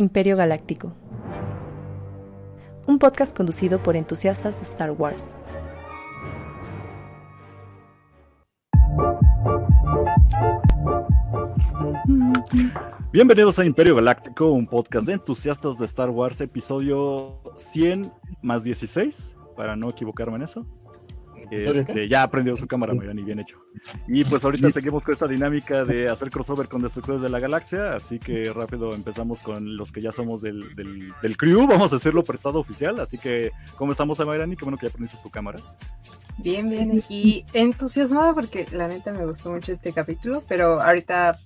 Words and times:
Imperio 0.00 0.34
Galáctico. 0.34 0.94
Un 2.86 2.98
podcast 2.98 3.36
conducido 3.36 3.82
por 3.82 3.96
entusiastas 3.96 4.56
de 4.56 4.62
Star 4.62 4.92
Wars. 4.92 5.36
Bienvenidos 13.12 13.58
a 13.58 13.66
Imperio 13.66 13.94
Galáctico, 13.94 14.50
un 14.50 14.66
podcast 14.66 15.06
de 15.06 15.12
entusiastas 15.12 15.76
de 15.78 15.84
Star 15.84 16.08
Wars, 16.08 16.40
episodio 16.40 17.42
100 17.56 18.10
más 18.40 18.64
16, 18.64 19.36
para 19.54 19.76
no 19.76 19.90
equivocarme 19.90 20.36
en 20.36 20.42
eso. 20.44 20.66
Este, 21.50 22.08
ya 22.08 22.22
aprendió 22.22 22.56
su 22.56 22.66
cámara, 22.66 22.94
y 22.94 23.22
bien 23.22 23.40
hecho. 23.40 23.58
Y 24.08 24.24
pues 24.24 24.44
ahorita 24.44 24.70
seguimos 24.70 25.04
con 25.04 25.12
esta 25.12 25.26
dinámica 25.26 25.84
de 25.84 26.08
hacer 26.08 26.30
crossover 26.30 26.68
con 26.68 26.82
Destructores 26.82 27.22
de 27.22 27.28
la 27.28 27.40
Galaxia, 27.40 27.94
así 27.94 28.18
que 28.18 28.52
rápido 28.52 28.94
empezamos 28.94 29.40
con 29.40 29.76
los 29.76 29.92
que 29.92 30.02
ya 30.02 30.12
somos 30.12 30.42
del, 30.42 30.74
del, 30.74 31.36
crew, 31.36 31.66
vamos 31.66 31.92
a 31.92 31.96
hacerlo 31.96 32.22
prestado 32.24 32.58
oficial, 32.58 33.00
así 33.00 33.18
que 33.18 33.48
¿cómo 33.76 33.92
estamos, 33.92 34.18
Mayrani? 34.18 34.56
Qué 34.56 34.64
bueno 34.64 34.78
que 34.78 34.86
ya 34.86 34.90
aprendiste 34.90 35.18
tu 35.22 35.30
cámara. 35.30 35.58
Bien, 36.38 36.68
bien, 36.68 36.98
aquí 36.98 37.44
entusiasmado 37.52 38.34
porque 38.34 38.66
la 38.72 38.88
neta 38.88 39.12
me 39.12 39.26
gustó 39.26 39.50
mucho 39.50 39.72
este 39.72 39.92
capítulo, 39.92 40.42
pero 40.48 40.80
ahorita 40.80 41.38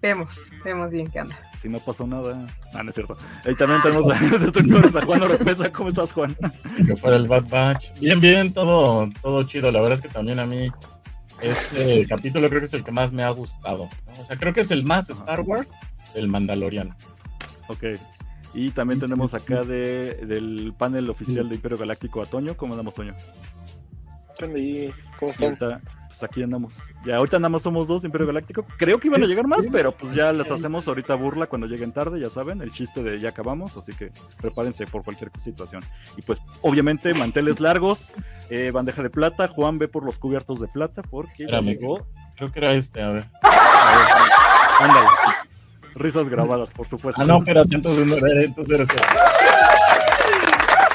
vemos, 0.00 0.50
vemos 0.64 0.92
bien 0.92 1.08
qué 1.10 1.20
anda. 1.20 1.36
Si 1.56 1.68
no 1.68 1.78
pasó 1.78 2.06
nada. 2.06 2.46
Ah, 2.74 2.82
no 2.82 2.90
es 2.90 2.94
cierto. 2.94 3.16
Ahí 3.46 3.54
también 3.54 3.82
tenemos 3.82 4.10
a 4.10 4.18
destructores 4.38 4.96
a 4.96 5.04
Juan 5.04 5.22
Oropesa. 5.22 5.72
¿Cómo 5.72 5.88
estás, 5.88 6.12
Juan? 6.12 6.36
Que 6.86 6.96
fuera 6.96 7.16
el 7.16 7.28
Bad 7.28 7.48
Batch. 7.48 7.92
Bien, 8.00 8.20
bien, 8.20 8.52
todo, 8.52 9.08
todo 9.22 9.44
chido. 9.44 9.70
La 9.70 9.80
verdad 9.80 9.98
es 9.98 10.02
que 10.02 10.08
también 10.08 10.38
a 10.38 10.46
mí 10.46 10.70
este 11.42 12.06
capítulo 12.06 12.48
creo 12.48 12.60
que 12.60 12.66
es 12.66 12.74
el 12.74 12.84
que 12.84 12.92
más 12.92 13.12
me 13.12 13.22
ha 13.22 13.30
gustado. 13.30 13.88
O 14.18 14.24
sea, 14.26 14.36
creo 14.36 14.52
que 14.52 14.60
es 14.60 14.70
el 14.70 14.84
más 14.84 15.10
Star 15.10 15.40
Wars 15.40 15.68
del 16.14 16.28
Mandaloriano. 16.28 16.96
Ok. 17.68 17.84
Y 18.52 18.70
también 18.70 18.98
tenemos 18.98 19.32
acá 19.34 19.62
de, 19.62 20.14
del 20.26 20.74
panel 20.76 21.08
oficial 21.08 21.48
de 21.48 21.54
Imperio 21.54 21.78
Galáctico 21.78 22.20
a 22.20 22.26
Toño. 22.26 22.56
¿Cómo 22.56 22.74
andamos, 22.74 22.94
Toño? 22.94 23.14
¿Cómo 25.18 25.30
están? 25.30 25.80
Pues 26.10 26.24
aquí 26.24 26.42
andamos. 26.42 26.76
Ya 27.04 27.16
ahorita 27.16 27.38
nada 27.38 27.50
más 27.50 27.62
somos 27.62 27.86
dos, 27.86 28.04
Imperio 28.04 28.26
Galáctico. 28.26 28.66
Creo 28.76 28.98
que 28.98 29.06
iban 29.06 29.22
a 29.22 29.26
llegar 29.26 29.46
más, 29.46 29.66
pero 29.70 29.92
pues 29.92 30.12
ya 30.12 30.32
les 30.32 30.50
hacemos 30.50 30.88
ahorita 30.88 31.14
burla 31.14 31.46
cuando 31.46 31.68
lleguen 31.68 31.92
tarde, 31.92 32.18
ya 32.18 32.28
saben, 32.28 32.60
el 32.62 32.72
chiste 32.72 33.04
de 33.04 33.20
ya 33.20 33.28
acabamos, 33.28 33.76
así 33.76 33.92
que 33.92 34.10
prepárense 34.40 34.88
por 34.88 35.04
cualquier 35.04 35.30
situación. 35.38 35.84
Y 36.16 36.22
pues, 36.22 36.42
obviamente, 36.62 37.14
manteles 37.14 37.60
largos, 37.60 38.12
eh, 38.50 38.72
bandeja 38.72 39.04
de 39.04 39.10
plata, 39.10 39.46
Juan 39.46 39.78
ve 39.78 39.86
por 39.86 40.04
los 40.04 40.18
cubiertos 40.18 40.58
de 40.58 40.66
plata, 40.66 41.02
porque 41.02 41.46
llegó. 41.46 42.06
Creo 42.36 42.50
que 42.50 42.58
era 42.58 42.72
este, 42.72 43.00
a 43.02 43.10
ver. 43.10 43.26
ándale. 44.80 45.08
Risas 45.94 46.28
grabadas, 46.28 46.72
por 46.72 46.88
supuesto. 46.88 47.22
Ah, 47.22 47.24
no, 47.24 47.38
espérate, 47.38 47.76
entonces 47.76 48.06
no 48.06 48.16
era, 48.16 48.42
entonces 48.42 48.74
eres 48.74 48.88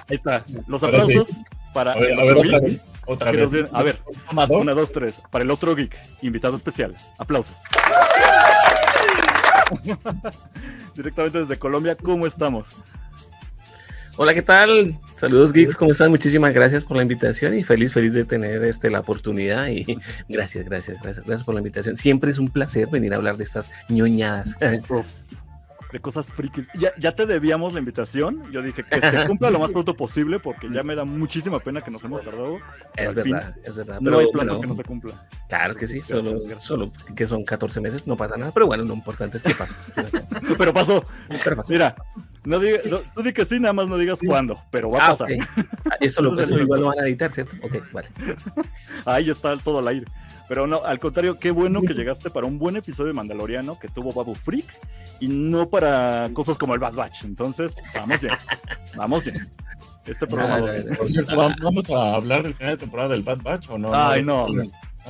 Ahí 0.08 0.16
está. 0.16 0.44
Los 0.68 0.84
aplausos 0.84 1.42
para. 1.74 1.94
A 1.94 2.00
ver, 2.00 2.20
a 2.20 2.24
ver 2.24 2.38
otra 2.38 2.60
vez. 2.60 2.80
Otra 3.08 3.32
vez. 3.32 3.52
a 3.72 3.84
ver, 3.84 4.02
una, 4.32 4.74
dos, 4.74 4.92
tres. 4.92 5.22
Para 5.32 5.44
el 5.44 5.52
otro 5.52 5.76
geek, 5.76 5.96
invitado 6.22 6.56
especial. 6.56 6.96
Aplausos. 7.18 7.58
Directamente 10.96 11.40
desde 11.40 11.58
Colombia, 11.58 11.96
¿cómo 11.96 12.26
estamos? 12.28 12.76
Hola, 14.18 14.34
¿qué 14.34 14.42
tal? 14.42 14.98
Saludos 15.18 15.52
geeks, 15.52 15.76
¿cómo 15.76 15.92
están? 15.92 16.10
Muchísimas 16.10 16.54
gracias 16.54 16.86
por 16.86 16.96
la 16.96 17.04
invitación 17.04 17.58
y 17.58 17.64
feliz, 17.64 17.92
feliz 17.92 18.14
de 18.14 18.24
tener 18.24 18.64
este, 18.64 18.90
la 18.90 19.02
oportunidad 19.02 19.68
y 19.68 19.86
gracias, 20.30 20.64
gracias, 20.64 21.02
gracias, 21.02 21.26
gracias 21.26 21.44
por 21.44 21.54
la 21.54 21.60
invitación. 21.60 21.98
Siempre 21.98 22.32
es 22.32 22.40
un 22.40 22.50
placer 22.50 22.88
venir 22.88 23.14
a 23.14 23.18
hablar 23.18 23.36
de 23.36 23.44
estas 23.44 23.70
ñoñadas 23.90 24.56
de 25.96 26.02
cosas 26.02 26.30
frikis. 26.30 26.68
Ya, 26.78 26.92
ya 26.98 27.16
te 27.16 27.26
debíamos 27.26 27.72
la 27.72 27.80
invitación. 27.80 28.52
Yo 28.52 28.62
dije 28.62 28.84
que 28.84 29.00
se 29.00 29.26
cumpla 29.28 29.50
lo 29.50 29.60
más 29.60 29.72
pronto 29.72 29.96
posible 29.96 30.40
porque 30.40 30.70
ya 30.70 30.84
me 30.84 30.94
da 30.94 31.06
muchísima 31.06 31.62
pena 31.62 31.80
que 31.80 31.90
nos 31.90 32.04
hemos 32.04 32.22
tardado. 32.22 32.58
Es 32.98 33.14
verdad, 33.14 33.56
es 33.64 33.76
verdad. 33.78 34.02
no 34.02 34.18
hay 34.18 34.30
plazo 34.30 34.60
que 34.60 34.68
no 34.68 34.76
se 34.76 34.84
cumpla. 34.84 35.14
Claro 35.48 35.74
que 35.74 35.88
sí, 35.88 36.02
solo, 36.02 36.38
solo 36.60 36.92
que 37.16 37.26
son 37.26 37.46
14 37.46 37.80
meses, 37.80 38.06
no 38.08 38.18
pasa 38.18 38.36
nada. 38.36 38.52
Pero 38.52 38.68
bueno, 38.68 38.84
lo 38.84 38.94
importante 38.94 39.38
es 39.38 39.44
que 39.44 39.56
pasó. 39.56 39.74
pero 40.58 40.74
pasó. 40.74 41.02
Mira, 41.70 41.96
no 42.44 42.60
diga, 42.60 42.80
tú 43.16 43.24
di 43.24 43.32
que 43.32 43.46
sí, 43.46 43.62
nada 43.62 43.72
más 43.72 43.88
no 43.88 43.98
digas 43.98 44.20
cuándo, 44.20 44.60
pero 44.72 44.92
va 44.92 45.00
a 45.00 45.06
ah, 45.06 45.08
pasar. 45.12 45.30
Ah, 45.90 45.96
eso, 46.02 46.22
lo, 46.22 46.38
eso 46.42 46.60
igual 46.60 46.82
lo 46.82 46.88
van 46.88 47.00
a 47.00 47.04
editar, 47.04 47.32
¿cierto? 47.32 47.56
Ok, 47.62 47.78
vale. 47.94 48.10
Ahí 49.06 49.30
está 49.30 49.58
todo 49.60 49.80
al 49.80 49.88
aire. 49.88 50.08
Pero 50.48 50.68
no, 50.68 50.84
al 50.84 51.00
contrario, 51.00 51.40
qué 51.40 51.52
bueno 51.52 51.82
que 51.82 51.94
llegaste 51.94 52.30
para 52.30 52.46
un 52.46 52.60
buen 52.60 52.76
episodio 52.76 53.08
de 53.08 53.14
Mandaloriano 53.14 53.80
que 53.80 53.88
tuvo 53.88 54.14
Babu 54.14 54.36
Freak 54.36 54.66
y 55.20 55.28
no 55.28 55.70
para 55.70 56.30
cosas 56.34 56.58
como 56.58 56.74
el 56.74 56.80
Bad 56.80 56.94
Batch. 56.94 57.24
Entonces, 57.24 57.78
vamos 57.94 58.22
bien, 58.22 58.34
vamos 58.96 59.24
bien. 59.24 59.50
Este 60.06 60.28
programa. 60.28 60.72
por 60.98 61.08
cierto, 61.08 61.36
¿vamos 61.36 61.90
a 61.90 62.16
hablar 62.16 62.44
del 62.44 62.54
final 62.54 62.74
de 62.74 62.78
temporada 62.78 63.10
del 63.10 63.24
Bad 63.24 63.42
Batch 63.42 63.70
o 63.70 63.78
no? 63.78 63.92
Ay, 63.94 64.24
no. 64.24 64.48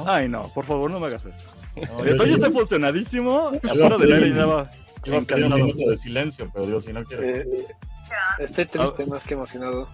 Ay, 0.05 0.27
no, 0.27 0.49
por 0.53 0.65
favor, 0.65 0.91
no 0.91 0.99
me 0.99 1.07
hagas 1.07 1.25
esto. 1.25 1.53
No, 1.75 2.05
yo, 2.05 2.35
está 2.35 2.51
funcionadísimo. 2.51 3.51
Afuera 3.63 3.97
del 3.97 4.13
aire 4.13 4.33
ya 4.33 4.45
va. 4.45 4.69
Iba 5.05 5.17
a 5.17 5.19
un 5.19 5.53
minuto 5.53 5.89
de 5.89 5.97
silencio, 5.97 6.49
pero 6.53 6.65
Dios, 6.65 6.83
si 6.83 6.93
no 6.93 7.03
quieres. 7.03 7.45
Eh, 7.45 7.67
estoy 8.39 8.65
triste 8.65 9.03
ah. 9.03 9.09
más 9.11 9.23
que 9.23 9.35
emocionado. 9.35 9.87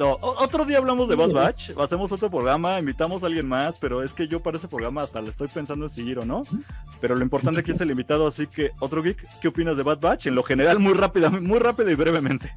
No, 0.00 0.16
otro 0.22 0.64
día 0.64 0.78
hablamos 0.78 1.10
de 1.10 1.14
Bad 1.14 1.32
Batch, 1.32 1.72
hacemos 1.76 2.10
otro 2.10 2.30
programa, 2.30 2.78
invitamos 2.78 3.22
a 3.22 3.26
alguien 3.26 3.46
más, 3.46 3.76
pero 3.76 4.02
es 4.02 4.14
que 4.14 4.26
yo 4.26 4.40
para 4.42 4.56
ese 4.56 4.66
programa 4.66 5.02
hasta 5.02 5.20
le 5.20 5.28
estoy 5.28 5.48
pensando 5.48 5.84
en 5.84 5.90
seguir 5.90 6.18
o 6.18 6.24
no. 6.24 6.44
Pero 7.02 7.14
lo 7.14 7.22
importante 7.22 7.60
aquí 7.60 7.72
es 7.72 7.82
el 7.82 7.90
invitado, 7.90 8.26
así 8.26 8.46
que 8.46 8.70
otro 8.80 9.02
geek, 9.02 9.22
¿qué 9.42 9.48
opinas 9.48 9.76
de 9.76 9.82
Bad 9.82 10.00
Batch? 10.00 10.28
En 10.28 10.36
lo 10.36 10.42
general, 10.42 10.78
muy 10.78 10.94
rápido, 10.94 11.30
muy 11.30 11.58
rápido 11.58 11.90
y 11.90 11.96
brevemente. 11.96 12.50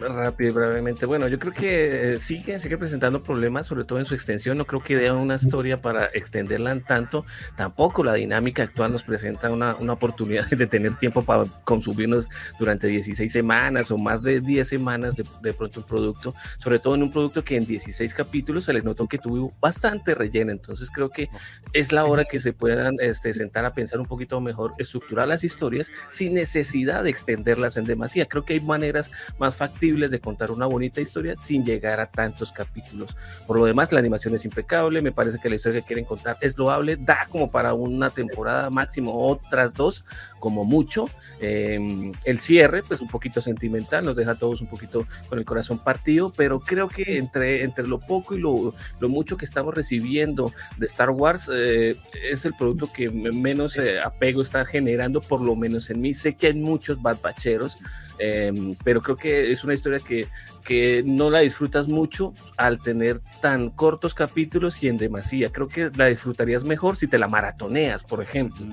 Rápido 0.00 0.50
y 0.50 0.52
brevemente. 0.52 1.06
Bueno, 1.06 1.28
yo 1.28 1.38
creo 1.38 1.52
que 1.52 2.18
sigue, 2.18 2.58
sigue 2.58 2.78
presentando 2.78 3.22
problemas, 3.22 3.66
sobre 3.66 3.84
todo 3.84 3.98
en 3.98 4.04
su 4.04 4.14
extensión. 4.14 4.58
No 4.58 4.64
creo 4.64 4.80
que 4.80 4.96
dé 4.96 5.10
una 5.10 5.36
historia 5.36 5.80
para 5.80 6.06
extenderla 6.06 6.72
en 6.72 6.84
tanto. 6.84 7.24
Tampoco 7.56 8.04
la 8.04 8.14
dinámica 8.14 8.62
actual 8.62 8.92
nos 8.92 9.02
presenta 9.02 9.50
una, 9.50 9.74
una 9.76 9.94
oportunidad 9.94 10.48
de 10.50 10.66
tener 10.66 10.94
tiempo 10.96 11.24
para 11.24 11.44
consumirnos 11.64 12.28
durante 12.58 12.86
16 12.86 13.32
semanas 13.32 13.90
o 13.90 13.98
más 13.98 14.22
de 14.22 14.40
10 14.40 14.68
semanas 14.68 15.16
de, 15.16 15.24
de 15.40 15.52
pronto 15.52 15.80
un 15.80 15.86
producto 15.86 16.31
sobre 16.58 16.78
todo 16.78 16.94
en 16.94 17.02
un 17.02 17.10
producto 17.10 17.44
que 17.44 17.56
en 17.56 17.66
16 17.66 18.14
capítulos 18.14 18.64
se 18.64 18.72
les 18.72 18.84
notó 18.84 19.06
que 19.06 19.18
tuvo 19.18 19.52
bastante 19.60 20.14
relleno, 20.14 20.52
entonces 20.52 20.90
creo 20.90 21.10
que 21.10 21.28
es 21.72 21.92
la 21.92 22.04
hora 22.04 22.24
que 22.24 22.40
se 22.40 22.52
puedan 22.52 22.96
este, 23.00 23.32
sentar 23.34 23.64
a 23.64 23.74
pensar 23.74 24.00
un 24.00 24.06
poquito 24.06 24.40
mejor, 24.40 24.72
estructurar 24.78 25.28
las 25.28 25.44
historias 25.44 25.90
sin 26.10 26.34
necesidad 26.34 27.04
de 27.04 27.10
extenderlas 27.10 27.76
en 27.76 27.84
demasía, 27.84 28.26
creo 28.26 28.44
que 28.44 28.54
hay 28.54 28.60
maneras 28.60 29.10
más 29.38 29.56
factibles 29.56 30.10
de 30.10 30.20
contar 30.20 30.50
una 30.50 30.66
bonita 30.66 31.00
historia 31.00 31.34
sin 31.36 31.64
llegar 31.64 32.00
a 32.00 32.10
tantos 32.10 32.52
capítulos. 32.52 33.16
Por 33.46 33.58
lo 33.58 33.66
demás, 33.66 33.92
la 33.92 33.98
animación 33.98 34.34
es 34.34 34.44
impecable, 34.44 35.02
me 35.02 35.12
parece 35.12 35.38
que 35.38 35.48
la 35.48 35.56
historia 35.56 35.80
que 35.80 35.86
quieren 35.86 36.04
contar 36.04 36.36
es 36.40 36.56
loable, 36.56 36.96
da 36.96 37.26
como 37.30 37.50
para 37.50 37.74
una 37.74 38.10
temporada 38.10 38.70
máximo, 38.70 39.28
otras 39.28 39.72
dos 39.74 40.04
como 40.38 40.64
mucho. 40.64 41.08
Em, 41.40 42.12
el 42.24 42.38
cierre, 42.38 42.82
pues 42.82 43.00
un 43.00 43.08
poquito 43.08 43.40
sentimental, 43.40 44.04
nos 44.04 44.16
deja 44.16 44.32
a 44.32 44.38
todos 44.38 44.60
un 44.60 44.68
poquito 44.68 45.06
con 45.28 45.38
el 45.38 45.44
corazón 45.44 45.78
partido 45.78 46.21
pero 46.30 46.60
creo 46.60 46.88
que 46.88 47.16
entre, 47.16 47.64
entre 47.64 47.86
lo 47.86 47.98
poco 47.98 48.34
y 48.34 48.40
lo, 48.40 48.74
lo 49.00 49.08
mucho 49.08 49.36
que 49.36 49.44
estamos 49.44 49.74
recibiendo 49.74 50.52
de 50.76 50.86
Star 50.86 51.10
Wars, 51.10 51.50
eh, 51.52 51.96
es 52.30 52.44
el 52.44 52.54
producto 52.54 52.92
que 52.92 53.10
menos 53.10 53.76
eh, 53.78 54.00
apego 54.00 54.42
está 54.42 54.64
generando, 54.64 55.20
por 55.20 55.40
lo 55.40 55.56
menos 55.56 55.90
en 55.90 56.00
mí. 56.00 56.14
Sé 56.14 56.34
que 56.34 56.48
hay 56.48 56.54
muchos 56.54 57.00
Bad 57.00 57.20
Bacheros, 57.22 57.78
em, 58.18 58.76
pero 58.84 59.00
creo 59.00 59.16
que 59.16 59.52
es 59.52 59.64
una 59.64 59.74
historia 59.74 60.00
que, 60.00 60.28
que 60.64 61.02
no 61.04 61.30
la 61.30 61.40
disfrutas 61.40 61.88
mucho 61.88 62.34
al 62.56 62.78
tener 62.78 63.20
tan 63.40 63.70
cortos 63.70 64.14
capítulos 64.14 64.82
y 64.82 64.88
en 64.88 64.98
demasía. 64.98 65.50
Creo 65.50 65.68
que 65.68 65.90
la 65.96 66.06
disfrutarías 66.06 66.64
mejor 66.64 66.96
si 66.96 67.06
te 67.06 67.18
la 67.18 67.28
maratoneas, 67.28 68.04
por 68.04 68.22
ejemplo 68.22 68.66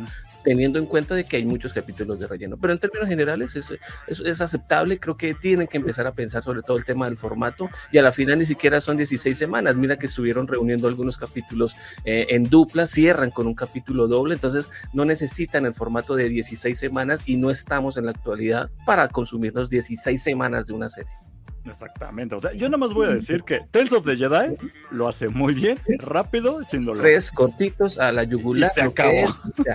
teniendo 0.50 0.80
en 0.80 0.88
cuenta 0.88 1.14
de 1.14 1.26
que 1.26 1.38
hay 1.38 1.46
muchos 1.46 1.74
capítulos 1.74 2.20
de 2.20 2.26
relleno. 2.26 2.58
Pero 2.58 2.74
en 2.74 2.80
términos 2.80 3.08
generales 3.08 3.56
es, 3.56 3.72
es, 4.08 4.42
aceptable, 4.42 5.00
creo 5.00 5.16
que 5.16 5.36
tienen 5.36 5.68
que 5.68 5.78
empezar 5.78 6.08
a 6.08 6.12
pensar 6.16 6.42
sobre 6.42 6.64
todo 6.64 6.76
el 6.76 6.86
tema 6.86 7.06
del 7.06 7.18
formato 7.18 7.70
y 7.92 8.00
a 8.00 8.02
la 8.02 8.12
final 8.12 8.40
ni 8.40 8.48
siquiera 8.48 8.82
son 8.82 8.98
16 8.98 9.38
semanas, 9.38 9.76
mira 9.76 10.00
que 10.00 10.08
estuvieron 10.08 10.48
reuniendo 10.48 10.88
algunos 10.88 11.20
capítulos 11.20 11.76
eh, 12.04 12.26
en 12.30 12.46
dupla, 12.50 12.88
cierran 12.88 13.30
con 13.30 13.46
un 13.46 13.54
capítulo 13.54 14.08
doble, 14.08 14.34
entonces 14.34 14.72
no 14.92 15.06
necesitan 15.06 15.68
el 15.68 15.76
formato 15.76 16.16
de 16.16 16.28
16 16.30 16.80
semanas 16.80 17.22
y 17.28 17.38
no 17.38 17.52
estamos 17.52 17.98
en 17.98 18.06
la 18.06 18.12
actualidad 18.12 18.72
para 18.88 19.08
consumir 19.08 19.54
los 19.54 19.70
16 19.70 20.20
semanas 20.20 20.66
de 20.66 20.74
una 20.74 20.90
serie. 20.90 21.29
Exactamente. 21.66 22.36
O 22.36 22.40
sea, 22.40 22.54
yo 22.54 22.68
nada 22.68 22.78
más 22.78 22.94
voy 22.94 23.08
a 23.08 23.12
decir 23.12 23.44
que 23.44 23.62
Tales 23.72 23.92
of 23.92 24.06
the 24.06 24.16
Jedi 24.16 24.56
lo 24.92 25.08
hace 25.08 25.30
muy 25.30 25.54
bien, 25.54 25.80
rápido, 26.00 26.64
sin 26.64 26.86
dolor. 26.86 27.04
Tres 27.04 27.32
cortitos 27.32 28.00
a 28.00 28.12
la 28.12 28.24
yugular. 28.24 28.72
se 28.72 28.82
acabó. 28.82 29.28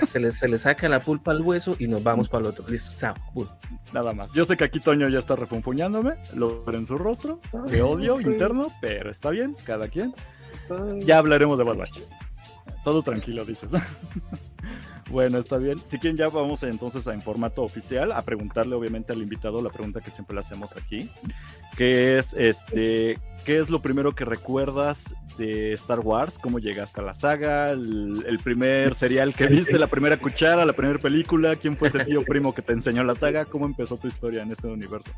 se, 0.06 0.20
le, 0.20 0.32
se, 0.32 0.48
le, 0.48 0.58
saca 0.58 0.88
la 0.88 1.00
pulpa 1.00 1.32
al 1.32 1.42
hueso 1.42 1.76
y 1.78 1.88
nos 1.88 2.02
vamos 2.02 2.28
para 2.28 2.42
el 2.42 2.46
otro. 2.46 2.66
Listo, 2.68 2.92
chao. 2.96 3.14
Nada 3.92 4.12
más. 4.12 4.32
Yo 4.32 4.44
sé 4.44 4.56
que 4.56 4.64
aquí 4.64 4.80
Toño 4.80 5.08
ya 5.08 5.18
está 5.18 5.36
refunfuñándome, 5.36 6.14
lo 6.34 6.64
ver 6.64 6.76
en 6.76 6.86
su 6.86 6.98
rostro, 6.98 7.40
de 7.68 7.82
odio 7.82 8.20
interno, 8.20 8.72
pero 8.80 9.10
está 9.10 9.30
bien, 9.30 9.56
cada 9.64 9.88
quien. 9.88 10.14
Ya 11.00 11.18
hablaremos 11.18 11.58
de 11.58 11.64
Bad 11.64 11.88
Todo 12.84 13.02
tranquilo, 13.02 13.44
dices. 13.44 13.68
Bueno, 15.10 15.38
está 15.38 15.58
bien. 15.58 15.78
Si 15.86 15.98
quieren, 15.98 16.16
ya 16.16 16.28
vamos 16.28 16.62
entonces 16.62 17.06
a 17.06 17.14
en 17.14 17.20
formato 17.20 17.62
oficial 17.62 18.12
a 18.12 18.22
preguntarle, 18.22 18.74
obviamente, 18.74 19.12
al 19.12 19.22
invitado 19.22 19.62
la 19.62 19.70
pregunta 19.70 20.00
que 20.00 20.10
siempre 20.10 20.34
le 20.34 20.40
hacemos 20.40 20.76
aquí, 20.76 21.10
que 21.76 22.18
es, 22.18 22.34
este, 22.38 23.18
¿qué 23.44 23.58
es 23.58 23.70
lo 23.70 23.82
primero 23.82 24.14
que 24.14 24.24
recuerdas 24.24 25.14
de 25.36 25.72
Star 25.74 26.00
Wars? 26.00 26.38
¿Cómo 26.38 26.58
llegaste 26.58 27.00
a 27.00 27.04
la 27.04 27.14
saga? 27.14 27.70
El, 27.70 28.40
primer 28.42 28.94
serial 28.94 29.34
que 29.34 29.46
viste, 29.46 29.78
la 29.78 29.86
primera 29.86 30.16
cuchara, 30.16 30.64
la 30.64 30.72
primera 30.72 30.98
película? 30.98 31.56
¿Quién 31.56 31.76
fue 31.76 31.88
ese 31.88 32.04
tío 32.04 32.24
primo 32.24 32.54
que 32.54 32.62
te 32.62 32.72
enseñó 32.72 33.04
la 33.04 33.14
saga? 33.14 33.44
¿Cómo 33.44 33.66
empezó 33.66 33.96
tu 33.96 34.08
historia 34.08 34.42
en 34.42 34.52
este 34.52 34.66
universo? 34.66 35.10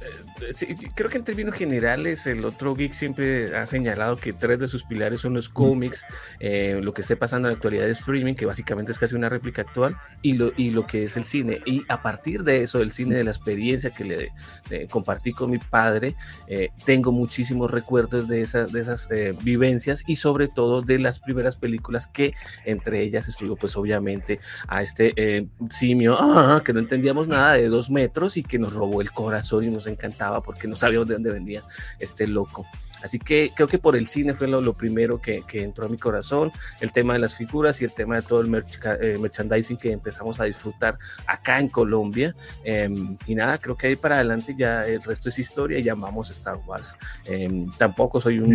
Eh, 0.00 0.52
sí, 0.54 0.74
creo 0.94 1.10
que 1.10 1.18
en 1.18 1.24
términos 1.24 1.54
generales, 1.54 2.26
el 2.26 2.44
otro 2.44 2.74
geek 2.74 2.92
siempre 2.92 3.56
ha 3.56 3.66
señalado 3.66 4.16
que 4.16 4.32
tres 4.32 4.58
de 4.58 4.66
sus 4.66 4.84
pilares 4.84 5.20
son 5.20 5.34
los 5.34 5.48
cómics, 5.48 6.04
eh, 6.38 6.80
lo 6.82 6.92
que 6.94 7.02
esté 7.02 7.16
pasando 7.16 7.48
en 7.48 7.52
la 7.52 7.56
actualidad 7.56 7.86
de 7.86 7.92
streaming, 7.92 8.34
que 8.34 8.46
básicamente 8.46 8.92
es 8.92 8.98
casi 8.98 9.14
una 9.14 9.29
réplica 9.30 9.62
actual, 9.62 9.96
y 10.22 10.34
lo, 10.34 10.52
y 10.56 10.70
lo 10.70 10.86
que 10.86 11.04
es 11.04 11.16
el 11.16 11.24
cine. 11.24 11.60
Y 11.64 11.84
a 11.88 12.02
partir 12.02 12.44
de 12.44 12.62
eso, 12.62 12.80
el 12.80 12.92
cine 12.92 13.14
de 13.14 13.24
la 13.24 13.30
experiencia 13.30 13.90
que 13.90 14.04
le, 14.04 14.88
compartí 14.88 15.32
con 15.32 15.50
mi 15.50 15.58
padre, 15.58 16.14
eh, 16.46 16.68
tengo 16.84 17.12
muchísimos 17.12 17.70
recuerdos 17.70 18.28
de 18.28 18.42
esas, 18.42 18.72
de 18.72 18.80
esas 18.80 19.08
eh, 19.10 19.34
vivencias 19.42 20.04
y 20.06 20.16
sobre 20.16 20.48
todo 20.48 20.82
de 20.82 20.98
las 20.98 21.20
primeras 21.20 21.56
películas 21.56 22.06
que 22.06 22.34
entre 22.64 23.02
ellas 23.02 23.28
estuvo 23.28 23.56
pues 23.56 23.76
obviamente 23.76 24.40
a 24.68 24.82
este 24.82 25.12
eh, 25.16 25.46
simio 25.70 26.16
ah, 26.20 26.62
que 26.64 26.72
no 26.72 26.80
entendíamos 26.80 27.28
nada 27.28 27.54
de 27.54 27.68
dos 27.68 27.90
metros 27.90 28.36
y 28.36 28.42
que 28.42 28.58
nos 28.58 28.72
robó 28.72 29.00
el 29.00 29.10
corazón 29.10 29.64
y 29.64 29.70
nos 29.70 29.86
encantaba 29.86 30.42
porque 30.42 30.68
no 30.68 30.76
sabíamos 30.76 31.08
de 31.08 31.14
dónde 31.14 31.32
venía 31.32 31.62
este 31.98 32.26
loco. 32.26 32.66
Así 33.02 33.18
que 33.18 33.52
creo 33.54 33.68
que 33.68 33.78
por 33.78 33.96
el 33.96 34.06
cine 34.06 34.34
fue 34.34 34.48
lo, 34.48 34.72
primero 34.74 35.20
que, 35.20 35.42
entró 35.52 35.86
a 35.86 35.88
mi 35.88 35.98
corazón, 35.98 36.52
el 36.80 36.92
tema 36.92 37.14
de 37.14 37.18
las 37.20 37.36
figuras 37.36 37.80
y 37.80 37.84
el 37.84 37.92
tema 37.92 38.16
de 38.16 38.22
todo 38.22 38.40
el 38.40 38.54
eh, 39.00 39.18
merchandising 39.18 39.76
que 39.76 39.92
empezamos 39.92 40.40
a 40.40 40.44
disfrutar 40.44 40.98
acá 41.26 41.58
en 41.58 41.68
Colombia. 41.68 42.34
Em, 42.64 43.16
y 43.26 43.34
nada, 43.34 43.58
creo 43.58 43.76
que 43.76 43.88
ahí 43.88 43.96
para 43.96 44.16
adelante 44.16 44.54
ya 44.56 44.86
el 44.86 45.02
resto 45.02 45.28
es 45.28 45.38
historia 45.38 45.78
y 45.78 45.82
llamamos 45.82 46.30
Star 46.30 46.56
Wars. 46.66 46.96
Em, 47.24 47.70
tampoco 47.78 48.20
soy 48.20 48.38
un, 48.38 48.52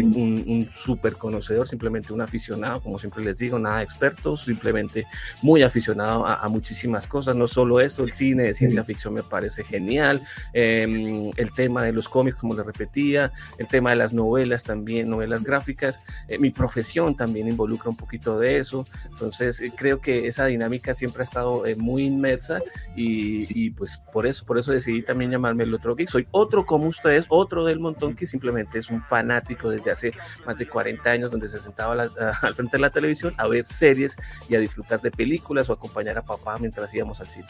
un, 0.47 0.69
súper 0.73 1.13
conocedor, 1.13 1.67
simplemente 1.67 2.13
un 2.13 2.21
aficionado, 2.21 2.81
como 2.81 2.99
siempre 2.99 3.23
les 3.23 3.37
digo, 3.37 3.57
nada 3.59 3.81
experto, 3.81 4.37
simplemente 4.37 5.05
muy 5.41 5.63
aficionado 5.63 6.25
a, 6.25 6.47
muchísimas 6.49 7.07
cosas, 7.07 7.35
no 7.35 7.47
solo 7.47 7.79
esto, 7.79 8.03
el 8.03 8.11
cine 8.11 8.43
de 8.43 8.53
ciencia 8.53 8.83
ficción 8.83 9.13
me 9.13 9.23
parece 9.23 9.63
genial, 9.63 10.21
em, 10.53 11.31
el 11.35 11.51
tema 11.53 11.83
de 11.83 11.91
los 11.91 12.07
cómics, 12.07 12.37
como 12.37 12.53
les 12.53 12.65
repetía, 12.65 13.31
el 13.57 13.67
tema 13.67 13.89
de 13.89 13.95
las 13.97 14.13
novelas 14.13 14.34
novelas 14.35 14.65
también, 14.65 15.09
novelas 15.09 15.43
gráficas. 15.43 16.01
Eh, 16.27 16.37
mi 16.37 16.49
profesión 16.49 17.15
también 17.15 17.47
involucra 17.47 17.89
un 17.89 17.95
poquito 17.95 18.37
de 18.37 18.59
eso. 18.59 18.85
Entonces, 19.09 19.61
eh, 19.61 19.71
creo 19.73 20.01
que 20.01 20.27
esa 20.27 20.45
dinámica 20.45 20.93
siempre 20.93 21.21
ha 21.21 21.23
estado 21.23 21.65
eh, 21.65 21.77
muy 21.77 22.03
inmersa 22.05 22.61
y, 22.97 23.69
pues 23.71 24.01
por 24.11 24.27
eso, 24.27 24.45
por 24.45 24.57
eso 24.57 24.73
decidí 24.73 25.01
también 25.03 25.31
llamarme 25.31 25.63
el 25.63 25.73
otro 25.73 25.95
geek. 25.95 26.09
Soy 26.09 26.27
otro 26.31 26.65
como 26.65 26.87
ustedes, 26.87 27.25
otro 27.29 27.63
del 27.63 27.79
montón 27.79 28.13
que 28.13 28.27
simplemente 28.27 28.79
es 28.79 28.89
un 28.89 29.01
fanático 29.01 29.69
desde 29.69 29.91
hace 29.91 30.13
más 30.45 30.57
de 30.57 30.67
40 30.67 31.09
años 31.09 31.31
donde 31.31 31.47
se 31.47 31.59
sentaba 31.59 31.93
al 32.41 32.53
frente 32.53 32.75
de 32.75 32.81
la 32.81 32.89
televisión 32.89 33.33
a 33.37 33.47
ver 33.47 33.63
series 33.63 34.17
y 34.49 34.55
a 34.55 34.59
disfrutar 34.59 34.99
de 34.99 35.11
películas 35.11 35.69
o 35.69 35.73
acompañar 35.73 36.17
a 36.17 36.23
papá 36.23 36.57
mientras 36.59 36.93
íbamos 36.93 37.21
al 37.21 37.27
cine. 37.27 37.47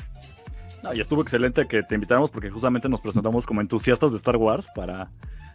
y 0.94 1.00
estuvo 1.00 1.24
excelente 1.24 1.68
que 1.68 1.82
te 1.82 1.96
invitáramos 1.96 2.30
porque 2.30 2.52
justamente 2.52 2.88
nos 2.90 3.02
presentamos 3.02 3.48
como 3.48 3.62
entusiastas 3.62 4.12
de 4.12 4.18
Star 4.18 4.38
Wars 4.38 4.70
para 4.76 5.10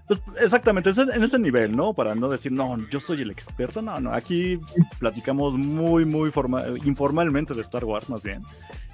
pues 0.07 0.21
exactamente, 0.41 0.91
en 0.91 1.23
ese 1.23 1.39
nivel, 1.39 1.77
¿no? 1.77 1.95
Para 1.95 2.15
no 2.15 2.29
decir, 2.29 2.53
no, 2.53 2.77
yo 2.89 3.01
soy 3.01 3.23
el 3.23 3.31
experto, 3.31 3.81
no, 3.81 4.01
no, 4.01 4.13
aquí 4.13 4.59
platicamos 4.99 5.55
muy, 5.55 6.05
muy 6.05 6.33
informalmente 6.85 7.55
de 7.55 7.63
Star 7.63 7.85
Wars 7.85 8.09
más 8.09 8.23
bien. 8.23 8.43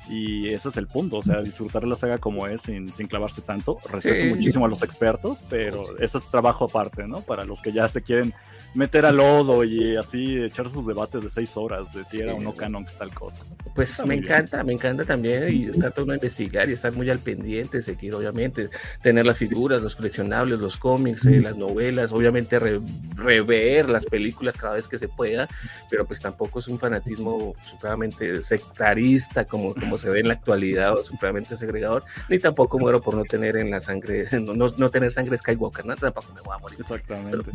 Y 0.09 0.49
ese 0.51 0.69
es 0.69 0.77
el 0.77 0.87
punto, 0.87 1.17
o 1.17 1.23
sea, 1.23 1.43
disfrutar 1.43 1.85
la 1.85 1.97
saga 1.97 2.19
como 2.19 2.47
es 2.47 2.63
sin, 2.63 2.89
sin 2.91 3.09
clavarse 3.09 3.43
tanto. 3.43 3.79
Respeto 3.91 4.37
muchísimo 4.37 4.65
a 4.65 4.69
los 4.69 4.83
expertos, 4.83 5.43
pero 5.51 5.99
ese 5.99 6.19
es 6.19 6.31
trabajo 6.31 6.67
aparte, 6.67 7.09
¿no? 7.09 7.23
Para 7.23 7.45
los 7.45 7.61
que 7.61 7.73
ya 7.73 7.89
se 7.89 8.03
quieren 8.03 8.33
meter 8.75 9.05
al 9.05 9.17
lodo 9.17 9.65
y 9.65 9.97
así 9.97 10.39
echar 10.39 10.71
sus 10.71 10.87
debates 10.87 11.23
de 11.23 11.31
seis 11.31 11.57
horas 11.57 11.93
de 11.93 12.05
si 12.05 12.21
era 12.21 12.35
o 12.35 12.41
no 12.41 12.55
canon 12.55 12.87
tal 12.99 13.13
cosa. 13.13 13.45
Pues 13.75 14.05
me 14.07 14.15
encanta, 14.15 14.63
me 14.63 14.73
encanta 14.73 15.05
también 15.05 15.45
y 15.49 15.67
trato 15.79 16.05
de 16.05 16.15
investigar 16.15 16.69
y 16.69 16.75
estar 16.75 16.93
muy 16.93 17.11
al 17.11 17.19
pendiente, 17.19 17.83
seguir 17.83 18.15
obviamente, 18.15 18.69
tener 19.03 19.27
las 19.27 19.39
figuras, 19.39 19.83
los 19.83 19.97
coleccionables, 19.97 20.61
los 20.61 20.77
cómics, 20.77 20.96
eh, 20.97 21.41
las 21.41 21.57
novelas, 21.57 22.13
obviamente 22.13 22.59
rever 22.59 23.89
las 23.89 24.05
películas 24.05 24.57
cada 24.57 24.75
vez 24.75 24.89
que 24.89 24.99
se 24.99 25.09
pueda, 25.09 25.49
pero 25.91 26.05
pues 26.07 26.21
tampoco 26.21 26.59
es 26.59 26.69
un 26.69 26.79
fanatismo 26.79 27.55
supremamente 27.65 28.43
sectarista 28.43 29.45
como, 29.45 29.75
como 29.75 29.99
se 29.99 30.11
ve 30.11 30.21
en 30.21 30.29
la 30.29 30.35
actualidad 30.35 30.95
o 30.95 31.03
supremamente 31.03 31.57
segregador, 31.57 32.05
ni 32.29 32.39
tampoco 32.39 32.79
muero 32.79 33.01
por 33.01 33.15
no 33.15 33.25
tener 33.25 33.57
en 33.57 33.71
la 33.71 33.81
sangre, 33.81 34.27
no, 34.41 34.55
no, 34.55 34.91
tener 34.91 35.11
sangre 35.11 35.39
Skywalker, 35.39 35.87
¿no? 35.87 35.97
Tampoco 35.97 36.33
me 36.33 36.41
voy 36.41 36.55
a 36.57 36.59
morir. 36.59 36.79
Exactamente. 36.81 37.51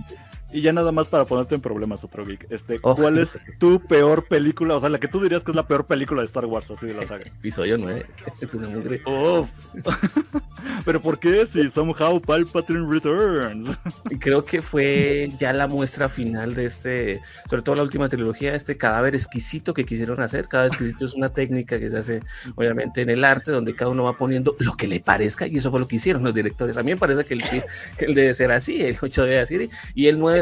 Y 0.54 0.62
ya 0.62 0.74
nada 0.74 0.92
más 0.92 1.08
para 1.08 1.26
ponerte 1.26 1.56
en 1.56 1.62
problemas, 1.62 2.04
otro 2.04 2.26
geek. 2.26 2.48
Este, 2.50 2.78
oh. 2.82 2.96
¿Cuál 2.96 3.18
es 3.18 3.40
tu 3.58 3.80
peor 3.80 4.26
película? 4.28 4.76
O 4.76 4.80
sea, 4.80 4.90
la 4.90 5.00
que 5.00 5.08
tú 5.08 5.22
dirías 5.22 5.44
que 5.44 5.52
es 5.52 5.56
la 5.56 5.68
peor 5.68 5.86
película 5.86 6.22
de 6.22 6.26
Star 6.26 6.46
Wars, 6.46 6.70
así 6.70 6.88
de 6.88 6.94
la 6.94 7.08
saga. 7.08 7.26
Episodio 7.40 7.78
9. 7.78 8.06
Es 8.42 8.54
una 8.56 8.68
mugre. 8.68 9.02
Pero 10.86 11.02
¿por 11.02 11.20
qué 11.20 11.46
si 11.46 11.70
somehow 11.70 12.20
Palpatine 12.20 12.88
Returns? 12.90 13.78
Creo 14.20 14.44
que 14.46 14.62
fue 14.62 15.32
ya 15.38 15.54
la 15.54 15.68
muestra 15.68 16.10
final 16.10 16.54
de 16.56 16.66
este, 16.66 17.22
sobre 17.50 17.62
todo 17.62 17.76
la 17.76 17.84
última 17.84 18.10
trilogía, 18.10 18.56
este 18.56 18.78
cadáver 18.78 19.16
exquisito 19.16 19.74
que 19.74 19.86
quisieron 19.86 20.22
hacer. 20.22 20.48
Cada 20.48 20.68
exquisito 20.68 21.06
es 21.06 21.14
una 21.14 21.30
técnica 21.30 21.80
que 21.80 21.90
se 21.90 21.98
hace, 21.98 22.22
obviamente, 22.56 23.02
en 23.02 23.10
el 23.10 23.24
arte, 23.24 23.52
donde 23.52 23.76
cada 23.76 23.92
uno 23.92 24.04
va 24.04 24.18
poniendo 24.18 24.56
lo 24.60 24.74
que 24.74 24.88
le 24.88 25.00
parezca, 25.00 25.48
y 25.48 25.58
eso 25.58 25.72
fue 25.72 25.80
lo 25.80 25.88
que 25.88 25.98
hicieron 25.98 26.24
los 26.24 26.34
directores. 26.34 26.78
A 26.78 26.84
mí 26.84 26.92
me 26.92 26.98
parece 26.98 27.26
que 27.26 27.36
el, 27.36 27.44
que 27.44 28.06
el 28.06 28.16
debe 28.16 28.34
ser 28.34 28.52
así, 28.52 28.82
el 28.82 28.98
8 29.00 29.24
debe 29.24 29.46
ser, 29.46 29.70
y 29.94 30.08
el 30.08 30.20
9 30.20 30.41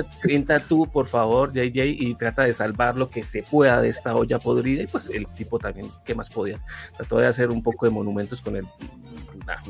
tú, 0.68 0.88
por 0.92 1.08
favor, 1.08 1.54
JJ, 1.54 1.86
y 1.86 2.16
trata 2.16 2.44
de 2.44 2.54
salvar 2.54 2.96
lo 2.96 3.10
que 3.10 3.24
se 3.24 3.44
pueda 3.44 3.82
de 3.82 3.90
esta 3.90 4.16
olla 4.16 4.40
podrida. 4.40 4.84
Y 4.84 4.88
pues 4.88 5.10
el 5.10 5.28
tipo 5.28 5.60
también, 5.60 5.92
¿qué 6.06 6.16
más 6.16 6.30
podías? 6.30 6.64
Trató 6.98 7.18
de 7.18 7.28
hacer 7.28 7.50
un 7.50 7.64
poco 7.64 7.86
de 7.86 7.92
monumentos 7.92 8.42
con 8.42 8.56
el, 8.56 8.68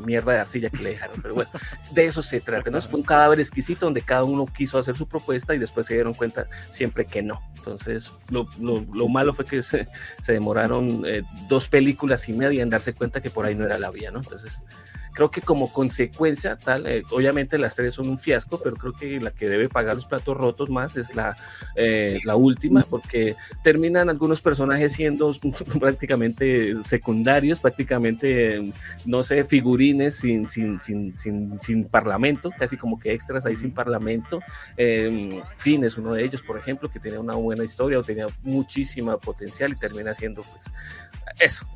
mierda 0.06 0.34
de 0.34 0.40
arcilla 0.40 0.70
que 0.70 0.84
le 0.84 0.90
dejaron. 0.92 1.22
Pero 1.22 1.36
bueno, 1.36 1.50
de 1.92 2.06
eso 2.06 2.22
se 2.22 2.42
trata, 2.42 2.70
¿no? 2.70 2.82
Fue 2.82 3.00
un 3.00 3.06
cadáver 3.06 3.40
exquisito 3.40 3.86
donde 3.86 4.02
cada 4.02 4.24
uno 4.24 4.46
quiso 4.46 4.78
hacer 4.78 4.96
su 4.96 5.08
propuesta 5.08 5.54
y 5.56 5.60
después 5.60 5.86
se 5.86 5.94
dieron 5.94 6.14
cuenta 6.14 6.48
siempre 6.70 7.06
que 7.06 7.22
no. 7.22 7.42
Entonces, 7.56 8.12
lo, 8.30 8.48
lo, 8.60 9.08
malo 9.10 9.34
fue 9.34 9.46
que 9.46 9.64
se, 9.64 9.88
se 10.22 10.34
demoraron 10.34 11.04
eh, 11.06 11.24
dos 11.48 11.68
películas 11.68 12.28
y 12.30 12.34
media 12.34 12.64
en 12.64 12.70
darse 12.70 12.94
cuenta 12.94 13.22
que 13.22 13.30
por 13.30 13.46
ahí 13.46 13.56
no 13.56 13.66
era 13.66 13.78
la 13.78 13.92
vía, 13.92 14.12
¿no? 14.12 14.20
Entonces, 14.20 14.64
Creo 15.20 15.32
que 15.32 15.42
como 15.42 15.74
consecuencia, 15.74 16.56
tal, 16.56 16.88
eh, 16.88 17.04
obviamente 17.12 17.58
las 17.58 17.76
tres 17.76 17.96
son 17.96 18.08
un 18.08 18.18
fiasco, 18.18 18.62
pero 18.64 18.78
creo 18.78 18.94
que 18.94 19.20
la 19.20 19.32
que 19.32 19.50
debe 19.50 19.68
pagar 19.68 19.98
los 19.98 20.06
platos 20.06 20.38
rotos 20.38 20.70
más 20.70 20.96
es 20.96 21.14
la, 21.14 21.36
eh, 21.76 22.22
la 22.24 22.38
última, 22.38 22.86
porque 22.90 23.36
terminan 23.62 24.10
algunos 24.10 24.40
personajes 24.40 24.94
siendo 24.94 25.36
prácticamente 25.82 26.82
secundarios, 26.86 27.60
prácticamente, 27.60 28.72
no 29.04 29.22
sé, 29.22 29.44
figurines 29.44 30.16
sin, 30.16 30.48
sin, 30.48 30.80
sin, 30.80 31.18
sin, 31.18 31.62
sin 31.62 31.84
parlamento, 31.84 32.50
casi 32.58 32.78
como 32.78 32.98
que 32.98 33.12
extras 33.12 33.46
ahí 33.46 33.58
sin 33.58 33.72
parlamento. 33.74 34.40
Eh, 34.78 35.44
Finn 35.58 35.84
es 35.84 35.98
uno 35.98 36.14
de 36.14 36.24
ellos, 36.24 36.42
por 36.42 36.58
ejemplo, 36.58 36.90
que 36.90 37.02
tenía 37.02 37.20
una 37.20 37.36
buena 37.36 37.66
historia 37.66 38.00
o 38.00 38.04
tenía 38.04 38.28
muchísima 38.42 39.18
potencial 39.18 39.74
y 39.74 39.76
termina 39.76 40.16
siendo, 40.16 40.44
pues, 40.44 40.72
eso, 41.40 41.68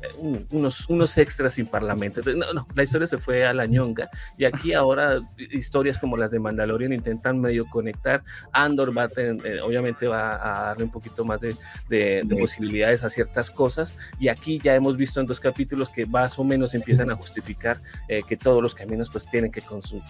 unos, 0.50 0.88
unos 0.88 1.18
extras 1.18 1.52
sin 1.52 1.66
parlamento. 1.66 2.22
no, 2.22 2.52
no, 2.54 2.66
la 2.74 2.82
historia 2.82 3.06
se 3.06 3.18
fue 3.18 3.33
a 3.42 3.52
la 3.52 3.66
ñonga. 3.66 4.10
Y 4.38 4.44
aquí 4.44 4.72
ahora 4.74 5.20
historias 5.36 5.98
como 5.98 6.16
las 6.16 6.30
de 6.30 6.38
Mandalorian 6.38 6.92
intentan 6.92 7.40
medio 7.40 7.66
conectar. 7.68 8.22
Andor 8.52 8.96
va 8.96 9.04
a 9.04 9.08
eh, 9.16 9.60
obviamente 9.62 10.06
va 10.06 10.34
a 10.34 10.66
darle 10.66 10.84
un 10.84 10.90
poquito 10.90 11.24
más 11.24 11.40
de, 11.40 11.56
de, 11.88 12.24
posibilidades 12.38 13.02
a 13.04 13.10
ciertas 13.10 13.50
cosas. 13.50 13.96
Y 14.20 14.28
aquí 14.28 14.60
ya 14.62 14.74
hemos 14.74 14.96
visto 14.96 15.20
en 15.20 15.26
dos 15.26 15.40
capítulos 15.40 15.90
que 15.90 16.06
más 16.06 16.38
o 16.38 16.44
menos 16.44 16.74
empiezan 16.74 17.10
a 17.10 17.14
justificar 17.16 17.78
eh, 18.08 18.22
que 18.26 18.36
todos 18.36 18.62
los 18.62 18.74
caminos 18.74 19.10
pues 19.10 19.26
tienen 19.26 19.50
que 19.50 19.62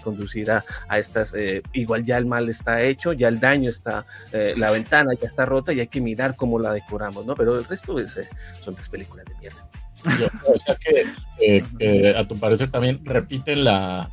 conducir 0.02 0.50
a, 0.50 0.64
a 0.88 0.98
estas, 0.98 1.34
eh, 1.34 1.62
igual 1.72 2.04
ya 2.04 2.18
el 2.18 2.26
mal 2.26 2.48
está 2.48 2.82
hecho, 2.82 3.12
ya 3.12 3.28
el 3.28 3.40
daño 3.40 3.70
está, 3.70 4.06
la 4.32 4.70
ventana 4.70 5.12
ya 5.20 5.28
está 5.28 5.46
rota 5.46 5.72
y 5.72 5.80
hay 5.80 5.86
que 5.86 6.00
mirar 6.00 6.36
cómo 6.36 6.58
la 6.58 6.72
decoramos, 6.72 7.24
¿no? 7.24 7.34
Pero 7.34 7.56
el 7.58 7.64
resto 7.64 7.98
es, 7.98 8.18
son 8.60 8.74
tres 8.74 8.88
películas 8.88 9.24
de 9.26 9.34
mierda 9.36 9.83
o 10.04 10.58
sea 10.58 10.76
que, 10.76 12.14
a 12.16 12.28
tu 12.28 12.36
parecer 12.38 12.70
también 12.70 13.04
repiten 13.04 13.64
la, 13.64 14.10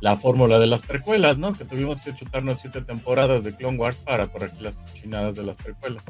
la 0.00 0.16
fórmula 0.16 0.58
de 0.58 0.66
las 0.66 0.82
precuelas, 0.82 1.38
¿no? 1.38 1.52
Que 1.52 1.64
tuvimos 1.64 2.00
que 2.00 2.14
chutarnos 2.14 2.60
siete 2.60 2.82
temporadas 2.82 3.44
de 3.44 3.54
Clone 3.54 3.78
Wars 3.78 3.96
para 3.96 4.28
corregir 4.28 4.62
las 4.62 4.76
cochinadas 4.76 5.34
de 5.34 5.44
las 5.44 5.56
precuelas. 5.56 6.02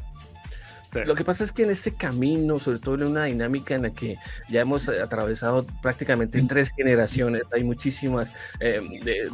Lo 0.94 1.14
que 1.14 1.24
pasa 1.24 1.42
es 1.42 1.52
que 1.52 1.62
en 1.62 1.70
este 1.70 1.94
camino, 1.94 2.60
sobre 2.60 2.78
todo 2.78 2.96
en 2.96 3.04
una 3.04 3.24
dinámica 3.24 3.74
en 3.74 3.82
la 3.82 3.94
que 3.94 4.16
ya 4.50 4.60
hemos 4.60 4.88
atravesado 4.88 5.66
prácticamente 5.80 6.42
tres 6.48 6.70
generaciones, 6.76 7.44
hay 7.52 7.64
muchísimas, 7.64 8.32
eh, 8.60 8.80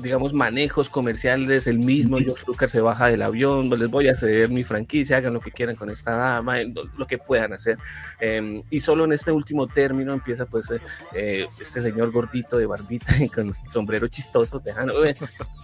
digamos, 0.00 0.32
manejos 0.32 0.88
comerciales, 0.88 1.66
el 1.66 1.80
mismo 1.80 2.18
George 2.18 2.44
Lucas 2.46 2.70
se 2.70 2.80
baja 2.80 3.08
del 3.08 3.22
avión, 3.22 3.70
les 3.70 3.90
voy 3.90 4.08
a 4.08 4.14
ceder 4.14 4.50
mi 4.50 4.62
franquicia, 4.62 5.16
hagan 5.16 5.34
lo 5.34 5.40
que 5.40 5.50
quieran 5.50 5.74
con 5.74 5.90
esta 5.90 6.14
dama, 6.14 6.58
lo 6.96 7.06
que 7.06 7.18
puedan 7.18 7.52
hacer. 7.52 7.76
Em, 8.20 8.62
y 8.70 8.78
solo 8.80 9.04
en 9.04 9.12
este 9.12 9.32
último 9.32 9.66
término 9.66 10.12
empieza 10.12 10.46
pues 10.46 10.70
eh, 10.70 10.80
eh, 11.14 11.46
este 11.60 11.80
señor 11.80 12.12
gordito 12.12 12.56
de 12.56 12.66
barbita 12.66 13.14
con 13.34 13.52
sombrero 13.68 14.06
chistoso, 14.06 14.60
dejando, 14.60 14.94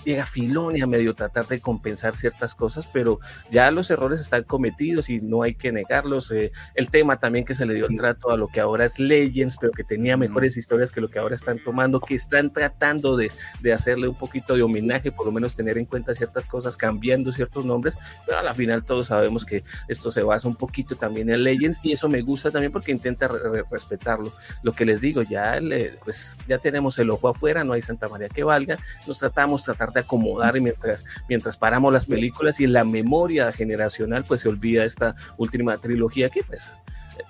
llega 0.04 0.26
Filonia 0.26 0.84
a 0.84 0.88
medio 0.88 1.14
tratar 1.14 1.46
de 1.46 1.60
compensar 1.60 2.16
ciertas 2.16 2.52
cosas, 2.54 2.88
pero 2.92 3.20
ya 3.52 3.70
los 3.70 3.90
errores 3.90 4.20
están 4.20 4.42
cometidos 4.42 5.08
y 5.08 5.20
no 5.20 5.42
hay 5.42 5.54
que 5.54 5.83
negarlos. 5.84 6.30
Eh, 6.30 6.52
el 6.74 6.90
tema 6.90 7.18
también 7.18 7.44
que 7.44 7.54
se 7.54 7.66
le 7.66 7.74
dio 7.74 7.86
el 7.86 7.96
trato 7.96 8.30
a 8.30 8.36
lo 8.36 8.48
que 8.48 8.60
ahora 8.60 8.84
es 8.84 8.98
Legends, 8.98 9.56
pero 9.60 9.72
que 9.72 9.84
tenía 9.84 10.16
mejores 10.16 10.56
historias 10.56 10.92
que 10.92 11.00
lo 11.00 11.08
que 11.08 11.18
ahora 11.18 11.34
están 11.34 11.58
tomando, 11.62 12.00
que 12.00 12.14
están 12.14 12.52
tratando 12.52 13.16
de, 13.16 13.30
de 13.60 13.72
hacerle 13.72 14.08
un 14.08 14.16
poquito 14.16 14.54
de 14.54 14.62
homenaje, 14.62 15.12
por 15.12 15.26
lo 15.26 15.32
menos 15.32 15.54
tener 15.54 15.78
en 15.78 15.84
cuenta 15.84 16.14
ciertas 16.14 16.46
cosas, 16.46 16.76
cambiando 16.76 17.32
ciertos 17.32 17.64
nombres, 17.64 17.96
pero 18.26 18.38
a 18.38 18.42
la 18.42 18.54
final 18.54 18.84
todos 18.84 19.08
sabemos 19.08 19.44
que 19.44 19.62
esto 19.88 20.10
se 20.10 20.22
basa 20.22 20.48
un 20.48 20.56
poquito 20.56 20.96
también 20.96 21.30
en 21.30 21.42
Legends 21.44 21.80
y 21.82 21.92
eso 21.92 22.08
me 22.08 22.22
gusta 22.22 22.50
también 22.50 22.72
porque 22.72 22.92
intenta 22.92 23.28
respetarlo. 23.70 24.32
Lo 24.62 24.72
que 24.72 24.84
les 24.84 25.00
digo, 25.00 25.22
ya, 25.22 25.60
pues, 26.04 26.36
ya 26.48 26.58
tenemos 26.58 26.98
el 26.98 27.10
ojo 27.10 27.28
afuera, 27.28 27.64
no 27.64 27.72
hay 27.72 27.82
Santa 27.82 28.08
María 28.08 28.28
que 28.28 28.44
valga, 28.44 28.78
nos 29.06 29.18
tratamos 29.18 29.64
tratar 29.64 29.92
de 29.92 30.00
acomodar 30.00 30.56
y 30.56 30.60
mientras, 30.60 31.04
mientras 31.28 31.56
paramos 31.56 31.92
las 31.92 32.06
películas 32.06 32.60
y 32.60 32.64
en 32.64 32.72
la 32.72 32.84
memoria 32.84 33.52
generacional 33.52 34.24
pues 34.24 34.42
se 34.42 34.48
olvida 34.48 34.84
esta 34.84 35.14
última 35.36 35.73
trilogía 35.78 36.28
que 36.30 36.42
pues, 36.42 36.74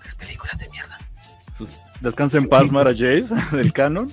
tres 0.00 0.14
películas 0.14 0.58
de 0.58 0.68
mierda. 0.70 0.98
Pues, 1.58 1.78
descansa 2.00 2.38
en 2.38 2.48
paz 2.48 2.70
Mara 2.70 2.92
Jade 2.92 3.26
del 3.52 3.72
canon. 3.72 4.12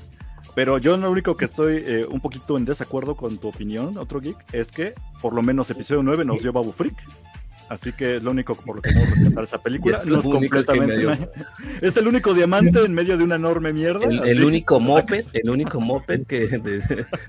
Pero 0.54 0.78
yo 0.78 0.98
lo 0.98 1.10
único 1.10 1.38
que 1.38 1.46
estoy 1.46 1.82
eh, 1.86 2.06
un 2.06 2.20
poquito 2.20 2.58
en 2.58 2.66
desacuerdo 2.66 3.16
con 3.16 3.38
tu 3.38 3.48
opinión, 3.48 3.98
otro 3.98 4.20
geek, 4.20 4.36
es 4.52 4.72
que 4.72 4.96
por 5.22 5.34
lo 5.34 5.42
menos 5.42 5.70
episodio 5.70 6.04
9 6.04 6.26
nos 6.26 6.42
dio 6.42 6.52
Babu 6.52 6.74
Freak. 6.74 6.96
Así 7.72 7.94
que 7.94 8.18
es 8.18 8.24
lo 8.24 8.32
único 8.32 8.54
por 8.54 8.75
lo 8.75 8.82
que 8.82 8.92
podemos 8.92 9.18
rescatar 9.18 9.44
esa 9.46 9.63
película. 9.63 9.98
es, 9.98 10.24
completamente 10.24 11.30
es 11.82 11.96
el 11.96 12.06
único 12.06 12.34
diamante 12.34 12.84
en 12.84 12.94
medio 12.94 13.18
de 13.18 13.24
una 13.24 13.36
enorme 13.36 13.72
mierda. 13.72 14.08
El, 14.08 14.44
único 14.44 14.82
moped, 14.82 15.24
el 15.32 15.50
único 15.50 15.80
moped 15.80 16.28
que 16.28 16.50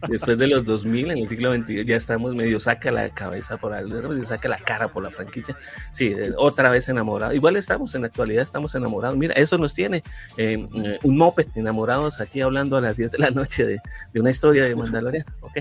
después 0.09 0.39
de 0.39 0.47
los 0.49 0.65
2000, 0.65 1.13
en 1.13 1.19
el 1.19 1.29
siglo 1.29 1.55
XXI, 1.55 1.85
ya 1.85 1.97
estamos 1.97 2.35
medio 2.35 2.59
saca 2.59 2.91
la 2.91 3.09
cabeza 3.11 3.57
por 3.57 3.73
algo, 3.73 4.13
saca 4.25 4.49
la 4.49 4.59
cara 4.59 4.89
por 4.89 5.05
la 5.05 5.13
franquicia. 5.13 5.57
Sí, 5.93 6.07
eh, 6.07 6.33
otra 6.37 6.73
vez 6.73 6.89
enamorado. 6.89 7.33
Igual 7.33 7.55
estamos, 7.55 7.95
en 7.95 8.01
la 8.01 8.09
actualidad 8.09 8.43
estamos 8.43 8.75
enamorados. 8.75 9.17
Mira, 9.17 9.35
eso 9.35 9.59
nos 9.59 9.75
tiene 9.75 9.99
eh, 10.39 10.67
eh, 10.75 10.99
un 11.05 11.19
moped 11.19 11.47
enamorados 11.55 12.21
aquí 12.21 12.41
hablando 12.41 12.77
a 12.77 12.81
las 12.81 12.97
10 12.97 13.13
de 13.13 13.19
la 13.19 13.31
noche 13.31 13.65
de, 13.65 13.81
de 14.13 14.21
una 14.21 14.31
historia 14.31 14.65
de 14.65 14.75
Mandalorian. 14.75 15.25
Ok. 15.41 15.61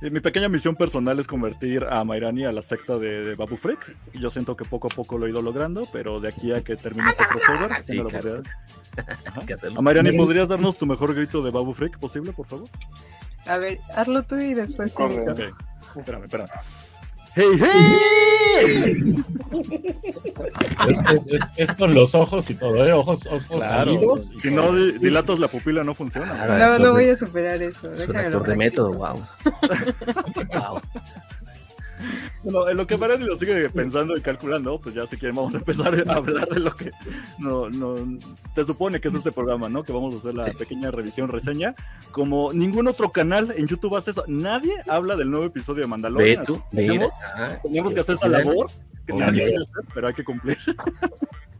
Mi 0.00 0.20
pequeña 0.20 0.48
misión 0.48 0.76
personal 0.76 1.18
es 1.18 1.26
convertir 1.26 1.84
a 1.84 2.02
Mairani 2.04 2.46
a 2.46 2.52
la 2.52 2.62
secta 2.62 2.98
de, 2.98 3.34
Babu 3.34 3.56
Freak. 3.56 3.96
Y 4.14 4.20
yo 4.20 4.30
siento 4.30 4.56
que 4.56 4.64
poco 4.64 4.88
a 4.88 4.90
poco 4.90 5.18
lo 5.18 5.26
he 5.26 5.30
ido 5.30 5.42
logrando, 5.42 5.86
pero 5.92 6.20
de 6.20 6.28
aquí 6.28 6.52
a 6.52 6.62
que 6.62 6.76
termine 6.76 7.10
este 7.10 7.24
crossover, 7.26 7.70
A 9.76 9.80
Mairani, 9.82 10.12
¿podrías 10.12 10.48
darnos 10.48 10.78
tu 10.78 10.86
mejor 10.86 11.14
grito 11.14 11.42
de 11.42 11.50
Babu 11.50 11.74
Freak 11.74 11.98
posible, 11.98 12.32
por 12.32 12.46
favor? 12.46 12.68
A 13.46 13.58
ver, 13.58 13.78
hazlo 13.94 14.22
tú 14.22 14.36
y 14.36 14.54
después 14.54 14.94
te 14.94 15.06
digo. 15.06 15.24
Espérame, 15.96 16.24
espérame. 16.24 16.48
¡Hey, 17.34 17.60
hey! 17.60 19.14
Es, 21.56 21.72
con 21.74 21.94
los 21.94 22.14
ojos 22.14 22.50
y 22.50 22.54
todo, 22.54 22.84
¿eh? 22.84 22.92
Ojos, 22.92 23.26
ojos 23.26 23.44
claro, 23.44 24.16
Si 24.40 24.50
no 24.50 24.72
dilatas 24.72 25.38
la 25.38 25.48
pupila, 25.48 25.84
no 25.84 25.94
funciona. 25.94 26.46
no, 26.58 26.78
no 26.78 26.92
voy 26.92 27.08
a 27.10 27.16
superar 27.16 27.60
eso. 27.62 27.92
Es 27.92 28.08
un 28.08 28.16
actor 28.16 28.46
de 28.46 28.56
método, 28.56 28.92
wow. 28.92 29.26
wow. 30.52 30.80
Bueno, 32.42 32.68
en 32.68 32.76
lo 32.76 32.86
que 32.86 32.96
Marani 32.96 33.24
lo 33.24 33.36
sigue 33.36 33.68
pensando 33.70 34.16
y 34.16 34.20
calculando, 34.20 34.80
pues 34.80 34.94
ya 34.94 35.06
si 35.06 35.16
quieren 35.16 35.36
vamos 35.36 35.54
a 35.54 35.58
empezar 35.58 36.04
a 36.08 36.14
hablar 36.14 36.48
de 36.48 36.60
lo 36.60 36.74
que 36.76 36.90
no, 37.38 37.68
no 37.70 38.18
se 38.54 38.64
supone 38.64 39.00
que 39.00 39.08
es 39.08 39.14
este 39.14 39.32
programa, 39.32 39.68
¿no? 39.68 39.82
Que 39.82 39.92
vamos 39.92 40.14
a 40.14 40.18
hacer 40.18 40.34
la 40.34 40.44
pequeña 40.44 40.90
revisión, 40.90 41.28
reseña. 41.28 41.74
Como 42.10 42.52
ningún 42.52 42.88
otro 42.88 43.10
canal 43.10 43.52
en 43.56 43.66
YouTube 43.66 43.96
hace 43.96 44.12
eso, 44.12 44.24
nadie 44.26 44.74
habla 44.88 45.16
del 45.16 45.30
nuevo 45.30 45.46
episodio 45.46 45.82
de 45.82 45.88
Mandalorian. 45.88 46.44
Tú, 46.44 46.62
tenemos, 46.70 47.94
que 47.94 48.00
hacer 48.00 48.14
esa 48.14 48.28
labor, 48.28 48.70
que 49.06 49.12
nadie 49.12 49.44
quiere 49.44 49.56
hacer, 49.58 49.84
pero 49.94 50.08
hay 50.08 50.14
que 50.14 50.24
cumplir. 50.24 50.58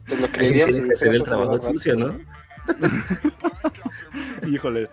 Pues 0.06 0.20
lo 0.20 0.28
creeríamos 0.28 0.87
que 0.87 0.92
hacer 0.92 1.14
el 1.14 1.23
trabajo 1.23 1.59
sucio, 1.61 1.94
¿no? 1.94 2.18
Híjole, 4.49 4.88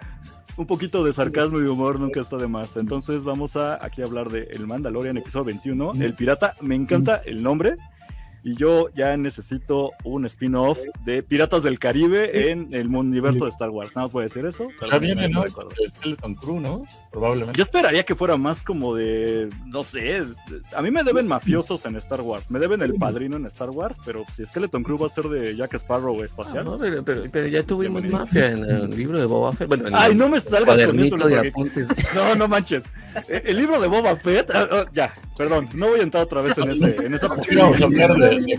un 0.57 0.65
poquito 0.65 1.03
de 1.03 1.13
sarcasmo 1.13 1.61
y 1.61 1.65
humor 1.65 1.99
nunca 1.99 2.19
está 2.19 2.35
de 2.37 2.47
más. 2.47 2.75
Entonces 2.77 3.23
vamos 3.23 3.55
a 3.55 3.83
aquí 3.83 4.01
hablar 4.01 4.29
de 4.29 4.43
El 4.51 4.67
Mandalorian, 4.67 5.15
episodio 5.15 5.45
21. 5.45 5.93
El 5.99 6.15
pirata, 6.15 6.55
me 6.61 6.75
encanta 6.75 7.21
el 7.25 7.41
nombre. 7.41 7.77
Y 8.47 8.55
yo 8.55 8.87
ya 8.95 9.17
necesito 9.17 9.91
un 10.05 10.25
spin-off 10.25 10.79
de 11.03 11.21
Piratas 11.21 11.63
del 11.63 11.79
Caribe 11.79 12.49
en 12.49 12.73
el 12.73 12.87
universo 12.87 13.43
de 13.43 13.49
Star 13.49 13.71
Wars. 13.71 13.93
Nada 13.93 14.05
más 14.05 14.13
voy 14.13 14.21
a 14.21 14.23
decir 14.23 14.45
eso. 14.45 14.69
Ya 14.89 14.99
viene, 14.99 15.27
¿no? 15.27 15.43
Skeleton 15.85 16.33
Crew, 16.35 16.61
¿no? 16.61 16.87
Probablemente. 17.11 17.57
Yo 17.57 17.63
esperaría 17.63 18.05
que 18.05 18.15
fuera 18.15 18.37
más 18.37 18.63
como 18.63 18.95
de, 18.95 19.49
no 19.65 19.83
sé, 19.83 20.23
a 20.73 20.81
mí 20.81 20.91
me 20.91 21.03
deben 21.03 21.27
mafiosos 21.27 21.83
en 21.83 21.97
Star 21.97 22.21
Wars. 22.21 22.49
Me 22.49 22.59
deben 22.59 22.81
el 22.81 22.93
padrino 22.93 23.35
en 23.35 23.45
Star 23.47 23.69
Wars, 23.69 23.97
pero 24.05 24.23
si 24.33 24.45
Skeleton 24.45 24.81
Crew 24.81 24.97
va 24.97 25.07
a 25.07 25.09
ser 25.09 25.25
de 25.25 25.53
Jack 25.53 25.73
Sparrow 25.73 26.23
espacial. 26.23 26.63
no, 26.63 26.79
pero, 27.03 27.47
ya 27.47 27.63
tuvimos 27.63 28.01
mafia 28.05 28.51
en 28.51 28.63
el 28.63 28.91
libro 28.91 29.19
de 29.19 29.25
Boba 29.25 29.51
Fett. 29.51 29.67
Bueno, 29.67 29.89
Ay, 29.91 30.15
no 30.15 30.29
me 30.29 30.39
salgas 30.39 30.81
con 30.83 30.97
eso. 31.01 31.17
No, 32.15 32.33
no 32.35 32.47
manches. 32.47 32.85
El 33.27 33.57
libro 33.57 33.81
de 33.81 33.87
Boba 33.87 34.15
Fett, 34.15 34.49
ah, 34.53 34.67
ah, 34.71 34.85
ya, 34.93 35.11
perdón, 35.37 35.67
no 35.73 35.87
voy 35.89 35.99
a 35.99 36.03
entrar 36.03 36.23
otra 36.23 36.41
vez 36.41 36.57
en, 36.57 36.71
ese, 36.71 36.95
en 37.05 37.13
esa 37.13 37.27
posición 37.27 37.73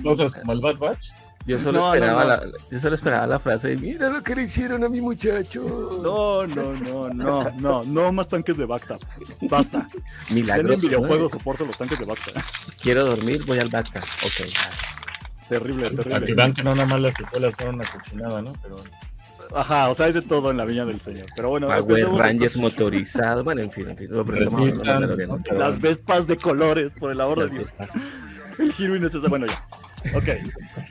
cosas 0.03 0.35
como 0.35 0.53
el 0.53 0.61
Bad 0.61 0.79
Batch. 0.79 1.11
Yo 1.47 1.59
solo, 1.59 1.79
esperaba 1.79 2.25
La, 2.25 2.43
yo 2.71 2.79
solo 2.79 2.95
esperaba 2.95 3.27
la 3.27 3.39
frase, 3.39 3.75
mira 3.75 4.11
lo 4.11 4.23
que 4.23 4.37
le 4.37 4.43
hicieron 4.43 4.85
a 4.85 4.89
mi 4.91 5.01
muchacho. 5.01 5.99
No, 6.03 6.47
no, 6.47 6.73
no, 6.75 7.09
no, 7.09 7.51
no, 7.53 7.85
no 7.85 8.13
más 8.13 8.29
tanques 8.29 8.59
de 8.59 8.67
Bacta. 8.67 8.99
Basta. 9.43 9.89
Milagros. 10.31 10.83
En 10.83 10.91
videojuegos 10.91 11.33
soporto 11.33 11.65
los 11.65 11.79
tanques 11.79 11.99
de 11.99 12.05
Bacta. 12.05 12.33
Quiero 12.83 13.05
dormir, 13.05 13.47
voy 13.47 13.59
al 13.61 13.69
Bacta. 13.69 14.01
Ok. 14.01 14.47
Terrible, 15.49 15.89
terrible. 15.91 16.17
Activan 16.17 16.53
que 16.53 16.63
no 16.63 16.75
nada 16.75 16.87
más 16.87 17.01
las 17.01 17.15
secuelas 17.15 17.55
fueron 17.57 17.77
una 17.77 17.85
cochinada, 17.87 18.43
¿no? 18.43 18.53
Pero... 18.63 18.85
Ajá, 19.55 19.89
o 19.89 19.95
sea, 19.95 20.07
hay 20.07 20.13
de 20.13 20.21
todo 20.21 20.51
en 20.51 20.59
la 20.59 20.67
viña 20.67 20.85
del 20.85 21.01
señor. 21.01 21.25
Pero 21.35 21.49
bueno, 21.49 21.69
Power 21.69 22.09
Rangers 22.11 22.59
motorizado. 22.59 23.45
Bueno, 23.45 23.63
en 23.63 23.71
fin, 23.71 23.89
en 23.89 23.97
fin. 23.97 24.09
Lo 24.11 24.23
Las 25.55 25.81
Vespas 25.81 26.27
de 26.27 26.37
colores, 26.37 26.93
por 26.93 27.11
el 27.11 27.21
amor 27.21 27.49
de 27.49 27.57
Dios. 27.57 27.71
El 28.59 28.73
giro 28.73 28.97
innecesario. 28.97 29.29
Bueno, 29.29 29.47
ya. 29.47 30.17
Ok. 30.17 30.29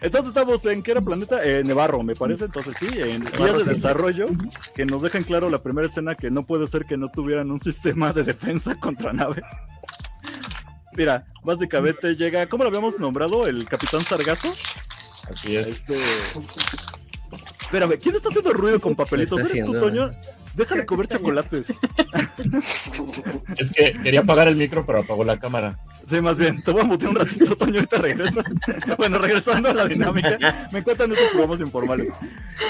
Entonces 0.02 0.30
estamos 0.30 0.66
en 0.66 0.84
¿qué 0.84 0.92
era 0.92 1.02
planeta? 1.02 1.44
Eh, 1.44 1.64
Nevarro, 1.66 2.04
me 2.04 2.16
parece. 2.16 2.46
Entonces 2.46 2.76
sí, 2.80 2.88
en 3.00 3.26
días 3.26 3.58
de 3.58 3.64
desarrollo 3.64 4.28
que 4.76 4.86
nos 4.86 5.02
dejan 5.02 5.24
claro 5.24 5.50
la 5.50 5.62
primera 5.62 5.88
escena 5.88 6.16
que 6.16 6.30
no 6.30 6.46
puede 6.46 6.68
ser 6.68 6.86
que 6.86 6.98
no 6.98 7.10
tuvieran 7.10 7.52
un 7.52 7.60
sistema 7.60 8.14
de 8.14 8.24
defensa 8.24 8.76
contra 8.80 9.14
naves. 9.14 9.46
Mira, 10.94 11.28
básicamente 11.44 12.16
llega, 12.16 12.48
¿cómo 12.48 12.64
lo 12.64 12.70
habíamos 12.70 13.00
nombrado? 13.00 13.46
El 13.46 13.66
Capitán 13.68 14.02
Sargazo. 14.02 14.54
Así 15.30 15.56
es. 15.56 15.68
Este... 15.68 15.98
Espérame, 17.68 18.00
¿quién 18.00 18.16
está 18.16 18.30
haciendo 18.30 18.54
ruido 18.54 18.80
con 18.80 18.96
papelitos? 18.96 19.40
¿Eres 19.52 19.66
tú, 19.66 19.74
Toño? 19.74 20.12
Deja 20.56 20.74
de 20.74 20.86
comer 20.86 21.08
chocolates. 21.08 21.68
Es 23.58 23.72
que 23.72 23.94
quería 24.04 24.22
apagar 24.22 24.48
el 24.48 24.56
micro, 24.56 24.86
pero 24.86 25.00
apagó 25.00 25.24
la 25.24 25.40
cámara. 25.40 25.80
Sí, 26.06 26.22
más 26.22 26.38
bien. 26.38 26.62
Te 26.64 26.72
voy 26.72 26.82
a 26.82 26.86
mutear 26.86 27.12
un 27.12 27.18
ratito, 27.18 27.56
Toño, 27.56 27.82
y 27.82 27.86
te 27.86 27.98
regresas. 27.98 28.46
Bueno, 28.98 29.18
regresando 29.18 29.70
a 29.70 29.74
la 29.74 29.88
dinámica, 29.88 30.70
me 30.72 30.80
encuentran 30.80 31.12
estos 31.12 31.28
programas 31.30 31.60
informales. 31.62 32.14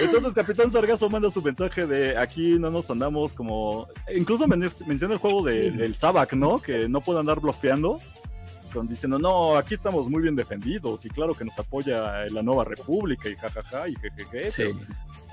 Entonces, 0.01 0.33
Capitán 0.33 0.69
Sargazo 0.69 1.09
manda 1.09 1.29
su 1.29 1.41
mensaje 1.41 1.85
de 1.85 2.17
aquí 2.17 2.57
no 2.59 2.71
nos 2.71 2.89
andamos 2.89 3.33
como. 3.33 3.87
Incluso 4.13 4.47
menciona 4.47 5.13
el 5.13 5.19
juego 5.19 5.43
de, 5.43 5.71
del 5.71 5.95
Sabac, 5.95 6.33
¿no? 6.33 6.59
Que 6.59 6.89
no 6.89 7.01
puede 7.01 7.19
andar 7.19 7.39
bloqueando 7.39 7.99
diciendo, 8.83 9.17
no, 9.17 9.57
aquí 9.57 9.73
estamos 9.73 10.09
muy 10.09 10.21
bien 10.21 10.35
defendidos 10.35 11.05
y 11.05 11.09
claro 11.09 11.33
que 11.33 11.45
nos 11.45 11.57
apoya 11.57 12.25
la 12.29 12.41
nueva 12.41 12.63
república 12.63 13.29
y 13.29 13.35
jajaja 13.35 13.87
y 13.87 13.95
jejeje. 13.95 14.73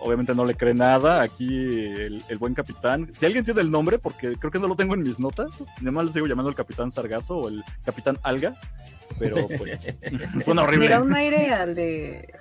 Obviamente 0.01 0.35
no 0.35 0.45
le 0.45 0.55
cree 0.55 0.75
nada 0.75 1.23
aquí 1.23 1.47
el, 1.47 2.39
buen 2.39 2.55
capitán. 2.55 3.11
Si 3.15 3.27
alguien 3.27 3.45
tiene 3.45 3.61
el 3.61 3.71
nombre, 3.71 3.99
porque 3.99 4.37
creo 4.37 4.51
que 4.51 4.59
no 4.59 4.69
lo 4.69 4.77
tengo 4.77 4.95
en 4.95 5.03
mis 5.03 5.19
notas, 5.19 5.51
además 5.81 6.07
le 6.07 6.13
sigo 6.13 6.27
llamando 6.27 6.51
el 6.51 6.57
capitán 6.57 6.91
Sargazo 6.91 7.37
o 7.37 7.49
el 7.49 7.65
capitán 7.85 8.19
Alga, 8.23 8.55
pero 9.19 9.47
pues 9.59 9.79
suena 10.45 10.63
horrible. 10.63 10.87
Mira 10.87 11.03
un 11.03 11.15
aire 11.15 11.53
al 11.53 11.75
de 11.75 12.35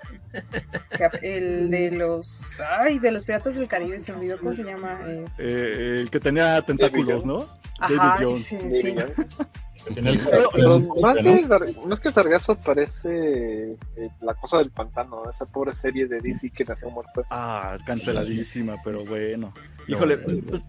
el 1.21 1.69
de 1.69 1.91
los 1.91 2.59
ay 2.59 2.97
de 2.97 3.11
los 3.11 3.23
piratas 3.23 3.55
del 3.55 3.67
Caribe 3.67 3.99
se 3.99 4.11
olvidó 4.11 4.39
cómo 4.39 4.55
se 4.55 4.63
llama 4.63 4.99
este. 5.27 5.43
eh, 5.47 6.01
el 6.01 6.09
que 6.09 6.19
tenía 6.19 6.59
tentáculos 6.63 7.23
no 7.23 7.45
Ajá, 7.79 8.17
sí, 8.35 8.57
sí. 8.81 8.95
No, 10.01 11.93
es 11.93 11.99
que, 11.99 12.11
Sargazo 12.11 12.55
parece 12.55 13.73
eh, 13.73 14.09
la 14.21 14.33
cosa 14.33 14.59
del 14.59 14.71
pantano, 14.71 15.29
esa 15.29 15.45
pobre 15.45 15.73
serie 15.73 16.07
de 16.07 16.21
DC 16.21 16.51
que 16.51 16.65
nació 16.65 16.89
muerto. 16.89 17.23
Ah, 17.29 17.75
canceladísima, 17.85 18.75
pero 18.83 19.05
bueno. 19.05 19.53
Híjole, 19.87 20.17
pues, 20.17 20.63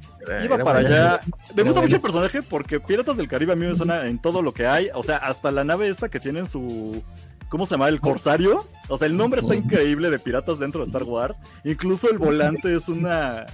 iba 0.45 0.59
para 0.59 0.79
allá. 0.81 1.21
Me 1.55 1.63
gusta 1.63 1.81
mucho 1.81 1.97
el 1.97 2.03
personaje 2.03 2.43
porque 2.43 2.81
Piratas 2.81 3.17
del 3.17 3.29
Caribe 3.29 3.53
a 3.53 3.57
mí 3.57 3.67
me 3.67 3.75
suena 3.75 4.07
en 4.07 4.19
todo 4.21 4.43
lo 4.43 4.53
que 4.53 4.67
hay. 4.67 4.89
O 4.95 5.03
sea, 5.03 5.17
hasta 5.19 5.53
la 5.53 5.65
nave 5.65 5.89
esta 5.89 6.09
que 6.09 6.21
tienen 6.21 6.47
su. 6.47 7.03
¿Cómo 7.49 7.67
se 7.67 7.75
llama? 7.75 7.89
El 7.89 8.01
Corsario. 8.01 8.65
O 8.89 8.99
sea, 8.99 9.07
el 9.07 9.17
nombre 9.17 9.41
está 9.41 9.55
increíble 9.55 10.11
de 10.11 10.19
piratas 10.19 10.59
dentro 10.59 10.81
de 10.81 10.87
Star 10.87 11.05
Wars. 11.05 11.39
Incluso 11.63 12.11
el 12.11 12.19
volante 12.19 12.75
es 12.75 12.89
una. 12.89 13.47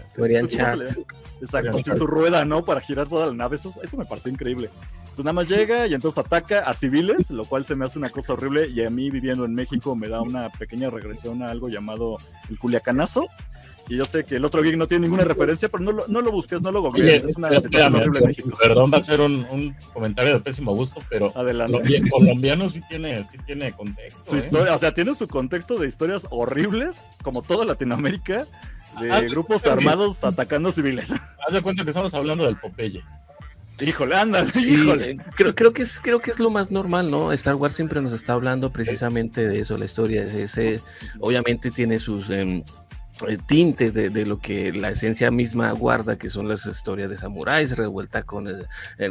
Exacto, 1.41 1.79
sin 1.79 1.97
su 1.97 2.07
rueda, 2.07 2.45
¿no? 2.45 2.65
Para 2.65 2.81
girar 2.81 3.09
toda 3.09 3.27
la 3.27 3.33
nave. 3.33 3.57
Eso, 3.57 3.73
eso 3.83 3.97
me 3.97 4.05
pareció 4.05 4.31
increíble. 4.31 4.71
Pues 5.15 5.25
nada 5.25 5.33
más 5.33 5.49
llega 5.49 5.87
y 5.87 5.95
entonces 5.95 6.25
ataca 6.25 6.61
a 6.61 6.75
civiles, 6.75 7.31
lo 7.31 7.45
cual 7.45 7.65
se 7.65 7.75
me 7.75 7.85
hace 7.85 7.99
una 7.99 8.11
cosa 8.11 8.35
horrible. 8.35 8.69
Y 8.69 8.85
a 8.85 8.91
mí, 8.91 9.11
viviendo 9.11 9.45
en 9.45 9.55
México, 9.55 9.97
me 9.97 10.09
da 10.09 10.21
una 10.21 10.51
pequeña 10.51 10.91
regresión 10.91 11.43
a 11.43 11.51
algo 11.51 11.69
llamado 11.69 12.19
el 12.49 12.59
Culiacanazo. 12.59 13.27
Y 13.89 13.97
yo 13.97 14.05
sé 14.05 14.23
que 14.23 14.37
el 14.37 14.45
otro 14.45 14.63
geek 14.63 14.77
no 14.77 14.87
tiene 14.87 15.03
ninguna 15.03 15.25
referencia, 15.25 15.69
pero 15.69 15.83
no 15.83 15.91
lo, 15.91 16.07
no 16.07 16.21
lo 16.21 16.31
busques, 16.31 16.63
no 16.63 16.71
lo 16.71 16.81
googlees. 16.81 17.25
Es 17.25 17.37
una 17.37 17.49
situación 17.61 17.93
horrible 17.97 18.21
en 18.21 18.27
México. 18.27 18.57
Perdón, 18.57 18.91
va 18.95 18.99
a 18.99 19.03
ser 19.03 19.21
un, 19.21 19.45
un, 19.51 19.75
comentario 19.93 20.35
de 20.35 20.41
pésimo 20.41 20.73
gusto, 20.77 21.03
pero 21.09 21.37
Adelante. 21.37 22.01
colombiano 22.09 22.69
sí 22.69 22.81
tiene, 22.89 23.27
sí 23.33 23.39
tiene 23.45 23.73
contexto. 23.73 24.31
Su 24.31 24.37
¿eh? 24.37 24.39
historia, 24.39 24.77
o 24.77 24.79
sea, 24.79 24.95
tiene 24.95 25.13
su 25.15 25.27
contexto 25.27 25.77
de 25.77 25.89
historias 25.89 26.29
horribles, 26.31 27.09
como 27.25 27.43
toda 27.43 27.65
Latinoamérica, 27.65 28.47
de 28.99 29.29
grupos 29.29 29.67
armados 29.67 30.25
atacando 30.25 30.73
civiles. 30.73 31.11
Haz 31.47 31.55
de 31.55 31.63
cuenta 31.63 31.85
que 31.85 31.91
estamos 31.91 32.15
hablando 32.15 32.45
del 32.45 32.57
Popeye. 32.57 33.03
Híjole, 33.81 34.17
ándale, 34.17 34.51
híjole. 34.55 35.17
Creo, 35.35 35.55
creo, 35.55 35.73
que 35.73 35.83
es, 35.83 36.01
creo 36.01 36.21
que 36.21 36.31
es 36.31 36.39
lo 36.39 36.51
más 36.51 36.71
normal, 36.71 37.11
¿no? 37.11 37.33
Star 37.33 37.55
Wars 37.55 37.75
siempre 37.75 38.03
nos 38.03 38.13
está 38.13 38.35
hablando 38.35 38.71
precisamente 38.71 39.49
de 39.49 39.61
eso, 39.61 39.79
la 39.79 39.87
historia. 39.87 40.23
Ese, 40.23 40.81
obviamente 41.19 41.71
tiene 41.71 41.99
sus 41.99 42.29
em, 42.29 42.59
eh, 42.59 42.65
tintes 43.47 43.93
de, 43.95 44.27
lo 44.27 44.39
que 44.39 44.73
la 44.73 44.91
esencia 44.91 45.31
misma 45.31 45.71
guarda, 45.73 46.17
que 46.17 46.29
son 46.29 46.49
las 46.49 46.67
historias 46.67 47.11
de 47.11 47.17
samuráis, 47.17 47.77
revuelta 47.77 48.23
con 48.23 48.49
el, 48.49 48.67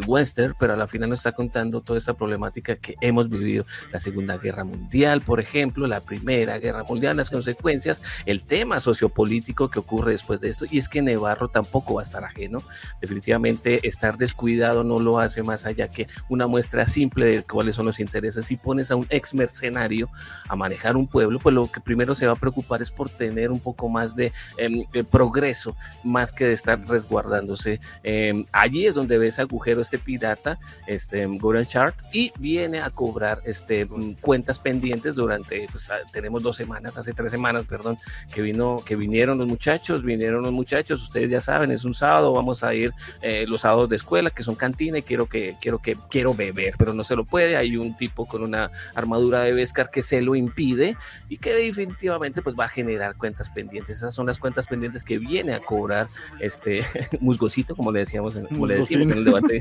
western, 0.07 0.55
pero 0.59 0.73
a 0.73 0.75
la 0.75 0.87
final 0.87 1.09
nos 1.09 1.19
está 1.19 1.33
contando 1.33 1.81
toda 1.81 1.97
esta 1.97 2.13
problemática 2.13 2.75
que 2.75 2.95
hemos 3.01 3.29
vivido, 3.29 3.65
la 3.91 3.99
Segunda 3.99 4.37
Guerra 4.37 4.63
Mundial, 4.63 5.21
por 5.21 5.39
ejemplo, 5.39 5.87
la 5.87 5.99
Primera 5.99 6.57
Guerra 6.57 6.83
Mundial, 6.83 7.17
las 7.17 7.29
consecuencias, 7.29 8.01
el 8.25 8.43
tema 8.43 8.79
sociopolítico 8.79 9.69
que 9.69 9.79
ocurre 9.79 10.13
después 10.13 10.39
de 10.39 10.49
esto, 10.49 10.65
y 10.69 10.77
es 10.77 10.89
que 10.89 11.01
Nevarro 11.01 11.49
tampoco 11.49 11.95
va 11.95 12.01
a 12.01 12.05
estar 12.05 12.23
ajeno, 12.23 12.63
definitivamente 13.01 13.87
estar 13.87 14.17
descuidado 14.17 14.83
no 14.83 14.99
lo 14.99 15.19
hace 15.19 15.43
más 15.43 15.65
allá 15.65 15.89
que 15.89 16.07
una 16.29 16.47
muestra 16.47 16.87
simple 16.87 17.25
de 17.25 17.43
cuáles 17.43 17.75
son 17.75 17.85
los 17.85 17.99
intereses, 17.99 18.45
si 18.45 18.57
pones 18.57 18.91
a 18.91 18.95
un 18.95 19.07
ex 19.09 19.33
mercenario 19.33 20.09
a 20.47 20.55
manejar 20.55 20.95
un 20.95 21.07
pueblo, 21.07 21.39
pues 21.39 21.53
lo 21.53 21.71
que 21.71 21.81
primero 21.81 22.15
se 22.15 22.25
va 22.25 22.33
a 22.33 22.37
preocupar 22.37 22.81
es 22.81 22.91
por 22.91 23.09
tener 23.09 23.51
un 23.51 23.59
poco 23.59 23.89
más 23.89 23.98
de, 24.15 24.31
em, 24.57 24.83
progreso, 25.11 25.75
más 26.03 26.31
que 26.31 26.45
de 26.45 26.53
estar 26.53 26.79
resguardándose. 26.87 27.79
Em, 28.03 28.45
allí 28.51 28.85
es 28.87 28.93
donde 28.93 29.17
ves 29.17 29.39
agujero 29.39 29.81
este 29.81 29.99
pirata, 29.99 30.59
este 30.87 31.25
Golden 31.25 31.65
Chart, 31.65 31.95
y 32.13 32.31
viene 32.39 32.79
a 32.79 32.89
cobrar 32.89 33.41
este, 33.45 33.85
mm, 33.85 34.13
cuentas 34.21 34.59
pendientes 34.59 35.15
durante, 35.15 35.67
pues, 35.71 35.89
ah, 35.89 35.97
tenemos 36.11 36.43
dos 36.43 36.55
semanas, 36.55 36.97
hace 36.97 37.13
tres 37.13 37.31
semanas, 37.31 37.65
perdón, 37.67 37.97
que 38.33 38.41
vino, 38.41 38.81
que 38.85 38.95
vinieron 38.95 39.37
los 39.37 39.47
muchachos, 39.47 40.03
vinieron 40.03 40.43
los 40.43 40.51
muchachos, 40.51 41.03
ustedes 41.03 41.29
ya 41.29 41.41
saben, 41.41 41.71
es 41.71 41.85
un 41.85 41.93
sábado, 41.93 42.33
vamos 42.33 42.63
a 42.63 42.73
ir 42.73 42.93
eh, 43.21 43.45
los 43.47 43.61
sábados 43.61 43.89
de 43.89 43.95
escuela, 43.95 44.29
que 44.29 44.43
son 44.43 44.55
cantina, 44.55 44.99
y 44.99 45.01
quiero 45.01 45.27
que, 45.27 45.55
quiero 45.61 45.79
que, 45.79 45.95
quiero 46.09 46.33
beber, 46.33 46.75
pero 46.77 46.93
no 46.93 47.03
se 47.03 47.15
lo 47.15 47.25
puede, 47.25 47.57
hay 47.57 47.77
un 47.77 47.95
tipo 47.95 48.25
con 48.25 48.43
una 48.43 48.71
armadura 48.95 49.41
de 49.41 49.53
Beskar 49.53 49.89
que 49.89 50.03
se 50.03 50.21
lo 50.21 50.35
impide, 50.35 50.95
y 51.27 51.37
que 51.37 51.53
definitivamente 51.53 52.41
pues 52.41 52.55
va 52.57 52.65
a 52.65 52.69
generar 52.69 53.15
cuentas 53.15 53.49
pendientes 53.49 53.88
esas 53.91 54.13
son 54.13 54.27
las 54.27 54.39
cuentas 54.39 54.67
pendientes 54.67 55.03
que 55.03 55.17
viene 55.17 55.53
a 55.53 55.59
cobrar 55.59 56.07
este 56.39 56.83
musgocito, 57.19 57.75
como 57.75 57.91
le 57.91 57.99
decíamos 57.99 58.35
en, 58.35 58.45
como 58.45 58.67
le 58.67 58.75
decimos 58.75 59.09
en 59.09 59.17
el 59.17 59.25
debate, 59.25 59.59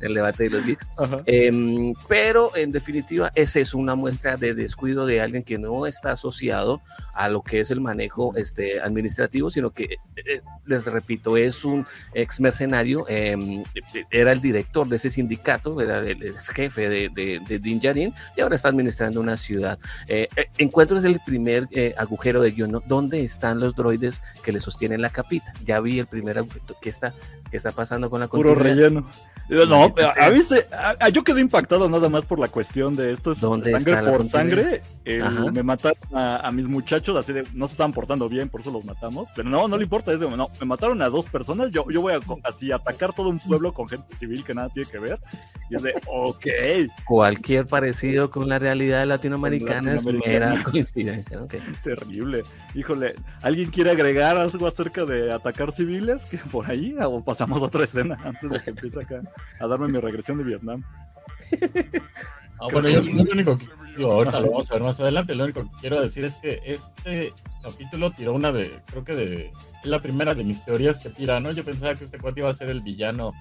el 0.00 0.14
debate 0.14 0.44
de 0.44 0.50
los 0.50 0.64
geeks. 0.64 0.88
Em, 1.26 1.94
pero 2.08 2.54
en 2.56 2.72
definitiva, 2.72 3.32
esa 3.34 3.60
es 3.60 3.74
una 3.74 3.94
muestra 3.94 4.36
de 4.36 4.54
descuido 4.54 5.06
de 5.06 5.20
alguien 5.20 5.42
que 5.42 5.58
no 5.58 5.86
está 5.86 6.12
asociado 6.12 6.80
a 7.14 7.28
lo 7.28 7.42
que 7.42 7.60
es 7.60 7.70
el 7.70 7.80
manejo 7.80 8.34
este, 8.36 8.80
administrativo, 8.80 9.50
sino 9.50 9.70
que, 9.70 9.84
eh, 9.84 9.98
eh, 10.16 10.40
les 10.66 10.86
repito, 10.86 11.36
es 11.36 11.64
un 11.64 11.86
ex 12.14 12.40
mercenario, 12.40 13.04
em, 13.08 13.64
era 14.10 14.32
el 14.32 14.40
director 14.40 14.88
de 14.88 14.96
ese 14.96 15.10
sindicato, 15.10 15.80
era 15.80 15.98
el, 15.98 16.38
jefe 16.38 16.88
de, 16.88 17.08
de, 17.14 17.40
de 17.46 17.58
Din 17.58 17.80
Djarin, 17.80 18.14
y 18.36 18.40
ahora 18.40 18.54
está 18.54 18.68
administrando 18.68 19.20
una 19.20 19.36
ciudad. 19.36 19.78
Eh, 20.06 20.28
encuentro 20.58 20.98
es 20.98 21.04
el 21.04 21.20
primer 21.24 21.68
agujero 21.96 22.42
de 22.42 22.50
guion, 22.50 22.82
¿dónde 22.86 23.22
están 23.22 23.57
los 23.58 23.74
droides 23.74 24.22
que 24.42 24.52
le 24.52 24.60
sostienen 24.60 25.02
la 25.02 25.10
capita. 25.10 25.52
Ya 25.64 25.80
vi 25.80 25.98
el 25.98 26.06
primer 26.06 26.44
que 26.80 26.88
está, 26.88 27.14
que 27.50 27.56
está 27.56 27.72
pasando 27.72 28.10
con 28.10 28.20
la 28.20 28.28
Puro 28.28 28.54
relleno. 28.54 29.06
No, 29.48 29.94
a 30.20 30.30
mí 30.30 30.42
se, 30.42 30.66
yo 31.12 31.24
quedé 31.24 31.40
impactado 31.40 31.88
nada 31.88 32.08
más 32.08 32.26
por 32.26 32.38
la 32.38 32.48
cuestión 32.48 32.96
de 32.96 33.12
esto 33.12 33.32
es 33.32 33.38
sangre 33.38 34.02
por 34.02 34.28
sangre. 34.28 34.82
me 35.52 35.62
mataron 35.62 35.98
a, 36.12 36.50
mis 36.52 36.68
muchachos, 36.68 37.16
así 37.16 37.32
de 37.32 37.44
no 37.54 37.66
se 37.66 37.72
estaban 37.72 37.92
portando 37.92 38.28
bien, 38.28 38.48
por 38.48 38.60
eso 38.60 38.70
los 38.70 38.84
matamos. 38.84 39.28
Pero 39.34 39.48
no, 39.48 39.66
no 39.66 39.76
le 39.76 39.84
importa, 39.84 40.12
es 40.12 40.20
de, 40.20 40.28
no, 40.28 40.50
me 40.60 40.66
mataron 40.66 41.00
a 41.02 41.08
dos 41.08 41.26
personas, 41.26 41.70
yo, 41.70 41.86
yo 41.90 42.02
voy 42.02 42.12
a 42.12 42.20
así 42.44 42.72
atacar 42.72 43.14
todo 43.14 43.28
un 43.30 43.38
pueblo 43.38 43.72
con 43.72 43.88
gente 43.88 44.16
civil 44.16 44.44
que 44.44 44.54
nada 44.54 44.68
tiene 44.68 44.90
que 44.90 44.98
ver. 44.98 45.18
Y 45.70 45.76
es 45.76 45.82
de, 45.82 45.94
ok. 46.06 46.46
Cualquier 47.06 47.66
parecido 47.66 48.30
con 48.30 48.48
la 48.48 48.58
realidad 48.58 49.06
latinoamericana, 49.06 49.94
es 49.94 50.04
mera 50.04 50.62
coincidencia. 50.70 51.40
Terrible. 51.82 52.44
Híjole, 52.74 53.14
¿alguien 53.42 53.70
quiere 53.70 53.90
agregar 53.90 54.36
algo 54.36 54.66
acerca 54.66 55.06
de 55.06 55.32
atacar 55.32 55.72
civiles? 55.72 56.26
Que 56.26 56.36
por 56.36 56.70
ahí, 56.70 56.94
o 57.00 57.24
pasamos 57.24 57.62
a 57.62 57.66
otra 57.66 57.84
escena 57.84 58.18
antes 58.24 58.50
de 58.50 58.60
que 58.60 58.70
empiece 58.70 59.00
acá 59.00 59.22
a 59.60 59.66
darme 59.66 59.88
mi 59.88 59.98
regresión 59.98 60.38
de 60.38 60.44
Vietnam. 60.44 60.82
Ah, 62.60 62.66
bueno, 62.72 62.88
yo, 62.88 63.00
lo 63.02 63.22
único 63.22 63.56
que 63.56 64.02
ahorita 64.02 64.40
lo 64.40 64.50
vamos 64.50 64.68
a 64.68 64.74
ver 64.74 64.82
más 64.82 64.98
adelante, 64.98 65.34
lo 65.34 65.44
único 65.44 65.62
que 65.62 65.70
quiero 65.80 66.00
decir 66.00 66.24
es 66.24 66.34
que 66.36 66.60
este 66.64 67.32
capítulo 67.62 68.10
tiró 68.10 68.32
una 68.32 68.50
de, 68.50 68.80
creo 68.86 69.04
que 69.04 69.14
de, 69.14 69.52
la 69.84 70.00
primera 70.00 70.34
de 70.34 70.44
mis 70.44 70.64
teorías 70.64 70.98
que 70.98 71.10
tira, 71.10 71.40
¿no? 71.40 71.52
Yo 71.52 71.64
pensaba 71.64 71.94
que 71.94 72.04
este 72.04 72.18
cuate 72.18 72.40
iba 72.40 72.48
a 72.48 72.52
ser 72.52 72.68
el 72.68 72.80
villano, 72.80 73.32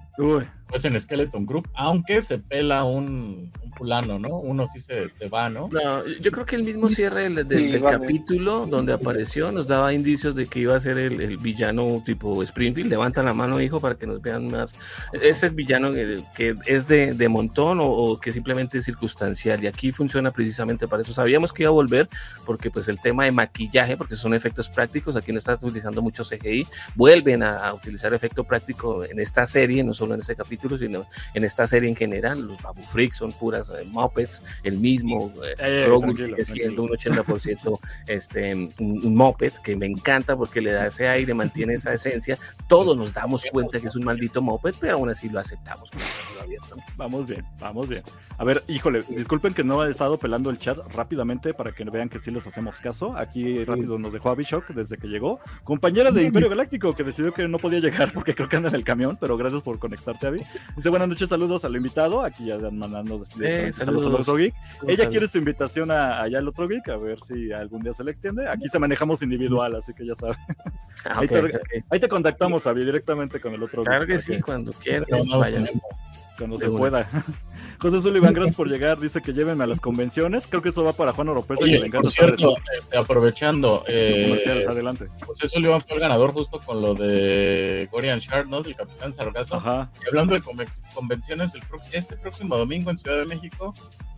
pues 0.67 0.86
en 0.86 1.00
Skeleton 1.00 1.45
Group, 1.45 1.67
aunque 1.73 2.21
se 2.21 2.39
pela 2.39 2.84
un, 2.84 3.52
un 3.63 3.71
fulano, 3.73 4.19
¿no? 4.19 4.38
Uno 4.38 4.67
sí 4.67 4.80
se, 4.80 5.10
se, 5.10 5.30
va, 5.30 5.50
¿no? 5.50 5.69
No, 5.71 6.06
yo 6.06 6.32
creo 6.32 6.45
que 6.45 6.56
el 6.56 6.63
mismo 6.63 6.89
cierre 6.89 7.30
del, 7.30 7.82
capítulo 7.82 8.65
donde 8.65 8.93
apareció 8.93 9.52
nos 9.52 9.67
daba 9.67 9.93
indicios 9.93 10.36
de 10.36 10.45
que 10.45 10.60
iba 10.60 10.76
a 10.76 10.80
ser 10.80 10.97
el, 10.97 11.38
villano 11.38 12.04
tipo 12.06 12.43
Springfield. 12.43 12.89
Levanta 12.89 13.23
la 13.23 13.34
mano, 13.34 13.62
hijo, 13.62 13.80
para 13.80 13.95
que 13.95 14.08
nos 14.08 14.21
vean 14.21 14.50
más. 14.50 14.73
Ese 15.13 15.50
villano 15.50 15.93
que, 15.93 16.56
es 16.65 16.88
de, 16.88 17.13
de 17.13 17.30
montón 17.30 17.80
o, 17.80 17.88
o, 17.88 18.19
que 18.19 18.34
simplemente 18.34 18.80
es 18.80 18.86
circunstancial. 18.86 19.63
Y 19.63 19.67
aquí 19.67 19.91
funciona 19.91 20.32
precisamente 20.32 20.88
para 20.88 21.04
eso. 21.04 21.13
Sabíamos 21.13 21.54
que 21.54 21.63
iba 21.63 21.69
a 21.69 21.73
volver 21.73 22.10
porque 22.45 22.69
pues 22.69 22.88
el 22.89 23.00
tema 23.00 23.23
de 23.23 23.32
maquillaje, 23.32 23.95
porque 23.95 24.15
son 24.15 24.34
efectos 24.34 24.69
prácticos, 24.69 25.15
aquí 25.15 25.32
no 25.32 25.38
está 25.38 25.54
utilizando 25.54 26.02
mucho 26.02 26.23
CGI, 26.27 26.67
vuelven 26.95 27.43
a, 27.43 27.73
utilizar 27.73 28.13
efecto 28.13 28.43
práctico 28.43 29.03
en 29.03 29.19
esta 29.19 29.45
serie, 29.45 29.83
no 29.83 29.93
solo 29.93 30.13
en 30.13 30.21
este 30.21 30.35
capítulo, 30.35 30.77
sino 30.77 31.07
en 31.33 31.43
esta 31.43 31.67
serie 31.67 31.89
en 31.89 31.95
general. 31.95 32.41
Los 32.41 32.61
Babu 32.61 32.83
Freaks 32.83 33.17
son 33.17 33.31
puras 33.31 33.69
eh, 33.69 33.85
Muppets, 33.85 34.41
el 34.63 34.77
mismo 34.77 35.33
eh, 35.43 35.55
eh 35.59 36.45
sigue 36.45 36.45
siendo 36.45 36.83
un 36.83 36.89
80% 36.89 37.79
este, 38.07 38.53
un, 38.53 39.15
Muppet, 39.15 39.61
que 39.61 39.75
me 39.75 39.85
encanta 39.85 40.35
porque 40.35 40.61
le 40.61 40.71
da 40.71 40.87
ese 40.87 41.07
aire, 41.07 41.33
mantiene 41.33 41.75
esa 41.75 41.93
esencia. 41.93 42.37
Todos 42.67 42.95
nos 42.97 43.13
damos 43.13 43.43
cuenta 43.51 43.79
que 43.79 43.87
es 43.87 43.95
un 43.95 44.05
maldito 44.05 44.41
Muppet, 44.41 44.75
pero 44.79 44.95
aún 44.95 45.09
así 45.09 45.29
lo 45.29 45.39
aceptamos. 45.39 45.89
Vamos 46.95 47.27
bien, 47.27 47.45
vamos 47.59 47.87
bien. 47.87 48.03
A 48.37 48.43
ver, 48.43 48.63
híjole, 48.67 49.03
disculpen 49.09 49.53
que 49.53 49.63
no 49.63 49.83
he 49.83 49.89
estado 49.89 50.17
pelando 50.17 50.49
el 50.49 50.59
chat 50.59 50.77
rápidamente 50.93 51.53
para 51.53 51.71
que 51.71 51.83
vean 51.85 52.09
que 52.09 52.19
sí 52.19 52.31
les 52.31 52.45
hacemos 52.45 52.79
caso. 52.79 53.17
Aquí 53.17 53.63
rápido 53.65 53.97
nos 53.97 54.13
dejó 54.13 54.29
Abishok 54.29 54.67
desde 54.69 54.97
que 54.97 55.07
llegó. 55.07 55.39
Compañera 55.63 56.11
de 56.11 56.16
Imperio 56.25 56.49
Galáctico 56.49 56.95
que 56.95 57.03
decidió 57.03 57.34
que 57.34 57.47
no 57.47 57.60
podía 57.60 57.80
llegar 57.80 58.12
porque 58.13 58.34
creo 58.36 58.49
que 58.49 58.58
anda 58.58 58.69
en 58.69 58.75
el 58.75 58.84
camión, 58.84 59.17
pero 59.19 59.38
gracias 59.38 59.62
por 59.62 59.80
conectarte, 59.80 60.27
Abby. 60.27 60.41
Dice 60.75 60.89
buenas 60.89 61.08
noches, 61.08 61.30
saludos 61.30 61.65
al 61.65 61.75
invitado. 61.75 62.23
Aquí 62.23 62.45
ya 62.45 62.58
mandando 62.58 63.25
eh, 63.41 63.71
saludos, 63.73 64.06
al 64.08 64.15
otro 64.15 64.36
geek. 64.36 64.53
Ella 64.88 65.10
quiere 65.10 65.27
su 65.27 65.38
invitación 65.38 65.91
a, 65.91 66.21
allá 66.21 66.39
al 66.39 66.47
otro 66.47 66.67
geek, 66.67 66.89
a 66.89 66.97
ver 66.97 67.19
si 67.21 67.51
algún 67.51 67.82
día 67.82 67.93
se 67.93 68.03
le 68.03 68.12
extiende. 68.12 68.47
Aquí 68.47 68.67
se 68.67 68.80
manejamos 68.80 69.21
individual, 69.21 69.75
así 69.75 69.93
que 69.93 70.06
ya 70.06 70.15
sabes. 70.15 70.38
Ah, 71.06 71.19
ahí, 71.89 71.99
te, 71.99 72.10
contactamos, 72.10 72.65
Abby, 72.67 72.84
directamente 72.84 73.39
con 73.39 73.53
el 73.53 73.63
otro 73.63 73.84
claro 73.84 74.06
geek. 74.06 74.19
Claro 74.19 74.27
que 74.27 74.36
sí, 74.36 74.41
cuando 74.41 74.73
quieras. 74.73 75.08
Cuando 76.38 76.60
se 76.60 76.69
pueda. 76.69 77.10
José 77.80 78.02
Sullivan, 78.02 78.34
gracias 78.34 78.56
por 78.56 78.69
llegar. 78.69 79.00
Dice 79.00 79.21
que 79.21 79.34
llévenme 79.34 79.63
a 79.63 79.67
las 79.67 79.82
convenciones. 79.82 80.47
Creo 80.47 80.62
que 80.62 80.69
eso 80.69 80.84
va 80.84 80.93
para 80.93 81.13
Juan 81.13 81.30
Oropesa, 81.30 81.65
que 81.65 81.71
le 81.71 81.88
encanta. 81.88 82.02
Por 82.02 82.12
cierto, 82.12 82.56
este, 82.78 82.97
aprovechando, 82.97 83.84
eh, 83.88 84.65
adelante. 84.67 85.08
José 85.26 85.47
Sullivan 85.47 85.82
fue 85.82 85.95
el 85.95 86.02
ganador 86.02 86.34
justo 86.34 86.60
con 86.60 86.82
lo 86.82 86.93
de 86.93 87.88
Gorian 87.91 88.19
Shard, 88.19 88.47
¿no? 88.47 88.62
Del 88.62 88.76
Capitán 88.76 89.13
Sargazo. 89.13 89.56
Ajá. 89.56 89.91
Y 90.04 90.08
hablando 90.08 90.34
de 90.34 90.41
convenciones, 90.93 91.54
el 91.54 91.62
este 91.91 92.17
próximo 92.17 92.58
domingo 92.58 92.89
en 92.91 92.97
Ciudad 92.97 93.17
de 93.17 93.26
México 93.26 93.73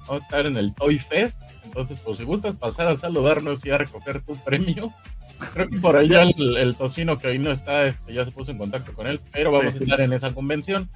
vamos 0.07 0.23
a 0.23 0.25
estar 0.25 0.45
en 0.45 0.57
el 0.57 0.73
Toy 0.75 0.99
Fest. 0.99 1.41
Entonces, 1.63 1.99
pues 2.03 2.17
si 2.17 2.23
gustas 2.23 2.55
pasar 2.55 2.87
a 2.87 2.95
saludarnos 2.95 3.65
y 3.65 3.71
a 3.71 3.77
recoger 3.77 4.21
tu 4.21 4.35
premio, 4.37 4.91
creo 5.53 5.69
que 5.69 5.77
por 5.77 5.97
ahí 5.97 6.09
ya 6.09 6.23
el, 6.23 6.75
tocino 6.75 7.17
que 7.17 7.27
hoy 7.27 7.39
no 7.39 7.51
está, 7.51 7.85
este, 7.85 8.13
ya 8.13 8.25
se 8.25 8.31
puso 8.31 8.51
en 8.51 8.57
contacto 8.57 8.93
con 8.93 9.07
él, 9.07 9.19
pero 9.31 9.51
vamos 9.51 9.75
a 9.75 9.77
estar 9.77 10.01
en 10.01 10.13
esa 10.13 10.33
convención. 10.33 10.89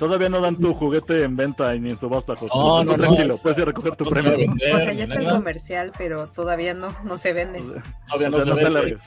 Todavía 0.00 0.30
no 0.30 0.40
dan 0.40 0.56
tu 0.56 0.72
juguete 0.72 1.24
en 1.24 1.36
venta 1.36 1.74
ni 1.74 1.90
en 1.90 1.98
subasta, 1.98 2.34
José. 2.34 2.54
No, 2.54 2.82
no, 2.82 2.94
tranquilo, 2.94 3.36
puedes 3.36 3.58
ir 3.58 3.64
a 3.64 3.66
recoger 3.66 3.96
tu 3.96 4.06
premio. 4.06 4.32
o 4.32 4.78
sea, 4.78 4.94
ya 4.94 5.04
está 5.04 5.20
el 5.20 5.28
comercial, 5.28 5.92
pero 5.98 6.26
todavía 6.26 6.72
no, 6.72 6.96
no 7.04 7.18
se 7.18 7.34
vende. 7.34 7.62
Todavía 8.08 8.30
no 8.30 8.40
se 8.40 8.50
vende. 8.50 8.96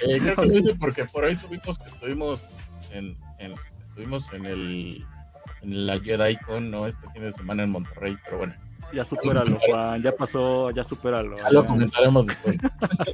Eh, 0.00 0.20
creo 0.20 0.36
que 0.36 0.46
lo 0.46 0.58
hice 0.58 0.74
porque 0.76 1.04
por 1.06 1.24
ahí 1.24 1.36
subimos 1.36 1.78
que 1.78 1.88
estuvimos 1.88 2.46
en, 2.92 3.16
en 3.38 3.54
estuvimos 3.82 4.32
en 4.32 4.46
el 4.46 5.04
en 5.62 5.86
la 5.86 5.96
JediCon, 5.98 6.70
¿no? 6.70 6.86
Este 6.86 7.08
fin 7.10 7.22
de 7.22 7.32
semana 7.32 7.64
en 7.64 7.70
Monterrey, 7.70 8.16
pero 8.24 8.38
bueno. 8.38 8.54
Ya 8.92 9.04
supéralo, 9.04 9.58
Juan, 9.66 10.02
ya 10.02 10.12
pasó, 10.12 10.70
ya 10.70 10.82
supéralo. 10.82 11.36
Ya 11.38 11.50
lo 11.50 11.66
comentaremos 11.66 12.26
después. 12.26 12.58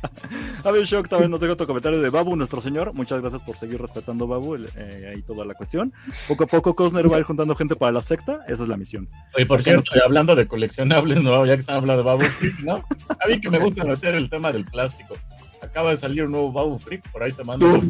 Javier 0.62 0.84
Shock 0.84 1.08
también 1.08 1.30
nos 1.30 1.40
deja 1.40 1.54
otro 1.54 1.66
comentario 1.66 2.00
de 2.00 2.10
Babu, 2.10 2.36
nuestro 2.36 2.60
señor. 2.60 2.92
Muchas 2.94 3.20
gracias 3.20 3.42
por 3.42 3.56
seguir 3.56 3.80
respetando 3.80 4.26
Babu, 4.26 4.56
eh, 4.56 5.12
ahí 5.14 5.22
toda 5.22 5.44
la 5.44 5.54
cuestión. 5.54 5.92
Poco 6.28 6.44
a 6.44 6.46
poco 6.46 6.74
Cosner 6.74 7.10
va 7.10 7.16
a 7.16 7.18
ir 7.20 7.24
juntando 7.24 7.54
gente 7.56 7.76
para 7.76 7.92
la 7.92 8.02
secta, 8.02 8.44
esa 8.46 8.62
es 8.62 8.68
la 8.68 8.76
misión. 8.76 9.08
Oye, 9.36 9.46
por 9.46 9.62
cierto, 9.62 9.90
hablando 10.04 10.36
de 10.36 10.46
coleccionables, 10.46 11.22
¿no? 11.22 11.44
Ya 11.44 11.54
que 11.54 11.60
están 11.60 11.76
hablando 11.76 12.02
de 12.02 12.06
Babu 12.06 12.22
Freak, 12.22 12.60
¿no? 12.60 12.84
A 13.08 13.28
mí 13.28 13.40
que 13.40 13.50
me 13.50 13.58
gusta 13.58 13.84
meter 13.84 14.14
el 14.14 14.28
tema 14.28 14.52
del 14.52 14.64
plástico. 14.64 15.16
Acaba 15.60 15.90
de 15.90 15.96
salir 15.96 16.24
un 16.24 16.32
nuevo 16.32 16.52
Babu 16.52 16.78
Freak, 16.78 17.10
por 17.10 17.22
ahí 17.22 17.32
te 17.32 17.42
mando 17.42 17.66
uh 17.66 17.80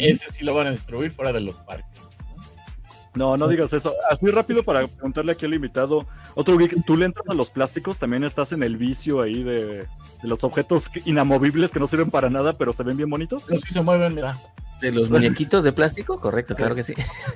ese 0.00 0.32
sí 0.32 0.44
lo 0.44 0.54
van 0.54 0.66
a 0.66 0.70
distribuir 0.72 1.12
fuera 1.12 1.32
de 1.32 1.40
los 1.40 1.58
parques. 1.58 2.09
No, 3.14 3.36
no 3.36 3.48
digas 3.48 3.72
eso. 3.72 3.94
Así 4.08 4.26
rápido 4.26 4.62
para 4.62 4.86
preguntarle 4.86 5.32
aquí 5.32 5.44
al 5.44 5.54
invitado. 5.54 6.06
Otro 6.34 6.56
geek, 6.56 6.84
tú 6.84 6.96
le 6.96 7.06
entras 7.06 7.28
a 7.28 7.34
los 7.34 7.50
plásticos, 7.50 7.98
también 7.98 8.24
estás 8.24 8.52
en 8.52 8.62
el 8.62 8.76
vicio 8.76 9.20
ahí 9.22 9.42
de, 9.42 9.86
los 10.22 10.44
objetos 10.44 10.90
inamovibles 11.04 11.72
que 11.72 11.80
no 11.80 11.86
sirven 11.86 12.10
para 12.10 12.30
nada, 12.30 12.56
pero 12.56 12.72
se 12.72 12.82
ven 12.84 12.96
bien 12.96 13.10
bonitos. 13.10 13.46
Sí, 13.46 13.58
se 13.72 13.82
mueven, 13.82 14.14
mira. 14.14 14.38
De 14.80 14.92
los 14.92 15.10
muñequitos 15.10 15.62
de 15.62 15.72
plástico, 15.72 16.18
correcto, 16.18 16.54
claro 16.54 16.74
que 16.74 16.82
sí. 16.82 16.94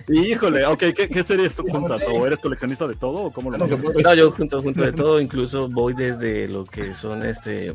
Híjole, 0.09 0.65
ok, 0.65 0.79
¿qué, 0.97 1.11
qué 1.11 1.23
series 1.23 1.55
juntas? 1.57 2.07
¿O 2.11 2.27
eres 2.27 2.41
coleccionista 2.41 2.89
de 2.89 2.95
todo 2.95 3.25
o 3.25 3.31
cómo 3.31 3.51
lo 3.51 3.63
haces? 3.63 3.79
No, 3.79 4.15
yo 4.15 4.31
junto, 4.31 4.63
junto 4.63 4.81
de 4.81 4.93
todo, 4.93 5.21
incluso 5.21 5.69
voy 5.69 5.93
desde 5.93 6.49
lo 6.49 6.65
que 6.65 6.95
son 6.95 7.23
este 7.23 7.75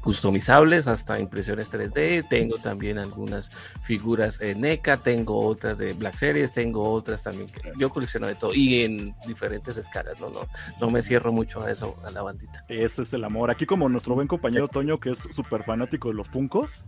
customizables 0.00 0.86
hasta 0.86 1.18
impresiones 1.18 1.70
3D. 1.70 2.26
Tengo 2.28 2.58
también 2.58 2.98
algunas 2.98 3.50
figuras 3.82 4.40
en 4.40 4.60
NECA, 4.60 4.96
tengo 4.96 5.40
otras 5.40 5.78
de 5.78 5.92
Black 5.92 6.16
Series, 6.16 6.52
tengo 6.52 6.90
otras 6.92 7.22
también. 7.22 7.50
yo 7.78 7.90
colecciono 7.90 8.26
de 8.26 8.34
todo 8.34 8.54
y 8.54 8.82
en 8.82 9.14
diferentes 9.26 9.76
escalas. 9.76 10.20
No, 10.20 10.30
no, 10.30 10.46
no 10.80 10.90
me 10.90 11.02
cierro 11.02 11.32
mucho 11.32 11.62
a 11.62 11.70
eso, 11.70 11.96
a 12.04 12.10
la 12.10 12.22
bandita. 12.22 12.64
Ese 12.68 13.02
es 13.02 13.12
el 13.12 13.24
amor. 13.24 13.50
Aquí, 13.50 13.66
como 13.66 13.88
nuestro 13.88 14.14
buen 14.14 14.28
compañero 14.28 14.68
Toño, 14.68 14.98
que 14.98 15.10
es 15.10 15.18
súper 15.30 15.64
fanático 15.64 16.08
de 16.08 16.14
los 16.14 16.28
Funcos. 16.28 16.84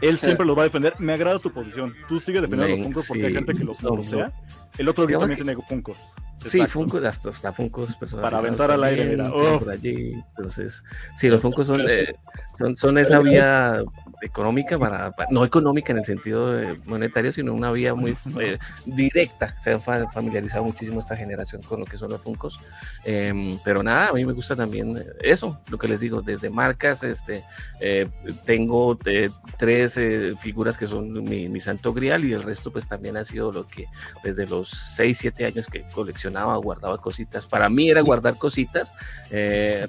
Él 0.00 0.18
siempre 0.18 0.46
los 0.46 0.56
va 0.56 0.62
a 0.62 0.64
defender. 0.64 0.94
Me 0.98 1.12
agrada 1.12 1.38
tu 1.38 1.50
posición. 1.50 1.94
Tú 2.08 2.20
sigue 2.20 2.40
defendiendo 2.40 2.76
los 2.76 2.84
Funkos 2.84 3.08
porque 3.08 3.26
hay 3.26 3.34
gente 3.34 3.54
que 3.54 3.64
los 3.64 3.82
no, 3.82 4.02
sea. 4.02 4.32
El 4.78 4.88
otro 4.88 5.06
día 5.06 5.18
también 5.18 5.38
tiene 5.38 5.56
Funkos. 5.62 6.12
Sí, 6.40 6.66
Funkos, 6.66 7.02
hasta, 7.04 7.30
hasta 7.30 7.52
Funkos 7.52 7.96
Para 7.96 8.38
aventar 8.38 8.70
al 8.70 8.84
aire, 8.84 9.06
mira. 9.06 9.30
Por 9.30 9.70
allí. 9.70 10.12
Entonces, 10.36 10.84
sí, 11.16 11.28
los 11.28 11.40
Funkos 11.40 11.66
son, 11.66 11.80
eh, 11.88 12.14
son, 12.54 12.76
son 12.76 12.98
esa 12.98 13.20
vía 13.20 13.82
económica, 14.26 14.78
para, 14.78 15.14
no 15.30 15.44
económica 15.44 15.92
en 15.92 15.98
el 15.98 16.04
sentido 16.04 16.54
monetario, 16.86 17.32
sino 17.32 17.54
una 17.54 17.70
vía 17.72 17.94
muy 17.94 18.16
eh, 18.40 18.58
directa. 18.84 19.56
Se 19.58 19.72
ha 19.72 19.78
familiarizado 19.78 20.64
muchísimo 20.64 21.00
esta 21.00 21.16
generación 21.16 21.62
con 21.62 21.80
lo 21.80 21.86
que 21.86 21.96
son 21.96 22.10
los 22.10 22.20
Funcos. 22.20 22.58
Em, 23.04 23.58
pero 23.64 23.82
nada, 23.82 24.08
a 24.08 24.12
mí 24.12 24.24
me 24.24 24.32
gusta 24.32 24.56
también 24.56 25.02
eso, 25.20 25.60
lo 25.68 25.78
que 25.78 25.88
les 25.88 26.00
digo, 26.00 26.22
desde 26.22 26.50
marcas, 26.50 27.02
este, 27.02 27.44
eh, 27.80 28.08
tengo 28.44 28.98
eh, 29.04 29.30
tres 29.58 29.98
figuras 30.38 30.76
que 30.76 30.86
son 30.86 31.24
mi, 31.24 31.48
mi, 31.48 31.60
santo 31.60 31.92
grial 31.92 32.24
y 32.24 32.32
el 32.32 32.42
resto 32.42 32.70
pues 32.70 32.86
también 32.86 33.16
ha 33.16 33.24
sido 33.24 33.50
lo 33.50 33.66
que 33.66 33.86
desde 34.22 34.46
los 34.46 34.68
6, 34.96 35.18
7 35.18 35.46
años 35.46 35.66
que 35.66 35.84
coleccionaba, 35.90 36.56
guardaba 36.56 36.98
cositas. 36.98 37.46
Para 37.46 37.68
mí 37.68 37.90
era 37.90 38.00
guardar 38.02 38.36
cositas, 38.36 38.92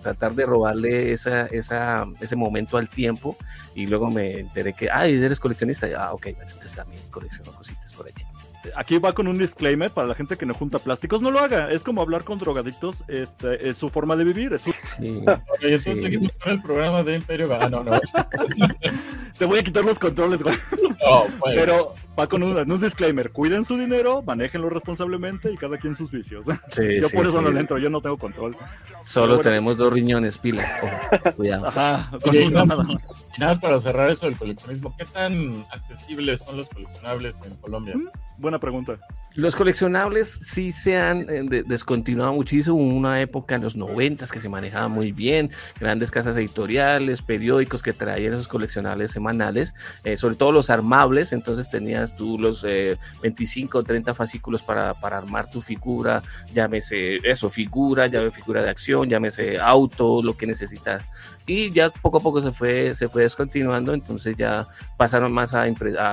tratar 0.02 0.34
de 0.34 0.46
robarle 0.46 1.12
esa, 1.12 1.48
esa, 1.48 2.06
ese 2.20 2.36
momento 2.36 2.78
al 2.78 2.90
tiempo 2.90 3.38
y 3.76 3.88
luego 3.88 4.10
me 4.10 4.27
enteré 4.32 4.74
que, 4.74 4.90
ay, 4.90 5.22
eres 5.24 5.40
coleccionista. 5.40 5.88
Ah, 5.98 6.14
ok, 6.14 6.28
bueno, 6.36 6.52
entonces 6.52 6.76
también 6.76 7.02
colecciono 7.10 7.52
cositas 7.54 7.94
por 7.94 8.08
allí. 8.08 8.24
Aquí 8.76 8.98
va 8.98 9.14
con 9.14 9.28
un 9.28 9.38
disclaimer 9.38 9.92
para 9.92 10.08
la 10.08 10.16
gente 10.16 10.36
que 10.36 10.46
no 10.46 10.54
junta 10.54 10.80
plásticos, 10.80 11.22
no 11.22 11.32
lo 11.32 11.40
haga, 11.40 11.72
es 11.72 11.84
como 11.84 12.02
hablar 12.02 12.24
con 12.24 12.40
drogadictos, 12.40 13.04
este, 13.08 13.70
es 13.70 13.78
su 13.78 13.90
forma 13.90 14.16
de 14.16 14.24
vivir. 14.24 14.54
Es 14.54 14.62
su... 14.62 14.72
sí, 14.72 15.24
entonces 15.62 16.02
seguimos 16.02 16.36
con 16.38 16.54
el 16.54 16.62
programa 16.62 17.04
de 17.04 17.16
Imperio 17.16 17.48
Ah, 17.60 17.70
no, 17.70 17.84
no. 17.84 17.92
Te 19.38 19.46
voy 19.46 19.60
a 19.60 19.64
quitar 19.64 19.84
los 19.84 20.00
controles, 20.00 20.44
güey. 20.44 20.56
No, 20.82 21.26
Pero 21.56 21.96
va 22.18 22.28
con 22.28 22.44
un, 22.44 22.82
disclaimer, 22.82 23.32
cuiden 23.32 23.64
su 23.64 23.78
dinero, 23.78 24.24
manéjenlo 24.24 24.70
responsablemente 24.70 25.52
y 25.52 25.58
cada 25.58 25.78
quien 25.78 25.96
sus 25.96 26.12
vicios. 26.12 26.46
yo 27.02 27.10
por 27.10 27.28
eso 27.28 27.42
no 27.42 27.52
le 27.52 27.60
entro, 27.60 27.78
yo 27.78 27.90
no 27.90 28.02
tengo 28.02 28.18
control. 28.18 28.56
Solo 29.04 29.40
tenemos 29.40 29.78
dos 29.78 29.94
riñones 29.94 30.38
pilas. 30.38 30.70
cuidado. 31.36 31.68
Ajá, 31.68 32.12
y 32.32 32.50
nada, 32.50 32.76
más 33.38 33.60
para 33.60 33.80
cerrar 33.80 34.10
eso 34.10 34.26
del 34.26 34.38
coleccionismo, 34.38 34.96
¿qué 34.98 35.06
tan 35.06 35.66
accesibles 35.72 36.40
son 36.40 36.58
los 36.58 36.70
coleccionables 36.70 37.40
en 37.46 37.56
Colombia? 37.58 37.96
Mm, 37.96 38.10
buena 38.38 38.60
pregunta. 38.60 38.98
Los 39.36 39.56
coleccionables 39.56 40.40
sí 40.42 40.72
se 40.72 40.98
han 40.98 41.28
eh, 41.30 41.64
descontinuado 41.66 42.34
muchísimo. 42.34 42.76
Hubo 42.76 42.96
una 42.96 43.22
época 43.22 43.54
en 43.56 43.62
los 43.62 43.76
noventas 43.76 44.32
que 44.32 44.40
se 44.40 44.50
manejaba 44.50 44.88
muy 44.88 45.12
bien, 45.12 45.52
grandes 45.80 46.10
casas 46.10 46.36
editoriales, 46.38 47.22
periódicos 47.22 47.84
que 47.84 47.94
traían 47.94 48.34
esos 48.34 48.48
coleccionables 48.48 49.12
semanales, 49.12 49.76
eh, 50.04 50.18
sobre 50.18 50.36
todo 50.36 50.52
los 50.52 50.72
armables, 50.72 51.34
entonces 51.34 51.70
tenías 51.70 52.07
tú 52.16 52.38
los 52.38 52.64
25 53.22 53.80
o 53.80 53.84
30 53.84 54.14
fascículos 54.14 54.64
para, 54.64 54.94
para, 54.94 55.18
armar 55.18 55.50
tu 55.50 55.62
figura, 55.62 56.24
llámese 56.54 57.18
eso, 57.24 57.50
figura, 57.50 58.08
llámese 58.08 58.36
figura 58.36 58.64
de 58.64 58.70
acción, 58.70 59.10
llámese 59.10 59.60
auto, 59.60 60.22
lo 60.22 60.38
que 60.38 60.48
necesitas. 60.48 61.04
Y 61.46 61.72
ya 61.72 61.90
poco 61.90 62.18
a 62.18 62.22
poco 62.22 62.42
se 62.42 62.52
fue, 62.52 62.94
se 62.94 63.08
fue 63.08 63.24
descontinuando, 63.24 63.94
entonces 63.94 64.36
ya 64.36 64.68
pasaron 64.98 65.32
más 65.32 65.54
a, 65.54 65.66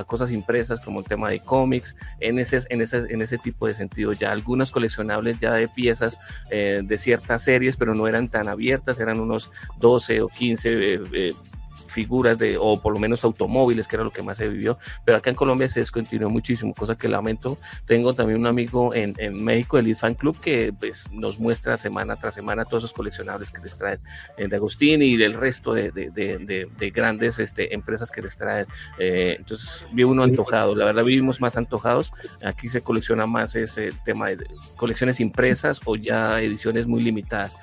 cosas 0.05 0.31
impresas 0.31 0.81
como 0.81 1.01
el 1.01 1.07
tema 1.07 1.29
de 1.29 1.41
cómics, 1.41 1.97
en 2.21 2.39
ese, 2.39 2.61
en 2.69 2.81
ese 2.81 3.05
en 3.09 3.23
ese 3.23 3.39
tipo 3.39 3.67
de 3.67 3.75
sentido. 3.75 4.13
Ya 4.13 4.33
algunos 4.33 4.71
coleccionables 4.71 5.39
ya 5.39 5.55
de 5.55 5.69
piezas 5.69 6.19
eh, 6.51 6.83
de 6.85 6.99
ciertas 6.99 7.43
series, 7.43 7.77
pero 7.77 7.95
no 7.95 8.07
eran 8.07 8.29
tan 8.29 8.49
abiertas, 8.49 9.01
eran 9.01 9.21
unos 9.21 9.51
12 9.79 10.23
o 10.23 10.29
15 10.29 11.03
figuras 11.95 12.37
de, 12.37 12.59
o 12.59 12.81
por 12.81 12.93
lo 12.93 12.99
menos 12.99 13.25
automóviles, 13.25 13.87
que 13.87 13.97
era 13.97 14.05
lo 14.05 14.11
que 14.11 14.23
más 14.23 14.37
se 14.37 14.49
vivió, 14.49 14.77
pero 15.05 15.19
acá 15.19 15.31
en 15.31 15.37
Colombia 15.37 15.69
se 15.69 15.81
descontinuó 15.81 16.29
muchísimo, 16.29 16.75
cosa 16.75 16.97
que 16.97 17.09
lamento. 17.09 17.57
Tengo 17.87 18.15
también 18.15 18.41
un 18.41 18.47
amigo 18.47 18.95
en, 18.95 19.15
en 19.19 19.43
México, 19.43 19.79
el 19.79 19.95
Fan 19.95 20.15
Club, 20.15 20.39
que 20.41 20.73
pues, 20.73 21.09
nos 21.13 21.39
muestra 21.39 21.77
semana 21.77 22.17
tras 22.17 22.35
semana 22.35 22.65
todos 22.65 22.83
esos 22.83 22.93
coleccionables 22.93 23.51
que 23.51 23.63
les 23.63 23.77
traen 23.77 24.01
eh, 24.37 24.49
de 24.49 24.57
Agustín 24.57 25.03
y 25.03 25.17
del 25.17 25.35
resto 25.35 25.73
de, 25.73 25.93
de, 25.93 26.11
de, 26.11 26.69
de 26.77 26.91
grandes 26.91 27.39
este, 27.39 27.73
empresas 27.73 28.11
que 28.11 28.23
les 28.23 28.37
traen. 28.37 28.67
Eh, 28.99 29.37
entonces, 29.39 29.87
vi 29.93 30.03
uno 30.03 30.25
antojado, 30.25 30.75
la 30.75 30.85
verdad 30.85 31.05
vivimos 31.05 31.41
más 31.41 31.57
antojados. 31.57 32.13
Aquí 32.45 32.67
se 32.67 32.81
colecciona 32.81 33.27
más 33.27 33.55
ese 33.55 33.87
el 33.87 34.03
tema 34.03 34.29
de 34.29 34.47
colecciones 34.77 35.21
impresas 35.21 35.81
o 35.85 35.95
ya 35.95 36.41
ediciones 36.41 36.87
muy 36.87 37.03
limitadas, 37.03 37.57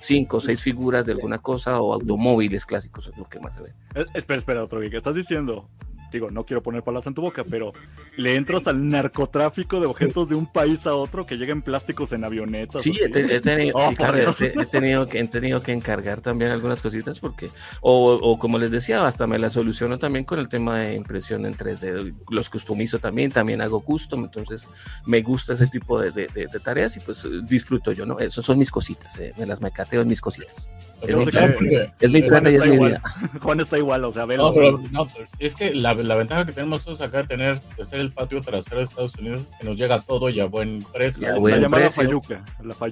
cinco 0.00 0.38
o 0.38 0.40
seis 0.40 0.60
figuras 0.60 1.06
de 1.06 1.12
alguna 1.12 1.38
cosa 1.38 1.80
o 1.80 1.92
automóviles 1.92 2.66
clásicos 2.66 3.06
es 3.08 3.16
lo 3.16 3.24
que 3.24 3.38
más 3.38 3.54
se 3.54 3.62
ve. 3.62 3.75
Eh, 3.94 4.04
espera, 4.14 4.38
espera, 4.38 4.64
otro 4.64 4.80
que 4.80 4.96
estás 4.96 5.14
diciendo 5.14 5.68
digo, 6.10 6.30
no 6.30 6.44
quiero 6.44 6.62
poner 6.62 6.82
palabras 6.82 7.06
en 7.06 7.14
tu 7.14 7.22
boca, 7.22 7.44
pero 7.48 7.72
le 8.16 8.36
entras 8.36 8.66
al 8.66 8.88
narcotráfico 8.88 9.80
de 9.80 9.86
objetos 9.86 10.28
de 10.28 10.34
un 10.34 10.46
país 10.46 10.86
a 10.86 10.94
otro 10.94 11.26
que 11.26 11.36
lleguen 11.36 11.62
plásticos 11.62 12.12
en 12.12 12.24
avionetas. 12.24 12.82
Sí, 12.82 12.92
he, 13.00 13.08
tenido, 13.08 13.76
oh, 13.78 13.90
he, 13.90 14.66
tenido, 14.66 15.06
que, 15.06 15.18
he 15.20 15.28
tenido 15.28 15.62
que 15.62 15.72
encargar 15.72 16.20
también 16.20 16.50
algunas 16.50 16.80
cositas 16.80 17.20
porque, 17.20 17.50
o, 17.80 18.14
o, 18.14 18.38
como 18.38 18.58
les 18.58 18.70
decía, 18.70 19.06
hasta 19.06 19.26
me 19.26 19.38
la 19.38 19.50
soluciono 19.50 19.98
también 19.98 20.24
con 20.24 20.38
el 20.38 20.48
tema 20.48 20.78
de 20.78 20.94
impresión 20.94 21.46
en 21.46 21.56
3D, 21.56 22.14
los 22.30 22.50
customizo 22.50 22.98
también, 22.98 23.30
también 23.30 23.60
hago 23.60 23.80
custom, 23.80 24.24
entonces 24.24 24.66
me 25.04 25.22
gusta 25.22 25.54
ese 25.54 25.66
tipo 25.66 26.00
de, 26.00 26.10
de, 26.12 26.48
tareas 26.62 26.96
y 26.96 27.00
pues 27.00 27.26
disfruto 27.42 27.92
yo, 27.92 28.06
¿no? 28.06 28.18
Esas 28.18 28.44
son 28.44 28.58
mis 28.58 28.70
cositas, 28.70 29.18
eh, 29.18 29.32
me 29.36 29.46
las 29.46 29.60
mecateo 29.60 30.00
en 30.02 30.08
mis 30.08 30.20
cositas. 30.20 30.68
Es 31.02 32.10
mi 32.10 32.22
cuenta 32.22 32.50
y 32.50 32.54
es 32.56 32.66
mi 32.66 32.78
vida. 32.78 33.02
Juan 33.42 33.60
está 33.60 33.78
igual, 33.78 34.04
o 34.04 34.12
sea, 34.12 34.24
velo. 34.24 34.44
No, 34.44 34.54
pero 34.54 34.80
no, 34.90 35.08
es 35.38 35.54
que 35.54 35.74
la, 35.74 35.94
la 35.94 36.14
ventaja 36.14 36.46
que 36.46 36.52
tenemos 36.52 36.78
nosotros 36.78 37.00
acá 37.00 37.22
de 37.22 37.28
tener, 37.28 37.60
de 37.76 37.84
ser 37.84 38.00
el 38.00 38.12
patio 38.12 38.40
trasero 38.40 38.78
de 38.78 38.84
Estados 38.84 39.14
Unidos, 39.16 39.42
es 39.42 39.58
que 39.58 39.66
nos 39.66 39.76
llega 39.76 40.00
todo 40.02 40.30
y 40.30 40.40
a 40.40 40.46
buen 40.46 40.82
precio. 40.92 41.28
a 41.28 41.38
buen 41.38 41.70
precio. 41.70 42.22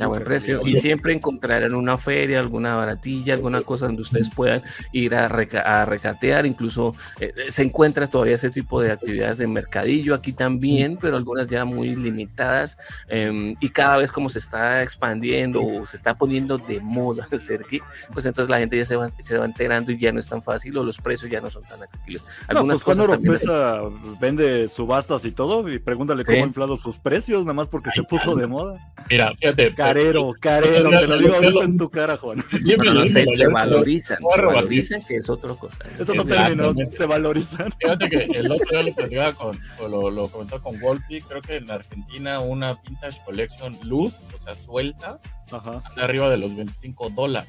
a 0.01 0.07
buen 0.07 0.25
precio. 0.25 0.61
Y 0.65 0.77
siempre 0.77 1.13
encontrarán 1.13 1.75
una 1.75 1.99
feria, 1.99 2.41
alguna 2.41 2.75
baratilla, 2.77 3.35
alguna 3.35 3.63
cosa 3.63 3.87
donde 3.87 4.03
ustedes 4.03 4.31
puedan 4.31 4.63
ir 4.93 5.15
a, 5.15 5.27
a 5.27 5.85
recatear. 5.85 6.47
Incluso 6.47 6.95
eh, 7.21 7.33
se 7.49 7.63
encuentra 7.63 8.07
todavía 8.07 8.35
ese 8.35 8.51
tipo 8.51 8.81
de 8.81 8.93
actividades 8.93 9.39
de 9.39 9.47
mercadillo 9.47 10.15
aquí 10.15 10.33
también, 10.33 10.99
pero 11.01 11.17
algunas 11.17 11.49
ya 11.49 11.65
muy 11.65 11.95
limitadas. 11.95 12.77
Em, 13.09 13.57
y 13.61 13.69
cada 13.71 13.97
vez 13.97 14.13
como 14.13 14.29
se 14.29 14.39
está 14.39 14.83
expandiendo 14.83 15.65
o 15.65 15.87
se 15.87 15.97
está 15.97 16.17
poniendo 16.17 16.59
de 16.59 16.81
moda 16.81 17.29
ser 17.39 17.65
pues 18.13 18.27
entonces 18.27 18.51
la 18.51 18.59
gente 18.59 18.77
ya 18.77 18.85
se 18.85 18.97
va, 18.97 19.11
se 19.19 19.39
va 19.39 19.45
enterando 19.45 19.93
y 19.93 19.99
ya 19.99 20.13
no 20.13 20.21
es 20.21 20.27
tan 20.27 20.43
fácil 20.43 20.77
o 20.79 20.85
los 20.85 20.99
precios 20.99 21.31
ya 21.31 21.41
no 21.41 21.51
son 21.51 21.63
tan 21.65 21.83
accesibles. 21.83 22.25
Algunas 22.49 22.65
no, 22.65 22.73
pues 22.73 22.85
cuando 22.85 23.05
Oropesa 23.05 23.81
vende 24.21 24.69
subastas 24.69 25.25
y 25.25 25.33
todo, 25.33 25.69
y 25.69 25.79
pregúntale 25.79 26.25
cómo 26.25 26.39
ha 26.39 26.47
inflado 26.47 26.77
sus 26.77 26.99
precios, 26.99 27.43
nada 27.43 27.55
más 27.55 27.69
porque 27.69 27.91
se 27.91 28.03
puso 28.03 28.35
de 28.35 28.47
moda. 28.47 28.79
Mira, 29.09 29.35
fíjate. 29.37 29.75
Carero, 29.75 30.33
carero, 30.41 30.91
te 30.91 31.07
lo 31.07 31.19
digo 31.19 31.35
ahorita 31.35 31.65
en 31.65 31.79
tu 31.79 31.91
cara, 31.91 32.17
Juan. 32.17 32.43
se, 32.51 32.77
valorizan, 32.77 34.19
se 34.19 34.43
valorizan, 34.43 35.03
que 35.05 35.17
es 35.17 35.29
otra 35.29 35.55
cosa. 35.55 35.79
Eso 35.99 36.15
no 36.15 36.25
terminó, 36.25 36.73
se 36.91 37.07
valorizan. 37.07 37.73
Fíjate 37.79 38.09
que 38.09 38.25
el 38.25 38.51
otro 38.51 38.67
día 38.71 38.83
lo 38.83 38.95
platicaba 38.97 39.33
con, 39.33 39.61
lo, 39.91 40.11
lo 40.11 40.29
comentó 40.29 40.61
con 40.63 40.79
Wolfie, 40.81 41.23
creo 41.23 41.43
que 41.43 41.57
en 41.57 41.71
Argentina 41.71 42.41
una 42.41 42.75
Vintage 42.75 43.21
Collection 43.25 43.79
Luz, 43.83 44.15
o 44.35 44.43
sea, 44.43 44.55
suelta, 44.55 45.21
Ajá. 45.51 45.83
arriba 45.97 46.31
de 46.31 46.39
los 46.39 46.55
25 46.55 47.11
dólares. 47.11 47.49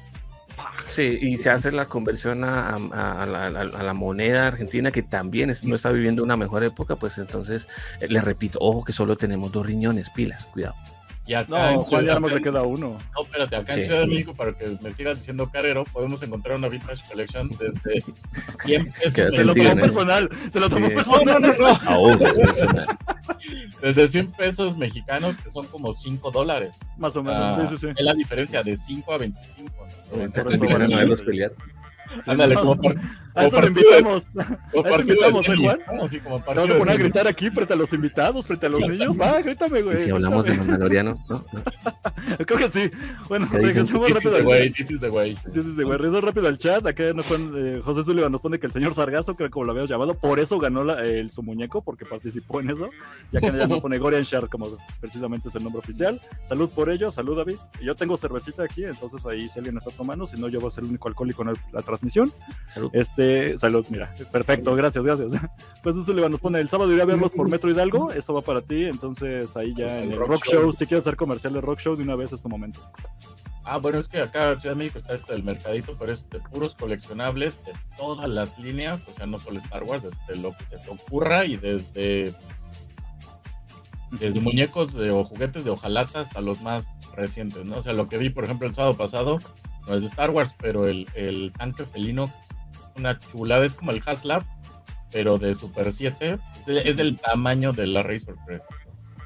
Sí, 0.86 1.18
y 1.20 1.36
se 1.36 1.50
hace 1.50 1.72
la 1.72 1.86
conversión 1.86 2.44
a, 2.44 2.78
la, 3.26 3.94
moneda 3.94 4.46
argentina, 4.46 4.90
que 4.90 5.02
también 5.02 5.52
no 5.62 5.74
está 5.74 5.90
viviendo 5.90 6.22
una 6.22 6.36
mejor 6.36 6.64
época, 6.64 6.96
pues 6.96 7.18
entonces, 7.18 7.68
eh, 8.00 8.08
le 8.08 8.20
repito, 8.20 8.58
ojo 8.60 8.84
que 8.84 8.92
solo 8.92 9.16
tenemos 9.16 9.52
dos 9.52 9.66
riñones, 9.66 10.10
pilas, 10.10 10.46
cuidado. 10.46 10.76
Y 11.26 11.34
acá 11.34 11.72
no, 11.72 11.82
Juan 11.82 12.04
ya 12.04 12.20
le 12.20 12.40
queda 12.42 12.62
uno. 12.62 12.98
No, 13.14 13.22
espérate, 13.22 13.56
acá 13.56 13.74
en 13.74 13.84
Ciudad 13.84 14.00
de 14.00 14.06
México, 14.06 14.34
para 14.34 14.52
que 14.52 14.78
me 14.80 14.94
sigas 14.94 15.18
diciendo 15.18 15.50
carero, 15.50 15.84
podemos 15.84 16.22
encontrar 16.22 16.56
una 16.56 16.68
Vintage 16.68 17.04
Collection 17.08 17.50
desde 17.50 18.04
100 18.64 18.92
pesos. 18.92 19.34
Se 19.34 19.44
lo 19.44 19.52
tomó 19.54 19.74
personal, 19.74 20.28
se 20.50 20.60
lo 20.60 20.70
tomó 20.70 20.88
personal. 20.88 21.24
No, 21.24 21.38
no, 21.40 21.54
no. 21.58 21.80
Aún 21.86 22.22
es 22.22 22.38
personal. 22.38 22.86
Desde 23.82 24.08
100 24.08 24.32
pesos 24.32 24.76
mexicanos, 24.76 25.38
que 25.38 25.50
son 25.50 25.66
como 25.66 25.92
5 25.92 26.30
dólares. 26.30 26.70
Más 26.96 27.16
o 27.16 27.24
menos, 27.24 27.56
sí, 27.56 27.62
sí, 27.70 27.76
sí. 27.78 27.88
Es 27.96 28.04
la 28.04 28.14
diferencia 28.14 28.62
de 28.62 28.76
5 28.76 29.12
a 29.12 29.18
25. 29.18 29.86
¿no? 30.12 30.30
Por 30.30 30.52
eso 30.52 30.64
a 30.64 30.78
verlos 30.78 31.22
pelear. 31.22 31.52
Ándale, 32.26 32.54
como, 32.54 32.76
por, 32.76 32.96
a 33.36 33.46
eso 33.46 33.60
lo 33.60 33.66
invitamos. 33.66 34.28
A 34.34 34.88
eso 34.88 35.00
invitamos, 35.00 35.48
¿eh, 35.48 35.56
Juan? 35.56 35.78
Así 36.02 36.20
como 36.20 36.38
vas 36.40 36.70
a 36.70 36.78
poner 36.78 36.94
a 36.94 36.96
gritar 36.96 37.28
aquí 37.28 37.50
frente 37.50 37.74
a 37.74 37.76
los 37.76 37.92
invitados, 37.92 38.46
frente 38.46 38.66
a 38.66 38.68
los 38.70 38.80
niños. 38.80 39.20
Va, 39.20 39.40
grítame, 39.42 39.82
güey. 39.82 40.00
Si 40.00 40.10
hablamos 40.10 40.46
de 40.46 40.54
Mandaloriano, 40.54 41.18
¿no? 41.28 41.44
Creo 42.46 42.58
que 42.58 42.68
sí. 42.68 42.90
Bueno, 43.28 43.46
regresemos 43.52 44.10
rápido. 44.10 44.42
Way, 44.42 44.70
this 44.70 44.90
is 44.90 45.00
the 45.00 45.10
way. 45.10 45.36
This 45.52 45.66
is 45.66 45.76
the 45.76 45.84
way. 45.84 45.98
Regresamos 45.98 46.24
rápido 46.24 46.48
al 46.48 46.58
chat. 46.58 46.86
Acá 46.86 47.12
nos 47.12 47.26
pone, 47.26 47.50
eh, 47.56 47.80
José 47.84 48.02
Sullivan 48.04 48.32
nos 48.32 48.40
pone 48.40 48.58
que 48.58 48.66
el 48.66 48.72
señor 48.72 48.94
Sargazo, 48.94 49.36
creo 49.36 49.48
que 49.48 49.52
como 49.52 49.66
lo 49.66 49.72
habíamos 49.72 49.90
llamado, 49.90 50.14
por 50.14 50.40
eso 50.40 50.58
ganó 50.58 50.82
la, 50.82 51.04
el, 51.04 51.28
su 51.28 51.42
muñeco, 51.42 51.82
porque 51.82 52.06
participó 52.06 52.60
en 52.60 52.70
eso. 52.70 52.88
Y 53.32 53.36
acá 53.36 53.54
ya 53.54 53.66
nos 53.66 53.80
pone 53.80 53.98
Gorian 53.98 54.22
Shark, 54.22 54.48
como 54.48 54.78
precisamente 54.98 55.48
es 55.48 55.54
el 55.54 55.62
nombre 55.62 55.80
oficial. 55.80 56.20
Salud 56.44 56.70
por 56.70 56.88
ello, 56.88 57.10
salud 57.10 57.36
David. 57.36 57.56
Yo 57.82 57.94
tengo 57.94 58.16
cervecita 58.16 58.62
aquí, 58.62 58.84
entonces 58.84 59.24
ahí 59.26 59.48
si 59.48 59.58
alguien 59.58 59.76
está 59.76 59.90
tomando, 59.90 60.26
si 60.26 60.40
no, 60.40 60.48
yo 60.48 60.58
voy 60.58 60.68
a 60.68 60.70
ser 60.70 60.84
el 60.84 60.90
único 60.90 61.08
alcohólico 61.08 61.42
en 61.42 61.54
la 61.72 61.82
transmisión. 61.82 61.95
Salud. 62.66 62.90
Este, 62.92 63.56
salud, 63.58 63.86
mira. 63.88 64.14
Perfecto, 64.30 64.74
gracias, 64.74 65.04
gracias. 65.04 65.32
Pues 65.82 65.96
eso 65.96 66.12
le 66.12 66.28
nos 66.28 66.40
pone 66.40 66.58
el 66.58 66.68
sábado 66.68 66.92
iré 66.92 67.02
a 67.02 67.04
verlos 67.04 67.30
por 67.32 67.48
Metro 67.50 67.70
Hidalgo, 67.70 68.10
eso 68.10 68.34
va 68.34 68.42
para 68.42 68.62
ti, 68.62 68.86
entonces 68.86 69.56
ahí 69.56 69.72
ya 69.76 70.02
en 70.02 70.12
el 70.12 70.18
Rock, 70.18 70.44
Show, 70.44 70.72
si 70.72 70.86
quieres 70.86 71.06
hacer 71.06 71.16
comercial 71.16 71.52
de 71.52 71.60
Rock 71.60 71.80
Show 71.80 71.96
de 71.96 72.02
una 72.02 72.16
vez 72.16 72.32
es 72.32 72.42
tu 72.42 72.48
momento. 72.48 72.80
Ah, 73.64 73.78
bueno, 73.78 73.98
es 73.98 74.08
que 74.08 74.20
acá 74.20 74.52
en 74.52 74.60
Ciudad 74.60 74.74
de 74.74 74.78
México 74.78 74.98
está 74.98 75.14
esto 75.14 75.32
del 75.32 75.42
mercadito, 75.42 75.96
pero 75.98 76.12
es 76.12 76.28
de 76.30 76.40
puros 76.40 76.74
coleccionables 76.74 77.64
de 77.64 77.72
todas 77.96 78.28
las 78.28 78.58
líneas, 78.58 79.06
o 79.08 79.14
sea, 79.14 79.26
no 79.26 79.38
solo 79.38 79.58
Star 79.58 79.82
Wars, 79.84 80.02
de 80.02 80.36
lo 80.36 80.56
que 80.56 80.66
se 80.66 80.78
te 80.78 80.90
ocurra 80.90 81.44
y 81.44 81.56
desde 81.56 82.34
desde 84.10 84.40
muñecos 84.40 84.94
de, 84.94 85.10
o 85.10 85.24
juguetes 85.24 85.64
de 85.64 85.70
hojalata 85.70 86.20
hasta 86.20 86.40
los 86.40 86.62
más 86.62 86.88
recientes, 87.14 87.64
¿no? 87.64 87.78
O 87.78 87.82
sea, 87.82 87.92
lo 87.92 88.08
que 88.08 88.18
vi, 88.18 88.30
por 88.30 88.44
ejemplo, 88.44 88.66
el 88.66 88.74
sábado 88.74 88.94
pasado, 88.94 89.38
no 89.86 89.94
es 89.94 90.02
de 90.02 90.08
Star 90.08 90.30
Wars, 90.30 90.54
pero 90.58 90.86
el, 90.86 91.06
el 91.14 91.52
tanque 91.52 91.84
felino 91.84 92.30
una 92.98 93.18
chulada, 93.18 93.64
es 93.64 93.74
como 93.74 93.90
el 93.90 94.02
Haslab, 94.04 94.44
pero 95.12 95.38
de 95.38 95.54
Super 95.54 95.92
7, 95.92 96.38
es 96.66 96.96
del 96.96 97.18
tamaño 97.18 97.72
de 97.72 97.86
la 97.86 98.02
Razor 98.02 98.36
Press. 98.46 98.62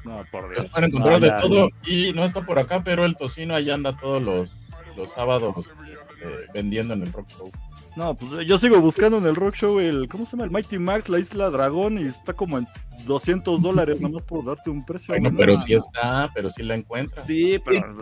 No, 0.03 0.23
por 0.31 0.49
Dios. 0.49 0.71
De 0.73 1.31
todo 1.41 1.69
y 1.85 2.11
no 2.13 2.25
está 2.25 2.41
por 2.41 2.59
acá, 2.59 2.83
pero 2.83 3.05
el 3.05 3.15
tocino 3.15 3.53
allá 3.53 3.75
anda 3.75 3.95
todos 3.97 4.21
los, 4.21 4.49
los 4.97 5.09
sábados 5.11 5.55
este, 5.57 6.51
vendiendo 6.53 6.93
en 6.93 7.03
el 7.03 7.13
Rock 7.13 7.29
Show. 7.29 7.51
No, 7.95 8.15
pues 8.15 8.47
yo 8.47 8.57
sigo 8.57 8.79
buscando 8.79 9.17
en 9.17 9.25
el 9.25 9.35
Rock 9.35 9.55
Show 9.55 9.79
el, 9.79 10.07
¿cómo 10.07 10.25
se 10.25 10.31
llama? 10.31 10.45
El 10.45 10.51
Mighty 10.51 10.79
Max, 10.79 11.09
la 11.09 11.19
Isla 11.19 11.49
Dragón, 11.49 11.99
y 11.99 12.03
está 12.05 12.33
como 12.33 12.57
en 12.57 12.65
200 13.05 13.61
dólares, 13.61 13.99
nada 13.99 14.13
más 14.13 14.23
por 14.23 14.45
darte 14.45 14.69
un 14.69 14.85
precio. 14.85 15.13
Bueno, 15.13 15.35
pero 15.37 15.57
sí 15.57 15.73
está, 15.73 16.31
pero 16.33 16.49
sí 16.49 16.63
la 16.63 16.75
encuentras. 16.75 17.25
Sí, 17.25 17.59
pero... 17.63 17.93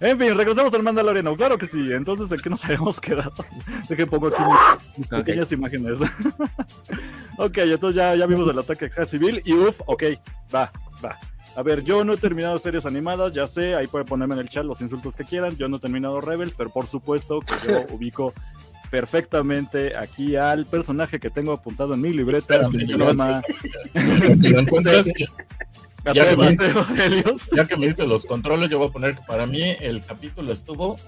En 0.00 0.18
fin, 0.18 0.36
regresamos 0.36 0.72
al 0.74 0.82
Mandaloriano, 0.82 1.36
claro 1.36 1.58
que 1.58 1.66
sí. 1.66 1.92
Entonces, 1.92 2.30
¿en 2.30 2.40
qué 2.40 2.50
nos 2.50 2.64
habíamos 2.64 3.00
quedado? 3.00 3.32
De 3.88 3.96
que 3.96 4.06
pongo 4.06 4.28
aquí 4.28 4.42
mis, 4.96 5.08
pequeñas 5.08 5.50
imágenes. 5.52 5.98
ok, 7.38 7.58
entonces 7.58 7.96
ya, 7.96 8.14
ya 8.14 8.26
vimos 8.26 8.48
el 8.48 8.58
ataque 8.58 8.90
a 8.96 9.06
civil 9.06 9.42
y 9.44 9.54
uff, 9.54 9.80
ok, 9.86 10.04
va, 10.54 10.72
va. 11.04 11.18
A 11.56 11.62
ver, 11.62 11.82
yo 11.82 12.04
no 12.04 12.12
he 12.12 12.16
terminado 12.16 12.56
series 12.60 12.86
animadas, 12.86 13.32
ya 13.32 13.48
sé, 13.48 13.74
ahí 13.74 13.88
pueden 13.88 14.06
ponerme 14.06 14.34
en 14.34 14.42
el 14.42 14.48
chat 14.48 14.64
los 14.64 14.80
insultos 14.80 15.16
que 15.16 15.24
quieran. 15.24 15.56
Yo 15.56 15.68
no 15.68 15.78
he 15.78 15.80
terminado 15.80 16.20
Rebels, 16.20 16.54
pero 16.56 16.70
por 16.70 16.86
supuesto 16.86 17.40
que 17.40 17.54
yo 17.66 17.84
ubico 17.90 18.32
perfectamente 18.92 19.96
aquí 19.96 20.36
al 20.36 20.66
personaje 20.66 21.18
que 21.18 21.30
tengo 21.30 21.52
apuntado 21.52 21.94
en 21.94 22.00
mi 22.00 22.12
libreta, 22.12 22.60
que 22.70 22.80
se 22.80 22.86
llama... 22.86 23.42
Ya 26.14 26.28
que, 26.28 26.36
me, 26.36 26.56
ya 27.54 27.64
que, 27.66 27.76
me, 27.76 27.86
diste 27.86 28.06
los 28.06 28.24
controles, 28.24 28.70
yo 28.70 28.78
voy 28.78 28.88
a 28.88 28.92
poner 28.92 29.14
que 29.14 29.22
para 29.26 29.46
mí 29.46 29.76
el 29.80 30.02
capítulo 30.04 30.52
estuvo 30.52 30.98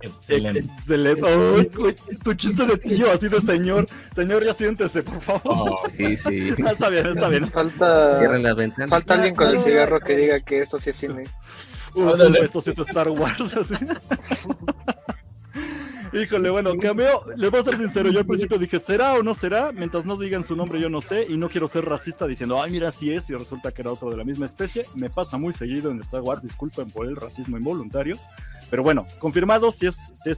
excelente. 0.00 0.60
Excelente. 0.60 1.22
Ay, 1.26 1.96
tu 2.22 2.34
chiste 2.34 2.66
de 2.66 2.76
tío, 2.78 3.10
así 3.10 3.28
de 3.28 3.40
señor. 3.40 3.86
Señor, 4.14 4.44
ya 4.44 4.54
siéntese, 4.54 5.02
por 5.02 5.20
favor. 5.20 5.42
Oh, 5.44 5.88
sí, 5.88 6.18
sí. 6.18 6.50
Ah, 6.64 6.70
está 6.72 6.88
bien, 6.90 7.06
está 7.06 7.28
bien. 7.28 7.46
Falta, 7.48 8.20
falta 8.88 9.14
alguien 9.14 9.34
con 9.34 9.48
el 9.48 9.58
cigarro 9.58 10.00
que 10.00 10.16
diga 10.16 10.40
que 10.40 10.60
esto 10.60 10.78
sí 10.78 10.90
es 10.90 10.96
cine. 10.96 11.24
esto 12.42 12.60
sí 12.60 12.70
es 12.70 12.78
Star 12.78 13.08
Wars. 13.08 13.56
Así. 13.56 13.74
Híjole, 16.14 16.48
bueno, 16.48 16.76
cameo, 16.78 17.24
le 17.36 17.48
voy 17.48 17.58
a 17.58 17.64
ser 17.64 17.76
sincero, 17.76 18.08
yo 18.08 18.20
al 18.20 18.26
principio 18.26 18.56
dije, 18.56 18.78
¿será 18.78 19.14
o 19.14 19.22
no 19.24 19.34
será? 19.34 19.72
Mientras 19.72 20.06
no 20.06 20.16
digan 20.16 20.44
su 20.44 20.54
nombre 20.54 20.78
yo 20.78 20.88
no 20.88 21.00
sé 21.00 21.26
y 21.28 21.36
no 21.36 21.48
quiero 21.48 21.66
ser 21.66 21.84
racista 21.84 22.24
diciendo, 22.28 22.62
ay, 22.62 22.70
mira, 22.70 22.92
si 22.92 23.12
es 23.12 23.28
y 23.30 23.34
resulta 23.34 23.72
que 23.72 23.82
era 23.82 23.90
otro 23.90 24.10
de 24.10 24.16
la 24.16 24.22
misma 24.22 24.46
especie. 24.46 24.86
Me 24.94 25.10
pasa 25.10 25.38
muy 25.38 25.52
seguido 25.52 25.90
en 25.90 26.00
Star 26.02 26.20
Wars, 26.20 26.40
disculpen 26.40 26.88
por 26.92 27.06
el 27.06 27.16
racismo 27.16 27.58
involuntario. 27.58 28.16
Pero 28.70 28.84
bueno, 28.84 29.08
confirmado, 29.18 29.72
si 29.72 29.86
es, 29.86 30.12
si 30.14 30.30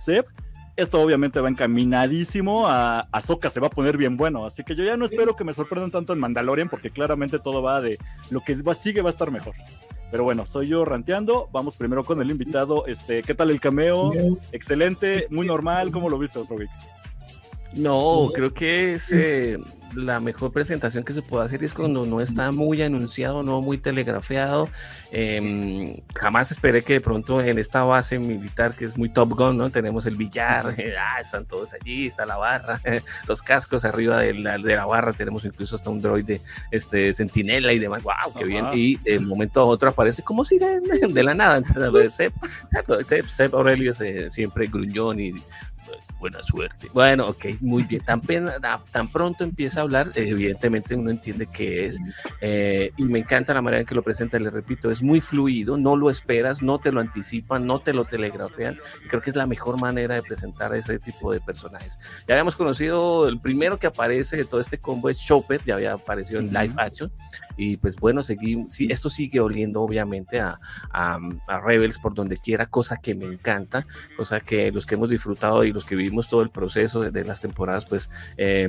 esto 0.77 1.01
obviamente 1.01 1.41
va 1.41 1.49
encaminadísimo 1.49 2.69
a 2.69 3.09
Ahsoka 3.13 3.51
se 3.51 3.61
va 3.61 3.69
a 3.69 3.71
poner 3.71 3.97
bien 3.97 4.17
bueno, 4.17 4.45
así 4.45 4.63
que 4.63 4.75
yo 4.75 4.85
ya 4.85 4.97
no 4.97 5.05
espero 5.05 5.37
que 5.37 5.45
me 5.45 5.55
sorprendan 5.55 5.91
tanto 5.91 6.13
en 6.13 6.21
Mandalorian 6.21 6.69
porque 6.69 6.91
claramente 6.91 7.39
todo 7.39 7.63
va 7.63 7.81
de 7.81 7.99
lo 8.31 8.41
que 8.41 8.57
sigue 8.79 9.03
va 9.03 9.09
a 9.09 9.13
estar 9.13 9.31
mejor. 9.31 9.55
Pero 10.11 10.23
bueno, 10.23 10.47
soy 10.47 10.69
yo 10.69 10.85
ranteando. 10.85 11.49
Vamos 11.53 11.77
primero 11.77 12.05
con 12.05 12.21
el 12.21 12.31
invitado. 12.31 12.87
Este, 12.87 13.23
¿qué 13.23 13.35
tal 13.35 13.51
el 13.51 13.61
cameo? 13.61 14.13
Excelente, 14.53 15.27
muy 15.31 15.47
normal. 15.47 15.91
¿Cómo 15.91 16.09
lo 16.09 16.19
viste, 16.19 16.39
otro 16.39 16.57
No, 17.77 18.31
creo 18.35 18.55
que 18.55 18.95
es 18.95 19.13
eh, 19.13 19.59
la 19.95 20.21
mejor 20.21 20.53
presentación 20.53 21.05
que 21.05 21.13
se 21.13 21.23
puede 21.23 21.45
hacer 21.45 21.63
es 21.63 21.73
cuando 21.75 22.07
no 22.07 22.21
está 22.21 22.53
muy 22.53 22.83
anunciado, 22.83 23.43
no 23.43 23.61
muy 23.61 23.79
telegrafiado. 23.79 24.69
Em, 25.11 25.97
jamás 26.15 26.51
esperé 26.51 26.83
que 26.83 26.95
de 26.95 27.01
pronto 27.01 27.41
en 27.41 27.59
esta 27.59 27.85
base 27.85 28.19
militar 28.19 28.75
que 28.75 28.85
es 28.87 28.97
muy 28.97 29.09
Top 29.09 29.35
Gun, 29.35 29.57
¿no? 29.57 29.71
Tenemos 29.71 30.07
el 30.07 30.17
billar, 30.17 30.75
ah, 31.01 31.21
están 31.21 31.47
todos 31.47 31.75
allí, 31.75 32.07
está 32.07 32.27
la 32.27 32.37
barra, 32.37 32.81
los 33.29 33.43
cascos 33.43 33.85
arriba 33.85 34.21
de 34.21 34.35
la, 34.35 34.59
de 34.59 34.77
la 34.77 34.87
barra, 34.87 35.13
tenemos 35.13 35.45
incluso 35.45 35.77
hasta 35.77 35.91
un 35.91 36.01
droide 36.01 36.41
este, 36.71 37.13
sentinela 37.13 37.73
y 37.73 37.79
demás. 37.79 38.03
¡Wow! 38.03 38.35
¡Qué 38.39 38.45
bien! 38.45 38.67
Y 38.73 38.97
de 38.97 39.19
un 39.19 39.27
momento 39.27 39.61
a 39.61 39.65
otro 39.65 39.91
aparece 39.91 40.23
como 40.23 40.45
si 40.45 40.59
de, 40.59 41.23
la 41.23 41.35
nada. 41.35 41.59
Entonces, 41.59 42.33
Aurelio 43.53 43.93
siempre 44.29 44.67
gruñón 44.67 45.21
y 45.21 45.33
buena 46.19 46.43
suerte. 46.43 46.89
Bueno, 46.93 47.29
ok, 47.29 47.47
muy 47.61 47.83
bien. 47.85 48.03
Tan, 48.05 48.21
tan 48.91 49.09
pronto 49.09 49.45
empieza 49.45 49.81
a 49.81 49.83
hablar, 49.85 50.13
evidentemente 50.15 50.95
uno 50.95 51.11
entiende 51.11 51.47
qué 51.47 51.87
es. 51.87 51.99
Eh, 52.41 52.91
y 52.97 53.05
me 53.05 53.19
encanta 53.19 53.55
la 53.55 53.63
manera 53.63 53.81
en 53.81 53.87
que 53.87 53.95
lo 53.95 54.03
presenta, 54.03 54.39
le 54.39 54.51
repito, 54.51 54.91
es 54.91 55.03
muy 55.03 55.21
fluido, 55.21 55.77
no 55.77 55.97
lo 55.97 56.11
esperas, 56.11 56.63
no 56.63 56.79
te 56.79 56.93
lo 56.93 57.01
anticipan, 57.01 57.67
no 57.67 57.81
te 57.81 57.93
lo 57.93 58.05
telegrafean. 58.05 58.77
Creo 59.09 59.21
que 59.21 59.31
es 59.31 59.37
la 59.37 59.47
mejor 59.47 59.81
manera 59.81 60.15
de 60.15 60.23
presentar 60.23 60.73
a 60.73 60.79
ese 60.79 60.99
tipo 60.99 61.33
de 61.33 61.41
personajes. 61.41 61.99
Ya 62.27 62.35
habíamos 62.35 62.57
conocido, 62.57 63.29
el 63.29 63.41
primero 63.41 63.79
que 63.79 63.87
aparece 63.87 64.37
de 64.37 64.45
todo 64.45 64.61
este 64.61 64.79
combo 64.79 65.11
es 65.11 65.19
Chopper, 65.19 65.63
ya 65.65 65.75
había 65.75 65.93
aparecido 65.93 66.41
en 66.41 66.49
live 66.49 66.75
action. 66.77 67.11
Y 67.57 67.77
pues 67.77 67.97
bueno, 67.97 68.23
seguimos, 68.23 68.75
sí, 68.75 68.89
esto 68.91 69.09
sigue 69.09 69.41
oliendo 69.41 69.81
obviamente 69.83 70.41
a, 70.41 70.59
a, 70.91 71.19
a 71.47 71.61
Rebels 71.61 71.99
por 71.99 72.15
donde 72.15 72.37
quiera, 72.39 72.67
cosa 72.67 72.97
que 72.97 73.15
me 73.15 73.27
encanta, 73.27 73.87
cosa 74.17 74.41
que 74.41 74.71
los 74.73 74.87
que 74.87 74.95
hemos 74.95 75.09
disfrutado 75.09 75.65
y 75.65 75.73
los 75.73 75.85
que 75.85 75.97
vivimos 76.07 76.29
todo 76.29 76.43
el 76.43 76.51
proceso 76.51 77.01
de, 77.01 77.25
las 77.25 77.41
temporadas, 77.41 77.85
pues 77.85 78.11
eh, 78.37 78.69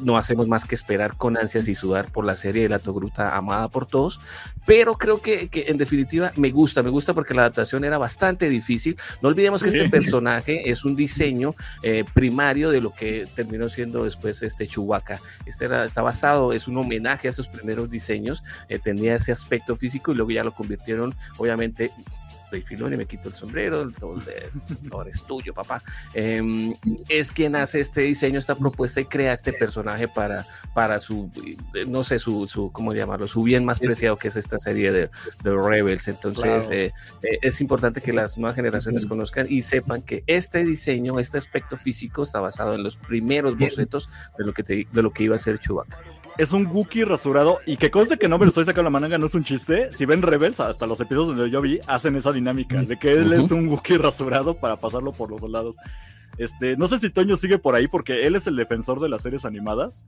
no 0.00 0.16
hacemos 0.16 0.48
más 0.48 0.64
que 0.64 0.74
esperar 0.74 1.16
con 1.16 1.36
ansias 1.36 1.68
y 1.68 1.74
sudar 1.74 2.10
por 2.10 2.24
la 2.24 2.36
serie 2.36 2.64
de 2.64 2.68
la 2.68 2.78
Togruta 2.78 3.36
amada 3.36 3.68
por 3.68 3.86
todos, 3.86 4.20
pero 4.66 4.94
creo 4.94 5.20
que, 5.20 5.48
que, 5.48 5.66
en 5.68 5.78
definitiva 5.78 6.32
me 6.36 6.50
gusta, 6.50 6.82
me 6.82 6.90
gusta 6.90 7.14
porque 7.14 7.34
la 7.34 7.42
adaptación 7.42 7.84
era 7.84 7.98
bastante 7.98 8.48
difícil. 8.48 8.96
No 9.20 9.28
olvidemos 9.28 9.62
que 9.62 9.68
este 9.68 9.88
personaje 9.88 10.70
es 10.70 10.84
un 10.84 10.96
diseño 10.96 11.54
eh, 11.82 12.04
primario 12.14 12.70
de 12.70 12.80
lo 12.80 12.92
que 12.92 13.26
terminó 13.34 13.68
siendo 13.68 14.04
después 14.04 14.42
este 14.42 14.66
Chewbacca. 14.66 15.20
Este 15.46 15.66
era, 15.66 15.84
está 15.84 16.02
basado, 16.02 16.52
es 16.52 16.66
un 16.68 16.76
homenaje 16.76 17.28
a 17.28 17.30
esos 17.30 17.48
primeros 17.48 17.90
diseños, 17.90 18.42
eh, 18.68 18.78
tenía 18.78 19.16
ese 19.16 19.32
aspecto 19.32 19.76
físico 19.76 20.12
y 20.12 20.16
luego 20.16 20.30
ya 20.30 20.44
lo 20.44 20.52
convirtieron, 20.52 21.14
obviamente, 21.38 21.92
Filón 22.60 22.92
y 22.92 22.96
me 22.96 23.06
quito 23.06 23.28
el 23.28 23.34
sombrero, 23.34 23.88
todo, 23.90 24.20
todo 24.90 25.04
es 25.06 25.22
tuyo, 25.22 25.54
papá. 25.54 25.82
Em, 26.12 26.74
es 27.08 27.32
quien 27.32 27.56
hace 27.56 27.80
este 27.80 28.02
diseño, 28.02 28.38
esta 28.38 28.54
propuesta 28.54 29.00
y 29.00 29.06
crea 29.06 29.32
este 29.32 29.52
personaje 29.52 30.08
para, 30.08 30.46
para 30.74 31.00
su, 31.00 31.30
no 31.86 32.04
sé, 32.04 32.18
su, 32.18 32.46
su, 32.46 32.70
¿cómo 32.72 32.92
llamarlo? 32.92 33.26
Su 33.26 33.42
bien 33.42 33.64
más 33.64 33.80
preciado 33.80 34.16
que 34.16 34.28
es 34.28 34.36
esta 34.36 34.58
serie 34.58 34.92
de, 34.92 35.10
de 35.42 35.56
Rebels. 35.56 36.08
Entonces, 36.08 36.68
eh, 36.70 36.92
eh, 37.22 37.38
es 37.42 37.60
importante 37.60 38.00
que 38.00 38.12
las 38.12 38.36
nuevas 38.36 38.56
generaciones 38.56 39.06
conozcan 39.06 39.46
y 39.48 39.62
sepan 39.62 40.02
que 40.02 40.24
este 40.26 40.64
diseño, 40.64 41.18
este 41.18 41.38
aspecto 41.38 41.76
físico 41.76 42.22
está 42.22 42.40
basado 42.40 42.74
en 42.74 42.82
los 42.82 42.96
primeros 42.96 43.56
bocetos 43.56 44.08
de 44.36 44.44
lo 44.44 44.52
que, 44.52 44.62
de 44.62 45.02
lo 45.02 45.12
que 45.12 45.24
iba 45.24 45.36
a 45.36 45.38
ser 45.38 45.58
Chewbacca 45.58 45.98
es 46.38 46.52
un 46.52 46.66
Wookiee 46.66 47.04
rasurado 47.04 47.58
y 47.66 47.76
que 47.76 47.90
conste 47.90 48.18
que 48.18 48.28
no 48.28 48.38
me 48.38 48.44
lo 48.44 48.48
estoy 48.48 48.64
sacando 48.64 48.90
la 48.90 48.98
manga, 48.98 49.18
no 49.18 49.26
es 49.26 49.34
un 49.34 49.44
chiste. 49.44 49.92
Si 49.92 50.06
ven 50.06 50.22
Rebels, 50.22 50.60
hasta 50.60 50.86
los 50.86 51.00
episodios 51.00 51.36
donde 51.36 51.50
yo 51.50 51.60
vi, 51.60 51.80
hacen 51.86 52.16
esa 52.16 52.32
dinámica 52.32 52.82
de 52.82 52.98
que 52.98 53.12
él 53.12 53.32
es 53.32 53.50
un 53.50 53.68
Wookiee 53.68 53.98
rasurado 53.98 54.54
para 54.54 54.76
pasarlo 54.76 55.12
por 55.12 55.30
los 55.30 55.40
soldados. 55.40 55.76
Este, 56.38 56.76
no 56.76 56.88
sé 56.88 56.98
si 56.98 57.10
Toño 57.10 57.36
sigue 57.36 57.58
por 57.58 57.74
ahí 57.74 57.88
porque 57.88 58.26
él 58.26 58.36
es 58.36 58.46
el 58.46 58.56
defensor 58.56 59.00
de 59.00 59.08
las 59.08 59.22
series 59.22 59.44
animadas. 59.44 60.04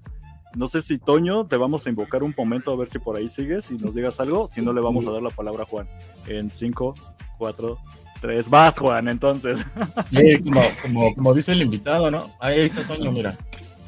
No 0.55 0.69
sé 0.69 0.83
si 0.83 0.99
Toño, 0.99 1.47
te 1.47 1.57
vamos 1.57 1.87
a 1.87 1.91
invocar 1.91 2.23
un 2.23 2.35
momento 2.37 2.73
a 2.73 2.77
ver 2.77 2.89
si 2.89 2.99
por 2.99 3.17
ahí 3.17 3.29
sigues 3.29 3.71
y 3.71 3.77
nos 3.77 3.95
digas 3.95 4.21
algo. 4.21 4.47
Si 4.47 4.63
no, 4.63 4.73
le 4.73 4.81
vamos 4.81 5.07
a 5.07 5.11
dar 5.11 5.23
la 5.23 5.31
palabra 5.31 5.65
a 5.65 5.67
Juan. 5.67 5.89
En 6.27 6.49
5, 6.49 6.95
4, 7.39 7.79
3. 8.21 8.51
Vas, 8.51 8.79
Juan, 8.79 9.09
entonces. 9.09 9.65
Sí, 10.11 10.43
como, 10.43 10.63
como, 10.81 11.15
como 11.15 11.35
dice 11.35 11.53
el 11.53 11.63
invitado, 11.63 12.11
¿no? 12.11 12.31
Ahí 12.39 12.61
está 12.61 12.87
Toño, 12.87 13.11
mira. 13.11 13.37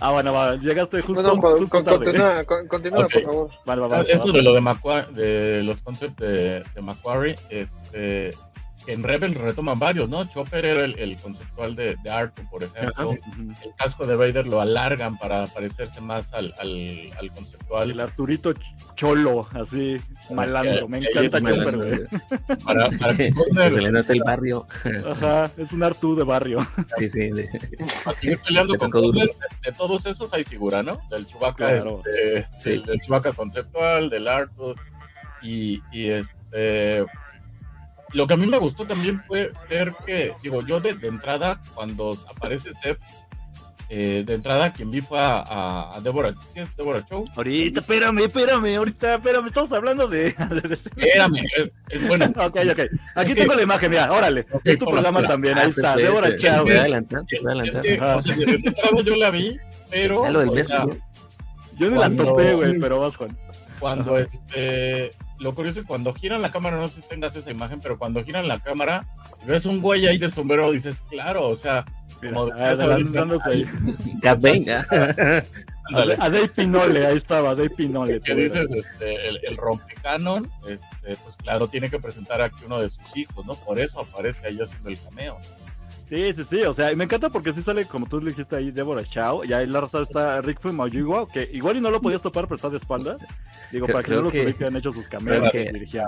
Ah, 0.00 0.12
bueno, 0.12 0.32
va, 0.32 0.56
llegaste 0.56 1.00
justo. 1.00 1.22
No, 1.22 1.34
no, 1.34 1.68
continúa, 1.68 2.44
continúa 2.68 3.08
por 3.08 3.22
favor. 3.22 3.50
Vale, 3.64 3.80
vale, 3.80 3.94
vale, 3.96 4.12
Eso 4.12 4.30
de 4.30 4.42
lo 4.42 4.52
de, 4.52 4.60
Macquarie, 4.60 5.12
de 5.14 5.62
los 5.62 5.80
conceptos 5.80 6.26
de, 6.26 6.64
de 6.74 6.82
Macquarie, 6.82 7.36
este, 7.48 8.32
en 8.86 9.02
Rebel 9.02 9.34
retoman 9.34 9.78
varios, 9.78 10.08
¿no? 10.08 10.24
Chopper 10.24 10.64
era 10.64 10.84
el, 10.84 11.16
conceptual 11.16 11.74
de, 11.74 11.96
de 12.02 12.10
Arthur, 12.10 12.48
por 12.50 12.64
ejemplo. 12.64 13.12
El 13.12 13.74
casco 13.76 14.06
de 14.06 14.16
Vader 14.16 14.46
lo 14.46 14.60
alargan 14.60 15.18
para 15.18 15.46
parecerse 15.46 16.00
más 16.00 16.32
al, 16.32 16.54
al, 16.58 17.32
conceptual. 17.34 17.90
El 17.90 18.00
Arturito 18.00 18.54
cholo, 18.94 19.48
así, 19.52 20.00
malando. 20.30 20.88
Me 20.88 20.98
encanta 20.98 21.40
Chopper, 21.40 21.76
güey. 21.76 22.58
Para, 22.64 22.90
para 22.90 23.16
que 23.16 23.32
se 23.70 23.80
le 23.80 23.92
nota 23.92 24.12
el 24.12 24.22
barrio. 24.24 24.66
Ajá, 25.10 25.50
es 25.56 25.72
un 25.72 25.82
Artur 25.82 26.16
de 26.16 26.24
barrio. 26.24 26.66
Sí, 26.98 27.08
sí. 27.08 27.30
De... 27.30 27.48
A 28.04 28.12
seguir 28.12 28.38
peleando 28.38 28.76
con 28.78 28.90
todos, 28.90 29.14
de, 29.14 29.72
todos 29.76 30.06
esos 30.06 30.32
hay 30.32 30.44
figura, 30.44 30.82
¿no? 30.82 31.00
Del 31.10 31.26
Chewbacca, 31.26 31.76
este, 31.76 32.48
sí. 32.60 32.82
del, 32.86 33.00
Chewbacca 33.00 33.32
conceptual, 33.32 34.10
del 34.10 34.28
Arthur 34.28 34.76
y, 35.42 35.82
y 35.92 36.10
este 36.10 37.04
lo 38.12 38.26
que 38.26 38.34
a 38.34 38.36
mí 38.36 38.46
me 38.46 38.58
gustó 38.58 38.86
también 38.86 39.22
fue 39.26 39.52
ver 39.68 39.94
que, 40.04 40.32
digo, 40.42 40.64
yo 40.66 40.80
de, 40.80 40.90
entrada, 41.02 41.60
cuando 41.74 42.16
aparece 42.28 42.72
Seth, 42.72 42.98
eh, 43.88 44.24
de 44.26 44.34
entrada 44.34 44.72
quien 44.72 44.90
vi 44.90 45.00
fue 45.00 45.18
a, 45.18 45.94
a, 45.94 46.00
Deborah, 46.00 46.34
¿qué 46.52 46.62
es 46.62 46.76
Deborah 46.76 47.04
Chow? 47.04 47.24
Ahorita, 47.36 47.80
espérame, 47.80 48.18
espérame, 48.18 48.76
ahorita, 48.76 49.14
espérame, 49.14 49.46
estamos 49.46 49.72
hablando 49.72 50.08
de... 50.08 50.28
espérame, 50.66 51.46
es, 51.88 52.08
bueno. 52.08 52.26
ok, 52.36 52.58
ok, 52.72 52.80
aquí 53.14 53.34
tengo 53.34 53.54
la 53.54 53.62
imagen, 53.62 53.90
mira, 53.90 54.10
órale, 54.10 54.46
es 54.64 54.78
tu 54.78 54.86
programa 54.86 55.22
también, 55.22 55.58
ahí 55.58 55.70
está, 55.70 55.96
Deborah 55.96 56.36
Chow. 56.36 56.64
Voy 56.64 56.72
adelantar, 56.72 57.22
voy 57.42 57.52
adelantar. 57.52 57.86
Es 57.86 57.98
que, 57.98 58.04
o 58.04 58.22
sea, 58.22 58.36
de 58.36 58.44
entrada 58.54 59.02
yo 59.04 59.16
la 59.16 59.30
vi, 59.30 59.58
pero... 59.90 60.30
Lo 60.30 60.40
del 60.40 60.48
o 60.48 60.64
sea, 60.64 60.84
yo 61.78 61.90
ni 61.90 61.98
la 61.98 62.10
topé, 62.10 62.54
güey, 62.54 62.78
pero 62.78 63.00
vas, 63.00 63.16
Juan. 63.16 63.36
Cuando 63.78 64.18
este 64.18 65.12
lo 65.38 65.54
curioso 65.54 65.80
es 65.80 65.86
cuando 65.86 66.14
giran 66.14 66.42
la 66.42 66.50
cámara, 66.50 66.76
no 66.76 66.88
sé 66.88 67.00
si 67.00 67.08
tengas 67.08 67.36
esa 67.36 67.50
imagen, 67.50 67.80
pero 67.80 67.98
cuando 67.98 68.24
giran 68.24 68.48
la 68.48 68.60
cámara, 68.60 69.06
ves 69.46 69.66
un 69.66 69.80
güey 69.80 70.06
ahí 70.06 70.18
de 70.18 70.30
sombrero, 70.30 70.72
dices, 70.72 71.02
claro, 71.10 71.48
o 71.48 71.54
sea, 71.54 71.84
como 72.20 72.46
decías 72.46 72.80
ahí. 72.80 73.66
venga. 74.42 74.86
A 75.94 76.28
Dave 76.30 76.48
Pinole, 76.48 77.06
ahí 77.06 77.16
estaba, 77.16 77.54
Dave 77.54 77.70
Pinole. 77.70 78.20
¿Qué 78.20 78.34
dices? 78.34 78.70
Este, 78.72 79.28
el, 79.28 79.38
el 79.44 79.56
rompecanon, 79.56 80.50
este, 80.68 81.16
pues 81.22 81.36
claro, 81.36 81.68
tiene 81.68 81.88
que 81.88 82.00
presentar 82.00 82.42
aquí 82.42 82.64
uno 82.66 82.80
de 82.80 82.88
sus 82.88 83.16
hijos, 83.16 83.46
¿no? 83.46 83.54
Por 83.54 83.78
eso 83.78 84.00
aparece 84.00 84.48
ahí 84.48 84.58
haciendo 84.60 84.88
el 84.88 84.98
cameo. 84.98 85.38
Sí, 86.08 86.32
sí, 86.34 86.44
sí, 86.44 86.62
o 86.62 86.72
sea, 86.72 86.94
me 86.94 87.02
encanta 87.02 87.30
porque 87.30 87.52
sí 87.52 87.62
sale, 87.62 87.84
como 87.84 88.06
tú 88.06 88.20
le 88.20 88.30
dijiste 88.30 88.54
ahí, 88.54 88.70
Deborah 88.70 89.02
Chao, 89.02 89.44
y 89.44 89.52
ahí 89.52 89.66
la 89.66 89.80
rata 89.80 90.00
está 90.00 90.40
Rick 90.40 90.60
Fumayugua, 90.60 91.26
que 91.28 91.50
igual 91.52 91.76
y 91.78 91.80
no 91.80 91.90
lo 91.90 92.00
podías 92.00 92.22
topar, 92.22 92.44
pero 92.44 92.54
está 92.54 92.70
de 92.70 92.76
espaldas. 92.76 93.16
Digo, 93.72 93.88
para 93.88 94.04
que 94.04 94.12
no 94.12 94.22
los 94.22 94.32
que 94.32 94.64
han 94.64 94.76
hecho 94.76 94.92
sus 94.92 95.08
cameos 95.08 95.50
creo 95.50 95.72
que, 95.72 96.02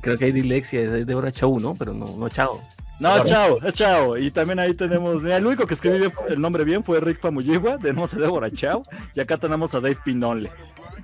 creo 0.00 0.16
que 0.16 0.24
hay 0.24 0.32
dilexia, 0.32 0.80
es 0.80 1.06
Deborah 1.06 1.32
Chao, 1.32 1.60
¿no? 1.60 1.74
Pero 1.74 1.92
no, 1.92 2.16
no 2.16 2.28
Chao. 2.30 2.62
No, 2.98 3.22
Chao, 3.24 3.58
es 3.62 3.74
Chao. 3.74 4.16
Y 4.16 4.30
también 4.30 4.58
ahí 4.58 4.72
tenemos, 4.72 5.22
mira, 5.22 5.36
el 5.36 5.46
único 5.46 5.66
que 5.66 5.74
escribió 5.74 6.10
el 6.28 6.40
nombre 6.40 6.64
bien 6.64 6.82
fue 6.82 6.98
Rick 7.00 7.20
Famuyigua, 7.20 7.76
tenemos 7.76 8.14
a 8.14 8.18
Deborah 8.18 8.50
Chao, 8.50 8.84
y 9.14 9.20
acá 9.20 9.36
tenemos 9.36 9.74
a 9.74 9.80
Dave 9.80 9.98
Pinole. 10.02 10.50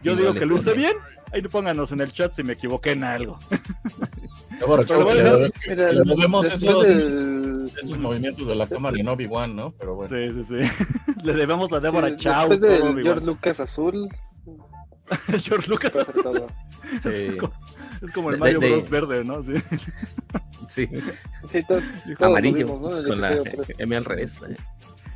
Yo 0.02 0.16
digo 0.16 0.32
que 0.32 0.46
luce 0.46 0.72
bien, 0.72 0.96
ahí 1.32 1.42
pónganos 1.42 1.92
en 1.92 2.00
el 2.00 2.12
chat 2.12 2.32
si 2.32 2.42
me 2.42 2.54
equivoqué 2.54 2.92
en 2.92 3.04
algo. 3.04 3.38
Deborah 4.58 4.84
Chao, 4.84 5.04
vemos 5.04 6.46
esos, 6.46 6.86
esos 6.86 7.98
movimientos 7.98 8.46
de 8.46 8.54
la 8.54 8.66
cámara 8.66 8.96
y 8.98 9.02
no 9.02 9.12
Obi-Wan, 9.12 9.56
¿no? 9.56 9.72
Pero 9.72 9.96
bueno. 9.96 10.14
Sí, 10.14 10.44
sí, 10.44 10.44
sí. 10.44 11.12
Le 11.24 11.32
debemos 11.34 11.72
a 11.72 11.80
Deborah 11.80 12.14
Chao. 12.16 12.48
George 12.48 13.26
Lucas 13.26 13.60
azul. 13.60 14.08
George 15.40 15.68
Lucas 15.68 15.96
azul. 15.96 16.44
Sí. 17.02 17.36
Es 18.00 18.12
como 18.12 18.30
el 18.30 18.38
Mario 18.38 18.60
Bros. 18.60 18.88
verde, 18.88 19.24
¿no? 19.24 19.42
Sí. 19.42 19.54
Sí. 20.68 20.88
Amarillo. 22.20 22.78
Con 22.78 23.20
la 23.20 23.38
M 23.78 23.96
al 23.96 24.04
revés. 24.04 24.40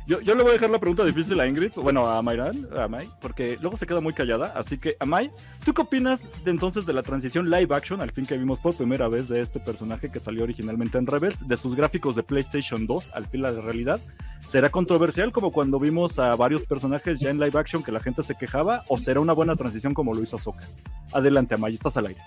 Yo, 0.07 0.21
yo, 0.21 0.35
le 0.35 0.43
voy 0.43 0.51
a 0.51 0.53
dejar 0.53 0.69
la 0.69 0.79
pregunta 0.79 1.03
difícil 1.03 1.37
a 1.37 1.45
Ingrid, 1.45 1.73
bueno, 1.75 2.07
a 2.07 2.21
Mayran, 2.21 2.69
a 2.77 2.87
May, 2.87 3.09
porque 3.19 3.57
luego 3.59 3.75
se 3.75 3.85
queda 3.85 3.99
muy 3.99 4.13
callada. 4.13 4.53
Así 4.55 4.77
que, 4.77 4.95
Amay, 5.01 5.29
¿tú 5.65 5.73
qué 5.73 5.81
opinas 5.81 6.29
de 6.45 6.51
entonces 6.51 6.85
de 6.85 6.93
la 6.93 7.03
transición 7.03 7.49
live 7.49 7.75
action, 7.75 7.99
al 7.99 8.11
fin 8.11 8.25
que 8.25 8.37
vimos 8.37 8.61
por 8.61 8.73
primera 8.73 9.09
vez 9.09 9.27
de 9.27 9.41
este 9.41 9.59
personaje 9.59 10.09
que 10.09 10.21
salió 10.21 10.43
originalmente 10.43 10.97
en 10.97 11.07
Rebels, 11.07 11.45
de 11.45 11.57
sus 11.57 11.75
gráficos 11.75 12.15
de 12.15 12.23
PlayStation 12.23 12.87
2 12.87 13.11
al 13.15 13.27
fin 13.27 13.41
la 13.41 13.51
realidad? 13.51 13.99
¿Será 14.39 14.69
controversial 14.69 15.33
como 15.33 15.51
cuando 15.51 15.77
vimos 15.77 16.19
a 16.19 16.33
varios 16.37 16.63
personajes 16.63 17.19
ya 17.19 17.29
en 17.29 17.41
live 17.41 17.59
action 17.59 17.83
que 17.83 17.91
la 17.91 17.99
gente 17.99 18.23
se 18.23 18.35
quejaba? 18.35 18.85
¿O 18.87 18.97
será 18.97 19.19
una 19.19 19.33
buena 19.33 19.57
transición 19.57 19.93
como 19.93 20.13
lo 20.13 20.23
hizo 20.23 20.37
Ahsoka? 20.37 20.65
Adelante, 21.11 21.55
Amay, 21.55 21.73
estás 21.73 21.97
al 21.97 22.05
aire. 22.05 22.21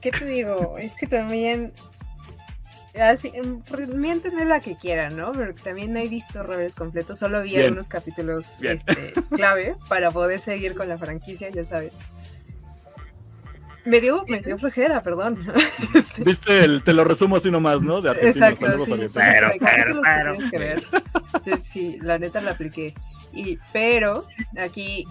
¿Qué 0.00 0.12
te 0.12 0.24
digo? 0.24 0.78
Es 0.78 0.94
que 0.94 1.08
también 1.08 1.72
así, 3.00 3.32
miéntenme 3.94 4.44
la 4.44 4.60
que 4.60 4.76
quieran, 4.76 5.16
¿no? 5.16 5.32
Pero 5.32 5.54
también 5.54 5.92
no 5.92 5.98
he 5.98 6.08
visto 6.08 6.42
Rebels 6.42 6.74
completo, 6.74 7.14
solo 7.14 7.42
vi 7.42 7.56
algunos 7.56 7.88
capítulos 7.88 8.56
este, 8.62 9.12
clave 9.30 9.76
para 9.88 10.10
poder 10.10 10.40
seguir 10.40 10.74
con 10.74 10.88
la 10.88 10.98
franquicia, 10.98 11.50
ya 11.50 11.64
sabes. 11.64 11.92
Me 13.84 14.00
dio, 14.00 14.24
me 14.26 14.40
dio 14.40 14.58
flojera, 14.58 15.02
perdón. 15.02 15.46
Este, 15.94 16.24
Viste, 16.24 16.64
el, 16.64 16.82
te 16.82 16.92
lo 16.92 17.04
resumo 17.04 17.36
así 17.36 17.50
nomás, 17.50 17.82
¿no? 17.82 18.00
De 18.00 18.10
Exacto, 18.10 18.84
sí, 18.84 18.94
pero, 19.14 19.52
pero, 19.60 20.00
pero, 20.02 20.50
que 20.50 20.58
ver. 20.58 20.82
Sí, 21.60 21.98
la 22.02 22.18
neta 22.18 22.40
la 22.40 22.52
apliqué. 22.52 22.94
Y, 23.32 23.58
pero 23.72 24.26
aquí 24.58 25.06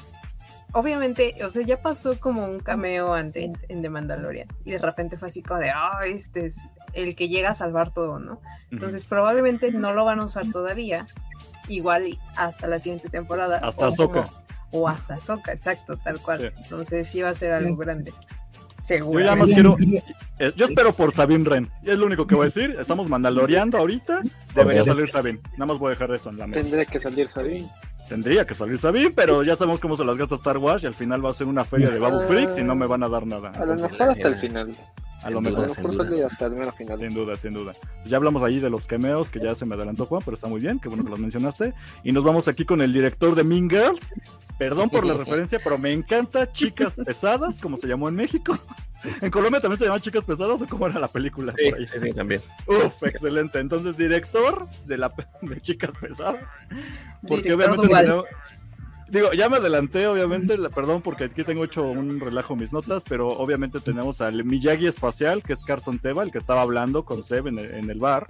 obviamente, 0.75 1.35
o 1.45 1.49
sea, 1.49 1.61
ya 1.61 1.81
pasó 1.81 2.19
como 2.19 2.43
un 2.43 2.59
cameo 2.59 3.13
antes 3.13 3.63
en 3.69 3.81
The 3.81 3.89
Mandalorian 3.89 4.47
y 4.65 4.71
de 4.71 4.77
repente 4.77 5.17
fue 5.17 5.29
así 5.29 5.41
como 5.41 5.61
de, 5.61 5.69
ah, 5.69 5.99
este 6.05 6.47
es 6.47 6.67
el 6.95 7.15
que 7.15 7.29
llega 7.29 7.51
a 7.51 7.53
salvar 7.53 7.93
todo, 7.93 8.19
¿no? 8.19 8.41
Entonces 8.71 9.05
probablemente 9.05 9.71
no 9.71 9.93
lo 9.93 10.05
van 10.05 10.19
a 10.19 10.25
usar 10.25 10.49
todavía, 10.51 11.07
igual 11.67 12.17
hasta 12.35 12.67
la 12.67 12.79
siguiente 12.79 13.09
temporada. 13.09 13.59
Hasta 13.61 13.91
Soca. 13.91 14.25
O 14.71 14.87
hasta 14.87 15.19
Soca, 15.19 15.51
exacto, 15.51 15.97
tal 15.97 16.19
cual. 16.19 16.53
Entonces 16.57 17.07
sí 17.07 17.21
va 17.21 17.29
a 17.29 17.33
ser 17.33 17.51
algo 17.51 17.75
grande. 17.75 18.13
Seguro. 18.81 19.19
Yo 19.19 19.35
más 19.35 19.49
quiero. 19.49 19.77
Eh, 20.37 20.51
yo 20.55 20.65
espero 20.65 20.93
por 20.93 21.11
Sabine 21.11 21.49
Ren. 21.49 21.71
Y 21.81 21.89
es 21.89 21.97
lo 21.97 22.05
único 22.05 22.27
que 22.27 22.35
voy 22.35 22.43
a 22.43 22.45
decir. 22.45 22.75
Estamos 22.79 23.09
mandaloreando 23.09 23.79
ahorita. 23.79 24.21
Debería 24.53 24.83
salir 24.83 25.09
Sabine. 25.09 25.39
Nada 25.53 25.65
más 25.65 25.79
voy 25.79 25.87
a 25.87 25.89
dejar 25.91 26.11
eso 26.11 26.29
en 26.29 26.37
la 26.37 26.45
mesa. 26.45 26.61
Tendría 26.61 26.85
que 26.85 26.99
salir 26.99 27.27
Sabine. 27.27 27.67
Tendría 28.07 28.45
que 28.45 28.53
salir 28.53 28.77
Sabine, 28.77 29.09
pero 29.09 29.41
ya 29.41 29.55
sabemos 29.55 29.81
cómo 29.81 29.97
se 29.97 30.05
las 30.05 30.15
gasta 30.17 30.35
Star 30.35 30.59
Wars 30.59 30.83
y 30.83 30.87
al 30.87 30.93
final 30.93 31.25
va 31.25 31.31
a 31.31 31.33
ser 31.33 31.47
una 31.47 31.65
feria 31.65 31.89
de 31.89 31.97
Babu 31.97 32.21
Freaks 32.21 32.59
y 32.59 32.63
no 32.63 32.75
me 32.75 32.85
van 32.85 33.01
a 33.01 33.09
dar 33.09 33.25
nada. 33.25 33.49
A 33.49 33.65
lo 33.65 33.73
mejor 33.73 34.09
hasta 34.09 34.27
el 34.27 34.37
final. 34.37 34.75
A 35.25 35.31
lo 35.31 35.41
mejor. 35.41 35.65
hasta 35.65 35.81
el 36.45 36.71
final. 36.73 36.99
Sin 36.99 37.13
duda, 37.13 37.37
sin 37.37 37.53
duda. 37.53 37.73
Ya 38.05 38.17
hablamos 38.17 38.43
ahí 38.43 38.59
de 38.59 38.69
los 38.69 38.85
cameos, 38.85 39.31
que 39.31 39.39
ya 39.39 39.55
se 39.55 39.65
me 39.65 39.73
adelantó 39.73 40.05
Juan, 40.05 40.21
pero 40.23 40.35
está 40.35 40.47
muy 40.47 40.61
bien, 40.61 40.79
qué 40.79 40.87
bueno 40.87 41.03
que 41.03 41.09
los 41.09 41.19
mencionaste. 41.19 41.73
Y 42.03 42.11
nos 42.11 42.23
vamos 42.23 42.47
aquí 42.47 42.63
con 42.63 42.81
el 42.81 42.93
director 42.93 43.33
de 43.33 43.43
Mean 43.43 43.67
Girls. 43.69 44.13
Perdón 44.59 44.89
por 44.89 45.03
la 45.03 45.13
referencia, 45.17 45.59
pero 45.63 45.79
me 45.79 45.91
encanta 45.91 46.51
Chicas 46.51 46.95
Pesadas, 46.95 47.59
como 47.59 47.77
se 47.77 47.87
llamó 47.87 48.07
en 48.07 48.15
México. 48.15 48.57
En 49.21 49.29
Colombia 49.31 49.59
también 49.59 49.77
se 49.77 49.85
llaman 49.85 50.01
Chicas 50.01 50.23
Pesadas 50.23 50.61
o 50.61 50.67
cómo 50.67 50.87
era 50.87 50.99
la 50.99 51.07
película. 51.07 51.53
Sí, 51.57 51.85
sí, 51.85 52.11
también. 52.13 52.41
Uf, 52.67 53.03
excelente. 53.03 53.59
Entonces, 53.59 53.97
director 53.97 54.67
de, 54.85 54.97
la, 54.97 55.11
de 55.41 55.61
Chicas 55.61 55.91
Pesadas. 55.99 56.49
Porque 57.27 57.53
obviamente 57.53 57.87
Digo, 59.15 59.31
ya 59.31 59.47
me 59.47 59.55
adelanté, 59.55 60.07
obviamente, 60.07 60.57
perdón 60.75 61.01
porque 61.01 61.23
aquí 61.23 61.45
tengo 61.45 61.63
hecho 61.63 61.83
un 61.83 62.19
relajo 62.19 62.57
mis 62.57 62.73
notas, 62.73 63.05
pero 63.07 63.29
obviamente 63.29 63.79
tenemos 63.79 64.19
al 64.19 64.43
Miyagi 64.43 64.87
espacial, 64.87 65.41
que 65.41 65.53
es 65.53 65.63
Carson 65.63 65.99
Teva, 65.99 66.21
el 66.21 66.33
que 66.33 66.37
estaba 66.37 66.61
hablando 66.61 67.05
con 67.05 67.23
Seb 67.23 67.47
en 67.47 67.57
el, 67.57 67.97
bar. 67.97 68.27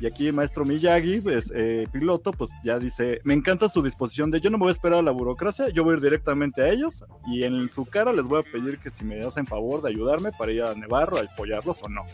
Y 0.00 0.06
aquí 0.06 0.32
maestro 0.32 0.64
Miyagi, 0.64 1.20
pues, 1.20 1.52
eh, 1.54 1.86
piloto, 1.92 2.32
pues 2.32 2.50
ya 2.64 2.80
dice, 2.80 3.20
me 3.22 3.32
encanta 3.32 3.68
su 3.68 3.80
disposición 3.80 4.32
de 4.32 4.40
yo 4.40 4.50
no 4.50 4.58
me 4.58 4.62
voy 4.62 4.70
a 4.70 4.72
esperar 4.72 4.98
a 4.98 5.02
la 5.02 5.12
burocracia, 5.12 5.68
yo 5.68 5.84
voy 5.84 5.92
a 5.92 5.96
ir 5.98 6.02
directamente 6.02 6.62
a 6.62 6.68
ellos 6.68 7.04
y 7.28 7.44
en 7.44 7.70
su 7.70 7.84
cara 7.84 8.12
les 8.12 8.26
voy 8.26 8.40
a 8.40 8.52
pedir 8.52 8.80
que 8.80 8.90
si 8.90 9.04
me 9.04 9.20
hacen 9.20 9.46
favor 9.46 9.82
de 9.82 9.90
ayudarme 9.90 10.32
para 10.32 10.50
ir 10.50 10.64
a 10.64 10.74
Nevarro, 10.74 11.18
a 11.18 11.20
apoyarlos 11.20 11.80
o 11.84 11.88
no. 11.88 12.04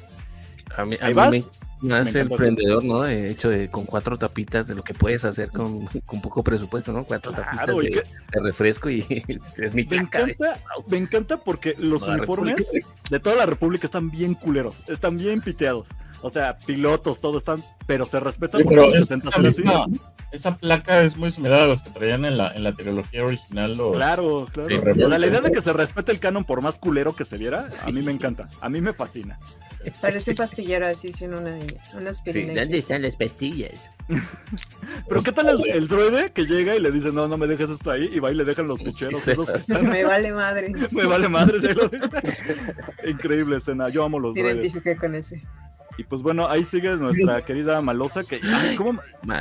A 0.77 0.85
mí, 0.85 0.99
a 1.01 1.31
mí 1.31 1.43
es 1.83 2.15
el 2.15 2.23
emprendedor, 2.23 2.85
¿no? 2.85 3.03
De 3.03 3.31
hecho, 3.31 3.49
de, 3.49 3.71
con 3.71 3.85
cuatro 3.85 4.19
tapitas 4.19 4.67
de 4.67 4.75
lo 4.75 4.83
que 4.83 4.95
puedes 4.95 5.25
hacer 5.25 5.51
con, 5.51 5.87
con 6.07 6.21
poco 6.21 6.43
presupuesto, 6.43 6.93
¿no? 6.93 7.05
Cuatro 7.05 7.33
tapitas 7.33 7.67
de, 7.67 8.05
refresco 8.43 8.91
y 8.91 9.05
es 9.59 9.75
mi 9.75 9.85
me 9.85 9.97
encanta, 9.97 10.61
me 10.89 10.99
encanta 10.99 11.39
porque 11.39 11.75
los 11.79 12.07
uniformes 12.07 12.71
de 13.11 13.21
toda 13.21 13.37
la 13.37 13.47
República 13.47 13.87
están 13.87 14.11
bien 14.11 14.35
culeros, 14.35 14.77
están 14.89 15.17
bien 15.17 15.41
piteados. 15.41 15.89
O 16.23 16.29
sea, 16.29 16.59
pilotos, 16.59 17.21
todo 17.21 17.39
están, 17.39 17.65
pero 17.87 18.05
se 18.05 18.21
respetan 18.21 18.63
pero 18.69 18.93
esa, 20.33 20.57
placa 20.59 21.03
es 21.03 21.17
muy 21.17 21.31
similar 21.31 21.63
a 21.63 21.67
los 21.67 21.83
que 21.83 21.91
traían 21.91 22.27
en 22.27 22.37
la, 22.37 22.55
en 22.55 22.63
la 22.63 22.75
trilogía 22.75 23.25
original. 23.25 23.81
claro, 23.95 24.47
claro. 24.53 25.09
la 25.09 25.27
idea 25.27 25.41
de 25.41 25.51
que 25.51 25.63
se 25.63 25.73
respete 25.73 26.13
el 26.13 26.21
canon 26.21 26.45
por 26.45 26.61
más 26.61 26.79
culero 26.79 27.17
que 27.17 27.25
se 27.25 27.39
viera, 27.39 27.69
a 27.85 27.91
mí 27.91 28.03
me 28.03 28.13
encanta, 28.13 28.49
a 28.61 28.69
mí 28.69 28.83
me 28.83 28.93
fascina. 28.93 29.39
Parece 30.01 30.33
un 30.33 30.37
pastillero 30.37 30.87
así 30.87 31.13
sin 31.13 31.33
una, 31.33 31.59
una 31.95 32.11
aspirina. 32.11 32.53
Sí, 32.53 32.59
¿Dónde 32.61 32.79
están 32.79 33.03
las 33.03 33.17
pastillas? 33.17 33.91
Pero 35.09 35.23
¿qué 35.23 35.33
tal 35.33 35.63
el, 35.67 35.89
droide 35.89 36.33
que 36.33 36.45
llega 36.45 36.77
y 36.77 36.81
le 36.81 36.91
dice, 36.91 37.13
no, 37.13 37.29
no 37.29 37.39
me 37.39 37.47
dejes 37.47 37.71
esto 37.71 37.91
ahí? 37.91 38.11
Y 38.13 38.19
va 38.19 38.31
y 38.31 38.35
le 38.35 38.45
dejan 38.45 38.69
los 38.69 38.83
pucheros. 38.83 39.27
Me 39.69 40.05
vale 40.05 40.33
madre. 40.33 40.73
me 40.91 41.07
vale 41.07 41.29
madre. 41.29 41.59
Increíble 43.07 43.57
escena. 43.57 43.89
Yo 43.89 44.05
amo 44.05 44.19
los 44.19 44.35
droides. 44.35 44.57
identifiqué 44.57 44.97
con 44.97 45.15
ese. 45.15 45.43
Y 45.97 46.05
pues 46.05 46.23
bueno, 46.23 46.47
ahí 46.49 46.65
sigue 46.65 46.97
nuestra 46.97 47.43
querida 47.43 47.81
Malosa 47.83 48.25
que... 48.25 48.41
¿cómo, 48.77 49.01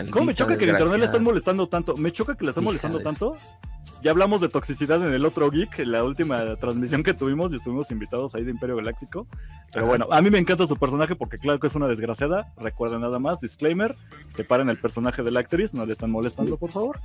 ¿cómo, 0.09 0.25
me 0.25 0.35
choca 0.35 0.57
que 0.57 0.65
en 0.65 0.71
internet 0.71 0.99
le 0.99 1.05
están 1.05 1.23
molestando 1.23 1.69
tanto? 1.69 1.95
Me 1.95 2.11
choca 2.11 2.35
que 2.35 2.43
le 2.43 2.49
están 2.49 2.63
molestando 2.63 2.99
tanto 2.99 3.37
ya 4.01 4.11
hablamos 4.11 4.41
de 4.41 4.49
toxicidad 4.49 5.05
en 5.05 5.13
el 5.13 5.25
otro 5.25 5.49
Geek, 5.51 5.79
en 5.79 5.91
la 5.91 6.03
última 6.03 6.55
transmisión 6.55 7.03
que 7.03 7.13
tuvimos 7.13 7.51
y 7.51 7.55
estuvimos 7.55 7.91
invitados 7.91 8.33
ahí 8.35 8.43
de 8.43 8.51
Imperio 8.51 8.77
Galáctico. 8.77 9.27
Pero 9.73 9.85
bueno, 9.85 10.07
a 10.11 10.21
mí 10.21 10.29
me 10.29 10.37
encanta 10.37 10.65
su 10.67 10.77
personaje 10.77 11.15
porque 11.15 11.37
claro 11.37 11.59
que 11.59 11.67
es 11.67 11.75
una 11.75 11.87
desgraciada. 11.87 12.53
Recuerden 12.57 13.01
nada 13.01 13.19
más, 13.19 13.41
disclaimer, 13.41 13.95
separen 14.29 14.69
el 14.69 14.77
personaje 14.77 15.21
de 15.23 15.31
la 15.31 15.41
actriz, 15.41 15.73
no 15.73 15.85
le 15.85 15.93
están 15.93 16.11
molestando, 16.11 16.57
por 16.57 16.71
favor. 16.71 16.99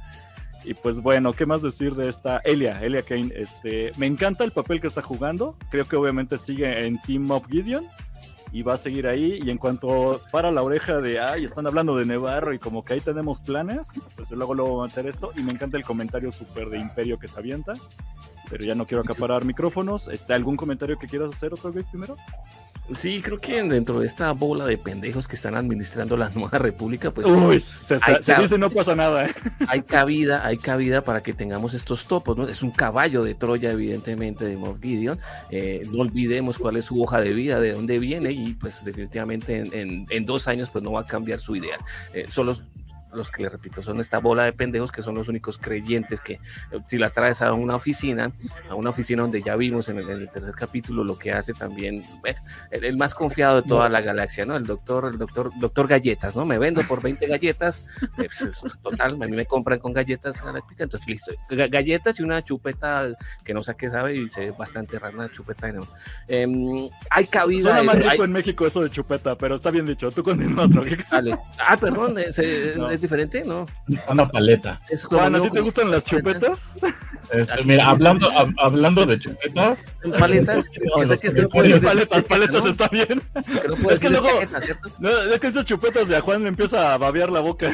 Y 0.65 0.75
pues 0.75 1.01
bueno, 1.01 1.33
¿qué 1.33 1.45
más 1.45 1.63
decir 1.63 1.95
de 1.95 2.09
esta 2.09 2.39
Elia? 2.39 2.83
Elia 2.83 3.03
Kane, 3.03 3.33
este, 3.37 3.93
me 3.97 4.07
encanta 4.07 4.45
el 4.45 4.53
papel 4.53 4.81
que 4.81 4.87
está 4.87 5.03
jugando. 5.03 5.57
Creo 5.71 5.85
que 5.85 5.97
obviamente 5.97 6.39
sigue 6.39 6.87
en 6.87 7.01
Team 7.03 7.31
of 7.31 7.47
Gideon 7.49 7.85
y 8.55 8.63
va 8.63 8.75
a 8.75 8.79
seguir 8.79 9.09
ahí. 9.09 9.41
Y 9.45 9.51
en 9.51 9.59
cuanto 9.59 10.21
para 10.31 10.53
la 10.53 10.63
oreja 10.63 11.01
de, 11.01 11.19
ay, 11.19 11.45
están 11.45 11.67
hablando 11.67 11.97
de 11.97 12.05
Nevarro 12.05 12.55
y 12.55 12.61
como 12.61 12.85
que 12.85 12.95
ahí 12.95 13.01
tenemos 13.01 13.41
planes, 13.41 13.89
pues 14.15 14.31
luego 14.31 14.55
lo 14.55 14.65
voy 14.65 14.85
a 14.85 14.89
meter 14.89 15.07
esto. 15.09 15.33
Y 15.37 15.43
me 15.43 15.51
encanta 15.51 15.77
el 15.77 15.83
comentario 15.83 16.31
súper 16.31 16.71
de 16.71 16.79
Imperio 16.79 17.19
que 17.19 17.27
se 17.27 17.41
avienta. 17.41 17.75
Pero 18.51 18.65
ya 18.65 18.75
no 18.75 18.87
quiero 18.87 19.03
acaparar 19.03 19.45
micrófonos. 19.45 20.09
¿Está 20.09 20.35
algún 20.35 20.57
comentario 20.57 20.99
que 20.99 21.07
quieras 21.07 21.33
hacer 21.33 21.53
otro 21.55 21.73
vez 21.73 21.87
primero? 21.91 22.17
Sí, 22.93 23.23
creo 23.23 23.41
que 23.41 23.63
dentro 23.63 24.01
de 24.01 24.07
esta 24.07 24.31
bola 24.33 24.67
de 24.67 24.77
pendejos 24.77 25.27
que 25.27 25.37
están 25.37 25.55
administrando 25.55 26.19
la 26.19 26.29
nueva 26.35 26.59
república, 26.59 27.11
pues. 27.11 27.27
Uy, 27.27 27.61
se, 27.61 27.97
dice 28.39 28.59
no 28.59 28.69
pasa 28.69 28.95
nada. 28.95 29.27
¿eh? 29.27 29.31
Hay 29.69 29.83
cabida, 29.83 30.47
hay 30.47 30.59
cabida 30.59 31.03
para 31.03 31.23
que 31.23 31.33
tengamos 31.33 31.73
estos 31.73 32.05
topos, 32.05 32.37
¿no? 32.37 32.47
Es 32.47 32.63
un 32.63 32.71
caballo 32.71 33.25
de 33.25 33.35
Troya, 33.35 33.71
evidentemente, 33.71 34.45
de 34.45 34.57
Moff 34.57 34.81
Gideon. 34.81 35.19
Eh, 35.51 35.87
no 35.91 36.01
olvidemos 36.01 36.59
cuál 36.59 36.77
es 36.77 36.85
su 36.87 37.03
hoja 37.03 37.21
de 37.21 37.33
vida, 37.33 37.61
de 37.61 37.73
dónde 37.73 37.99
viene, 37.99 38.33
y 38.33 38.53
pues 38.55 38.85
definitivamente 38.85 39.65
en, 39.73 40.27
dos 40.27 40.49
años, 40.49 40.71
pues 40.71 40.85
no 40.85 40.93
va 40.93 41.01
a 41.01 41.07
cambiar 41.07 41.41
su 41.41 41.57
idea. 41.57 41.79
Eh, 42.13 42.27
solo 42.29 42.57
los 43.15 43.31
que 43.31 43.43
le 43.43 43.49
repito 43.49 43.83
son 43.83 44.01
esta 44.01 44.19
bola 44.19 44.45
de 44.45 44.53
pendejos 44.53 44.93
que 44.93 45.03
son 45.03 45.15
los 45.15 45.29
únicos 45.29 45.59
creyentes 45.59 46.21
que 46.21 46.35
eh, 46.35 46.41
si 46.87 46.99
la 46.99 47.11
traes 47.11 47.43
a 47.43 47.53
una 47.53 47.77
oficina, 47.77 48.33
a 48.69 48.75
una 48.75 48.91
oficina 48.91 49.23
donde 49.23 49.43
ya 49.43 49.57
vimos 49.57 49.89
en 49.89 49.99
el, 49.99 50.31
tercer 50.31 50.55
capítulo 50.55 51.05
lo 51.05 51.19
que 51.19 51.33
hace 51.33 51.55
también 51.55 52.03
el, 52.71 52.97
más 52.97 53.15
confiado 53.15 53.63
de 53.63 53.69
toda 53.69 53.89
la 53.89 54.01
galaxia, 54.01 54.45
¿no? 54.45 54.57
El 54.57 54.67
doctor, 54.67 55.07
el 55.07 55.19
doctor, 55.19 55.51
doctor 55.59 55.87
galletas, 55.87 56.37
¿no? 56.37 56.45
Me 56.45 56.59
vendo 56.59 56.83
por 56.83 57.03
20 57.03 57.27
galletas, 57.27 57.85
eh, 58.19 58.29
pues, 58.41 58.63
total, 58.83 59.23
a 59.23 59.27
mí 59.27 59.37
me 59.37 59.47
compran 59.47 59.79
con 59.79 59.93
galletas 59.93 60.43
galácticas, 60.43 60.85
entonces 60.85 61.09
listo, 61.09 61.33
galletas 61.49 62.19
y 62.19 62.23
una 62.23 62.43
chupeta 62.43 63.09
que 63.45 63.55
no 63.55 63.63
sé 63.63 63.75
qué 63.77 63.91
sabe 63.91 64.17
y 64.17 64.29
se 64.29 64.41
ve 64.41 64.51
bastante 64.53 64.99
rara 64.99 65.17
una 65.17 65.31
chupeta, 65.31 65.71
¿no? 65.73 65.87
Em, 66.29 66.89
hay 67.11 67.27
cabida. 67.27 67.71
Suena 67.71 67.83
más 67.83 67.97
rico 67.97 68.25
en 68.25 68.33
México 68.33 68.67
eso 68.67 68.83
de 68.83 68.91
chupeta, 68.91 69.37
pero 69.37 69.57
está 69.57 69.71
bien 69.71 69.87
dicho, 69.87 70.11
tú 70.11 70.23
continúa 70.23 70.65
otro. 70.65 70.85
Vale. 71.11 71.39
Ah, 71.59 71.77
perdón, 71.77 72.19
es, 72.19 72.39
diferente, 73.05 73.45
¿no? 73.45 73.67
Una 74.09 74.29
paleta. 74.29 74.81
Juan, 75.09 75.35
¿a 75.35 75.43
ti 75.43 75.51
te 75.51 75.61
gustan 75.61 75.91
las 75.91 76.05
chupetas? 76.05 76.73
Este, 77.31 77.65
mira, 77.65 77.89
hablando, 77.89 78.29
hablando 78.59 79.07
de 79.07 79.17
chupetas. 79.19 79.81
Paletas. 80.19 80.67
es 81.11 81.21
que, 81.21 81.43
no 81.43 81.49
paletas, 81.81 82.25
paletas 82.25 82.65
está 82.65 82.89
bien. 82.89 83.23
es 83.91 84.01
que 84.01 84.11
luego. 84.11 84.29
no, 84.99 85.11
es 85.11 85.41
que 85.41 85.47
esas 85.49 85.65
chupetas 85.65 86.09
de 86.09 86.17
a 86.17 86.21
Juan 86.21 86.43
le 86.43 86.49
empieza 86.49 86.95
a 86.95 86.99
babear 86.99 87.31
la 87.31 87.41
boca. 87.41 87.69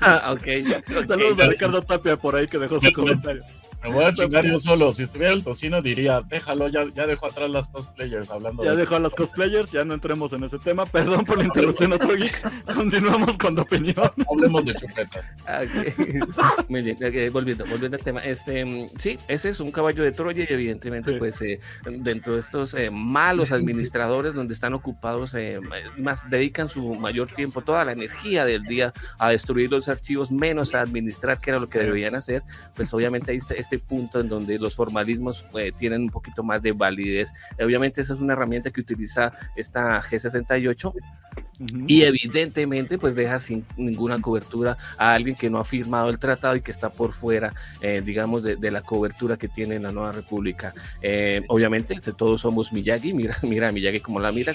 ah, 0.00 0.32
ok. 0.36 1.06
Saludos 1.06 1.40
a 1.40 1.46
Ricardo 1.46 1.82
Tapia 1.82 2.16
por 2.16 2.36
ahí 2.36 2.46
que 2.46 2.58
dejó 2.58 2.80
su 2.80 2.92
comentario. 2.92 3.42
Me 3.86 3.94
voy 3.94 4.04
a 4.04 4.12
chingar 4.12 4.44
yo 4.44 4.58
solo. 4.58 4.92
Si 4.92 5.04
estuviera 5.04 5.32
el 5.32 5.44
tocino, 5.44 5.80
diría, 5.80 6.20
déjalo, 6.22 6.68
ya, 6.68 6.84
ya 6.94 7.06
dejó 7.06 7.26
atrás 7.26 7.48
las 7.50 7.68
cosplayers 7.68 8.30
hablando 8.30 8.64
Ya 8.64 8.74
dejó 8.74 8.96
a 8.96 9.00
las 9.00 9.14
cosplayers, 9.14 9.70
ya 9.70 9.84
no 9.84 9.94
entremos 9.94 10.32
en 10.32 10.42
ese 10.42 10.58
tema. 10.58 10.86
Perdón 10.86 11.24
por 11.24 11.38
la 11.38 11.44
interrupción, 11.44 11.92
otro 11.92 12.14
geek. 12.16 12.64
Continuamos 12.74 13.38
con 13.38 13.54
tu 13.54 13.62
opinión. 13.62 14.10
Hablemos 14.28 14.64
de 14.64 14.74
chupetas. 14.74 15.24
Muy 16.68 16.82
bien, 16.82 16.98
volviendo, 17.32 17.64
volviendo 17.66 17.96
al 17.96 18.02
tema. 18.02 18.20
Este, 18.24 18.90
sí, 18.98 19.18
ese 19.28 19.50
es 19.50 19.60
un 19.60 19.70
caballo 19.70 20.02
de 20.02 20.10
Troya 20.10 20.44
y 20.48 20.52
evidentemente, 20.52 21.12
pues, 21.18 21.40
eh, 21.42 21.60
dentro 21.84 22.34
de 22.34 22.40
estos 22.40 22.74
eh, 22.74 22.90
malos 22.90 23.52
administradores 23.52 24.34
donde 24.34 24.54
están 24.54 24.74
ocupados, 24.74 25.34
eh, 25.34 25.60
más 25.96 26.28
dedican 26.28 26.68
su 26.68 26.94
mayor 26.94 27.28
tiempo, 27.28 27.60
toda 27.60 27.84
la 27.84 27.92
energía 27.92 28.44
del 28.44 28.62
día 28.62 28.92
a 29.18 29.30
destruir 29.30 29.70
los 29.70 29.88
archivos, 29.88 30.32
menos 30.32 30.74
a 30.74 30.80
administrar, 30.80 31.38
que 31.38 31.50
era 31.50 31.60
lo 31.60 31.68
que 31.68 31.78
deberían 31.78 32.16
hacer, 32.16 32.42
pues 32.74 32.92
obviamente 32.92 33.30
ahí 33.30 33.36
está 33.36 33.54
este 33.54 33.75
punto 33.78 34.20
en 34.20 34.28
donde 34.28 34.58
los 34.58 34.74
formalismos 34.76 35.46
eh, 35.54 35.72
tienen 35.76 36.02
un 36.02 36.10
poquito 36.10 36.42
más 36.42 36.62
de 36.62 36.72
validez. 36.72 37.32
Obviamente 37.62 38.00
esa 38.00 38.14
es 38.14 38.20
una 38.20 38.34
herramienta 38.34 38.70
que 38.70 38.80
utiliza 38.80 39.32
esta 39.56 40.00
G68 40.00 40.92
y 41.58 42.02
evidentemente 42.02 42.98
pues 42.98 43.14
deja 43.14 43.38
sin 43.38 43.64
ninguna 43.76 44.20
cobertura 44.20 44.76
a 44.98 45.14
alguien 45.14 45.34
que 45.34 45.48
no 45.48 45.58
ha 45.58 45.64
firmado 45.64 46.10
el 46.10 46.18
tratado 46.18 46.56
y 46.56 46.60
que 46.60 46.70
está 46.70 46.90
por 46.90 47.12
fuera, 47.12 47.54
eh, 47.80 48.02
digamos, 48.04 48.42
de, 48.42 48.70
la 48.70 48.82
cobertura 48.82 49.36
que 49.36 49.48
tiene 49.48 49.78
la 49.78 49.92
nueva 49.92 50.12
república. 50.12 50.74
Eh, 51.00 51.42
obviamente 51.48 51.94
este, 51.94 52.12
todos 52.12 52.40
somos 52.40 52.72
Miyagi, 52.72 53.14
mira, 53.14 53.36
mira 53.42 53.72
Miyagi 53.72 54.00
como 54.00 54.20
la 54.20 54.32
mira, 54.32 54.54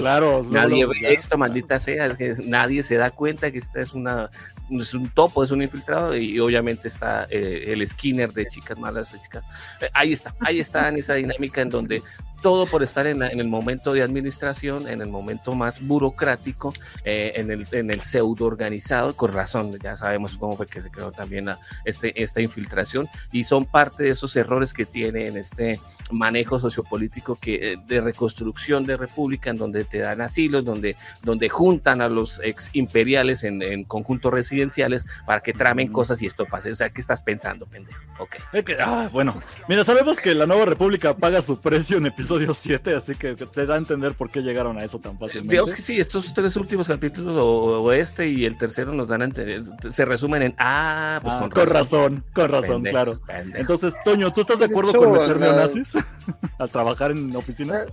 claro, 0.00 0.46
nadie 0.50 0.86
ve 0.86 1.12
esto, 1.14 1.36
maldita 1.36 1.78
sea, 1.78 2.06
es 2.06 2.16
que 2.16 2.34
nadie 2.44 2.82
se 2.82 2.94
da 2.96 3.10
cuenta 3.10 3.50
que 3.50 3.58
esta 3.58 3.80
es 3.80 3.92
una 3.92 4.30
es 4.70 4.94
un 4.94 5.10
topo, 5.10 5.44
es 5.44 5.50
un 5.50 5.62
infiltrado 5.62 6.16
y, 6.16 6.40
obviamente 6.40 6.88
está 6.88 7.24
el 7.30 7.86
Skinner 7.86 8.32
de 8.32 8.46
chicas 8.46 8.78
malas, 8.78 9.12
de 9.12 9.20
chicas. 9.20 9.44
ahí 9.92 10.12
está, 10.12 10.34
ahí 10.40 10.58
está 10.58 10.88
en 10.88 10.96
esa 10.96 11.14
dinámica 11.14 11.60
en 11.60 11.68
donde 11.68 12.02
todo 12.44 12.66
por 12.66 12.82
estar 12.82 13.06
en, 13.06 13.22
el 13.22 13.48
momento 13.48 13.94
de 13.94 14.02
administración, 14.02 14.86
en 14.86 15.00
el 15.00 15.08
momento 15.08 15.54
más 15.54 15.80
burocrático, 15.80 16.74
eh, 17.02 17.32
en, 17.36 17.50
el, 17.50 17.66
en 17.72 17.90
el 17.90 18.02
pseudo 18.02 18.44
organizado, 18.44 19.16
con 19.16 19.32
razón, 19.32 19.78
ya 19.82 19.96
sabemos 19.96 20.36
cómo 20.36 20.54
fue 20.54 20.66
que 20.66 20.82
se 20.82 20.90
creó 20.90 21.10
también 21.10 21.48
este, 21.86 22.22
esta 22.22 22.42
infiltración, 22.42 23.08
y 23.32 23.44
son 23.44 23.64
parte 23.64 24.04
de 24.04 24.10
esos 24.10 24.36
errores 24.36 24.74
que 24.74 24.84
tiene 24.84 25.28
en 25.28 25.38
este 25.38 25.80
manejo 26.10 26.60
sociopolítico 26.60 27.36
que, 27.36 27.72
eh, 27.72 27.76
de 27.88 28.02
reconstrucción 28.02 28.84
de 28.84 28.98
república, 28.98 29.48
en 29.48 29.56
donde 29.56 29.86
te 29.86 30.00
dan 30.00 30.20
asilos, 30.20 30.66
donde, 30.66 30.96
donde 31.22 31.48
juntan 31.48 32.02
a 32.02 32.10
los 32.10 32.42
ex 32.44 32.68
imperiales 32.74 33.42
en, 33.42 33.62
en 33.62 33.84
conjuntos 33.84 34.34
residenciales 34.34 35.06
para 35.24 35.40
que 35.40 35.54
tramen 35.54 35.90
cosas 35.90 36.20
y 36.20 36.26
esto 36.26 36.44
pase. 36.44 36.70
O 36.70 36.74
sea, 36.74 36.90
¿qué 36.90 37.00
estás 37.00 37.22
pensando, 37.22 37.64
pendejo? 37.64 38.02
Ok. 38.18 38.36
Ah, 38.80 39.08
bueno, 39.10 39.34
mira, 39.66 39.82
sabemos 39.82 40.20
que 40.20 40.34
la 40.34 40.44
nueva 40.44 40.66
república 40.66 41.16
paga 41.16 41.40
su 41.40 41.58
precio 41.58 41.96
en 41.96 42.04
episodio 42.34 42.54
7, 42.54 42.94
así 42.94 43.14
que 43.14 43.36
se 43.36 43.66
da 43.66 43.74
a 43.74 43.78
entender 43.78 44.14
por 44.14 44.30
qué 44.30 44.42
llegaron 44.42 44.78
a 44.78 44.84
eso 44.84 44.98
tan 44.98 45.18
fácilmente. 45.18 45.52
Digamos 45.52 45.74
que 45.74 45.82
sí, 45.82 46.00
estos 46.00 46.32
tres 46.34 46.56
últimos 46.56 46.88
capítulos, 46.88 47.36
o, 47.38 47.92
este 47.92 48.28
y 48.28 48.44
el 48.44 48.58
tercero, 48.58 48.92
nos 48.92 49.08
dan 49.08 49.22
a 49.22 49.24
entender, 49.26 49.62
se 49.90 50.04
resumen 50.04 50.42
en, 50.42 50.54
ah, 50.58 51.20
pues 51.22 51.34
ah, 51.34 51.48
con, 51.52 51.66
razón. 51.66 52.24
con 52.32 52.50
razón, 52.50 52.82
claro. 52.82 53.18
Entonces, 53.54 53.94
Toño, 54.04 54.32
¿tú 54.32 54.40
estás 54.40 54.58
de 54.58 54.66
acuerdo 54.66 54.94
con 54.94 55.12
meter 55.12 55.38
nazis 55.38 55.92
al 56.58 56.70
trabajar 56.70 57.12
en 57.12 57.34
oficinas? 57.36 57.86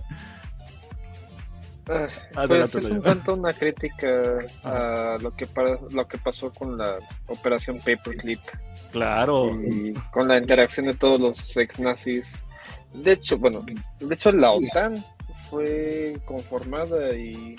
Ah, 2.34 2.46
pues 2.46 2.74
es 2.76 2.90
un 2.90 3.02
tanto 3.02 3.34
una 3.34 3.52
crítica 3.52 4.38
a 4.62 5.18
lo 5.20 5.34
que, 5.34 5.48
lo 5.90 6.06
que 6.06 6.16
pasó 6.16 6.52
con 6.52 6.78
la 6.78 6.98
operación 7.26 7.78
Paperclip. 7.78 8.40
Claro. 8.92 9.50
Y 9.60 9.92
con 10.12 10.28
la 10.28 10.38
interacción 10.38 10.86
de 10.86 10.94
todos 10.94 11.20
los 11.20 11.56
ex 11.56 11.78
nazis. 11.80 12.42
De 12.94 13.12
hecho, 13.12 13.38
bueno, 13.38 13.64
de 14.00 14.14
hecho 14.14 14.32
la 14.32 14.52
OTAN 14.52 15.04
fue 15.48 16.20
conformada 16.24 17.14
y 17.14 17.56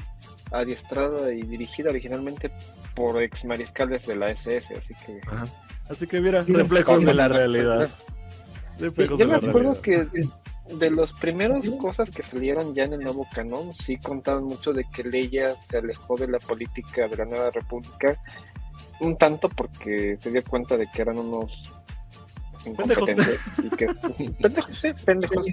adiestrada 0.52 1.34
y 1.34 1.42
dirigida 1.44 1.90
originalmente 1.90 2.52
por 2.96 3.22
ex 3.22 3.46
mariscales 3.46 4.06
de 4.06 4.16
la 4.16 4.30
SS, 4.30 4.76
así 4.76 4.94
que... 5.06 5.20
Así 5.90 6.08
que 6.08 6.22
mira, 6.22 6.44
reflejos 6.44 7.04
de 7.04 7.14
la 7.14 7.28
realidad. 7.28 7.90
Yo 8.80 9.28
me 9.28 9.36
acuerdo 9.36 9.82
que 9.82 10.08
de 10.70 10.90
los 10.90 11.12
primeros 11.14 11.70
cosas 11.72 12.10
que 12.10 12.24
salieron 12.24 12.74
ya 12.74 12.84
en 12.84 12.94
el 12.94 13.02
nuevo 13.02 13.28
canon, 13.34 13.74
sí 13.74 13.98
contaban 13.98 14.46
mucho 14.46 14.72
de 14.72 14.86
que 14.94 15.04
Leia 15.04 15.56
se 15.70 15.78
alejó 15.78 16.16
de 16.16 16.28
la 16.28 16.40
política 16.40 17.08
de 17.08 17.18
la 17.18 17.26
nueva 17.26 17.52
república, 17.52 18.18
un 19.00 19.18
tanto 19.18 19.50
porque 19.50 20.16
se 20.18 20.32
dio 20.32 20.44
cuenta 20.44 20.78
de 20.78 20.88
que 20.88 21.02
eran 21.02 21.18
unos 21.18 21.74
incompetentes 22.66 23.40
y 23.64 23.70
que 23.70 23.88
pendejos, 24.42 24.76
sí, 24.76 24.92
pendejos. 25.06 25.46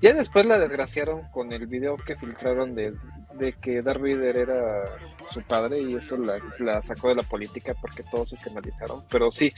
Ya 0.00 0.12
después 0.12 0.46
la 0.46 0.58
desgraciaron 0.58 1.22
con 1.30 1.52
el 1.52 1.66
video 1.66 1.96
que 1.96 2.16
filtraron 2.16 2.74
de, 2.74 2.94
de 3.34 3.52
que 3.54 3.82
Darth 3.82 4.00
Vader 4.00 4.36
era 4.36 4.84
su 5.30 5.42
padre 5.42 5.80
y 5.80 5.94
eso 5.94 6.16
la, 6.16 6.38
la 6.58 6.82
sacó 6.82 7.08
de 7.08 7.16
la 7.16 7.22
política 7.22 7.74
porque 7.80 8.02
todos 8.02 8.30
se 8.30 8.36
escandalizaron. 8.36 9.04
Pero 9.10 9.30
sí, 9.30 9.52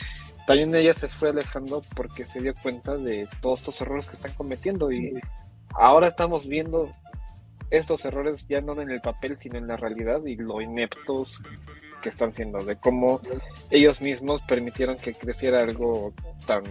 también 0.47 0.75
ella 0.75 0.95
se 0.95 1.09
fue 1.09 1.31
alejando 1.31 1.83
porque 1.95 2.25
se 2.27 2.41
dio 2.41 2.55
cuenta 2.55 2.97
de 2.97 3.29
todos 3.41 3.61
estos 3.61 3.81
errores 3.81 4.07
que 4.07 4.17
están 4.17 4.35
cometiendo 4.35 4.93
y 4.93 5.15
ahora 5.71 6.09
estamos 6.09 6.47
viendo 6.47 6.93
estos 7.71 8.05
errores 8.05 8.47
ya 8.49 8.61
no 8.61 8.81
en 8.81 8.91
el 8.91 9.01
papel 9.01 9.39
sino 9.39 9.59
en 9.59 9.67
la 9.67 9.77
realidad 9.77 10.25
y 10.25 10.37
lo 10.37 10.61
ineptos 10.61 11.43
que 12.05 12.11
están 12.11 12.35
siendo, 12.35 12.59
de 12.59 12.77
cómo 12.77 13.19
ellos 13.71 14.03
mismos 14.03 14.43
permitieron 14.43 14.99
que 14.99 15.15
creciera 15.15 15.63
algo 15.63 16.13
tan, 16.47 16.63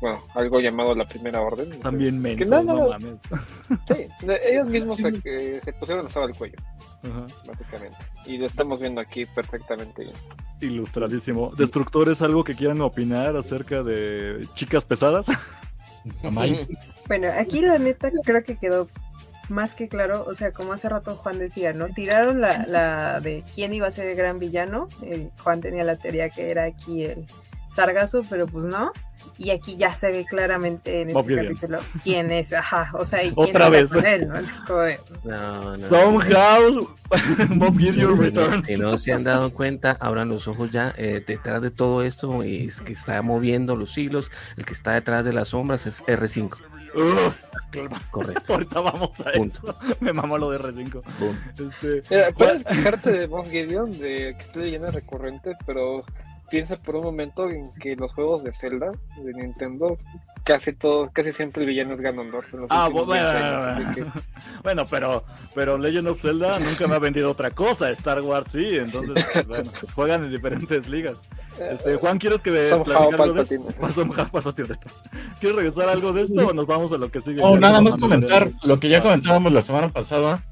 bueno, 0.00 0.18
algo 0.34 0.58
llamado 0.58 0.92
la 0.96 1.06
primera 1.06 1.40
orden. 1.40 1.70
También 1.80 2.20
mensos, 2.20 2.64
no, 2.64 2.88
mames. 2.88 3.20
Sí, 3.86 4.08
ellos 4.44 4.66
mismos 4.66 4.98
se, 4.98 5.60
se 5.60 5.72
pusieron 5.74 6.04
a 6.04 6.08
usar 6.08 6.24
el 6.24 6.34
cuello, 6.36 6.56
básicamente. 7.46 7.96
Y 8.26 8.38
lo 8.38 8.46
estamos 8.46 8.80
viendo 8.80 9.00
aquí 9.00 9.24
perfectamente 9.24 10.02
bien. 10.02 10.16
Ilustradísimo. 10.60 11.52
¿Destructores 11.56 12.20
algo 12.20 12.42
que 12.42 12.56
quieran 12.56 12.80
opinar 12.80 13.36
acerca 13.36 13.84
de 13.84 14.46
chicas 14.54 14.84
pesadas? 14.84 15.26
bueno, 17.06 17.28
aquí 17.38 17.60
la 17.60 17.78
neta 17.78 18.10
creo 18.24 18.42
que 18.42 18.56
quedó 18.56 18.88
más 19.48 19.74
que 19.74 19.88
claro, 19.88 20.24
o 20.26 20.34
sea, 20.34 20.52
como 20.52 20.72
hace 20.72 20.88
rato 20.88 21.16
Juan 21.16 21.38
decía, 21.38 21.72
¿no? 21.72 21.88
Tiraron 21.88 22.40
la, 22.40 22.64
la 22.66 23.20
de 23.20 23.44
quién 23.54 23.72
iba 23.72 23.86
a 23.86 23.90
ser 23.90 24.08
el 24.08 24.16
gran 24.16 24.38
villano. 24.38 24.88
El, 25.02 25.30
Juan 25.42 25.60
tenía 25.60 25.84
la 25.84 25.96
teoría 25.96 26.30
que 26.30 26.50
era 26.50 26.64
aquí 26.64 27.04
el 27.04 27.26
Sargazo, 27.72 28.24
pero 28.28 28.46
pues 28.46 28.64
no. 28.64 28.92
Y 29.38 29.50
aquí 29.50 29.76
ya 29.76 29.94
se 29.94 30.10
ve 30.10 30.24
claramente 30.28 31.02
en 31.02 31.10
este 31.10 31.36
capítulo 31.36 31.78
quién 32.02 32.30
es, 32.30 32.52
ajá, 32.52 32.90
o 32.94 33.04
sea, 33.04 33.22
y 33.22 33.32
quién 33.32 33.48
Otra 33.48 33.68
vez. 33.68 33.90
Con 33.90 34.04
él, 34.04 34.28
¿no? 34.28 34.38
Es 34.38 34.60
como 34.60 34.80
de... 34.80 34.98
no, 35.24 35.62
no, 35.70 35.76
Somehow 35.76 36.96
Bob 37.56 37.78
Gideon 37.78 38.18
returns. 38.18 38.66
Si 38.66 38.76
no 38.76 38.98
se 38.98 39.12
han 39.12 39.24
dado 39.24 39.52
cuenta, 39.52 39.96
abran 40.00 40.28
los 40.28 40.48
ojos 40.48 40.70
ya 40.70 40.92
eh, 40.96 41.22
detrás 41.26 41.62
de 41.62 41.70
todo 41.70 42.02
esto, 42.02 42.44
y 42.44 42.68
que 42.84 42.92
está 42.92 43.22
moviendo 43.22 43.76
los 43.76 43.96
hilos, 43.96 44.30
el 44.56 44.66
que 44.66 44.72
está 44.72 44.92
detrás 44.92 45.24
de 45.24 45.32
las 45.32 45.48
sombras 45.48 45.86
es 45.86 46.02
R5. 46.02 46.58
Uf, 46.94 47.52
Correcto. 48.10 48.52
Ahorita 48.54 48.80
vamos 48.80 49.20
a 49.20 49.30
eso. 49.30 49.74
Me 50.00 50.12
mamó 50.12 50.38
lo 50.38 50.50
de 50.50 50.58
R5. 50.58 51.02
Este, 51.58 52.32
puedes 52.32 52.64
quejarte 52.64 53.10
de 53.10 53.26
Bob 53.26 53.48
Gideon, 53.48 53.92
de 53.92 54.34
que 54.36 54.44
estoy 54.44 54.70
llena 54.70 54.90
recurrente, 54.90 55.56
pero 55.64 56.04
piensa 56.52 56.76
por 56.76 56.96
un 56.96 57.04
momento 57.04 57.48
en 57.48 57.72
que 57.80 57.96
los 57.96 58.12
juegos 58.12 58.42
de 58.42 58.52
Zelda 58.52 58.92
de 59.16 59.32
Nintendo 59.32 59.96
casi 60.44 60.74
todos, 60.74 61.10
casi 61.10 61.32
siempre 61.32 61.62
el 61.62 61.68
villano 61.70 61.94
es 61.94 62.00
Ganondorf. 62.02 62.46
Ah, 62.68 62.90
bueno, 62.92 63.06
bueno, 64.62 64.86
pero, 64.86 65.24
pero 65.54 65.78
Legend 65.78 66.08
of 66.08 66.20
Zelda 66.20 66.58
nunca 66.58 66.86
me 66.86 66.96
ha 66.96 66.98
vendido 66.98 67.30
otra 67.30 67.52
cosa, 67.52 67.88
Star 67.92 68.20
Wars 68.20 68.52
sí, 68.52 68.76
entonces 68.76 69.24
bueno, 69.48 69.70
juegan 69.94 70.24
en 70.24 70.30
diferentes 70.30 70.86
ligas. 70.90 71.16
Este, 71.58 71.96
Juan, 71.96 72.18
¿quieres 72.18 72.42
que 72.42 72.50
me 72.50 72.70
algo 72.70 73.32
de 73.32 73.42
esto? 73.42 74.90
¿Quieres 75.40 75.56
regresar 75.56 75.88
algo 75.88 76.12
de 76.12 76.22
esto 76.22 76.48
o 76.48 76.52
nos 76.52 76.66
vamos 76.66 76.92
a 76.92 76.98
lo 76.98 77.10
que 77.10 77.22
sigue? 77.22 77.40
No, 77.40 77.56
nada 77.56 77.80
más 77.80 77.96
comentar 77.96 78.50
lo 78.62 78.78
que 78.78 78.90
ya 78.90 79.02
comentábamos 79.02 79.54
la 79.54 79.62
semana 79.62 79.88
pasada, 79.88 80.44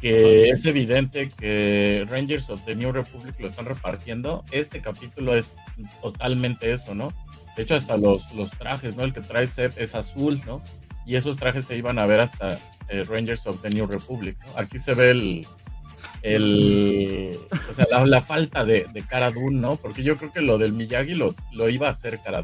que 0.00 0.44
es 0.44 0.64
evidente 0.66 1.30
que 1.30 2.06
Rangers 2.08 2.50
of 2.50 2.64
the 2.64 2.74
New 2.74 2.92
Republic 2.92 3.34
lo 3.38 3.46
están 3.46 3.66
repartiendo. 3.66 4.44
Este 4.50 4.80
capítulo 4.80 5.34
es 5.34 5.56
totalmente 6.02 6.72
eso, 6.72 6.94
¿no? 6.94 7.12
De 7.56 7.62
hecho, 7.62 7.74
hasta 7.74 7.96
los, 7.96 8.32
los 8.34 8.50
trajes, 8.50 8.96
¿no? 8.96 9.04
El 9.04 9.12
que 9.12 9.20
trae 9.20 9.46
Seth 9.46 9.78
es 9.78 9.94
azul, 9.94 10.40
¿no? 10.46 10.62
Y 11.06 11.16
esos 11.16 11.38
trajes 11.38 11.64
se 11.64 11.76
iban 11.76 11.98
a 11.98 12.06
ver 12.06 12.20
hasta 12.20 12.58
eh, 12.88 13.04
Rangers 13.04 13.46
of 13.46 13.62
the 13.62 13.70
New 13.70 13.86
Republic, 13.86 14.36
¿no? 14.44 14.60
Aquí 14.60 14.78
se 14.78 14.94
ve 14.94 15.10
el, 15.10 15.46
el, 16.22 17.38
o 17.70 17.74
sea, 17.74 17.86
la, 18.04 18.20
falta 18.20 18.64
de, 18.64 18.86
de 18.92 19.02
Cara 19.02 19.32
¿no? 19.52 19.76
Porque 19.76 20.02
yo 20.02 20.16
creo 20.16 20.32
que 20.32 20.40
lo 20.40 20.58
del 20.58 20.72
Miyagi 20.72 21.14
lo, 21.14 21.34
lo 21.52 21.68
iba 21.68 21.88
a 21.88 21.92
hacer 21.92 22.20
Cara 22.20 22.42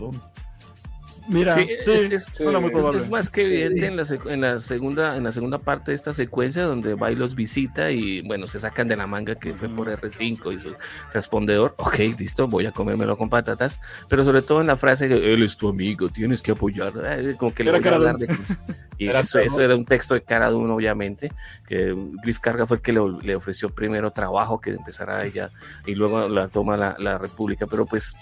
Mira, 1.33 1.55
sí, 1.55 1.67
es, 1.71 2.13
es, 2.13 3.11
más 3.11 3.31
que 3.31 3.43
evidente 3.43 3.87
en 3.87 3.97
la, 3.97 4.05
en 4.27 4.41
la, 4.43 4.61
segunda 4.61 5.17
en 5.17 5.25
la 5.25 5.33
segunda 5.33 5.59
parte 5.59 5.93
de 5.93 5.97
esta 5.97 6.13
secuencia 6.13 6.65
donde 6.65 6.95
va 6.95 7.11
los 7.11 7.35
visita 7.35 7.91
y 7.91 8.21
bueno, 8.23 8.47
se 8.47 8.61
sacan 8.61 8.89
de 8.89 8.97
la 8.97 9.07
manga 9.07 9.35
que 9.35 9.55
fue 9.55 9.69
por 9.69 9.89
R5 9.89 10.55
y 10.55 10.61
su 10.61 10.75
respondedor, 11.13 11.75
ok, 11.79 11.99
listo, 12.19 12.47
voy 12.47 12.67
a 12.67 12.73
comérmelo 12.73 13.17
con 13.17 13.31
patatas, 13.31 13.81
pero 14.09 14.25
sobre 14.25 14.43
todo 14.43 14.61
en 14.61 14.67
la 14.67 14.77
frase, 14.77 15.07
él 15.07 15.43
es 15.43 15.57
tu 15.57 15.69
amigo, 15.69 16.09
tienes 16.11 16.43
que 16.43 16.53
apoyar, 16.53 16.93
eh, 17.05 17.35
como 17.39 17.55
que 17.55 17.65
le 17.65 17.73
voy 17.73 17.89
a 17.89 17.95
hablar 17.95 18.17
de 18.17 18.29
Y 18.99 19.09
eso, 19.09 19.41
era 19.61 19.75
un 19.75 19.85
texto 19.85 20.15
de 20.15 20.23
cara 20.23 20.55
uno, 20.55 20.77
obviamente, 20.77 21.33
que 21.67 21.93
Griff 22.23 22.39
Carga 22.39 22.67
fue 22.67 22.77
el 22.77 22.83
que 22.83 22.93
le, 22.93 23.35
ofreció 23.35 23.71
primero 23.71 24.13
trabajo 24.13 24.61
que 24.61 24.71
empezara 24.71 25.25
ella 25.25 25.51
y 25.87 25.97
luego 25.97 26.29
la 26.29 26.47
toma 26.47 26.77
la, 26.77 26.95
la 27.01 27.19
República, 27.19 27.67
pero 27.67 27.85
pues 27.85 28.15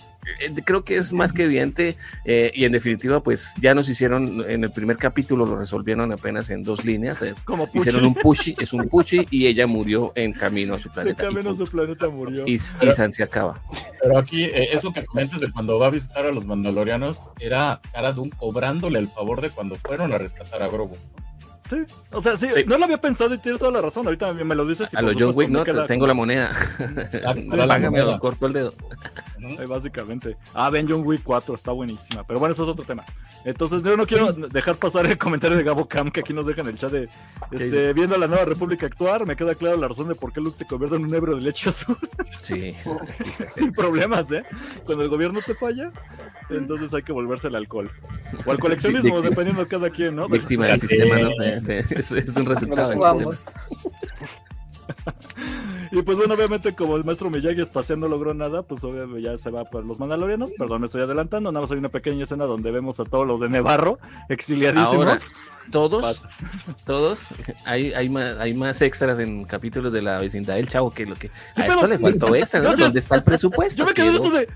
creo 0.64 0.84
que 0.84 0.96
es 0.96 1.12
más 1.12 1.32
que 1.32 1.44
evidente 1.44 1.96
eh, 2.24 2.52
y 2.54 2.64
en 2.64 2.72
definitiva 2.72 3.22
pues 3.22 3.54
ya 3.60 3.74
nos 3.74 3.88
hicieron 3.88 4.44
en 4.48 4.64
el 4.64 4.70
primer 4.70 4.96
capítulo 4.96 5.46
lo 5.46 5.56
resolvieron 5.56 6.12
apenas 6.12 6.50
en 6.50 6.62
dos 6.62 6.84
líneas 6.84 7.22
eh, 7.22 7.34
Como 7.44 7.68
hicieron 7.72 8.04
un 8.04 8.14
pushy 8.14 8.54
es 8.58 8.72
un 8.72 8.88
pushy 8.88 9.26
y 9.30 9.46
ella 9.46 9.66
murió 9.66 10.12
en 10.14 10.32
camino 10.32 10.74
a 10.74 10.78
su 10.78 10.90
planeta 10.90 11.22
en 11.22 11.34
camino 11.34 11.50
a 11.50 11.56
su 11.56 11.64
planeta 11.64 12.08
murió 12.08 12.46
y, 12.46 12.54
y 12.54 12.58
San 12.94 13.12
se 13.12 13.22
acaba 13.22 13.60
pero 14.02 14.18
aquí 14.18 14.44
eso 14.52 14.92
que 14.92 15.04
comentas 15.04 15.40
de 15.40 15.50
cuando 15.50 15.78
va 15.78 15.86
a 15.86 15.90
visitar 15.90 16.26
a 16.26 16.32
los 16.32 16.44
mandalorianos 16.44 17.20
era 17.38 17.80
Cara 17.92 18.12
Dune 18.12 18.30
cobrándole 18.36 18.98
el 18.98 19.08
favor 19.08 19.40
de 19.40 19.50
cuando 19.50 19.76
fueron 19.76 20.12
a 20.12 20.18
rescatar 20.18 20.62
a 20.62 20.68
Grogu 20.68 20.96
Sí, 21.70 21.76
o 22.10 22.20
sea, 22.20 22.36
sí, 22.36 22.48
no 22.66 22.78
lo 22.78 22.84
había 22.84 23.00
pensado 23.00 23.32
y 23.32 23.38
tienes 23.38 23.60
toda 23.60 23.70
la 23.70 23.80
razón. 23.80 24.04
Ahorita 24.04 24.32
me 24.32 24.56
lo 24.56 24.66
dices. 24.66 24.92
a 24.92 25.02
lo 25.02 25.12
John 25.16 25.30
Wick, 25.36 25.50
no, 25.50 25.64
tengo 25.86 26.04
la 26.04 26.14
moneda. 26.14 26.50
Págame 27.68 28.02
o 28.02 28.18
corto 28.18 28.46
el 28.46 28.52
dedo. 28.52 28.74
Básicamente. 29.68 30.36
Ah, 30.54 30.70
ven 30.70 30.86
John 30.88 31.02
Wick 31.04 31.22
4, 31.22 31.54
está 31.54 31.72
buenísima. 31.72 32.24
Pero 32.24 32.38
bueno, 32.38 32.52
eso 32.52 32.64
es 32.64 32.68
otro 32.68 32.84
tema. 32.84 33.04
Entonces, 33.44 33.82
yo 33.82 33.96
no 33.96 34.06
quiero 34.06 34.32
dejar 34.32 34.76
pasar 34.76 35.06
el 35.06 35.18
comentario 35.18 35.56
de 35.56 35.62
Gabo 35.62 35.86
Cam 35.86 36.10
que 36.10 36.20
aquí 36.20 36.32
nos 36.32 36.46
dejan 36.46 36.66
en 36.66 36.72
el 36.72 36.78
chat 36.78 36.92
de 36.92 37.08
este, 37.50 37.92
viendo 37.92 38.16
a 38.16 38.18
la 38.18 38.26
nueva 38.26 38.44
República 38.44 38.86
actuar. 38.86 39.26
Me 39.26 39.36
queda 39.36 39.54
claro 39.54 39.76
la 39.76 39.88
razón 39.88 40.08
de 40.08 40.14
por 40.14 40.32
qué 40.32 40.40
Luke 40.40 40.56
se 40.56 40.66
convierte 40.66 40.96
en 40.96 41.04
un 41.04 41.14
ebro 41.14 41.36
de 41.36 41.42
leche 41.42 41.68
azul. 41.70 41.96
Sí. 42.42 42.74
Sin 43.54 43.72
problemas, 43.72 44.30
¿eh? 44.32 44.44
Cuando 44.84 45.04
el 45.04 45.10
gobierno 45.10 45.40
te 45.44 45.54
falla, 45.54 45.90
Entonces 46.48 46.92
hay 46.94 47.02
que 47.02 47.12
volverse 47.12 47.46
al 47.46 47.56
alcohol. 47.56 47.90
O 48.44 48.50
al 48.50 48.58
coleccionismo, 48.58 49.22
dependiendo 49.22 49.64
de 49.64 49.68
cada 49.68 49.90
quien, 49.90 50.16
¿no? 50.16 50.28
Víctima 50.28 50.66
del 50.66 50.80
sistema, 50.80 51.18
¿no? 51.18 51.30
Es, 51.70 52.12
es 52.12 52.36
un 52.36 52.46
resultado 52.46 52.90
del 52.90 53.36
sistema. 53.36 53.70
y 55.92 56.02
pues 56.02 56.18
bueno, 56.18 56.34
obviamente 56.34 56.74
como 56.74 56.96
el 56.96 57.04
maestro 57.04 57.30
Miyagi 57.30 57.60
espacial 57.60 58.00
no 58.00 58.08
logró 58.08 58.34
nada, 58.34 58.62
pues 58.62 58.82
obviamente 58.84 59.22
ya 59.22 59.36
se 59.38 59.50
va 59.50 59.64
por 59.64 59.84
los 59.84 59.98
mandalorianos. 59.98 60.52
Perdón, 60.58 60.80
me 60.80 60.86
estoy 60.86 61.02
adelantando. 61.02 61.52
Nada 61.52 61.62
más 61.62 61.70
hay 61.70 61.78
una 61.78 61.88
pequeña 61.88 62.24
escena 62.24 62.44
donde 62.44 62.70
vemos 62.70 63.00
a 63.00 63.04
todos 63.04 63.26
los 63.26 63.40
de 63.40 63.48
Nevarro 63.48 63.98
exiliadísimos. 64.28 64.94
Ahora, 64.94 65.18
todos, 65.70 66.26
todos, 66.84 67.26
hay, 67.64 67.92
hay, 67.92 68.08
más, 68.08 68.38
hay 68.38 68.54
más 68.54 68.82
extras 68.82 69.18
en 69.20 69.44
capítulos 69.44 69.92
de 69.92 70.02
la 70.02 70.18
vecindad 70.18 70.56
del 70.56 70.68
chavo 70.68 70.90
que 70.90 71.06
lo 71.06 71.14
que 71.14 71.30
a 71.56 71.66
esto 71.66 71.86
le 71.86 71.98
faltó 71.98 72.34
extra, 72.34 72.60
¿no? 72.60 72.76
¿Dónde 72.76 72.98
está 72.98 73.16
el 73.16 73.22
presupuesto? 73.22 73.78
Yo 73.78 73.86
me 73.86 73.94
quedé 73.94 74.10
eso 74.10 74.30
de, 74.30 74.48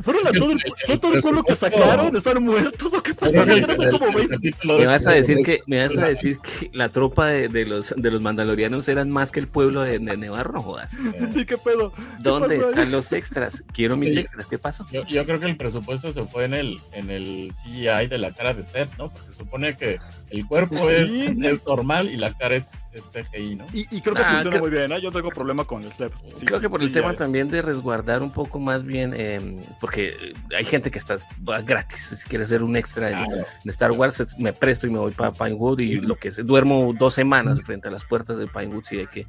¿fueron 0.00 0.26
a 0.26 0.32
todo 0.32 0.52
el, 0.52 0.60
fue 0.86 0.98
todo 0.98 1.14
el 1.14 1.20
pueblo 1.20 1.42
que 1.42 1.54
sacaron? 1.54 2.14
¿Están 2.16 2.42
muertos 2.42 2.92
o 2.92 3.02
qué 3.02 3.14
pasó? 3.14 3.44
Me 3.44 4.86
vas 4.86 5.06
a 5.06 5.12
decir 5.12 5.38
que, 5.44 5.62
me 5.66 5.82
vas 5.82 5.96
a 5.96 6.06
decir 6.06 6.38
que 6.38 6.70
la 6.72 6.88
tropa 6.88 7.26
de, 7.28 7.48
de 7.48 7.66
los, 7.66 7.94
de 7.96 8.10
los 8.10 8.20
mandalorianos 8.20 8.88
eran 8.88 9.10
más 9.10 9.30
que 9.30 9.40
el 9.40 9.48
pueblo 9.48 9.82
de, 9.82 9.98
de 9.98 10.16
Nevarro, 10.16 10.52
no 10.52 10.62
jodas. 10.62 10.92
Sí, 11.32 11.44
qué 11.44 11.56
pedo. 11.56 11.92
¿Dónde 12.20 12.56
están 12.56 12.90
los 12.90 13.12
extras? 13.12 13.64
Quiero 13.72 13.96
mis 13.96 14.16
extras, 14.16 14.46
¿qué 14.46 14.58
pasó? 14.58 14.86
Yo, 14.90 15.06
yo, 15.06 15.24
creo 15.24 15.40
que 15.40 15.46
el 15.46 15.56
presupuesto 15.56 16.12
se 16.12 16.24
fue 16.24 16.44
en 16.44 16.54
el, 16.54 16.80
en 16.92 17.10
el 17.10 17.52
CGI 17.62 18.08
de 18.08 18.18
la 18.18 18.32
cara 18.32 18.54
de 18.54 18.64
Seth, 18.64 18.96
¿no? 18.98 19.10
Porque 19.10 19.30
se 19.30 19.38
supone 19.38 19.76
que 19.76 19.98
el 20.30 20.46
cuerpo 20.46 20.90
es, 20.90 21.10
es, 21.10 21.66
normal 21.66 22.10
y 22.10 22.16
la 22.16 22.36
cara 22.36 22.56
es, 22.56 22.88
es 22.92 23.04
CGI, 23.04 23.56
¿no? 23.56 23.66
Y, 23.72 23.86
y 23.90 24.00
creo 24.00 24.14
que 24.14 24.22
ah, 24.22 24.34
funciona 24.34 24.58
muy 24.58 24.70
bien, 24.70 24.92
¿eh? 24.92 25.00
Yo 25.00 25.12
tengo 25.12 25.28
problema 25.30 25.64
con 25.64 25.82
el 25.84 25.92
Seth. 25.92 26.12
Sí, 26.38 26.44
creo 26.44 26.60
que 26.60 26.68
por 26.68 26.82
el 26.82 26.92
tema 26.92 27.14
también 27.14 27.48
de 27.48 27.62
resguardar 27.62 28.22
un 28.22 28.30
poco 28.30 28.58
más 28.58 28.84
bien, 28.84 29.14
eh, 29.16 29.61
porque 29.80 30.34
hay 30.56 30.64
gente 30.64 30.90
que 30.90 30.98
está 30.98 31.16
gratis, 31.64 32.14
si 32.16 32.28
quieres 32.28 32.48
ser 32.48 32.62
un 32.62 32.76
extra 32.76 33.10
en, 33.10 33.44
Star 33.66 33.92
Wars, 33.92 34.34
me 34.38 34.52
presto 34.52 34.86
y 34.86 34.90
me 34.90 34.98
voy 34.98 35.12
para 35.12 35.32
Pinewood 35.32 35.80
y 35.80 35.94
lo 36.00 36.16
que 36.16 36.28
es, 36.28 36.44
duermo 36.44 36.94
dos 36.98 37.14
semanas 37.14 37.62
frente 37.62 37.88
a 37.88 37.90
las 37.90 38.04
puertas 38.04 38.38
de 38.38 38.46
Pinewood, 38.46 38.84
sí 38.84 38.98
hay 38.98 39.06
que 39.06 39.26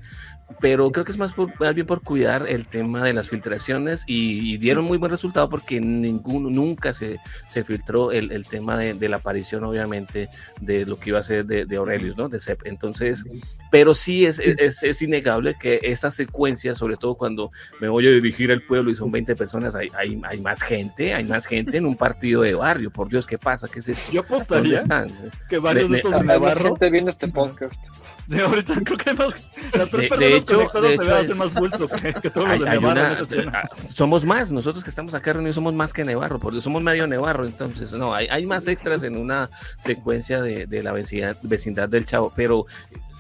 pero 0.60 0.92
creo 0.92 1.06
que 1.06 1.12
es 1.12 1.18
más, 1.18 1.34
bien 1.36 1.88
por 1.88 2.02
cuidar 2.02 2.46
el 2.48 2.68
tema 2.68 3.04
de 3.04 3.14
las 3.14 3.30
filtraciones 3.30 4.04
y, 4.08 4.58
dieron 4.58 4.86
muy 4.86 4.98
buen 4.98 5.12
resultado 5.12 5.50
porque 5.50 5.82
ninguno, 5.82 6.50
nunca 6.50 6.94
se, 6.94 7.20
se 7.50 7.64
filtró 7.64 8.12
el, 8.12 8.32
el 8.32 8.46
tema 8.46 8.78
de, 8.78 8.94
de, 8.94 9.10
la 9.10 9.18
aparición, 9.18 9.64
obviamente, 9.64 10.30
de 10.62 10.86
lo 10.86 11.00
que 11.00 11.10
iba 11.10 11.20
a 11.20 11.24
ser 11.24 11.46
de, 11.46 11.66
de 11.66 11.76
Aurelius, 11.76 12.16
¿no? 12.16 12.30
De 12.30 12.40
Sepp. 12.40 12.66
Entonces, 12.66 13.26
pero 13.72 13.94
sí 13.94 14.26
es, 14.26 14.40
es, 14.40 14.84
es, 14.84 15.02
innegable 15.02 15.56
que 15.60 15.80
esa 15.84 16.12
secuencia, 16.12 16.76
sobre 16.76 16.96
todo 16.96 17.16
cuando 17.16 17.52
me 17.82 17.90
voy 17.90 18.08
a 18.08 18.12
dirigir 18.12 18.52
al 18.52 18.62
pueblo 18.62 18.92
y 18.92 18.96
son 18.96 19.12
20 19.12 19.36
personas, 19.36 19.76
hay, 19.76 19.90
hay, 19.98 20.22
hay 20.26 20.42
más 20.42 20.62
gente, 20.62 21.14
hay 21.14 21.24
más 21.24 21.46
gente 21.46 21.78
en 21.78 21.86
un 21.86 21.96
partido 21.96 22.42
de 22.42 22.54
barrio. 22.54 22.92
Por 22.92 23.10
Dios, 23.10 23.26
¿qué 23.26 23.38
pasa? 23.38 23.68
¿Qué 23.68 23.80
es 23.80 23.90
esto? 23.90 24.12
Yo 24.12 24.22
apostaría 24.22 24.78
están? 24.78 25.12
que 25.50 25.60
varios 25.60 25.90
de, 25.90 25.98
estos 25.98 26.14
de 26.14 26.24
Navarro... 26.24 26.70
gente 26.70 26.90
viendo 26.90 27.10
este 27.10 27.28
podcast. 27.28 27.82
De 28.28 28.42
ahorita 28.42 28.76
creo 28.86 28.98
que 28.98 29.14
más, 29.14 29.36
las 29.74 29.90
tres 29.90 30.10
personas 30.10 30.20
de 30.20 30.38
hecho, 30.38 30.56
conectadas 30.56 30.96
se 30.96 31.12
hacen 31.12 31.38
más 31.38 31.54
bultos 31.54 31.92
que, 31.92 32.14
que 32.14 32.30
todos 32.30 32.48
los 32.48 32.60
de 32.60 32.70
Nevarro. 32.70 33.02
Una, 33.02 33.60
ah, 33.60 33.70
somos 33.90 34.24
más, 34.24 34.52
nosotros 34.52 34.84
que 34.84 34.90
estamos 34.90 35.14
acá 35.14 35.34
reunidos 35.34 35.56
somos 35.56 35.74
más 35.74 35.92
que 35.92 36.06
Nevarro, 36.06 36.40
porque 36.40 36.62
somos 36.62 36.82
medio 36.82 37.06
Nevarro, 37.06 37.46
entonces 37.46 37.92
no, 37.92 38.14
hay, 38.14 38.28
hay 38.28 38.46
más 38.46 38.66
extras 38.68 39.04
en 39.04 39.18
una 39.18 39.50
secuencia 39.78 40.42
de, 40.42 40.68
de 40.68 40.84
la 40.84 40.94
vecindad, 40.94 41.36
vecindad 41.42 41.90
del 41.90 42.06
Chavo, 42.06 42.32
pero 42.34 42.66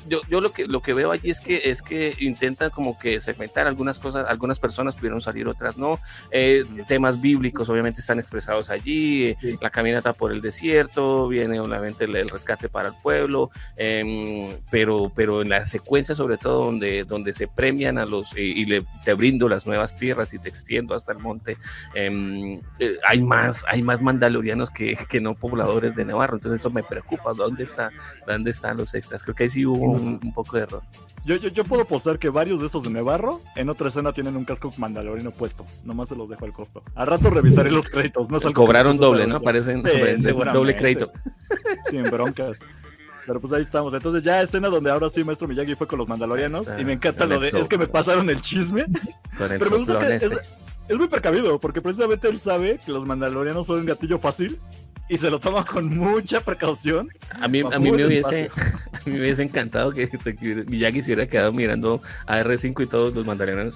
yo, 0.07 0.21
yo 0.29 0.41
lo 0.41 0.51
que 0.51 0.65
lo 0.67 0.81
que 0.81 0.93
veo 0.93 1.11
allí 1.11 1.29
es 1.29 1.39
que 1.39 1.69
es 1.69 1.81
que 1.81 2.15
intentan 2.19 2.69
como 2.69 2.97
que 2.97 3.19
segmentar 3.19 3.67
algunas 3.67 3.99
cosas, 3.99 4.27
algunas 4.29 4.59
personas 4.59 4.95
pudieron 4.95 5.21
salir, 5.21 5.47
otras 5.47 5.77
no. 5.77 5.99
Eh, 6.31 6.63
temas 6.87 7.21
bíblicos 7.21 7.69
obviamente 7.69 8.01
están 8.01 8.19
expresados 8.19 8.69
allí, 8.69 9.35
la 9.61 9.69
caminata 9.69 10.13
por 10.13 10.31
el 10.31 10.41
desierto, 10.41 11.27
viene 11.27 11.59
obviamente 11.59 12.05
el, 12.05 12.29
rescate 12.29 12.69
para 12.69 12.89
el 12.89 12.95
pueblo, 13.01 13.49
eh, 13.77 14.59
pero, 14.69 15.11
pero 15.15 15.41
en 15.41 15.49
la 15.49 15.65
secuencia 15.65 16.15
sobre 16.15 16.37
todo 16.37 16.65
donde, 16.65 17.03
donde 17.03 17.33
se 17.33 17.47
premian 17.47 17.97
a 17.97 18.05
los 18.05 18.35
y, 18.35 18.65
le, 18.65 18.85
te 19.03 19.13
brindo 19.13 19.47
las 19.47 19.65
nuevas 19.65 19.95
tierras 19.95 20.33
y 20.33 20.39
te 20.39 20.49
extiendo 20.49 20.95
hasta 20.95 21.11
el 21.11 21.19
monte, 21.19 21.57
em, 21.93 22.61
eh, 22.79 22.97
hay 23.07 23.21
más, 23.21 23.65
hay 23.67 23.81
más 23.81 24.01
mandalorianos 24.01 24.71
que, 24.71 24.97
que 25.09 25.21
no 25.21 25.35
pobladores 25.35 25.95
de 25.95 26.05
Navarro, 26.05 26.35
entonces 26.35 26.59
eso 26.59 26.69
me 26.69 26.83
preocupa, 26.83 27.33
¿dónde 27.33 27.63
está, 27.63 27.91
dónde 28.27 28.51
están 28.51 28.77
los 28.77 28.93
extras? 28.93 29.23
Creo 29.23 29.35
que 29.35 29.43
ahí 29.43 29.49
sí 29.49 29.65
hubo 29.65 29.92
un, 29.93 30.33
poco 30.33 30.57
de 30.57 30.63
error. 30.63 30.83
Yo, 31.25 31.37
yo, 31.37 31.49
yo, 31.49 31.63
puedo 31.63 31.83
apostar 31.83 32.19
que 32.19 32.29
varios 32.29 32.59
de 32.59 32.67
esos 32.67 32.83
de 32.83 32.89
Nevarro 32.89 33.41
en 33.55 33.69
otra 33.69 33.87
escena 33.87 34.11
tienen 34.11 34.35
un 34.35 34.43
casco 34.43 34.73
mandalorino 34.77 35.31
puesto. 35.31 35.65
Nomás 35.83 36.09
se 36.09 36.15
los 36.15 36.29
dejo 36.29 36.45
al 36.45 36.51
costo. 36.51 36.83
Al 36.95 37.07
rato 37.07 37.29
revisaré 37.29 37.71
los 37.71 37.87
créditos. 37.87 38.29
No 38.29 38.39
Cobraron 38.53 38.97
doble, 38.97 39.25
¿no? 39.25 39.41
Parecen 39.41 39.83
doble 39.83 40.75
crédito. 40.75 41.11
Sin 41.89 42.03
broncas. 42.03 42.59
Pero 43.25 43.39
pues 43.39 43.53
ahí 43.53 43.61
estamos. 43.61 43.93
Entonces 43.93 44.23
ya 44.23 44.41
escena 44.41 44.67
donde 44.69 44.91
ahora 44.91 45.09
sí 45.09 45.23
Maestro 45.23 45.47
Miyagi 45.47 45.75
fue 45.75 45.87
con 45.87 45.99
los 45.99 46.09
mandalorianos. 46.09 46.67
y 46.77 46.83
me 46.83 46.93
encanta 46.93 47.25
lo 47.25 47.39
de... 47.39 47.47
Es 47.47 47.69
que 47.69 47.77
me 47.77 47.87
pasaron 47.87 48.29
el 48.29 48.41
chisme. 48.41 48.85
pero 49.37 49.71
me 49.71 49.77
gusta 49.77 49.99
que 49.99 50.15
este. 50.15 50.27
es, 50.87 50.97
muy 50.97 51.07
precavido. 51.07 51.59
Porque 51.59 51.81
precisamente 51.81 52.27
él 52.27 52.39
sabe 52.39 52.79
que 52.85 52.91
los 52.91 53.05
mandalorianos 53.05 53.65
son 53.65 53.79
un 53.79 53.85
gatillo 53.85 54.19
fácil 54.19 54.59
y 55.09 55.17
se 55.17 55.29
lo 55.29 55.39
toma 55.39 55.65
con 55.65 55.95
mucha 55.97 56.41
precaución. 56.41 57.09
A 57.41 57.47
mí, 57.47 57.61
a 57.61 57.79
mí, 57.79 57.91
me, 57.91 58.05
hubiese, 58.05 58.49
a 58.91 58.97
mí 59.05 59.13
me 59.13 59.19
hubiese 59.19 59.43
encantado 59.43 59.91
que 59.91 60.09
Miyagi 60.67 61.01
se 61.01 61.13
hubiera 61.13 61.27
quedado 61.27 61.51
mirando 61.51 62.01
a 62.25 62.41
R5 62.41 62.83
y 62.83 62.87
todos 62.87 63.13
los 63.13 63.25
mandalorianos. 63.25 63.75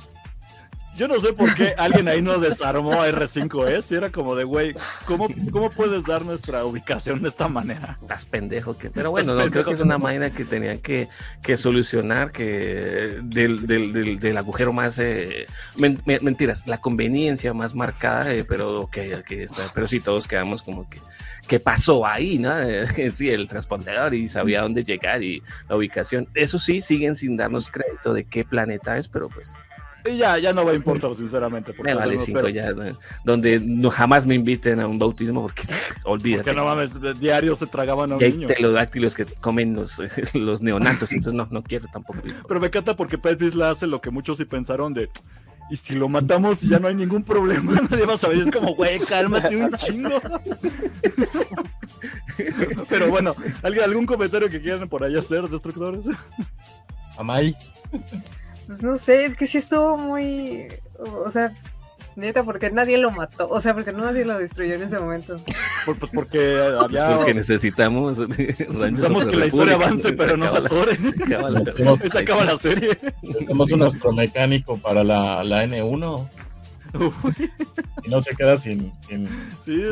Yo 0.98 1.08
no 1.08 1.20
sé 1.20 1.32
por 1.32 1.54
qué 1.54 1.76
alguien 1.78 2.08
ahí 2.08 2.24
no 2.24 2.40
desarmó 2.40 2.94
a 2.94 3.08
R5S 3.08 3.92
y 3.92 3.96
era 3.96 4.12
como 4.12 4.36
de, 4.36 4.46
güey, 4.46 4.74
¿cómo, 5.06 5.28
¿cómo 5.52 5.70
puedes 5.70 6.04
dar 6.06 6.26
nuestra 6.26 6.66
ubicación 6.66 7.22
de 7.22 7.30
esta 7.30 7.48
manera? 7.48 8.00
Estás 8.02 8.26
pendejo. 8.26 8.76
Que... 8.80 8.90
Pero 8.90 9.12
bueno, 9.12 9.36
no, 9.36 9.52
creo 9.52 9.64
que 9.64 9.74
es 9.74 9.80
una 9.80 10.00
máquina 10.00 10.32
que 10.32 10.44
tenían 10.44 10.80
que, 10.80 11.08
que 11.44 11.56
solucionar 11.56 12.32
que 12.32 13.20
del, 13.22 13.68
del, 13.68 14.18
del, 14.18 14.38
agujero 14.38 14.74
más... 14.74 14.98
Eh, 14.98 15.46
mentiras, 15.76 16.66
la 16.66 16.80
conveniencia 16.80 17.54
más 17.54 17.76
marcada, 17.76 18.34
eh, 18.34 18.44
pero 18.44 18.82
ok, 18.82 18.98
aquí 19.20 19.36
está. 19.36 19.62
Pero 19.76 19.88
sí, 19.88 20.00
todos 20.00 20.26
quedamos 20.26 20.64
como 20.64 20.90
que... 20.90 20.98
¿Qué 21.48 21.60
pasó 21.60 22.08
ahí, 22.08 22.40
no? 22.40 22.52
sí, 23.14 23.30
el 23.30 23.48
transpondedor 23.48 24.16
y 24.16 24.30
sabía 24.30 24.64
dónde 24.64 24.84
llegar 24.84 25.22
y 25.22 25.44
la 25.70 25.76
ubicación. 25.76 26.28
Eso 26.34 26.58
sí, 26.58 26.82
siguen 26.82 27.16
sin 27.16 27.38
darnos 27.38 27.70
crédito 27.70 28.16
de 28.16 28.26
qué 28.26 28.44
planeta 28.44 28.98
es, 28.98 29.08
pero 29.08 29.30
pues 29.30 29.54
ya, 30.16 30.38
ya 30.38 30.54
no 30.54 30.66
va 30.66 30.72
a 30.72 30.76
importar, 30.76 31.14
sinceramente. 31.16 31.74
Me 31.82 31.94
vale 31.94 32.20
cinco 32.20 32.48
ya. 32.48 32.74
Donde 33.24 33.60
no, 33.60 33.90
jamás 33.90 34.26
me 34.26 34.36
inviten 34.36 34.80
a 34.80 34.88
un 34.88 35.00
bautismo 35.00 35.42
porque 35.42 35.64
olvídate. 36.04 36.44
Porque 36.44 36.58
no 36.58 36.66
mames, 36.66 36.92
diario 37.20 37.56
se 37.56 37.68
tragaban 37.68 38.12
a 38.12 38.16
un 38.16 38.22
y 38.22 38.26
hay 38.26 38.32
niño. 38.34 38.48
telodáctilos 38.48 39.16
que 39.16 39.26
comen 39.26 39.76
los, 39.76 40.02
los 40.34 40.62
neonatos, 40.62 41.12
entonces 41.12 41.34
no, 41.34 41.48
no 41.50 41.64
quiero 41.64 41.88
tampoco. 41.92 42.20
Pero 42.48 42.60
me 42.60 42.68
encanta 42.68 42.96
porque 42.96 43.18
Pet 43.18 43.42
la 43.54 43.72
hace 43.72 43.88
lo 43.88 44.02
que 44.02 44.12
muchos 44.12 44.38
sí 44.38 44.46
pensaron 44.46 44.94
de. 44.94 45.10
Y 45.70 45.76
si 45.76 45.96
lo 45.96 46.08
matamos 46.08 46.64
y 46.64 46.70
ya 46.70 46.80
no 46.80 46.88
hay 46.88 46.96
ningún 46.96 47.24
problema, 47.24 47.74
nadie 47.90 48.06
va 48.06 48.14
a 48.14 48.18
saber. 48.18 48.38
Es 48.40 48.52
como, 48.52 48.74
güey, 48.76 49.00
cálmate 49.00 49.58
un 49.58 49.74
chingo. 49.76 50.22
Pero 52.90 53.10
bueno, 53.10 53.36
¿algún 53.64 54.06
comentario 54.06 54.50
que 54.50 54.62
quieran 54.62 54.88
por 54.88 55.04
ahí 55.04 55.18
hacer, 55.18 55.50
destructores? 55.50 56.06
Amay. 57.18 57.56
Pues 58.68 58.84
no 58.84 58.98
sé, 58.98 59.26
es 59.26 59.36
que 59.36 59.48
sí 59.48 59.58
estuvo 59.58 59.98
muy. 59.98 60.68
O 61.00 61.32
sea, 61.32 61.54
neta, 62.18 62.44
porque 62.44 62.70
nadie 62.70 62.98
lo 62.98 63.12
mató. 63.12 63.48
O 63.50 63.62
sea, 63.62 63.74
porque 63.74 63.94
nadie 63.94 64.26
lo 64.26 64.38
destruyó 64.38 64.76
en 64.76 64.84
ese 64.84 65.00
momento. 65.00 65.42
Pues, 65.86 65.98
pues 65.98 66.12
porque 66.14 66.60
había. 66.80 67.16
Porque 67.16 67.34
necesitamos. 67.34 68.18
Necesitamos 68.38 69.26
que 69.26 69.36
la 69.38 69.46
historia 69.46 69.76
avance, 69.76 70.14
pero 70.14 70.36
no 70.36 70.50
se 70.50 70.58
atore. 70.58 70.98
Se 72.10 72.20
acaba 72.20 72.44
la 72.44 72.58
serie. 72.58 72.96
Tenemos 73.40 73.72
un 73.72 73.84
astromecánico 73.84 74.78
para 74.78 75.04
la, 75.04 75.44
la 75.44 75.66
N1. 75.66 76.30
Y 78.04 78.10
no 78.10 78.22
se 78.22 78.36
queda 78.36 78.58
sin, 78.58 78.92
sin 79.08 79.30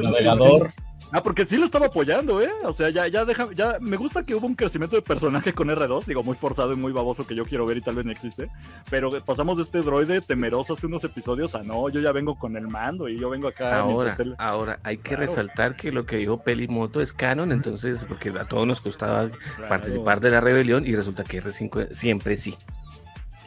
navegador. 0.01 0.73
Ah, 1.15 1.23
porque 1.23 1.45
sí 1.45 1.55
lo 1.55 1.63
estaba 1.63 1.85
apoyando, 1.85 2.41
¿eh? 2.41 2.51
O 2.65 2.73
sea, 2.73 2.89
ya, 2.89 3.07
ya 3.07 3.23
deja, 3.23 3.47
ya 3.55 3.77
me 3.79 3.95
gusta 3.95 4.25
que 4.25 4.35
hubo 4.35 4.47
un 4.47 4.55
crecimiento 4.55 4.97
de 4.97 5.01
personaje 5.01 5.53
con 5.53 5.69
R2, 5.69 6.03
digo, 6.03 6.23
muy 6.23 6.35
forzado 6.35 6.73
y 6.73 6.75
muy 6.75 6.91
baboso 6.91 7.25
que 7.25 7.35
yo 7.35 7.45
quiero 7.45 7.65
ver 7.65 7.77
y 7.77 7.81
tal 7.81 7.95
vez 7.95 8.03
no 8.03 8.11
existe, 8.11 8.49
pero 8.89 9.09
pasamos 9.21 9.55
de 9.55 9.63
este 9.63 9.81
droide 9.81 10.19
temeroso 10.19 10.73
hace 10.73 10.87
unos 10.87 11.05
episodios 11.05 11.55
a 11.55 11.63
no, 11.63 11.87
yo 11.87 12.01
ya 12.01 12.11
vengo 12.11 12.37
con 12.37 12.57
el 12.57 12.67
mando 12.67 13.07
y 13.07 13.17
yo 13.17 13.29
vengo 13.29 13.47
acá. 13.47 13.79
Ahora, 13.79 14.13
ahora 14.37 14.79
hay 14.83 14.97
que 14.97 15.15
resaltar 15.15 15.77
que 15.77 15.93
lo 15.93 16.05
que 16.05 16.17
dijo 16.17 16.43
Pelimoto 16.43 16.99
es 16.99 17.13
canon, 17.13 17.53
entonces, 17.53 18.03
porque 18.03 18.31
a 18.37 18.43
todos 18.43 18.67
nos 18.67 18.81
costaba 18.81 19.29
participar 19.69 20.19
de 20.19 20.31
la 20.31 20.41
rebelión 20.41 20.85
y 20.85 20.97
resulta 20.97 21.23
que 21.23 21.41
R5 21.41 21.93
siempre 21.93 22.35
sí. 22.35 22.57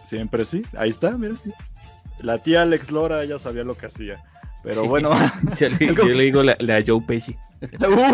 Siempre 0.07 0.47
sí, 0.47 0.63
ahí 0.75 0.89
está, 0.89 1.11
mira. 1.19 1.35
La 2.21 2.39
tía 2.39 2.63
Alex 2.63 2.91
Lora 2.91 3.27
ya 3.27 3.39
sabía 3.39 3.63
lo 3.63 3.75
que 3.75 3.85
hacía. 3.85 4.25
Pero 4.63 4.85
bueno. 4.85 5.11
yo, 5.59 5.69
le, 5.69 6.23
digo 6.23 6.43
la, 6.43 6.57
la 6.61 6.83
Joe 6.87 7.01
Pesci. 7.01 7.37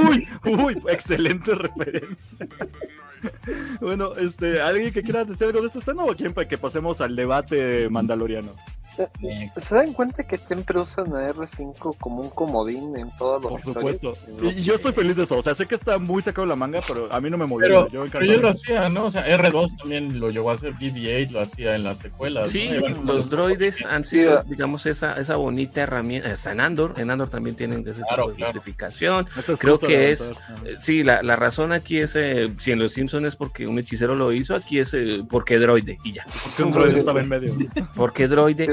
Uy, 0.06 0.28
uy, 0.44 0.82
excelente 0.88 1.54
referencia. 1.54 2.38
Bueno, 3.80 4.12
este, 4.16 4.60
¿alguien 4.60 4.92
que 4.92 5.02
quiera 5.02 5.24
decir 5.24 5.46
algo 5.46 5.62
de 5.62 5.68
esta 5.68 5.78
escena 5.78 6.04
o 6.04 6.14
quieren 6.14 6.34
para 6.34 6.46
que 6.46 6.58
pasemos 6.58 7.00
al 7.00 7.16
debate 7.16 7.88
mandaloriano? 7.88 8.54
¿Se 9.62 9.74
dan 9.74 9.92
cuenta 9.92 10.22
que 10.24 10.36
siempre 10.36 10.78
usan 10.78 11.14
a 11.14 11.28
R5 11.28 11.96
como 11.98 12.22
un 12.22 12.30
comodín 12.30 12.96
en 12.96 13.10
todos 13.18 13.42
los 13.42 13.52
Por 13.52 13.62
supuesto. 13.62 14.12
Y 14.42 14.62
yo 14.62 14.74
estoy 14.74 14.92
feliz 14.92 15.16
de 15.16 15.24
eso. 15.24 15.38
O 15.38 15.42
sea, 15.42 15.54
sé 15.54 15.66
que 15.66 15.74
está 15.74 15.98
muy 15.98 16.22
sacado 16.22 16.42
de 16.42 16.50
la 16.50 16.56
manga, 16.56 16.80
pero 16.86 17.12
a 17.12 17.20
mí 17.20 17.30
no 17.30 17.38
me 17.38 17.46
molesta. 17.46 17.86
Pero 17.86 18.04
yo, 18.04 18.10
pero 18.10 18.24
yo 18.24 18.38
lo 18.38 18.48
hacía, 18.48 18.88
¿no? 18.88 19.06
O 19.06 19.10
sea, 19.10 19.26
R2 19.26 19.76
también 19.78 20.20
lo 20.20 20.30
llegó 20.30 20.50
a 20.50 20.54
hacer, 20.54 20.74
BB-8 20.74 21.30
lo 21.30 21.40
hacía 21.40 21.74
en 21.74 21.84
las 21.84 21.98
secuelas. 21.98 22.50
Sí, 22.50 22.70
los 23.04 23.30
droides 23.30 23.84
han 23.84 24.04
sido, 24.04 24.42
digamos, 24.44 24.86
esa, 24.86 25.18
esa 25.20 25.36
bonita 25.36 25.82
herramienta. 25.82 26.30
Está 26.30 26.52
en 26.52 26.60
Andor. 26.60 26.94
En 26.98 27.10
Andor 27.10 27.30
también 27.30 27.56
tienen 27.56 27.86
ese 27.86 28.02
tipo 28.02 28.30
de 28.30 28.44
justificación. 28.44 29.26
Creo 29.58 29.78
que 29.78 30.10
es. 30.10 30.32
Eh, 30.64 30.76
sí, 30.80 31.02
la, 31.02 31.22
la, 31.22 31.36
razón 31.36 31.72
aquí 31.72 31.98
es. 31.98 32.16
Eh, 32.16 32.52
si 32.58 32.72
en 32.72 32.78
Los 32.78 32.92
Simpsons 32.92 33.26
es 33.26 33.36
porque 33.36 33.66
un 33.66 33.78
hechicero 33.78 34.14
lo 34.14 34.32
hizo, 34.32 34.54
aquí 34.54 34.78
es 34.78 34.94
eh, 34.94 35.24
porque 35.28 35.58
droide 35.58 35.98
y 36.04 36.12
ya. 36.12 36.26
Porque 36.44 36.62
un 36.62 36.72
droide 36.72 36.98
estaba 36.98 37.20
en 37.20 37.28
medio. 37.28 37.54
Porque 37.94 38.28
droide. 38.28 38.66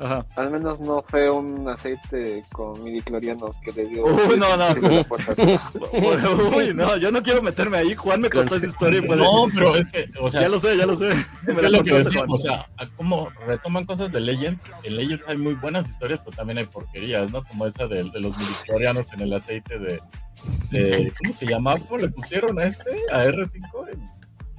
Ajá. 0.00 0.24
Al 0.36 0.50
menos 0.50 0.78
no 0.78 1.02
fue 1.08 1.28
un 1.28 1.68
aceite 1.68 2.44
con 2.52 2.82
midiclorianos 2.84 3.58
que 3.58 3.72
le 3.72 3.86
dio. 3.86 4.04
Uy, 4.04 4.38
no, 4.38 4.56
no. 4.56 4.66
Uy, 6.56 6.72
no, 6.72 6.96
yo 6.96 7.10
no 7.10 7.22
quiero 7.22 7.42
meterme 7.42 7.78
ahí. 7.78 7.96
Juan 7.96 8.20
me 8.20 8.30
contó 8.30 8.56
esa 8.56 8.66
historia. 8.66 9.00
No, 9.00 9.46
pero 9.52 9.74
es 9.74 9.90
que, 9.90 10.08
o 10.20 10.30
sea. 10.30 10.42
Ya 10.42 10.48
lo 10.48 10.60
sé, 10.60 10.76
ya 10.76 10.86
lo 10.86 10.94
sé. 10.94 11.08
Es 11.48 11.58
que 11.58 11.68
lo 11.68 11.82
que 11.82 11.94
decía, 11.94 12.24
o 12.28 12.38
sea, 12.38 12.68
como 12.96 13.30
retoman 13.46 13.86
cosas 13.86 14.12
de 14.12 14.20
Legends. 14.20 14.62
En 14.84 14.96
Legends 14.96 15.26
hay 15.26 15.36
muy 15.36 15.54
buenas 15.54 15.88
historias, 15.88 16.20
pero 16.24 16.36
también 16.36 16.58
hay 16.58 16.66
porquerías, 16.66 17.30
¿no? 17.32 17.42
Como 17.44 17.66
esa 17.66 17.86
de, 17.88 18.04
de 18.04 18.20
los 18.20 18.38
midiclorianos 18.38 19.12
en 19.12 19.20
el 19.22 19.32
aceite 19.32 19.78
de, 19.80 20.00
de. 20.70 21.12
¿Cómo 21.18 21.32
se 21.32 21.46
llamaba? 21.46 21.80
¿Cómo 21.80 21.98
le 21.98 22.08
pusieron 22.08 22.58
a 22.60 22.66
este? 22.66 22.90
A 23.12 23.24
R5. 23.24 23.98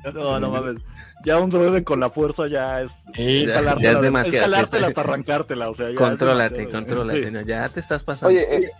No, 0.04 0.40
no 0.40 0.52
mames. 0.52 0.78
Ya 1.26 1.38
un 1.38 1.50
droide 1.50 1.84
con 1.84 2.00
la 2.00 2.10
fuerza 2.10 2.48
ya 2.48 2.82
es. 2.82 3.04
ya, 3.16 3.76
ya 3.80 3.92
es 3.92 4.02
demasiado. 4.02 4.38
Escalártela 4.38 4.88
hasta 4.88 5.02
arrancártela. 5.02 5.70
O 5.70 5.74
sea, 5.74 5.90
ya 5.90 5.96
contrólate, 5.96 6.70
contrólate. 6.70 7.46
ya 7.46 7.68
te 7.70 7.80
estás 7.80 8.04
pasando. 8.04 8.30
Oye, 8.30 8.66
eh, 8.66 8.72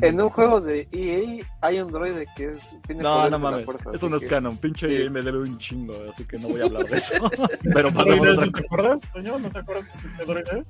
en 0.00 0.20
un 0.20 0.28
juego 0.30 0.60
de 0.60 0.88
EA 0.90 1.46
hay 1.60 1.80
un 1.80 1.92
droide 1.92 2.26
que 2.36 2.52
tiene 2.86 3.02
No, 3.02 3.28
no 3.28 3.38
mames. 3.38 3.66
Eso 3.92 4.08
no 4.08 4.16
es 4.16 4.26
canon. 4.26 4.56
Pinche 4.56 4.86
EA 4.86 5.10
me 5.10 5.22
debe 5.22 5.38
un 5.38 5.58
chingo, 5.58 5.94
así 6.10 6.24
que 6.24 6.38
no 6.38 6.48
voy 6.48 6.62
a 6.62 6.64
hablar 6.64 6.86
de 6.86 6.96
eso. 6.96 7.14
Pero 7.74 7.92
pasemos 7.92 8.26
otra 8.26 8.50
¿Te 8.50 8.60
acuerdas, 8.60 9.02
Toño? 9.12 9.38
¿No 9.38 9.50
te 9.50 9.58
acuerdas 9.58 9.88
qué 10.18 10.24
droide 10.24 10.60
es? 10.60 10.66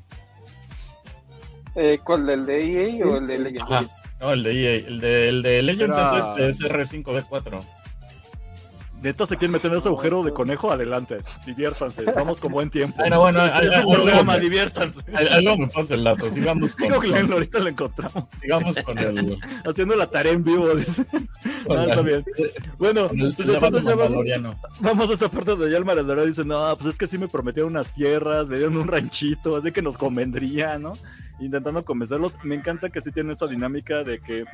Eh, 1.76 1.98
¿Cuál? 2.04 2.28
¿El 2.28 2.46
de 2.46 2.98
EA 2.98 3.06
o 3.06 3.16
el 3.16 3.26
de 3.26 3.38
Legends? 3.38 3.90
No, 4.20 4.32
el 4.32 4.42
de 4.42 4.52
EA. 4.52 4.86
El 4.88 5.00
de, 5.00 5.28
el 5.28 5.42
de 5.42 5.62
Legends 5.62 5.96
es, 6.36 6.60
es 6.60 6.70
R5D4 6.70 7.62
neta 9.04 9.26
se 9.26 9.36
quieren 9.36 9.52
meter 9.52 9.70
en 9.70 9.78
ese 9.78 9.88
agujero 9.88 10.22
de 10.22 10.32
conejo, 10.32 10.72
adelante, 10.72 11.18
diviértanse, 11.44 12.04
vamos 12.04 12.40
con 12.40 12.50
buen 12.50 12.70
tiempo. 12.70 12.96
Bueno, 12.96 13.20
bueno, 13.20 13.44
este 13.44 13.66
es 13.66 13.84
un 13.84 13.94
programa, 13.94 14.38
diviértanse. 14.38 15.00
Algo 15.14 15.58
me 15.58 15.68
pasa 15.68 15.94
el 15.94 16.04
dato, 16.04 16.30
sigamos 16.30 16.74
con... 16.74 16.88
Digo 16.88 17.00
que 17.00 17.32
ahorita 17.32 17.58
lo 17.58 17.68
encontramos. 17.68 18.24
Sigamos 18.40 18.74
con 18.76 18.98
el... 18.98 19.38
Haciendo 19.64 19.94
la 19.94 20.06
tarea 20.06 20.32
en 20.32 20.42
vivo, 20.42 20.74
dice. 20.74 21.04
No, 21.68 21.82
está 21.82 22.02
bien. 22.02 22.24
Bueno, 22.78 23.08
pues 23.08 23.48
entonces 23.48 23.84
ya 23.84 23.94
vamos, 23.94 24.24
vamos, 24.80 25.10
a 25.10 25.12
esta 25.14 25.28
parte 25.30 25.52
donde 25.52 25.70
ya 25.70 25.78
el 25.78 25.84
maradero 25.84 26.26
dice, 26.26 26.44
no, 26.44 26.76
pues 26.76 26.90
es 26.90 26.98
que 26.98 27.06
sí 27.06 27.16
me 27.16 27.26
prometieron 27.26 27.72
unas 27.72 27.92
tierras, 27.94 28.48
me 28.48 28.58
dieron 28.58 28.76
un 28.76 28.86
ranchito, 28.86 29.56
así 29.56 29.72
que 29.72 29.80
nos 29.80 29.96
convendría, 29.96 30.78
¿no? 30.78 30.92
Intentando 31.40 31.82
convencerlos. 31.84 32.36
Me 32.44 32.54
encanta 32.54 32.90
que 32.90 33.00
sí 33.00 33.12
tienen 33.12 33.32
esta 33.32 33.46
dinámica 33.46 34.04
de 34.04 34.20
que 34.20 34.44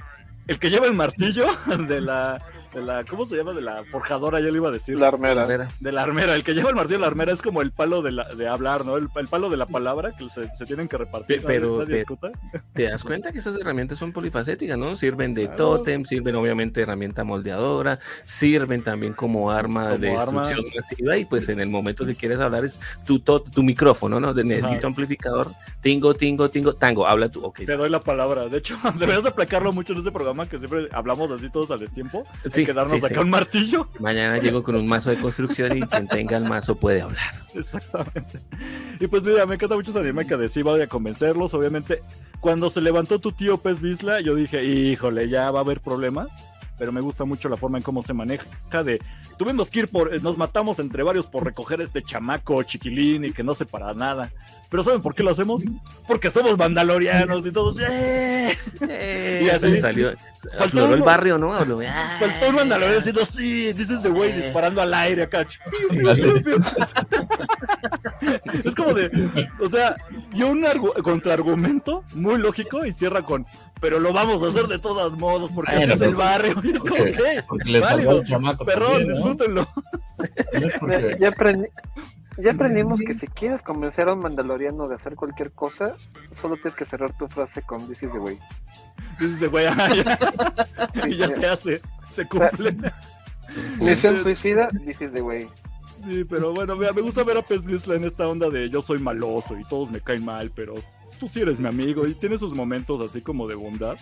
el 0.46 0.58
que 0.58 0.70
lleva 0.70 0.86
el 0.86 0.94
martillo 0.94 1.46
de 1.88 2.00
la, 2.00 2.42
de 2.74 2.82
la, 2.82 3.04
¿cómo 3.04 3.26
se 3.26 3.36
llama? 3.36 3.52
De 3.52 3.62
la 3.62 3.84
forjadora, 3.84 4.40
yo 4.40 4.50
le 4.50 4.56
iba 4.56 4.68
a 4.68 4.72
decir. 4.72 4.98
La 4.98 5.08
armera. 5.08 5.46
De 5.80 5.92
la 5.92 6.02
armera. 6.02 6.34
El 6.34 6.44
que 6.44 6.54
lleva 6.54 6.70
el 6.70 6.74
martillo 6.74 6.98
de 6.98 7.02
la 7.02 7.08
armera 7.08 7.32
es 7.32 7.42
como 7.42 7.62
el 7.62 7.72
palo 7.72 8.02
de, 8.02 8.12
la, 8.12 8.24
de 8.34 8.48
hablar, 8.48 8.84
¿no? 8.84 8.96
El, 8.96 9.08
palo 9.08 9.50
de 9.50 9.56
la 9.56 9.66
palabra 9.66 10.12
que 10.12 10.28
se, 10.28 10.48
se 10.56 10.66
tienen 10.66 10.88
que 10.88 10.96
repartir. 10.96 11.42
Pero 11.44 11.86
te, 11.86 12.04
te, 12.74 12.82
das 12.84 13.04
cuenta 13.04 13.32
que 13.32 13.38
esas 13.38 13.58
herramientas 13.60 13.98
son 13.98 14.12
polifacéticas, 14.12 14.78
¿no? 14.78 14.96
Sirven 14.96 15.34
de 15.34 15.48
tótem, 15.48 16.04
sirven 16.04 16.34
obviamente 16.36 16.82
herramienta 16.82 17.24
moldeadora, 17.24 17.98
sirven 18.24 18.82
también 18.82 19.12
como 19.12 19.50
arma 19.50 19.96
de 19.96 20.10
destrucción 20.10 20.64
masiva 20.74 21.16
y 21.16 21.24
pues 21.24 21.48
en 21.48 21.60
el 21.60 21.68
momento 21.68 22.06
que 22.06 22.14
quieres 22.14 22.40
hablar 22.40 22.64
es 22.64 22.80
tu, 23.04 23.18
tu 23.18 23.62
micrófono, 23.62 24.20
¿no? 24.20 24.34
De, 24.34 24.44
necesito 24.44 24.86
amplificador, 24.86 25.52
tingo, 25.80 26.14
tingo, 26.14 26.50
tingo, 26.50 26.74
tango, 26.74 27.06
habla 27.06 27.28
tú, 27.28 27.44
ok. 27.44 27.64
Te 27.66 27.76
doy 27.76 27.90
la 27.90 28.00
palabra. 28.00 28.48
De 28.48 28.58
hecho, 28.58 28.76
deberías 28.98 29.26
aplacarlo 29.26 29.72
mucho 29.72 29.92
en 29.92 30.00
ese 30.00 30.12
programa 30.12 30.29
que 30.48 30.58
siempre 30.58 30.88
hablamos 30.92 31.30
así 31.30 31.50
todos 31.50 31.70
al 31.70 31.80
destiempo. 31.80 32.24
Sí, 32.50 32.64
quedarnos 32.64 33.02
acá 33.02 33.20
un 33.20 33.30
martillo. 33.30 33.88
Mañana 33.98 34.38
llego 34.38 34.62
con 34.62 34.74
un 34.76 34.86
mazo 34.86 35.10
de 35.10 35.16
construcción 35.16 35.76
y 35.76 35.80
quien 35.82 36.08
tenga 36.08 36.36
el 36.36 36.44
mazo 36.44 36.76
puede 36.76 37.02
hablar. 37.02 37.34
Exactamente. 37.54 38.40
Y 38.98 39.06
pues 39.06 39.22
mira, 39.22 39.46
me 39.46 39.54
encanta 39.54 39.74
mucho 39.74 39.90
esa 39.90 40.00
dinámica 40.00 40.36
de 40.36 40.48
sí, 40.48 40.62
voy 40.62 40.80
a 40.80 40.86
convencerlos. 40.86 41.54
Obviamente, 41.54 42.02
cuando 42.40 42.70
se 42.70 42.80
levantó 42.80 43.18
tu 43.18 43.32
tío 43.32 43.58
Pez 43.58 43.80
Bisla, 43.80 44.20
yo 44.20 44.34
dije, 44.34 44.64
híjole, 44.64 45.28
ya 45.28 45.50
va 45.50 45.60
a 45.60 45.62
haber 45.62 45.80
problemas 45.80 46.32
pero 46.80 46.92
me 46.92 47.02
gusta 47.02 47.26
mucho 47.26 47.50
la 47.50 47.58
forma 47.58 47.76
en 47.76 47.84
cómo 47.84 48.02
se 48.02 48.14
maneja 48.14 48.46
de 48.82 49.02
tuvimos 49.36 49.68
que 49.68 49.80
ir 49.80 49.88
por 49.88 50.22
nos 50.22 50.38
matamos 50.38 50.78
entre 50.78 51.02
varios 51.02 51.26
por 51.26 51.44
recoger 51.44 51.82
este 51.82 52.02
chamaco 52.02 52.62
chiquilín 52.62 53.26
y 53.26 53.32
que 53.32 53.42
no 53.42 53.52
sé 53.52 53.66
para 53.66 53.92
nada. 53.92 54.32
Pero 54.70 54.82
¿saben 54.82 55.02
por 55.02 55.14
qué 55.14 55.22
lo 55.22 55.30
hacemos? 55.30 55.62
Porque 56.06 56.30
somos 56.30 56.56
mandalorianos 56.56 57.44
y 57.44 57.52
todos 57.52 57.76
¡eh! 57.80 58.56
y 59.44 59.50
así 59.50 59.78
salió 59.78 60.12
faltó 60.56 60.94
el 60.94 61.02
barrio, 61.02 61.36
¿no? 61.36 61.52
Habló, 61.52 61.80
faltó 62.18 62.48
un 62.48 62.54
mandaloriano 62.54 62.96
diciendo 62.96 63.26
sí, 63.26 63.74
dices 63.74 64.02
de 64.02 64.08
güey 64.08 64.32
disparando 64.32 64.80
al 64.80 64.94
aire 64.94 65.24
acá. 65.24 65.46
es 68.64 68.74
como 68.74 68.94
de, 68.94 69.10
o 69.60 69.68
sea, 69.68 69.96
y 70.32 70.42
un 70.42 70.64
contraargumento 71.02 72.04
muy 72.14 72.38
lógico 72.38 72.86
y 72.86 72.92
cierra 72.94 73.20
con 73.22 73.46
pero 73.80 73.98
lo 73.98 74.12
vamos 74.12 74.42
a 74.42 74.48
hacer 74.48 74.66
de 74.66 74.78
todos 74.78 75.16
modos 75.16 75.50
porque 75.52 75.76
ese 75.76 75.94
es 75.94 76.00
el 76.02 76.14
barrio. 76.14 76.54
Y 76.62 76.72
es 76.72 76.80
como 76.80 77.04
que, 77.04 77.80
vale, 77.80 78.24
chamaco 78.24 78.64
perrón, 78.64 79.08
disfrútenlo. 79.08 79.66
Ya, 81.18 81.28
aprendí, 81.28 81.68
ya 82.38 82.52
aprendimos 82.52 83.00
que 83.00 83.14
si 83.14 83.26
quieres 83.26 83.62
convencer 83.62 84.08
a 84.08 84.12
un 84.12 84.20
mandaloriano 84.20 84.86
de 84.88 84.94
hacer 84.94 85.14
cualquier 85.14 85.52
cosa, 85.52 85.94
solo 86.32 86.56
tienes 86.56 86.74
que 86.74 86.84
cerrar 86.84 87.16
tu 87.16 87.26
frase 87.28 87.62
con 87.62 87.86
This 87.88 88.02
is 88.02 88.12
the 88.12 88.18
way. 88.18 88.38
This 89.18 89.30
is 89.30 89.40
the 89.40 89.48
way, 89.48 89.66
y 91.06 91.16
ya, 91.16 91.28
se 91.28 91.46
hace, 91.46 91.80
se 92.10 92.26
cumple. 92.26 92.76
Misión 93.78 94.22
suicida, 94.22 94.68
This 94.84 95.00
is 95.00 95.12
the 95.12 95.22
way. 95.22 95.48
Sí, 96.04 96.24
pero 96.24 96.54
bueno, 96.54 96.76
me 96.76 97.02
gusta 97.02 97.24
ver 97.24 97.36
a 97.36 97.42
Pez 97.42 97.64
en 97.88 98.04
esta 98.04 98.26
onda 98.26 98.48
de 98.48 98.70
yo 98.70 98.80
soy 98.80 98.98
maloso 98.98 99.58
y 99.58 99.64
todos 99.64 99.90
me 99.90 100.00
caen 100.00 100.24
mal, 100.24 100.50
pero 100.54 100.74
tú 101.20 101.28
sí 101.28 101.40
eres 101.40 101.60
mi 101.60 101.68
amigo 101.68 102.06
y 102.06 102.14
tiene 102.14 102.38
sus 102.38 102.54
momentos 102.54 103.00
así 103.02 103.20
como 103.20 103.46
de 103.46 103.54
bondad. 103.54 103.96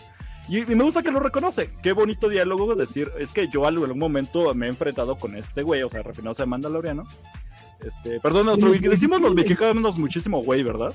Y, 0.49 0.65
me 0.65 0.85
gusta 0.85 1.03
que 1.03 1.11
lo 1.11 1.21
reconoce. 1.21 1.71
Qué 1.83 1.93
bonito 1.93 2.29
diálogo 2.29 2.75
decir, 2.75 3.11
es 3.19 3.33
que 3.33 3.49
yo 3.49 3.69
en 3.69 3.77
algún 3.77 3.99
momento 3.99 4.55
me 4.55 4.67
he 4.67 4.69
enfrentado 4.71 5.17
con 5.17 5.37
este 5.37 5.63
güey, 5.63 5.83
o 5.83 5.91
sea, 5.91 6.03
refinados 6.03 6.41
a 6.41 6.47
Mandaloriano. 6.47 7.03
Este, 7.85 8.21
perdón, 8.21 8.49
otro, 8.49 8.73
que 8.73 8.89
decimos 8.89 9.21
los 9.21 9.35
mexicanos 9.35 9.99
muchísimo 9.99 10.43
güey, 10.43 10.63
¿verdad? 10.63 10.95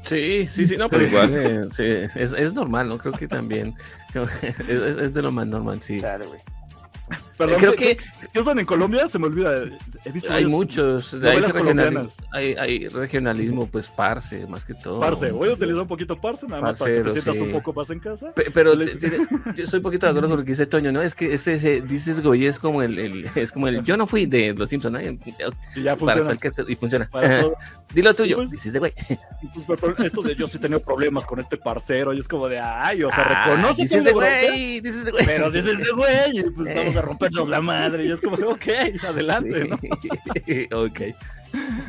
Sí, 0.00 0.46
sí, 0.48 0.66
sí, 0.66 0.76
no, 0.76 0.88
pero 0.88 1.06
igual, 1.06 1.68
sí, 1.72 1.84
es, 1.84 2.16
es, 2.16 2.54
normal, 2.54 2.88
¿no? 2.88 2.98
Creo 2.98 3.12
que 3.12 3.26
también 3.26 3.74
es, 4.14 4.68
es 4.68 5.14
de 5.14 5.22
lo 5.22 5.32
más 5.32 5.46
normal, 5.46 5.80
sí. 5.80 5.98
Claro, 5.98 6.26
güey. 6.28 6.40
Perdón, 7.36 7.58
creo 7.58 7.74
que, 7.74 7.98
¿qué 8.32 8.40
usan 8.40 8.58
en 8.58 8.66
Colombia? 8.66 9.08
Se 9.08 9.18
me 9.18 9.26
olvida. 9.26 9.64
He 10.04 10.10
visto 10.10 10.32
hay 10.32 10.46
muchos. 10.46 11.14
hay, 12.32 12.54
hay, 12.54 12.88
regionalismo, 12.88 13.66
pues 13.66 13.88
parce, 13.88 14.46
más 14.46 14.64
que 14.64 14.74
todo. 14.74 15.00
Parce, 15.00 15.30
voy 15.30 15.50
a 15.50 15.52
utilizar 15.52 15.82
un 15.82 15.88
poquito 15.88 16.18
parce, 16.18 16.46
nada 16.46 16.62
más 16.62 16.78
para 16.78 16.94
que 16.94 17.02
te 17.02 17.10
sientas 17.10 17.38
un 17.40 17.52
poco 17.52 17.72
más 17.72 17.90
en 17.90 18.00
casa. 18.00 18.32
pero 18.54 18.74
yo 18.74 19.66
soy 19.66 19.78
un 19.78 19.82
poquito 19.82 20.06
de 20.06 20.10
acuerdo 20.10 20.28
con 20.28 20.38
lo 20.38 20.44
que 20.44 20.52
dice 20.52 20.66
Toño, 20.66 20.92
¿no? 20.92 21.02
Es 21.02 21.14
que 21.14 21.34
ese, 21.34 21.54
ese 21.54 21.82
dices 21.82 22.22
güey, 22.22 22.46
es 22.46 22.58
como 22.58 22.82
el, 22.82 22.98
el, 22.98 23.30
es 23.34 23.52
como 23.52 23.68
el 23.68 23.82
yo 23.82 23.96
no 23.96 24.06
fui 24.06 24.26
de 24.26 24.54
los 24.54 24.70
Simpsons, 24.70 24.92
¿no? 24.92 25.00
Y 25.00 25.82
ya 25.82 25.96
funciona. 25.96 26.32
y 26.68 26.74
funciona. 26.74 27.10
Dilo 27.94 28.14
tuyo, 28.14 28.36
pues, 28.36 28.50
dices 28.50 28.72
de 28.72 28.78
güey. 28.78 28.92
Pues, 29.66 29.78
esto 30.04 30.22
de 30.22 30.34
yo 30.34 30.48
sí 30.48 30.56
he 30.56 30.60
tenido 30.60 30.80
problemas 30.80 31.26
con 31.26 31.38
este 31.38 31.56
parcero, 31.56 32.12
y 32.12 32.18
es 32.18 32.28
como 32.28 32.48
de 32.48 32.58
ay, 32.58 33.02
o 33.02 33.10
sea, 33.10 33.24
ah, 33.24 33.46
reconoce 33.46 33.82
dices 33.82 34.04
de 34.04 34.12
güey, 34.12 34.80
dices 34.80 35.04
de 35.04 35.10
güey. 35.10 35.24
Pero 35.24 35.50
dices 35.50 35.78
de 35.78 35.92
güey, 35.92 36.38
y 36.38 36.50
pues 36.50 36.74
vamos 36.76 36.96
a 36.96 37.02
romper 37.02 37.25
la 37.30 37.60
madre. 37.60 38.06
Y 38.06 38.10
es 38.10 38.20
como, 38.20 38.36
ok, 38.36 38.66
adelante, 39.08 39.68
¿no? 39.68 39.76
ok. 40.84 41.00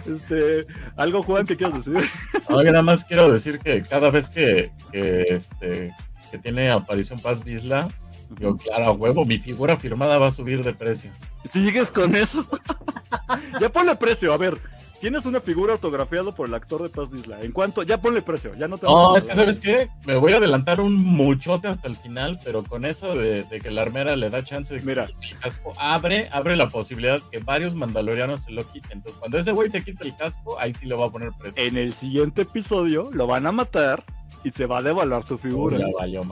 Este, 0.05 0.65
algo, 0.95 1.23
Juan, 1.23 1.45
que 1.45 1.57
quieras 1.57 1.85
decir. 1.85 2.09
Oye, 2.49 2.71
nada 2.71 2.83
más 2.83 3.05
quiero 3.05 3.31
decir 3.31 3.59
que 3.59 3.81
cada 3.81 4.09
vez 4.11 4.29
que, 4.29 4.71
que, 4.91 5.21
este, 5.23 5.93
que 6.31 6.37
tiene 6.37 6.69
aparición 6.69 7.19
Paz 7.19 7.43
Bisla, 7.43 7.89
yo, 8.39 8.57
claro, 8.57 8.93
huevo, 8.93 9.25
mi 9.25 9.39
figura 9.39 9.77
firmada 9.77 10.17
va 10.17 10.27
a 10.27 10.31
subir 10.31 10.63
de 10.63 10.73
precio. 10.73 11.11
Si 11.45 11.61
llegues 11.61 11.91
con 11.91 12.15
eso, 12.15 12.45
ya 13.61 13.69
ponle 13.69 13.95
precio, 13.95 14.33
a 14.33 14.37
ver. 14.37 14.57
Tienes 14.99 15.25
una 15.25 15.41
figura 15.41 15.73
autografiada 15.73 16.31
por 16.31 16.47
el 16.47 16.53
actor 16.53 16.83
de 16.83 16.89
Paz 16.89 17.09
Isla. 17.13 17.41
En 17.41 17.51
cuanto, 17.51 17.83
ya 17.83 17.99
ponle 17.99 18.21
precio, 18.21 18.53
ya 18.55 18.67
no 18.67 18.77
te 18.77 18.85
No, 18.85 19.15
es 19.15 19.25
que 19.25 19.35
sabes 19.35 19.59
qué, 19.59 19.89
me 20.05 20.15
voy 20.15 20.33
a 20.33 20.37
adelantar 20.37 20.81
un 20.81 20.95
muchote 20.95 21.67
hasta 21.67 21.87
el 21.87 21.95
final, 21.95 22.39
pero 22.43 22.63
con 22.63 22.85
eso 22.85 23.15
de, 23.15 23.45
que 23.61 23.71
la 23.71 23.81
armera 23.81 24.15
le 24.15 24.29
da 24.29 24.43
chance 24.43 24.73
de 24.73 24.81
Mira. 24.81 25.05
el 25.21 25.39
casco, 25.39 25.73
abre, 25.77 26.29
abre 26.31 26.55
la 26.55 26.69
posibilidad 26.69 27.19
que 27.31 27.39
varios 27.39 27.75
mandalorianos 27.75 28.43
se 28.43 28.51
lo 28.51 28.63
quiten. 28.71 28.93
Entonces, 28.93 29.19
cuando 29.19 29.37
ese 29.37 29.51
güey 29.51 29.69
se 29.69 29.83
quite 29.83 30.03
el 30.03 30.15
casco, 30.15 30.59
ahí 30.59 30.73
sí 30.73 30.85
le 30.85 30.95
va 30.95 31.05
a 31.05 31.11
poner 31.11 31.31
precio. 31.39 31.61
En 31.61 31.77
el 31.77 31.93
siguiente 31.93 32.43
episodio 32.43 33.09
lo 33.11 33.27
van 33.27 33.45
a 33.45 33.51
matar 33.51 34.03
y 34.43 34.51
se 34.51 34.65
va 34.65 34.79
a 34.79 34.81
devaluar 34.81 35.23
tu 35.23 35.37
figura. 35.37 35.77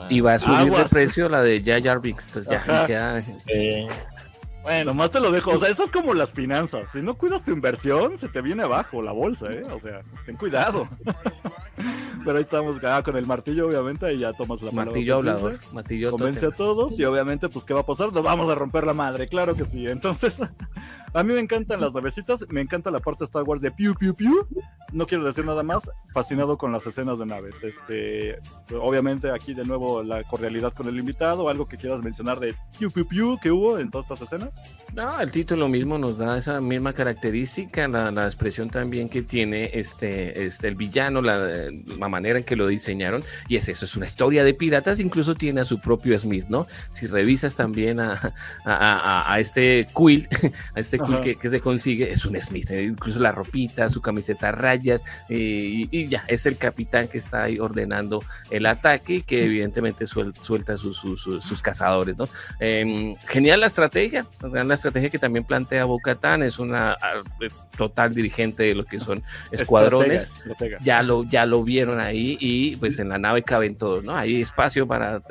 y 0.09 0.19
va 0.21 0.33
a 0.35 0.39
subir 0.39 0.71
de 0.71 0.85
precio 0.85 1.29
la 1.29 1.41
de 1.41 1.61
Jar 1.63 1.81
Jar 1.81 2.01
Entonces 2.03 2.47
ya. 2.87 3.23
Bueno, 4.65 4.85
nomás 4.85 5.11
te 5.11 5.19
lo 5.19 5.31
dejo. 5.31 5.51
O 5.51 5.59
sea, 5.59 5.69
esto 5.69 5.83
es 5.83 5.91
como 5.91 6.15
las 6.15 6.33
finanzas. 6.33 6.91
Si 6.91 6.99
no 6.99 7.13
cuidas 7.19 7.43
tu 7.43 7.51
inversión, 7.51 8.17
se 8.17 8.29
te 8.29 8.41
viene 8.41 8.63
abajo 8.63 8.99
la 9.03 9.11
bolsa, 9.11 9.53
¿eh? 9.53 9.63
O 9.63 9.79
sea, 9.79 10.01
ten 10.25 10.35
cuidado. 10.37 10.89
Pero 12.25 12.37
ahí 12.37 12.41
estamos 12.41 12.83
ah, 12.83 13.03
con 13.05 13.15
el 13.15 13.27
martillo, 13.27 13.67
obviamente, 13.67 14.11
y 14.11 14.17
ya 14.17 14.33
tomas 14.33 14.63
la 14.63 14.71
Martillo 14.71 15.17
hablador. 15.17 15.59
Martillo 15.71 16.09
Convence 16.09 16.47
a 16.47 16.49
todos 16.49 16.97
y 16.97 17.05
obviamente, 17.05 17.47
pues, 17.47 17.63
¿qué 17.63 17.75
va 17.75 17.81
a 17.81 17.85
pasar? 17.85 18.11
Nos 18.11 18.23
vamos 18.23 18.49
a 18.49 18.55
romper 18.55 18.87
la 18.87 18.95
madre, 18.95 19.27
claro 19.27 19.53
que 19.53 19.65
sí. 19.65 19.85
Entonces, 19.87 20.39
a 21.15 21.23
mí 21.23 21.33
me 21.33 21.39
encantan 21.39 21.79
las 21.79 21.93
navecitas, 21.93 22.45
me 22.49 22.59
encanta 22.59 22.91
la 22.91 22.99
parte 22.99 23.19
de 23.19 23.25
Star 23.25 23.43
Wars 23.43 23.61
de 23.61 23.71
piu, 23.71 23.95
piu, 23.95 24.13
piu. 24.13 24.45
No 24.91 25.07
quiero 25.07 25.23
decir 25.23 25.45
nada 25.45 25.63
más, 25.63 25.89
fascinado 26.13 26.57
con 26.57 26.73
las 26.73 26.85
escenas 26.87 27.19
de 27.19 27.25
naves. 27.25 27.63
Este, 27.63 28.37
obviamente, 28.77 29.31
aquí 29.31 29.53
de 29.53 29.63
nuevo 29.63 30.03
la 30.03 30.25
cordialidad 30.25 30.73
con 30.73 30.89
el 30.89 30.97
invitado, 30.99 31.47
algo 31.47 31.69
que 31.69 31.77
quieras 31.77 32.01
mencionar 32.01 32.41
de 32.41 32.53
piu, 32.77 32.91
piu, 32.91 33.07
piu 33.07 33.39
que 33.41 33.49
hubo 33.49 33.79
en 33.79 33.89
todas 33.89 34.11
estas 34.11 34.23
escenas. 34.23 34.61
No, 34.93 35.21
el 35.21 35.31
título 35.31 35.69
mismo 35.69 35.97
nos 35.97 36.17
da 36.17 36.37
esa 36.37 36.59
misma 36.59 36.91
característica, 36.91 37.87
la, 37.87 38.25
expresión 38.25 38.69
también 38.69 39.07
que 39.07 39.21
tiene 39.21 39.71
este, 39.73 40.45
este 40.45 40.67
el 40.67 40.75
villano, 40.75 41.21
la, 41.21 41.69
manera 42.09 42.39
en 42.39 42.43
que 42.43 42.57
lo 42.57 42.67
diseñaron, 42.67 43.23
y 43.47 43.55
es 43.55 43.69
eso, 43.69 43.85
es 43.85 43.95
una 43.95 44.05
historia 44.05 44.43
de 44.43 44.53
piratas, 44.53 44.99
incluso 44.99 45.33
tiene 45.35 45.61
a 45.61 45.65
su 45.65 45.79
propio 45.79 46.19
Smith, 46.19 46.45
¿no? 46.49 46.67
Si 46.91 47.07
revisas 47.07 47.55
también 47.55 48.01
a, 48.01 48.33
a, 48.65 49.39
este 49.39 49.87
Quill, 49.95 50.27
a 50.75 50.79
este 50.79 50.99
Que, 51.21 51.49
se 51.49 51.59
consigue, 51.61 52.11
es 52.11 52.25
un 52.25 52.39
Smith, 52.39 52.71
eh, 52.71 52.83
incluso 52.83 53.19
la 53.19 53.31
ropita, 53.31 53.89
su 53.89 54.01
camiseta 54.01 54.51
rayas, 54.51 55.03
eh, 55.29 55.87
y, 55.89 56.07
ya, 56.07 56.23
es 56.27 56.45
el 56.45 56.57
capitán 56.57 57.07
que 57.07 57.17
está 57.17 57.43
ahí 57.43 57.59
ordenando 57.59 58.23
el 58.49 58.65
ataque 58.65 59.15
y 59.15 59.21
que 59.21 59.45
evidentemente 59.45 60.05
suelta 60.05 60.77
sus, 60.77 60.97
sus, 60.97 61.61
cazadores, 61.61 62.17
¿no? 62.17 62.27
Em, 62.59 63.15
genial 63.27 63.61
la 63.61 63.67
estrategia, 63.67 64.25
la 64.41 64.73
estrategia 64.73 65.09
que 65.09 65.19
también 65.19 65.45
plantea 65.45 65.85
Bocatán 65.85 66.43
es 66.43 66.59
una 66.59 66.93
ah, 66.93 67.23
eh, 67.41 67.47
total 67.75 68.13
dirigente 68.13 68.63
de 68.63 68.75
lo 68.75 68.85
que 68.85 68.99
son 68.99 69.23
escuadrones. 69.51 70.43
Ya 70.81 71.03
lo 71.03 71.23
ya 71.23 71.45
lo 71.45 71.63
vieron 71.63 71.99
ahí 71.99 72.37
y 72.39 72.75
pues 72.77 72.99
en 72.99 73.09
la 73.09 73.17
nave 73.17 73.43
caben 73.43 73.75
todos, 73.75 74.03
¿no? 74.03 74.15
Hay 74.15 74.41
espacio 74.41 74.87
para 74.87 75.21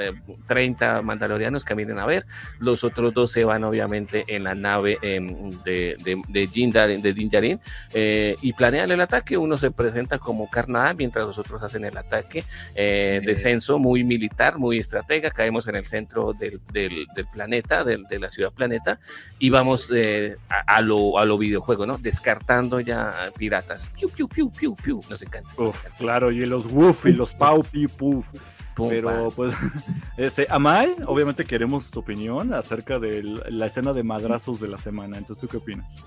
30 0.47 0.99
eh, 0.99 1.03
mandalorianos 1.03 1.64
que 1.64 1.75
vienen 1.75 1.99
a 1.99 2.07
ver. 2.07 2.27
Los 2.59 2.85
otros 2.85 3.12
dos 3.14 3.33
se 3.33 3.45
van 3.45 3.64
obviamente 3.64 4.25
en 4.29 4.45
la 4.45 4.55
nave 4.55 4.99
em, 5.03 5.53
de, 5.65 5.97
de, 6.05 6.23
de, 6.29 6.47
Jindarin, 6.47 7.03
de 7.03 7.12
Dinjarin 7.12 7.61
eh, 7.93 8.37
y 8.43 8.53
planean 8.53 8.91
el 8.91 9.01
ataque. 9.01 9.37
Uno 9.37 9.57
se 9.57 9.71
presenta 9.71 10.19
como 10.19 10.49
carnada 10.49 10.95
mientras 10.95 11.27
los 11.27 11.39
otros 11.39 11.62
hacen 11.62 11.85
el 11.85 11.97
ataque. 11.97 12.45
descenso 12.75 13.79
muy 13.79 14.05
militar, 14.05 14.59
muy 14.59 14.79
estratega. 14.79 15.31
Caemos 15.31 15.67
en 15.69 15.77
el 15.77 15.85
centro 15.85 16.33
del, 16.33 16.61
del, 16.73 17.07
planeta, 17.33 17.85
de 17.85 18.19
la 18.19 18.31
ciudad 18.31 18.53
planeta 18.53 18.99
y 19.39 19.51
vamos 19.51 19.91
eh, 19.95 20.37
a, 20.49 20.81
lo, 20.81 21.19
a 21.19 21.25
lo 21.25 21.39
videojuego, 21.39 21.87
¿no? 21.87 21.99
Descartando 21.99 22.81
ya 22.81 23.31
piratas. 23.37 23.91
Piu, 23.91 24.09
piu, 24.09 24.29
piu, 24.29 24.51
piu, 24.51 24.77
piu. 24.77 25.01
Nos 25.09 25.23
encanta. 25.23 25.51
Uf, 25.57 25.85
claro, 25.99 26.31
y 26.31 26.45
los 26.47 26.67
woof 26.67 27.07
y 27.07 27.12
los 27.12 27.35
pau, 27.35 27.62
piu, 27.65 27.89
puf. 27.89 28.29
Pero 28.77 29.31
pues, 29.31 29.55
este, 30.16 30.47
Amay, 30.51 30.97
obviamente 31.07 31.45
queremos 31.45 31.91
tu 31.91 32.01
opinión 32.01 32.53
acerca 32.55 32.99
de 32.99 33.22
la 33.22 33.66
escena 33.66 33.93
de 33.93 34.03
madrazos 34.03 34.61
de 34.61 34.68
la 34.68 34.79
semana. 34.79 35.18
Entonces, 35.18 35.41
¿tú 35.41 35.49
qué 35.49 35.59
opinas? 35.59 36.05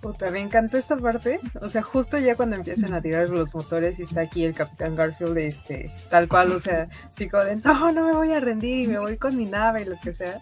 Puta, 0.00 0.30
me 0.30 0.40
encantó 0.40 0.78
esta 0.78 0.96
parte. 0.96 1.40
O 1.60 1.68
sea, 1.68 1.82
justo 1.82 2.18
ya 2.18 2.36
cuando 2.36 2.56
empiezan 2.56 2.94
a 2.94 3.02
tirar 3.02 3.28
los 3.28 3.54
motores 3.54 3.98
y 3.98 4.02
está 4.02 4.22
aquí 4.22 4.44
el 4.44 4.54
Capitán 4.54 4.94
Garfield, 4.94 5.36
este, 5.38 5.92
tal 6.08 6.28
cual, 6.28 6.52
o 6.52 6.60
sea, 6.60 6.88
sí, 7.10 7.28
como 7.28 7.44
de, 7.44 7.56
no, 7.56 7.92
no 7.92 8.04
me 8.04 8.12
voy 8.12 8.32
a 8.32 8.40
rendir 8.40 8.78
y 8.78 8.86
me 8.86 8.98
voy 8.98 9.16
con 9.16 9.36
mi 9.36 9.44
nave 9.44 9.82
y 9.82 9.84
lo 9.86 9.98
que 10.00 10.12
sea. 10.12 10.40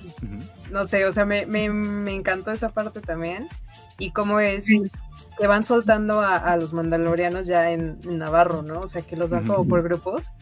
Pues, 0.00 0.24
no 0.70 0.86
sé, 0.86 1.04
o 1.04 1.12
sea, 1.12 1.24
me, 1.24 1.42
encantó 2.14 2.52
esa 2.52 2.70
parte 2.70 3.00
también. 3.00 3.48
Y 3.98 4.12
cómo 4.12 4.40
es 4.40 4.66
que 4.66 5.46
van 5.46 5.64
soltando 5.64 6.20
a, 6.20 6.56
los 6.56 6.72
mandalorianos 6.72 7.46
ya 7.46 7.70
en, 7.70 7.98
Navarro, 8.04 8.62
¿no? 8.62 8.80
O 8.80 8.86
sea, 8.86 9.02
que 9.02 9.16
los 9.16 9.30
van 9.30 9.46
como 9.46 9.66
por 9.66 9.82
grupos. 9.82 10.32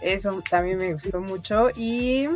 Eso 0.00 0.42
también 0.48 0.78
me 0.78 0.92
gustó 0.92 1.20
mucho. 1.20 1.70
Y 1.76 2.28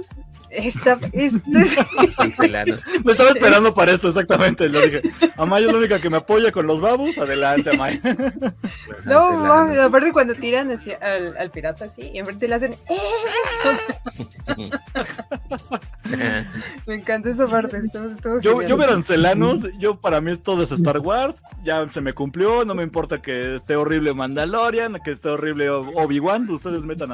esta, 0.51 0.99
este... 1.13 1.41
Me 3.05 3.13
estaba 3.13 3.31
esperando 3.31 3.73
para 3.75 3.93
esto, 3.93 4.09
exactamente. 4.09 4.69
Le 4.69 4.87
dije, 4.87 5.03
Amaya 5.37 5.67
es 5.67 5.73
la 5.73 5.79
única 5.79 6.01
que 6.01 6.11
me 6.11 6.17
apoya 6.19 6.51
con 6.53 6.67
los 6.67 6.81
babos. 6.81 7.19
Adelante, 7.19 7.71
Amaya. 7.71 8.01
no, 9.07 9.53
aparte 9.83 10.13
cuando 10.13 10.35
tiran 10.35 10.71
al, 10.71 11.37
al, 11.37 11.51
pirata 11.51 11.85
así, 11.87 12.11
y 12.13 12.19
enfrente 12.19 12.49
le 12.49 12.55
hacen. 12.55 12.75
¡Eh! 12.89 12.99
me 16.87 16.95
encanta 16.95 17.31
esa 17.31 17.47
parte. 17.47 17.81
yo, 18.41 18.63
yo 18.63 18.77
ver 18.77 18.91
ancelanos, 18.91 19.61
yo 19.79 20.01
para 20.01 20.21
mí 20.21 20.37
todo 20.37 20.63
es 20.63 20.73
Star 20.73 20.99
Wars. 20.99 21.43
Ya 21.63 21.89
se 21.89 22.01
me 22.01 22.13
cumplió. 22.13 22.65
No 22.65 22.75
me 22.75 22.83
importa 22.83 23.23
que 23.23 23.57
esté 23.57 23.77
horrible 23.77 24.15
Mandalorian, 24.15 24.99
que 25.05 25.13
esté 25.13 25.29
horrible 25.29 25.71
Obi-Wan. 25.71 26.51
Ustedes 26.51 26.85
metan 26.85 27.13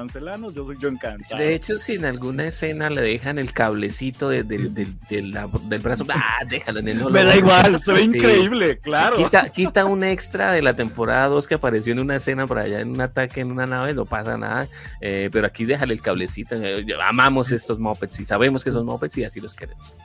yo, 0.52 0.72
yo 0.74 0.88
encantado. 0.88 1.40
De 1.40 1.54
hecho, 1.54 1.78
si 1.78 1.94
en 1.94 2.04
alguna 2.04 2.46
escena 2.46 2.90
le 2.90 3.02
dejan 3.02 3.38
el 3.38 3.52
cablecito 3.52 4.28
de, 4.28 4.42
del 4.42 5.80
brazo. 5.82 6.04
Ah, 6.18 6.44
déjalo 6.48 6.80
en 6.80 6.88
el 6.88 7.10
Me 7.10 7.24
da 7.24 7.36
igual, 7.36 7.80
se 7.80 7.92
ve 7.92 8.02
increíble, 8.02 8.78
claro. 8.78 9.16
Quita, 9.16 9.48
quita 9.50 9.84
un 9.84 10.02
extra 10.02 10.52
de 10.52 10.62
la 10.62 10.74
temporada 10.74 11.28
2 11.28 11.46
que 11.46 11.54
apareció 11.54 11.92
en 11.92 11.98
una 11.98 12.16
escena 12.16 12.46
por 12.46 12.58
allá 12.58 12.80
en 12.80 12.90
un 12.90 13.00
ataque 13.00 13.40
en 13.40 13.50
una 13.50 13.66
nave, 13.66 13.94
no 13.94 14.06
pasa 14.06 14.36
nada. 14.36 14.66
Eh, 15.00 15.28
pero 15.32 15.46
aquí 15.46 15.64
déjale 15.64 15.94
el 15.94 16.00
cablecito. 16.00 16.56
Eh, 16.56 16.86
amamos 17.02 17.52
estos 17.52 17.78
mopeds 17.78 18.20
y 18.20 18.24
sabemos 18.24 18.64
que 18.64 18.70
son 18.70 18.86
mopeds 18.86 19.16
y 19.18 19.24
así 19.24 19.40
los 19.40 19.54
queremos. 19.54 19.96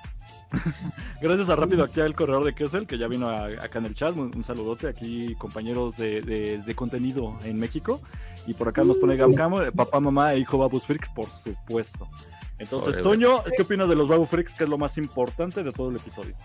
Gracias 1.21 1.49
a 1.49 1.55
Rápido 1.55 1.83
aquí 1.83 2.01
al 2.01 2.15
corredor 2.15 2.43
de 2.43 2.53
Kessel 2.53 2.87
que 2.87 2.97
ya 2.97 3.07
vino 3.07 3.29
acá 3.29 3.79
en 3.79 3.85
el 3.85 3.95
chat. 3.95 4.15
Un, 4.15 4.43
saludote 4.43 4.87
aquí, 4.87 5.35
compañeros 5.35 5.97
de, 5.97 6.73
contenido 6.75 7.37
en 7.43 7.59
México. 7.59 8.01
Y 8.47 8.53
por 8.53 8.69
acá 8.69 8.83
nos 8.83 8.97
pone 8.97 9.15
Gamcam, 9.15 9.61
eh, 9.61 9.71
papá, 9.71 9.99
mamá 9.99 10.33
e 10.33 10.39
hijo 10.39 10.57
Babus 10.57 10.85
Freaks, 10.85 11.09
por 11.09 11.29
supuesto. 11.29 12.07
Entonces, 12.57 13.01
Toño, 13.01 13.43
¿qué 13.55 13.63
opinas 13.63 13.89
de 13.89 13.95
los 13.95 14.07
Babu 14.07 14.25
Freaks, 14.25 14.53
que 14.53 14.65
es 14.65 14.69
lo 14.69 14.77
más 14.77 14.97
importante 14.97 15.63
de 15.63 15.71
todo 15.71 15.89
el 15.89 15.95
episodio? 15.95 16.35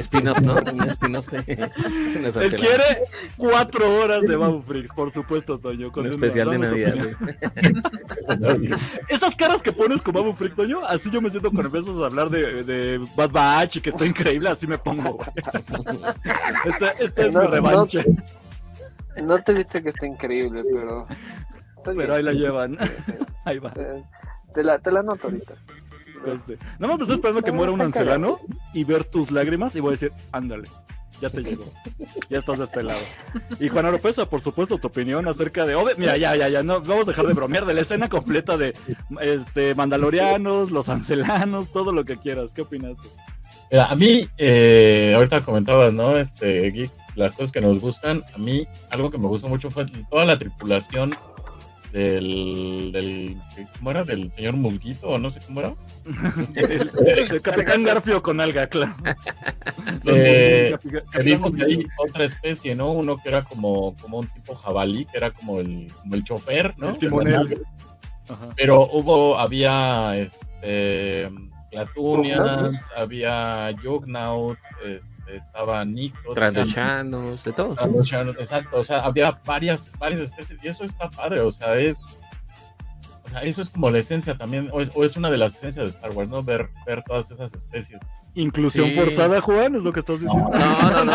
Spin-off, 0.00 0.40
¿no? 0.40 0.54
Un 0.54 0.88
spin-off 0.88 1.28
de. 1.28 1.70
Él 2.42 2.54
quiere 2.54 3.04
cuatro 3.36 3.98
horas 3.98 4.22
de 4.22 4.36
Babu 4.36 4.62
Freaks, 4.62 4.92
por 4.92 5.10
supuesto, 5.10 5.58
Toño. 5.58 5.90
Con 5.92 6.06
un 6.06 6.12
especial 6.12 6.50
de 6.50 6.58
Navidad. 6.58 6.94
Esas 9.08 9.36
caras 9.36 9.62
que 9.62 9.72
pones 9.72 10.02
con 10.02 10.14
Babu 10.14 10.32
Freak, 10.32 10.54
Toño, 10.54 10.84
así 10.86 11.10
yo 11.10 11.20
me 11.20 11.30
siento 11.30 11.50
cuando 11.50 11.68
empiezas 11.68 12.02
a 12.02 12.06
hablar 12.06 12.30
de, 12.30 12.64
de 12.64 13.06
Bad 13.16 13.30
Batch 13.30 13.76
y 13.76 13.80
que 13.80 13.90
está 13.90 14.06
increíble, 14.06 14.48
así 14.48 14.66
me 14.66 14.78
pongo. 14.78 15.18
Este, 16.64 17.04
este 17.04 17.26
es 17.26 17.34
mi 17.34 17.46
revancha. 17.46 18.02
No, 19.16 19.22
no 19.26 19.42
te 19.42 19.52
he 19.52 19.54
dicho 19.56 19.82
que 19.82 19.90
está 19.90 20.06
increíble, 20.06 20.62
pero 20.72 21.06
pero 21.94 22.14
ahí 22.14 22.22
la 22.22 22.32
llevan. 22.32 22.76
ahí 23.44 23.58
va. 23.58 23.72
Te 24.54 24.64
la, 24.64 24.78
te 24.78 24.90
la 24.90 25.02
noto 25.02 25.28
ahorita. 25.28 25.54
Este, 26.24 26.58
nada 26.78 26.88
más 26.88 26.98
me 26.98 27.02
estoy 27.02 27.14
esperando 27.14 27.42
que 27.42 27.52
muera 27.52 27.72
un 27.72 27.80
ancelano 27.80 28.40
y 28.72 28.84
ver 28.84 29.04
tus 29.04 29.30
lágrimas 29.30 29.76
y 29.76 29.80
voy 29.80 29.90
a 29.90 29.92
decir, 29.92 30.12
ándale, 30.32 30.68
ya 31.20 31.30
te 31.30 31.42
llegó. 31.42 31.64
Ya 32.28 32.38
estás 32.38 32.58
de 32.58 32.64
este 32.64 32.82
lado. 32.82 33.00
Y 33.60 33.68
Juan 33.68 33.86
Oropesa, 33.86 34.28
por 34.28 34.40
supuesto, 34.40 34.78
tu 34.78 34.88
opinión 34.88 35.28
acerca 35.28 35.64
de. 35.64 35.76
mira, 35.96 36.16
ya, 36.16 36.34
ya, 36.34 36.48
ya, 36.48 36.62
no, 36.62 36.80
vamos 36.80 37.06
a 37.06 37.12
dejar 37.12 37.26
de 37.26 37.34
bromear 37.34 37.64
de 37.66 37.74
la 37.74 37.82
escena 37.82 38.08
completa 38.08 38.56
de 38.56 38.74
este 39.20 39.74
Mandalorianos, 39.74 40.72
los 40.72 40.88
ancelanos, 40.88 41.70
todo 41.72 41.92
lo 41.92 42.04
que 42.04 42.16
quieras. 42.16 42.52
¿Qué 42.52 42.62
opinas? 42.62 42.96
a 43.72 43.94
mí, 43.94 44.28
eh, 44.38 45.12
ahorita 45.16 45.42
comentabas, 45.42 45.92
¿no? 45.92 46.16
Este, 46.16 46.70
Geek, 46.70 46.90
las 47.14 47.34
cosas 47.34 47.52
que 47.52 47.60
nos 47.60 47.80
gustan. 47.80 48.24
A 48.34 48.38
mí, 48.38 48.66
algo 48.90 49.10
que 49.10 49.18
me 49.18 49.28
gustó 49.28 49.48
mucho 49.48 49.70
fue 49.70 49.86
toda 50.10 50.24
la 50.24 50.38
tripulación 50.38 51.14
del, 51.96 52.92
del 52.92 53.36
¿cómo 53.78 53.90
era? 53.90 54.04
del 54.04 54.30
señor 54.32 54.56
Musguito 54.56 55.08
o 55.08 55.18
no 55.18 55.30
sé 55.30 55.40
cómo 55.46 55.60
era. 55.60 55.74
El, 56.54 57.40
capitán 57.40 57.84
Garfio 57.84 58.22
con 58.22 58.40
alga 58.40 58.66
claro. 58.66 58.94
Eh, 60.04 60.76
vimos 61.22 61.54
que 61.54 61.64
hay 61.64 61.86
otra 61.98 62.24
especie 62.24 62.74
no 62.74 62.92
uno 62.92 63.16
que 63.16 63.28
era 63.28 63.44
como 63.44 63.96
como 63.96 64.18
un 64.18 64.26
tipo 64.28 64.54
jabalí 64.54 65.04
que 65.04 65.16
era 65.16 65.30
como 65.32 65.60
el 65.60 65.90
como 66.00 66.14
el 66.14 66.24
chofer 66.24 66.74
no 66.76 66.90
el 66.90 66.98
timonel. 66.98 67.62
pero 68.56 68.88
hubo 68.92 69.38
había 69.38 70.16
este 70.16 71.30
Platunians, 71.70 72.80
había 72.96 73.74
Jugnaut, 73.82 74.58
este, 74.84 75.15
estaba 75.28 75.84
Nikos. 75.84 76.34
Trandoshanos, 76.34 77.44
de 77.44 77.52
todo. 77.52 77.76
exacto, 78.38 78.78
o 78.78 78.84
sea, 78.84 79.00
había 79.00 79.40
varias, 79.44 79.90
varias 79.98 80.20
especies 80.22 80.62
y 80.62 80.68
eso 80.68 80.84
está 80.84 81.10
padre, 81.10 81.40
o 81.40 81.50
sea, 81.50 81.76
es 81.76 82.20
o 83.26 83.28
sea, 83.28 83.42
eso 83.42 83.62
es 83.62 83.68
como 83.68 83.90
la 83.90 83.98
esencia 83.98 84.36
también, 84.36 84.70
o 84.72 84.80
es, 84.80 85.16
una 85.16 85.30
de 85.30 85.38
las 85.38 85.56
esencias 85.56 85.84
de 85.84 85.90
Star 85.90 86.12
Wars, 86.12 86.28
¿no? 86.28 86.42
Ver, 86.42 86.70
ver 86.86 87.02
todas 87.02 87.30
esas 87.30 87.52
especies. 87.54 88.00
Inclusión 88.36 88.92
forzada, 88.92 89.40
Juan, 89.40 89.76
es 89.76 89.82
lo 89.82 89.92
que 89.92 90.00
estás 90.00 90.20
diciendo. 90.20 90.50
No, 90.50 90.90
no, 90.90 91.04
no, 91.04 91.14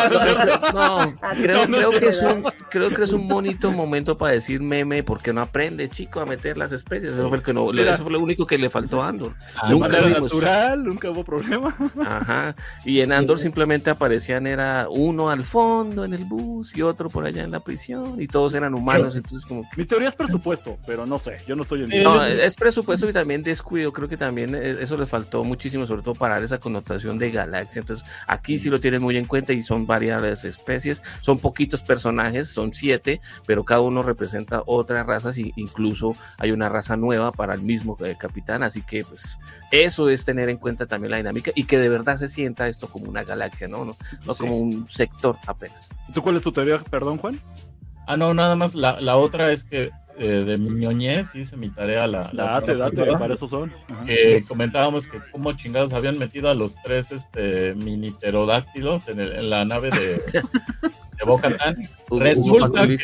no, 0.74 1.20
creo, 1.42 1.66
creo, 1.66 1.92
que 1.92 2.08
es 2.08 2.22
un, 2.22 2.44
creo 2.70 2.90
que 2.90 3.04
es 3.04 3.14
un 3.14 3.28
bonito 3.28 3.72
momento 3.72 4.18
para 4.18 4.34
decir 4.34 4.60
meme, 4.62 5.04
porque 5.04 5.32
no 5.32 5.42
aprende, 5.42 5.88
chico, 5.88 6.20
a 6.20 6.26
meter 6.26 6.58
las 6.58 6.72
especies. 6.72 7.14
Eso 7.14 7.30
fue, 7.30 7.42
que 7.42 7.54
no, 7.54 7.72
eso 7.72 8.04
fue 8.04 8.12
lo 8.12 8.20
único 8.20 8.46
que 8.46 8.58
le 8.58 8.70
faltó 8.70 9.02
a 9.02 9.10
Andor. 9.10 9.36
Ah, 9.56 9.70
nunca 9.70 10.00
era 10.00 10.10
natural, 10.10 10.84
nunca 10.84 11.10
hubo 11.12 11.24
problema. 11.24 11.76
Ajá, 12.04 12.56
y 12.84 13.02
en 13.02 13.12
Andor 13.12 13.40
simplemente 13.40 13.90
aparecían, 13.90 14.48
era 14.48 14.88
uno 14.90 15.30
al 15.30 15.44
fondo 15.44 16.04
en 16.04 16.14
el 16.14 16.26
bus 16.26 16.76
y 16.76 16.82
otro 16.82 17.10
por 17.10 17.26
allá 17.26 17.44
en 17.44 17.52
la 17.52 17.60
prisión, 17.60 18.20
y 18.20 18.28
todos 18.28 18.54
eran 18.56 18.74
humanos, 18.74 19.16
entonces 19.16 19.46
como... 19.46 19.70
Mi 19.78 19.86
teoría 19.86 20.10
es 20.10 20.16
presupuesto, 20.16 20.78
pero 20.86 21.06
no 21.06 21.20
sé, 21.20 21.38
yo 21.48 21.56
no 21.56 21.62
estoy 21.62 21.84
en 21.84 22.04
no, 22.04 22.26
es 22.26 22.56
presupuesto 22.56 23.10
y 23.10 23.14
también 23.14 23.44
descuido. 23.44 23.92
Creo 23.94 24.08
que 24.08 24.18
también 24.18 24.56
eh, 24.56 24.78
eso 24.80 24.98
le 24.98 25.06
faltó 25.06 25.44
muchísimo, 25.44 25.86
sobre 25.86 26.02
todo 26.02 26.16
para 26.16 26.40
esa 26.40 26.60
connotación 26.60 27.11
de 27.18 27.32
galaxia. 27.32 27.80
Entonces, 27.80 28.06
aquí 28.28 28.60
sí 28.60 28.70
lo 28.70 28.80
tienen 28.80 29.02
muy 29.02 29.18
en 29.18 29.26
cuenta 29.26 29.54
y 29.54 29.64
son 29.64 29.88
varias 29.88 30.44
especies. 30.44 31.02
Son 31.22 31.40
poquitos 31.40 31.82
personajes, 31.82 32.50
son 32.50 32.74
siete, 32.74 33.22
pero 33.46 33.64
cada 33.64 33.82
uno 33.82 34.04
representa 34.04 34.64
otras 34.66 35.06
razas 35.06 35.38
y 35.38 35.54
incluso 35.56 36.16
hay 36.38 36.52
una 36.52 36.70
raza 36.70 36.98
nueva 36.98 37.32
para 37.32 37.54
el 37.54 37.62
mismo 37.62 37.98
eh, 38.04 38.16
capitán. 38.18 38.64
Así 38.64 38.82
que, 38.82 39.04
pues, 39.04 39.38
eso 39.72 40.10
es 40.10 40.26
tener 40.26 40.50
en 40.50 40.58
cuenta 40.58 40.86
también 40.86 41.12
la 41.12 41.18
dinámica 41.18 41.52
y 41.56 41.66
que 41.66 41.80
de 41.80 41.90
verdad 41.90 42.18
se 42.18 42.28
sienta 42.28 42.68
esto 42.68 42.88
como 42.88 43.10
una 43.10 43.24
galaxia, 43.24 43.68
¿no? 43.68 43.86
No, 43.86 43.98
no 44.26 44.36
como 44.36 44.58
un 44.58 44.90
sector 44.90 45.38
apenas. 45.48 45.90
¿Tú 46.14 46.22
cuál 46.22 46.38
es 46.38 46.44
tu 46.44 46.52
teoría, 46.52 46.80
perdón, 46.80 47.18
Juan? 47.18 47.40
Ah, 48.08 48.18
no, 48.18 48.34
nada 48.34 48.56
más. 48.56 48.76
La, 48.76 49.00
la 49.00 49.16
otra 49.16 49.52
es 49.52 49.64
que 49.64 49.92
eh, 50.18 50.44
de 50.46 50.58
mi 50.58 50.70
ñoñez, 50.70 51.34
hice 51.36 51.58
mi 51.58 51.70
tarea 51.70 52.08
la, 52.08 52.30
date, 52.34 52.76
date, 52.76 53.06
para 53.18 53.34
eso 53.34 53.48
son. 53.48 53.72
Que 54.06 54.44
comentábamos 54.48 55.08
que 55.08 55.20
como 55.32 55.54
chingados 55.54 55.94
habían 55.94 56.18
metido 56.18 56.50
a 56.50 56.54
los 56.54 56.76
tres 56.84 57.12
este, 57.12 57.74
mini 57.76 58.12
pterodáctilos 58.12 59.08
en, 59.08 59.20
en 59.20 59.50
la 59.50 59.66
nave 59.66 59.90
de, 59.92 60.16
de 60.18 61.26
Boca 61.26 61.50
Resulta 62.10 62.88
que 62.88 62.98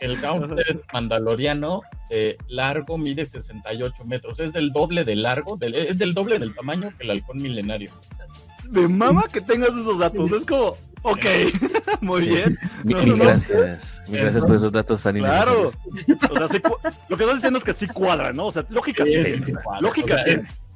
el 0.00 0.20
Gauntlet 0.20 0.84
mandaloriano 0.92 1.82
de 2.10 2.36
largo 2.48 2.98
mide 2.98 3.24
68 3.24 4.04
metros. 4.04 4.38
Es 4.40 4.52
del 4.52 4.72
doble 4.72 5.04
de 5.04 5.16
largo, 5.16 5.58
es 5.60 5.98
del 5.98 6.14
doble 6.14 6.38
del 6.38 6.54
tamaño 6.54 6.92
que 6.96 7.04
el 7.04 7.10
halcón 7.10 7.38
milenario. 7.38 7.90
De 8.64 8.88
mama 8.88 9.24
que 9.32 9.40
tengas 9.40 9.70
esos 9.70 9.98
datos. 9.98 10.30
Es 10.32 10.44
como, 10.44 10.76
Ok, 11.02 11.24
muy 12.00 12.26
bien. 12.26 12.58
Mil 12.84 13.16
gracias. 13.16 14.02
Mil 14.08 14.20
gracias 14.20 14.44
por 14.44 14.54
esos 14.54 14.72
datos 14.72 15.02
tan 15.02 15.16
Claro. 15.16 15.68
O 15.68 16.48
sea, 16.48 16.60
lo 17.08 17.16
que 17.16 17.24
estás 17.24 17.36
diciendo 17.36 17.58
es 17.58 17.64
que 17.64 17.72
sí 17.72 17.86
cuadra, 17.88 18.32
¿no? 18.32 18.46
O 18.46 18.52
sea, 18.52 18.64
lógica 18.68 19.04
sí, 19.04 19.42
Lógica 19.80 20.22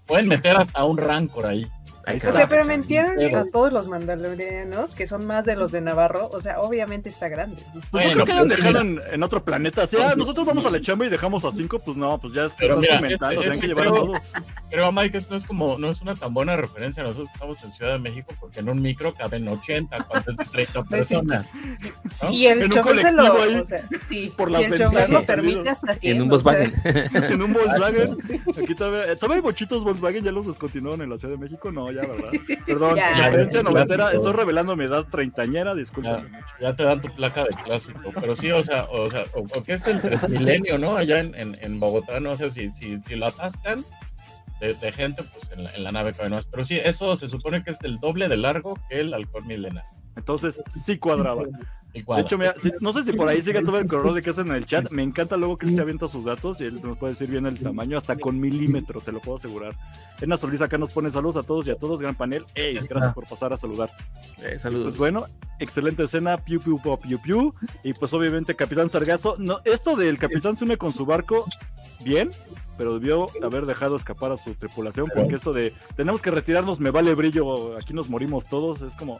Pueden 0.07 0.29
meter 0.29 0.57
hasta 0.57 0.85
un 0.85 0.99
rancor 0.99 1.47
ahí. 1.47 1.70
O 2.07 2.33
sea, 2.33 2.49
pero 2.49 2.65
mentieron 2.65 3.21
a 3.35 3.45
todos 3.47 3.73
los 3.73 3.89
mandalorianos, 3.89 4.95
que 4.95 5.07
son 5.07 5.27
más 5.27 5.45
de 5.45 5.57
los 5.57 5.73
de 5.73 5.81
Navarro. 5.81 6.29
O 6.33 6.41
sea, 6.41 6.61
obviamente 6.61 7.09
está 7.09 7.29
grande. 7.29 7.61
Bueno, 7.91 8.25
creo 8.25 8.45
que 8.45 8.55
dejaron 8.57 9.01
en 9.11 9.23
otro 9.25 9.43
planeta. 9.43 9.83
O 9.83 9.87
sea, 9.87 10.15
nosotros 10.15 10.47
vamos 10.47 10.65
a 10.67 10.71
la 10.71 10.81
chamba 10.81 11.07
y 11.07 11.09
dejamos 11.09 11.45
a 11.45 11.51
cinco, 11.51 11.81
pues 11.81 11.97
no, 11.97 12.19
pues 12.19 12.33
ya 12.33 12.49
se 12.51 12.67
están 12.67 12.81
cimentando, 12.81 13.41
tienen 13.41 13.61
que 13.61 13.67
llevar 13.67 13.89
a 13.89 13.91
todos. 13.91 14.33
Pero 14.71 14.93
Mike, 14.93 15.19
esto 15.19 15.31
no 15.33 15.37
es 15.37 15.47
como, 15.47 15.79
no 15.79 15.91
es 15.91 16.01
una 16.01 16.15
tan 16.15 16.33
buena 16.33 16.57
referencia. 16.57 17.03
Nosotros 17.03 17.29
estamos 17.33 17.63
en 17.65 17.71
Ciudad 17.73 17.93
de 17.95 17.99
México 17.99 18.33
porque 18.39 18.61
en 18.61 18.69
un 18.69 18.81
micro 18.81 19.13
caben 19.13 19.49
80, 19.49 20.05
cuando 20.05 20.31
es 20.31 20.37
de 20.37 20.45
30 20.45 20.85
personas. 20.91 21.47
Si 22.31 22.47
el 22.47 22.71
chofer 22.71 22.99
se 22.99 23.13
lo, 23.13 23.35
o 23.35 23.65
sea, 23.65 23.83
sí, 24.09 24.33
por 24.37 24.57
si 24.57 24.63
el 24.63 24.79
chofer 24.79 25.11
lo 25.11 25.23
permite 25.23 25.71
hasta 25.71 25.95
100. 25.95 26.07
En 26.17 26.23
un 26.23 26.29
Volkswagen. 26.29 26.73
en 26.85 27.43
un 27.43 27.53
Volkswagen. 27.53 28.19
Aquí 28.63 28.75
todavía, 28.75 29.13
eh, 29.13 29.17
todavía 29.17 29.37
hay 29.37 29.43
bochitos 29.43 29.83
Volkswagen, 29.83 30.25
ya 30.25 30.31
los 30.31 30.47
descontinuaron 30.47 31.03
en 31.03 31.11
la 31.11 31.19
Ciudad 31.19 31.35
de 31.35 31.41
México, 31.41 31.73
no, 31.73 31.91
ya, 31.97 32.03
¿verdad? 32.03 32.31
Perdón, 32.67 32.97
la 32.97 33.29
herencia 33.29 33.63
noventera, 33.63 34.13
estoy 34.13 34.33
revelando 34.33 34.77
mi 34.77 34.85
edad 34.85 35.05
treintañera, 35.11 35.75
disculpa. 35.75 36.25
Ya, 36.61 36.75
te 36.75 36.85
dan 36.85 37.01
tu 37.01 37.13
placa 37.15 37.45
de 37.45 37.51
clásico, 37.65 38.13
pero 38.21 38.37
sí, 38.37 38.51
o 38.51 38.63
sea, 38.63 38.85
o 38.85 39.11
sea, 39.11 39.25
o, 39.35 39.45
que 39.63 39.75
es 39.75 39.87
el 39.87 40.01
milenio, 40.29 40.79
¿no? 40.79 40.97
Allá 40.97 41.21
en, 41.21 41.35
en, 41.35 41.57
en, 41.61 41.81
Bogotá, 41.81 42.21
no 42.21 42.37
sé 42.37 42.51
si, 42.51 42.73
si, 42.73 43.01
si 43.07 43.17
lo 43.17 43.27
atascan 43.27 43.85
de, 44.61 44.75
de, 44.75 44.93
gente, 44.93 45.23
pues 45.23 45.51
en 45.53 45.65
la, 45.65 45.71
en 45.75 45.85
la 45.85 45.93
nave 45.93 46.13
cabe 46.13 46.31
más. 46.31 46.47
Pero 46.47 46.65
sí, 46.65 46.79
eso 46.83 47.17
se 47.17 47.29
supone 47.29 47.63
que 47.65 47.71
es 47.71 47.79
el 47.83 47.99
doble 47.99 48.29
de 48.29 48.37
largo 48.37 48.79
que 48.89 49.01
el 49.01 49.15
halcón 49.15 49.47
milenario. 49.47 49.91
Entonces, 50.17 50.63
sí 50.71 50.99
cuadraba. 50.99 51.45
De 52.05 52.21
hecho, 52.21 52.39
no 52.81 52.93
sé 52.93 53.05
si 53.05 53.13
por 53.13 53.29
ahí 53.29 53.43
sigue 53.43 53.63
todo 53.63 53.79
el 53.79 53.87
correo 53.87 54.13
de 54.13 54.23
que 54.23 54.31
hacen 54.31 54.49
en 54.49 54.55
el 54.55 54.67
chat. 54.67 54.91
Me 54.91 55.03
encanta 55.03 55.37
luego 55.37 55.57
que 55.57 55.67
él 55.67 55.75
se 55.75 55.81
avienta 55.81 56.09
sus 56.09 56.25
datos 56.25 56.61
y 56.61 56.65
él 56.65 56.81
nos 56.83 56.99
puede 56.99 57.13
decir 57.13 57.31
bien 57.31 57.47
el 57.47 57.59
tamaño, 57.59 57.99
hasta 57.99 58.17
con 58.17 58.39
milímetro, 58.39 59.01
te 59.01 59.13
lo 59.13 59.21
puedo 59.21 59.37
asegurar. 59.37 59.75
Edna 60.21 60.37
Solís 60.37 60.61
acá 60.61 60.79
nos 60.79 60.91
pone 60.91 61.11
saludos 61.11 61.37
a 61.37 61.43
todos 61.43 61.67
y 61.67 61.71
a 61.71 61.77
todos, 61.77 62.01
gran 62.01 62.15
panel. 62.15 62.45
¡Ey! 62.55 62.79
Gracias 62.89 63.15
por 63.15 63.27
pasar 63.27 63.53
a 63.53 63.57
saludar. 63.57 63.91
Eh, 64.43 64.59
saludos. 64.59 64.87
Pues 64.87 64.99
bueno, 64.99 65.27
excelente 65.59 66.05
escena, 66.05 66.39
piu 66.39 66.61
piu 66.61 66.79
pop 66.79 67.03
piu 67.03 67.21
piu. 67.21 67.55
Y 67.83 67.93
pues 67.95 68.13
obviamente 68.13 68.55
Capitán 68.55 68.89
Sargazo. 68.89 69.37
No, 69.39 69.61
esto 69.65 69.97
del 69.97 70.19
Capitán 70.19 70.57
se 70.57 70.65
une 70.65 70.77
con 70.77 70.93
su 70.93 71.07
barco, 71.07 71.47
bien, 72.05 72.31
pero 72.77 72.99
debió 72.99 73.29
haber 73.43 73.67
dejado 73.67 73.97
escapar 73.97 74.33
a 74.33 74.37
su 74.37 74.55
tripulación 74.55 75.11
porque 75.15 75.37
esto 75.37 75.53
de 75.53 75.73
tenemos 75.97 76.23
que 76.23 76.31
retirarnos, 76.31 76.81
me 76.81 76.91
vale 76.91 77.15
brillo, 77.15 77.77
aquí 77.77 77.95
nos 77.95 78.09
morimos 78.09 78.47
todos, 78.47 78.83
es 78.83 78.95
como 78.95 79.19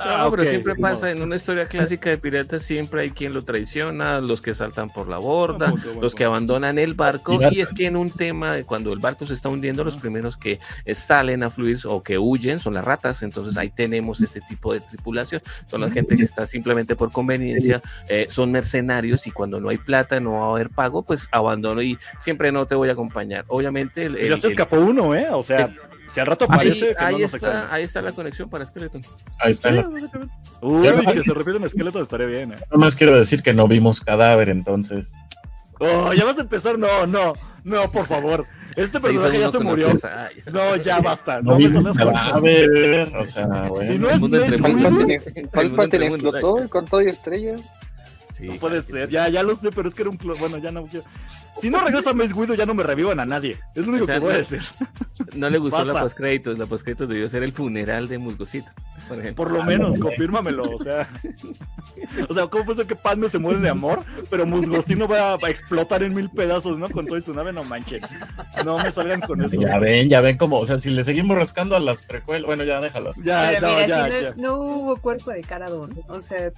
Ah, 0.00 0.28
pero 0.30 0.44
siempre 0.44 0.74
pasa 0.76 1.10
en 1.10 1.22
una 1.22 1.36
historia 1.36 1.66
clásica 1.66 2.10
de 2.10 2.18
piratas, 2.18 2.62
siempre 2.62 3.02
hay 3.02 3.10
quien 3.10 3.34
lo 3.34 3.44
traiciona, 3.44 4.20
los 4.20 4.40
que 4.40 4.54
saltan 4.54 4.90
por 4.90 5.08
la 5.08 5.18
borda, 5.18 5.72
los 6.00 6.14
que 6.14 6.24
abandonan 6.24 6.78
el 6.78 6.94
barco, 6.94 7.38
y 7.50 7.60
es 7.60 7.70
que 7.70 7.86
en 7.86 7.96
un 7.96 8.10
tema, 8.10 8.56
cuando 8.64 8.92
el 8.92 8.98
barco 8.98 9.26
se 9.26 9.34
está 9.34 9.48
hundiendo, 9.48 9.84
los 9.84 9.96
primeros 9.96 10.36
que 10.36 10.58
salen 10.94 11.42
a 11.42 11.50
fluir 11.50 11.70
o 11.84 12.02
que 12.02 12.18
huyen 12.18 12.60
son 12.60 12.74
las 12.74 12.84
ratas, 12.84 13.22
entonces 13.22 13.56
ahí 13.56 13.70
tenemos 13.70 14.20
este 14.20 14.40
tipo 14.40 14.72
de 14.72 14.80
tripulación, 14.80 15.42
son 15.68 15.80
la 15.80 15.90
gente 15.90 16.16
que 16.16 16.24
está 16.24 16.46
simplemente 16.46 16.96
por 16.96 17.12
conveniencia, 17.12 17.82
eh, 18.08 18.26
son 18.28 18.50
mercenarios 18.50 19.26
y 19.26 19.30
cuando 19.30 19.60
no 19.60 19.68
hay 19.68 19.78
plata, 19.78 20.20
no 20.20 20.32
va 20.32 20.46
a 20.46 20.50
haber 20.50 20.70
pago, 20.70 21.02
pues 21.02 21.28
abandono 21.30 21.82
y 21.82 21.98
siempre 22.18 22.50
no 22.52 22.66
te 22.66 22.74
voy 22.74 22.88
a 22.88 22.92
acompañar. 22.92 23.44
Obviamente... 23.48 24.06
El, 24.06 24.28
ya 24.28 24.36
se 24.36 24.48
escapó 24.48 24.80
uno, 24.80 25.14
¿eh? 25.14 25.28
O 25.30 25.42
sea... 25.42 25.70
Si 26.10 26.20
al 26.20 26.26
rato 26.26 26.44
aparece. 26.46 26.94
Ahí, 26.98 27.22
está, 27.22 27.72
ahí 27.72 27.84
está 27.84 28.02
la 28.02 28.12
conexión 28.12 28.50
para 28.50 28.66
Skeleton. 28.66 29.02
Ahí 29.38 29.52
está. 29.52 29.70
Uy, 30.60 30.88
que 31.12 31.22
se 31.22 31.32
repite 31.32 31.56
en 31.56 31.68
Skeleton 31.68 32.02
estaría 32.02 32.26
bien. 32.26 32.52
¿eh? 32.52 32.56
Nada 32.56 32.76
más 32.76 32.96
quiero 32.96 33.16
decir 33.16 33.42
que 33.42 33.54
no 33.54 33.68
vimos 33.68 34.00
cadáver 34.00 34.48
entonces. 34.48 35.14
Oh, 35.78 36.12
ya 36.12 36.24
vas 36.24 36.36
a 36.38 36.42
empezar. 36.42 36.78
No, 36.78 37.06
no, 37.06 37.34
no, 37.64 37.90
por 37.90 38.06
favor. 38.06 38.44
Este 38.76 39.00
personaje 39.00 39.38
ya 39.38 39.50
se 39.50 39.58
murió. 39.60 39.92
No, 40.52 40.76
ya 40.76 41.00
basta. 41.00 41.40
No, 41.42 41.58
me 41.58 41.70
salgas 41.70 41.96
cadáver. 41.96 43.16
O 43.16 43.26
sea, 43.26 43.46
bueno. 43.68 43.92
Si 43.92 43.98
no 43.98 44.10
es 44.10 44.60
Palpatine 45.50 46.06
explotó 46.06 46.68
con 46.68 46.86
todo 46.86 47.02
y 47.02 47.08
estrella. 47.08 47.56
Sí, 48.40 48.48
no 48.48 48.54
puede 48.54 48.82
ser, 48.82 49.10
ya, 49.10 49.28
ya 49.28 49.42
lo 49.42 49.54
sé, 49.54 49.70
pero 49.70 49.88
es 49.88 49.94
que 49.94 50.02
era 50.02 50.10
un 50.10 50.18
bueno, 50.38 50.56
ya 50.58 50.72
no 50.72 50.86
quiero. 50.86 51.04
Si 51.56 51.68
no 51.68 51.80
regresa 51.80 52.14
Mace 52.14 52.32
Guido, 52.32 52.54
ya 52.54 52.64
no 52.64 52.72
me 52.72 52.82
revivan 52.82 53.20
a 53.20 53.26
nadie. 53.26 53.58
Es 53.74 53.84
lo 53.84 53.92
único 53.92 54.06
que 54.06 54.18
voy 54.18 54.34
a 54.34 54.38
decir. 54.38 54.62
No 55.34 55.50
le 55.50 55.58
gustó 55.58 55.84
la 55.84 56.00
postcréditos, 56.00 56.58
la 56.58 56.64
postcréditos 56.64 57.08
debió 57.08 57.28
ser 57.28 57.42
el 57.42 57.52
funeral 57.52 58.08
de 58.08 58.18
Musgosito, 58.18 58.72
por 59.08 59.18
ejemplo. 59.18 59.44
Por 59.44 59.52
lo 59.52 59.62
menos, 59.64 59.98
confírmamelo, 59.98 60.74
o 60.74 60.78
sea. 60.78 61.06
O 62.28 62.34
sea, 62.34 62.46
¿cómo 62.46 62.64
puede 62.64 62.78
ser 62.78 62.86
que 62.86 62.96
Padme 62.96 63.28
se 63.28 63.38
muere 63.38 63.60
de 63.60 63.68
amor, 63.68 64.02
pero 64.30 64.46
Musgosino 64.46 65.06
va 65.06 65.34
a 65.34 65.50
explotar 65.50 66.02
en 66.02 66.14
mil 66.14 66.30
pedazos, 66.30 66.78
¿no? 66.78 66.88
Con 66.88 67.06
toda 67.06 67.20
su 67.20 67.34
nave, 67.34 67.52
no 67.52 67.62
manchen. 67.64 68.00
No 68.64 68.78
me 68.78 68.90
salgan 68.90 69.20
con 69.20 69.42
eso. 69.42 69.60
Ya 69.60 69.78
ven, 69.78 70.08
ya 70.08 70.22
ven 70.22 70.38
como, 70.38 70.58
o 70.58 70.64
sea, 70.64 70.78
si 70.78 70.88
le 70.88 71.04
seguimos 71.04 71.36
rascando 71.36 71.76
a 71.76 71.80
las 71.80 72.02
precuelas, 72.02 72.46
bueno, 72.46 72.64
ya 72.64 72.80
déjalas. 72.80 73.16
Ya, 73.22 73.50
pero 73.50 73.68
no, 73.68 73.74
mira, 73.74 73.86
ya, 73.86 74.32
si 74.32 74.40
no, 74.40 74.48
no, 74.48 74.56
hubo 74.56 74.96
cuerpo 74.96 75.30
de 75.30 75.42
Caradón, 75.42 75.98
o 76.08 76.20
sea, 76.22 76.52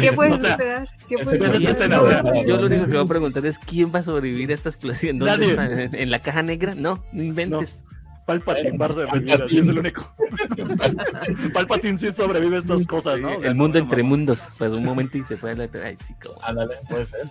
¿Qué 0.00 0.12
puedes 0.12 0.44
esperar? 0.44 0.88
¿Qué 1.08 1.16
puedes 1.18 2.46
yo 2.46 2.56
lo 2.56 2.66
único 2.66 2.86
que 2.86 2.92
voy 2.92 3.04
a 3.04 3.08
preguntar 3.08 3.46
es 3.46 3.58
quién 3.58 3.92
va 3.94 4.00
a 4.00 4.02
sobrevivir 4.02 4.50
a 4.50 4.54
esta 4.54 4.68
explosión. 4.68 5.18
¿Dónde 5.18 5.52
¿En, 5.52 5.94
¿En, 5.94 6.10
la 6.10 6.20
caja 6.20 6.42
negra? 6.42 6.74
No, 6.74 7.02
no 7.12 7.22
inventes. 7.22 7.84
Palpatine 8.26 8.78
va 8.78 8.86
a 8.86 8.92
sobrevivir, 8.92 9.42
es 9.42 9.68
el 9.68 9.78
único. 9.78 10.14
Palpatine 11.52 11.96
sí 11.96 12.12
sobrevive 12.12 12.56
a 12.56 12.58
estas 12.60 12.86
cosas, 12.86 13.18
¿no? 13.20 13.30
el 13.30 13.54
mundo 13.54 13.78
entre 13.78 14.02
mundos. 14.02 14.46
Pues 14.58 14.72
un 14.72 14.84
momento 14.84 15.18
y 15.18 15.24
se 15.24 15.36
fue 15.36 15.52
a 15.52 15.54
la. 15.54 15.68
Ay, 15.84 15.96
chico. 16.06 16.38
Ándale, 16.42 16.74
puede 16.88 17.06
ser. 17.06 17.22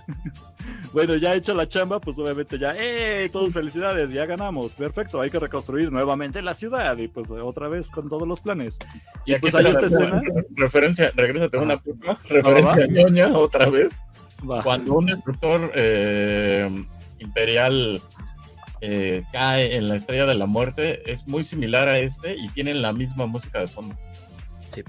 bueno, 0.94 1.16
ya 1.16 1.34
hecho 1.34 1.54
la 1.54 1.68
chamba, 1.68 2.00
pues 2.00 2.20
obviamente 2.20 2.60
ya, 2.60 2.74
¡eh! 2.76 3.30
Todos 3.32 3.54
felicidades, 3.54 4.12
ya 4.12 4.26
ganamos. 4.26 4.76
Perfecto, 4.76 5.22
hay 5.22 5.30
que 5.30 5.40
reconstruir 5.40 5.92
nuevamente 5.92 6.42
la 6.42 6.54
ciudad 6.54 6.98
y 6.98 7.08
pues 7.08 7.32
otra 7.32 7.68
vez 7.70 7.90
con 7.90 8.10
todos 8.10 8.28
los 8.28 8.42
planes. 8.42 8.78
Y 9.26 9.34
aquí 9.34 9.42
pues 9.50 9.56
hay 9.56 9.68
esta 9.68 9.86
escena. 9.86 10.22
Referencia, 10.56 11.12
regrésate 11.16 11.58
una 11.58 11.78
puta. 11.78 12.18
Referencia 12.28 12.88
ñoña 12.88 13.38
otra 13.38 13.70
vez. 13.70 14.02
Cuando 14.64 14.96
un 14.96 15.06
destructor 15.06 15.72
eh, 15.76 16.86
imperial 17.20 18.02
eh, 18.82 19.24
cae 19.32 19.76
en 19.76 19.88
la 19.88 19.96
estrella 19.96 20.26
de 20.26 20.36
la 20.36 20.48
muerte 20.48 21.12
es 21.12 21.28
muy 21.28 21.44
similar 21.44 21.88
a 21.88 22.00
este 22.00 22.36
y 22.36 22.50
tienen 22.50 22.82
la 22.82 22.94
misma 22.94 23.28
música 23.28 23.60
de 23.60 23.68
fondo. 23.68 23.96
Sí. 24.74 24.84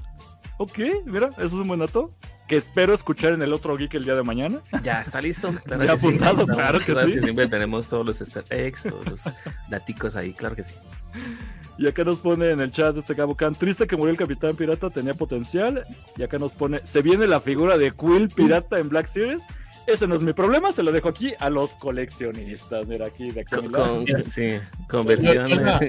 Ok, 0.59 0.79
mira, 1.05 1.29
eso 1.37 1.47
es 1.47 1.53
un 1.53 1.69
buen 1.69 1.81
dato 1.81 2.15
que 2.49 2.57
espero 2.57 2.93
escuchar 2.93 3.33
en 3.33 3.43
el 3.43 3.53
otro 3.53 3.77
geek 3.77 3.95
el 3.95 4.05
día 4.05 4.15
de 4.15 4.23
mañana. 4.23 4.61
Ya 4.83 5.01
está 5.01 5.21
listo. 5.21 5.53
Claro 5.65 5.85
ya 5.85 5.93
apuntado, 5.93 6.47
claro 6.47 6.81
que 6.81 6.95
sí. 7.07 7.21
siempre 7.21 7.49
tenemos 7.49 7.89
todos 7.89 8.05
los 8.05 8.21
easter 8.21 8.45
eggs, 8.51 8.83
todos 8.83 9.07
los 9.07 9.25
daticos 9.69 10.17
ahí, 10.17 10.33
claro 10.35 10.57
que 10.57 10.65
sí. 10.65 10.75
Y 11.79 11.87
acá 11.87 12.05
nos 12.05 12.21
pone 12.21 12.51
en 12.51 12.61
el 12.61 12.71
chat 12.71 12.97
este 12.97 13.17
Cabo 13.17 13.37
Can, 13.37 13.55
triste 13.55 13.87
que 13.87 13.97
murió 13.97 14.11
el 14.11 14.19
Capitán 14.19 14.55
Pirata, 14.55 14.91
tenía 14.91 15.15
potencial. 15.15 15.85
Y 16.17 16.23
acá 16.23 16.39
nos 16.39 16.55
pone, 16.55 16.81
se 16.85 17.03
viene 17.03 17.27
la 17.27 17.41
figura 17.41 17.79
de 17.79 17.93
Quill 17.93 18.29
Pirata 18.29 18.79
en 18.79 18.89
Black 18.89 19.07
Series. 19.07 19.47
Ese 19.87 20.07
no 20.07 20.15
es 20.15 20.23
mi 20.23 20.33
problema, 20.33 20.71
se 20.71 20.83
lo 20.83 20.93
dejo 20.93 21.09
aquí 21.09 21.35
a 21.39 21.51
los 21.51 21.75
coleccionistas. 21.77 22.89
Mira 22.89 23.07
aquí, 23.07 23.31
de 23.31 23.41
aquí 23.41 23.69
con, 23.69 24.05
sí, 24.31 24.59
conversión 24.89 25.49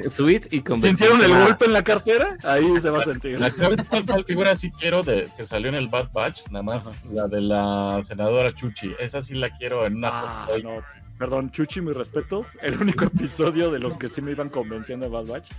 suite 0.09 0.47
y 0.51 0.61
conversión. 0.61 0.97
¿Sintieron 0.97 1.23
el 1.23 1.45
golpe 1.45 1.65
en 1.65 1.73
la 1.73 1.83
cartera? 1.83 2.37
Ahí 2.43 2.79
se 2.81 2.89
va 2.89 3.01
a 3.01 3.05
sentir. 3.05 3.39
La 3.39 3.51
cuál 3.51 4.25
figura 4.25 4.55
sí 4.55 4.71
quiero 4.71 5.03
de 5.03 5.27
que 5.37 5.45
salió 5.45 5.69
en 5.69 5.75
el 5.75 5.87
Bad 5.87 6.11
Batch? 6.11 6.47
Nada 6.49 6.63
más 6.63 6.85
la 7.11 7.27
de 7.27 7.41
la 7.41 8.01
senadora 8.03 8.53
Chuchi. 8.53 8.93
Esa 8.99 9.21
sí 9.21 9.35
la 9.35 9.55
quiero 9.57 9.85
en 9.85 9.97
una 9.97 10.09
ah, 10.11 10.47
Perdón, 11.17 11.51
Chuchi, 11.51 11.81
mis 11.81 11.95
respetos. 11.95 12.57
El 12.61 12.81
único 12.81 13.05
episodio 13.05 13.71
de 13.71 13.79
los 13.79 13.97
que 13.97 14.09
sí 14.09 14.21
me 14.21 14.31
iban 14.31 14.49
convenciendo 14.49 15.05
de 15.05 15.11
Bad 15.11 15.25
Batch. 15.27 15.51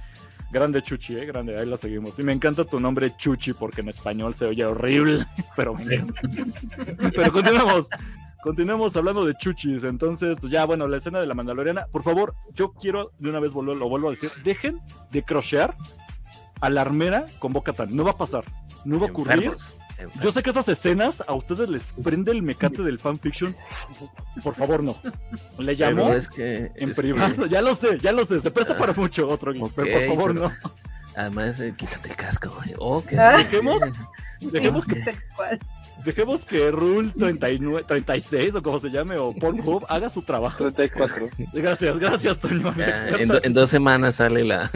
Grande 0.54 0.82
Chuchi, 0.82 1.16
eh, 1.16 1.24
grande, 1.24 1.58
ahí 1.58 1.66
la 1.66 1.76
seguimos. 1.76 2.16
Y 2.18 2.22
me 2.22 2.32
encanta 2.32 2.64
tu 2.64 2.78
nombre 2.78 3.16
Chuchi 3.16 3.54
porque 3.54 3.80
en 3.80 3.88
español 3.88 4.34
se 4.34 4.46
oye 4.46 4.64
horrible, 4.64 5.26
pero 5.56 5.74
me 5.74 5.84
Pero 7.12 7.32
continuamos. 7.32 7.88
Continuemos 8.44 8.94
hablando 8.94 9.24
de 9.24 9.34
chuchis. 9.34 9.84
Entonces, 9.84 10.36
pues 10.38 10.52
ya, 10.52 10.66
bueno, 10.66 10.86
la 10.86 10.98
escena 10.98 11.18
de 11.18 11.24
la 11.24 11.32
Mandaloriana. 11.32 11.86
Por 11.86 12.02
favor, 12.02 12.34
yo 12.52 12.74
quiero 12.74 13.10
de 13.18 13.30
una 13.30 13.40
vez 13.40 13.54
volver, 13.54 13.74
lo 13.78 13.88
vuelvo 13.88 14.08
a 14.08 14.10
decir. 14.10 14.28
Dejen 14.44 14.82
de 15.10 15.22
crochear 15.22 15.74
a 16.60 16.68
la 16.68 16.82
armera 16.82 17.24
con 17.38 17.54
Boca 17.54 17.72
No 17.88 18.04
va 18.04 18.10
a 18.10 18.18
pasar. 18.18 18.44
No 18.84 18.98
va 18.98 19.06
a 19.06 19.10
ocurrir. 19.10 19.56
Yo 20.22 20.30
sé 20.30 20.42
que 20.42 20.50
esas 20.50 20.68
escenas 20.68 21.24
a 21.26 21.32
ustedes 21.32 21.70
les 21.70 21.94
prende 21.94 22.32
el 22.32 22.42
mecate 22.42 22.82
del 22.82 22.98
fanfiction. 22.98 23.56
Por 24.42 24.54
favor, 24.54 24.82
no. 24.82 24.94
Le 25.56 25.74
llamó 25.74 26.12
es 26.12 26.28
que, 26.28 26.70
en 26.74 26.92
privado. 26.92 27.46
Ya 27.48 27.62
lo 27.62 27.74
sé, 27.74 27.98
ya 28.00 28.12
lo 28.12 28.26
sé. 28.26 28.42
Se 28.42 28.50
presta 28.50 28.76
para 28.76 28.92
mucho 28.92 29.26
otro. 29.26 29.54
pero 29.74 29.90
por 29.90 30.06
favor, 30.06 30.34
no. 30.34 30.52
Además, 31.16 31.60
eh, 31.60 31.72
quítate 31.74 32.10
el 32.10 32.16
casco. 32.16 32.54
Oh, 32.78 33.02
dejemos, 33.38 33.80
dejemos 34.42 34.84
que. 34.84 35.02
Dejemos 36.04 36.44
que 36.44 36.70
Rule 36.70 37.12
39, 37.16 37.84
36 37.86 38.54
o 38.56 38.62
como 38.62 38.78
se 38.78 38.90
llame, 38.90 39.16
o 39.16 39.32
Pornhub 39.32 39.84
haga 39.88 40.10
su 40.10 40.22
trabajo. 40.22 40.70
34. 40.70 41.28
Gracias, 41.52 41.98
gracias, 41.98 42.38
Toño. 42.38 42.74
en, 43.42 43.54
dos 43.54 43.70
semanas 43.70 44.16
sale 44.16 44.44
la, 44.44 44.70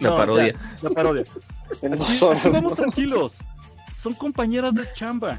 la 0.00 0.16
parodia. 0.16 0.54
la 0.82 0.90
parodia. 0.90 1.24
vamos 2.52 2.74
tranquilos. 2.74 3.38
Son 3.92 4.14
compañeras 4.14 4.74
de 4.74 4.84
chamba. 4.94 5.38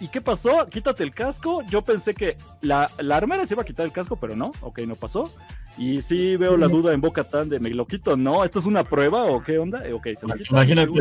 ¿Y 0.00 0.08
qué 0.08 0.22
pasó? 0.22 0.66
Quítate 0.68 1.04
el 1.04 1.12
casco. 1.12 1.62
Yo 1.68 1.82
pensé 1.82 2.14
que 2.14 2.38
la, 2.62 2.90
la 2.98 3.16
armera 3.18 3.44
se 3.44 3.54
iba 3.54 3.62
a 3.62 3.66
quitar 3.66 3.84
el 3.84 3.92
casco, 3.92 4.16
pero 4.16 4.34
no. 4.34 4.52
Ok, 4.62 4.80
no 4.80 4.96
pasó. 4.96 5.30
Y 5.76 6.00
sí 6.02 6.36
veo 6.36 6.56
la 6.56 6.68
duda 6.68 6.92
en 6.92 7.00
Boca 7.00 7.24
Tan 7.24 7.48
de 7.48 7.60
me 7.60 7.70
lo 7.70 7.86
quito, 7.86 8.16
¿no? 8.16 8.44
¿Esto 8.44 8.58
es 8.58 8.66
una 8.66 8.82
prueba 8.82 9.24
o 9.24 9.42
qué 9.42 9.58
onda? 9.58 9.82
Ok, 9.92 10.08
se 10.16 10.26
lo 10.26 10.34
quita. 10.34 10.48
Imagínate, 10.50 10.92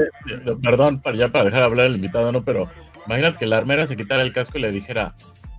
perdón, 0.62 1.02
ya 1.18 1.30
para 1.30 1.46
dejar 1.46 1.64
hablar 1.64 1.88
el 1.88 1.96
invitado, 1.96 2.32
¿no? 2.32 2.44
Pero 2.44 2.70
Imagínate 3.06 3.38
que 3.38 3.47
la 3.47 3.58
armera 3.58 3.88
se 3.88 3.97
quitara 3.97 4.22
el 4.22 4.34
casco 4.34 4.58
y 4.58 4.62
le 4.62 4.72
dijera, 4.72 5.16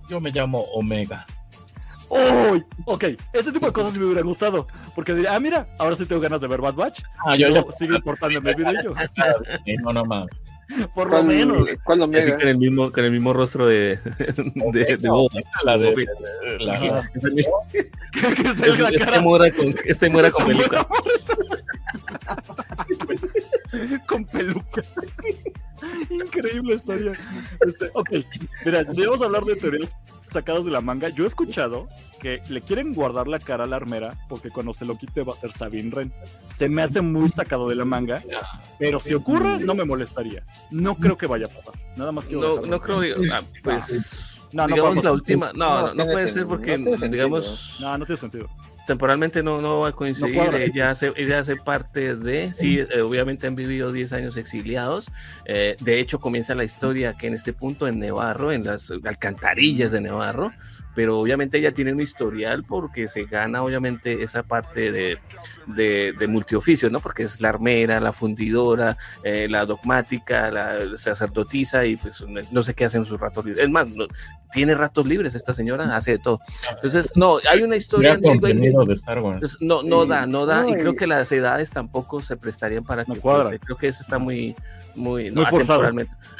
yo 0.09 0.21
me 0.21 0.31
llamo 0.31 0.61
Omega. 0.73 1.25
¡Uy! 2.09 2.63
Ok, 2.85 3.05
ese 3.31 3.53
tipo 3.53 3.67
de 3.67 3.71
cosas 3.71 3.97
me 3.97 4.03
hubieran 4.03 4.25
gustado. 4.25 4.67
Porque 4.95 5.13
diría, 5.13 5.33
ah, 5.33 5.39
mira, 5.39 5.67
ahora 5.79 5.95
sí 5.95 6.05
tengo 6.05 6.21
ganas 6.21 6.41
de 6.41 6.47
ver 6.47 6.59
Bad 6.59 6.73
Batch. 6.73 7.01
Ah, 7.25 7.37
yo 7.37 7.47
ya. 7.49 7.63
Sigue 7.71 7.95
importándome 7.95 8.49
el 8.49 8.55
video. 8.57 8.93
no, 9.81 9.93
no 9.93 10.03
mames. 10.03 10.35
Por 10.93 11.09
lo 11.09 11.23
menos. 11.23 11.63
¿Cuál 11.83 12.01
Omega? 12.01 12.23
Así 12.23 12.33
con 12.33 12.47
el 12.47 12.57
mismo, 12.57 12.91
con 12.91 13.03
el 13.03 13.11
mismo 13.11 13.33
rostro 13.33 13.67
de, 13.67 13.99
de, 14.73 14.97
de 14.97 15.09
Bob. 15.09 15.31
La 15.63 15.77
de. 15.77 16.07
La, 16.59 16.79
la, 16.79 17.09
este, 17.13 17.45
muera 19.21 19.51
con, 19.51 19.75
este 19.85 20.09
muera 20.09 20.31
con 20.31 20.45
peluca. 20.45 20.87
con 24.05 24.25
peluca. 24.25 24.81
Increíble 26.09 26.75
historia. 26.75 27.13
Este, 27.65 27.91
ok, 27.93 28.09
mira, 28.65 28.85
si 28.93 29.05
vamos 29.05 29.21
a 29.21 29.25
hablar 29.25 29.45
de 29.45 29.55
teorías 29.55 29.93
sacadas 30.29 30.65
de 30.65 30.71
la 30.71 30.81
manga, 30.81 31.09
yo 31.09 31.23
he 31.23 31.27
escuchado 31.27 31.87
que 32.19 32.41
le 32.49 32.61
quieren 32.61 32.93
guardar 32.93 33.27
la 33.27 33.39
cara 33.39 33.65
a 33.65 33.67
la 33.67 33.75
armera 33.75 34.17
porque 34.29 34.49
cuando 34.49 34.73
se 34.73 34.85
lo 34.85 34.97
quite 34.97 35.23
va 35.23 35.33
a 35.33 35.35
ser 35.35 35.51
Sabine 35.51 35.91
Ren. 35.91 36.13
Se 36.49 36.69
me 36.69 36.81
hace 36.81 37.01
muy 37.01 37.29
sacado 37.29 37.67
de 37.67 37.75
la 37.75 37.85
manga, 37.85 38.21
pero 38.79 38.99
si 38.99 39.13
ocurre, 39.13 39.59
no 39.59 39.73
me 39.73 39.85
molestaría. 39.85 40.43
No 40.69 40.95
creo 40.95 41.17
que 41.17 41.27
vaya 41.27 41.47
a 41.47 41.49
pasar. 41.49 41.73
Nada 41.97 42.11
más 42.11 42.25
que. 42.25 42.35
No, 42.35 42.61
no 42.61 42.79
creo, 42.79 43.01
ah, 43.31 43.41
pues. 43.63 44.27
No, 44.51 44.67
digamos 44.67 45.03
la 45.03 45.11
última. 45.13 45.51
No, 45.53 45.93
no, 45.93 46.05
puede 46.05 46.29
ser 46.29 46.45
porque, 46.45 46.77
digamos. 46.77 47.77
No, 47.79 47.97
no 47.97 48.05
tiene 48.05 48.19
sentido 48.19 48.49
temporalmente 48.91 49.41
no, 49.41 49.61
no 49.61 49.79
va 49.79 49.87
a 49.87 49.91
coincidir. 49.93 50.53
ella, 50.53 50.89
hace, 50.89 51.13
ella 51.15 51.39
hace 51.39 51.55
parte 51.55 52.13
de, 52.13 52.53
sí, 52.53 52.77
eh, 52.77 52.99
obviamente 52.99 53.47
han 53.47 53.55
vivido 53.55 53.93
10 53.93 54.11
años 54.11 54.35
exiliados. 54.35 55.09
Eh, 55.45 55.77
de 55.79 56.01
hecho, 56.01 56.19
comienza 56.19 56.55
la 56.55 56.65
historia 56.65 57.13
que 57.13 57.27
en 57.27 57.33
este 57.33 57.53
punto 57.53 57.87
en 57.87 57.99
Nevarro, 57.99 58.51
en 58.51 58.65
las 58.65 58.91
alcantarillas 59.05 59.93
de 59.93 60.01
Nevarro, 60.01 60.51
pero 60.93 61.17
obviamente 61.17 61.57
ella 61.57 61.73
tiene 61.73 61.93
un 61.93 62.01
historial 62.01 62.65
porque 62.65 63.07
se 63.07 63.23
gana 63.23 63.63
obviamente 63.63 64.23
esa 64.23 64.43
parte 64.43 64.91
de, 64.91 65.19
de, 65.67 66.27
multioficio, 66.27 66.89
¿no? 66.89 66.99
Porque 66.99 67.23
es 67.23 67.39
la 67.39 67.47
armera, 67.47 68.01
la 68.01 68.11
fundidora, 68.11 68.97
eh, 69.23 69.47
la 69.49 69.65
dogmática, 69.65 70.51
la 70.51 70.97
sacerdotisa 70.97 71.85
y 71.85 71.95
pues 71.95 72.25
no 72.51 72.61
sé 72.61 72.73
qué 72.73 72.83
hacen 72.83 73.05
sus 73.05 73.21
ratos 73.21 73.45
libres. 73.45 73.63
Es 73.63 73.71
más, 73.71 73.87
tiene 74.51 74.75
ratos 74.75 75.07
libres 75.07 75.35
esta 75.35 75.53
señora, 75.53 75.95
hace 75.95 76.11
de 76.11 76.19
todo. 76.19 76.39
Entonces, 76.73 77.11
no, 77.15 77.37
hay 77.49 77.63
una 77.63 77.75
historia... 77.75 78.17
de 78.17 78.93
Star 78.93 79.19
Wars. 79.19 79.57
No, 79.59 79.83
no 79.83 80.05
da, 80.05 80.25
no 80.25 80.45
da, 80.45 80.67
y 80.69 80.73
creo 80.75 80.95
que 80.95 81.07
las 81.07 81.31
edades 81.31 81.71
tampoco 81.71 82.21
se 82.21 82.37
prestarían 82.37 82.83
para 82.83 83.05
que 83.05 83.15
fuese. 83.15 83.59
Creo 83.59 83.77
que 83.77 83.87
eso 83.87 84.01
está 84.01 84.19
muy, 84.19 84.55
muy, 84.95 85.31
muy 85.31 85.45
forzado. 85.45 85.89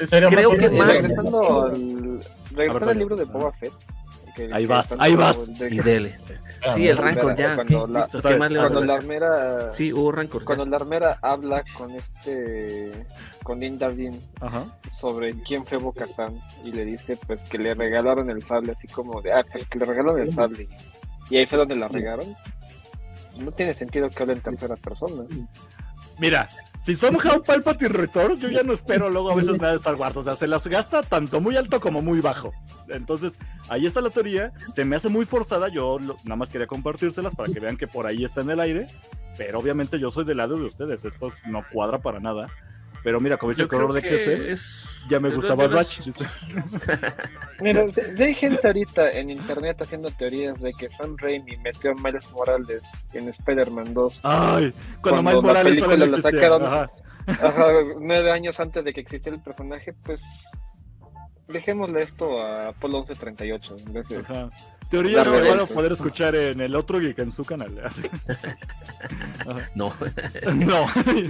Creo 0.10 0.58
que 0.58 0.70
más... 0.70 0.88
Regresando 0.88 1.64
al, 1.66 2.22
regresando 2.52 2.90
al 2.90 2.98
libro 2.98 3.16
de 3.16 3.24
Boba 3.26 3.52
Fett, 3.54 3.74
ahí 4.52 4.66
vas, 4.66 4.96
ahí 5.00 5.16
vas. 5.16 5.50
Y 5.70 5.80
dele. 5.80 6.18
Ah, 6.66 6.74
sí, 6.74 6.88
el 6.88 6.98
Rancor 6.98 7.36
ya. 7.36 7.56
Cuando, 7.56 7.88
la, 7.88 8.08
cuando 8.08 8.84
la 8.84 8.94
armera. 8.94 9.72
Sí, 9.72 9.92
hubo 9.92 10.12
Rancor. 10.12 10.44
Cuando 10.44 10.66
la 10.66 10.78
armera 10.78 11.18
habla 11.22 11.64
con 11.76 11.92
este. 11.92 13.08
Con 13.44 13.60
Din 13.60 13.80
sobre 14.92 15.34
quién 15.44 15.66
fue 15.66 15.78
Bocatán 15.78 16.40
y 16.64 16.72
le 16.72 16.86
dice 16.86 17.18
pues 17.28 17.44
que 17.44 17.58
le 17.58 17.74
regalaron 17.74 18.30
el 18.30 18.44
sable, 18.44 18.74
así 18.74 18.88
como 18.88 19.22
de. 19.22 19.34
Ah, 19.34 19.44
pues 19.52 19.68
que 19.68 19.80
le 19.80 19.86
regalaron 19.86 20.20
el 20.20 20.30
sable. 20.30 20.70
Y 21.30 21.38
ahí 21.38 21.46
fue 21.46 21.58
donde 21.58 21.76
la 21.76 21.88
regaron. 21.88 22.36
No 23.40 23.52
tiene 23.52 23.74
sentido 23.74 24.10
que 24.10 24.24
hable 24.24 24.34
en 24.34 24.42
tercera 24.42 24.76
persona. 24.76 25.24
Mira, 26.20 26.50
si 26.84 26.96
somehow 26.96 27.44
Palpatine 27.44 27.90
Returns, 27.90 28.40
yo 28.40 28.50
ya 28.50 28.64
no 28.64 28.74
espero 28.74 29.10
luego 29.10 29.32
a 29.32 29.36
veces 29.36 29.60
nada 29.60 29.74
de 29.74 29.78
Star 29.78 29.96
Wars. 29.96 30.18
O 30.18 30.24
sea, 30.24 30.36
se 30.36 30.48
las 30.48 30.68
gasta 30.68 31.04
tanto 31.04 31.40
muy 31.40 31.56
alto 31.56 31.80
como 31.80 32.02
muy 32.02 32.22
bajo. 32.22 32.52
Entonces, 32.90 33.38
ahí 33.70 33.86
está 33.86 34.02
la 34.02 34.10
teoría. 34.10 34.52
Se 34.74 34.84
me 34.84 34.96
hace 34.96 35.08
muy 35.08 35.26
forzada. 35.26 35.68
Yo 35.70 36.00
nada 36.00 36.36
más 36.36 36.50
quería 36.50 36.68
compartírselas 36.68 37.36
para 37.36 37.54
que 37.54 37.60
vean 37.60 37.78
que 37.78 37.88
por 37.88 38.08
ahí 38.08 38.24
está 38.24 38.42
en 38.42 38.50
el 38.50 38.60
aire. 38.60 38.88
Pero 39.38 39.60
obviamente 39.60 40.00
yo 40.00 40.12
soy 40.12 40.26
del 40.26 40.38
lado 40.38 40.58
de 40.58 40.66
ustedes. 40.66 41.06
Esto 41.06 41.30
no 41.46 41.64
cuadra 41.72 42.00
para 42.00 42.20
nada. 42.20 42.48
Pero 43.04 43.20
mira, 43.20 43.38
como 43.38 43.52
dice 43.52 43.64
el 43.64 43.68
color 43.68 43.94
de 43.94 44.02
que 44.02 44.52
es... 44.52 44.88
ya 45.10 45.20
me 45.20 45.30
gustaba 45.30 45.68
Batch. 45.68 46.02
mira, 47.62 47.86
hay 48.20 48.36
gente 48.36 48.68
ahorita 48.68 49.12
en 49.12 49.30
internet 49.30 49.82
haciendo 49.82 50.12
teorías 50.12 50.62
de 50.62 50.72
que 50.74 50.90
Sam 50.90 51.16
Raimi 51.18 51.58
metió 51.58 51.92
a 51.92 51.96
Miles 51.96 52.30
Morales 52.32 52.84
en 53.14 53.28
Spider-Man 53.28 53.94
2. 53.94 54.20
Ay, 54.24 54.74
cuando, 55.02 55.24
Miles 55.24 55.42
Morales 55.42 55.78
la 55.78 55.88
película 55.88 56.06
lo 56.06 56.22
sacaron 56.22 56.64
ajá. 56.64 56.92
nueve 58.00 58.32
años 58.32 58.60
antes 58.60 58.84
de 58.84 58.94
que 58.94 59.02
existiera 59.02 59.36
el 59.36 59.44
personaje, 59.44 59.94
pues 59.94 60.22
dejémosle 61.52 62.04
esto 62.04 62.42
a 62.42 62.70
Apolo 62.70 63.00
1138. 63.00 63.78
Ajá. 64.22 64.50
Teorías 64.92 65.26
que 65.26 65.50
van 65.50 65.60
a 65.60 65.66
poder 65.74 65.94
escuchar 65.94 66.36
en 66.36 66.60
el 66.60 66.76
otro 66.76 67.00
Geek 67.00 67.18
en 67.20 67.32
su 67.32 67.46
canal. 67.46 67.74
no. 69.76 69.94
no. 70.54 70.86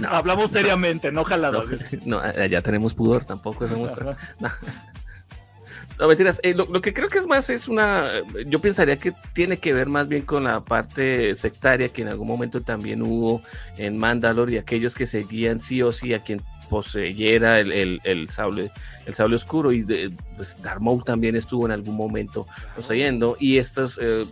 Hablamos 0.08 0.50
seriamente, 0.50 1.12
no 1.12 1.22
jalados. 1.22 1.68
No, 2.04 2.20
ya 2.50 2.60
tenemos 2.60 2.92
pudor, 2.92 3.24
tampoco 3.24 3.68
se 3.68 3.76
muestra. 3.76 4.16
No. 4.40 6.08
mentiras. 6.08 6.40
Eh, 6.42 6.54
lo, 6.54 6.66
que 6.82 6.92
creo 6.92 7.08
que 7.08 7.18
es 7.18 7.26
más 7.28 7.50
es 7.50 7.68
una. 7.68 8.10
Yo 8.46 8.58
pensaría 8.58 8.98
que 8.98 9.12
tiene 9.32 9.58
que 9.58 9.72
ver 9.72 9.88
más 9.88 10.08
bien 10.08 10.22
con 10.22 10.42
la 10.42 10.60
parte 10.60 11.36
sectaria 11.36 11.88
que 11.88 12.02
en 12.02 12.08
algún 12.08 12.26
momento 12.26 12.62
también 12.62 13.00
hubo 13.00 13.42
en 13.76 13.96
Mandalore 13.96 14.54
y 14.54 14.58
aquellos 14.58 14.96
que 14.96 15.06
seguían 15.06 15.60
sí 15.60 15.82
o 15.82 15.92
sí 15.92 16.14
a 16.14 16.18
quien 16.18 16.42
poseyera 16.72 17.60
el, 17.60 17.70
el, 17.70 18.00
el, 18.04 18.30
sable, 18.30 18.70
el 19.04 19.12
sable 19.12 19.36
oscuro 19.36 19.72
y 19.72 19.82
de, 19.82 20.10
pues 20.36 20.56
también 21.04 21.36
estuvo 21.36 21.66
en 21.66 21.72
algún 21.72 21.96
momento 21.96 22.46
poseyendo 22.74 23.36
y 23.38 23.58
estos 23.58 23.98
eh, 24.00 24.24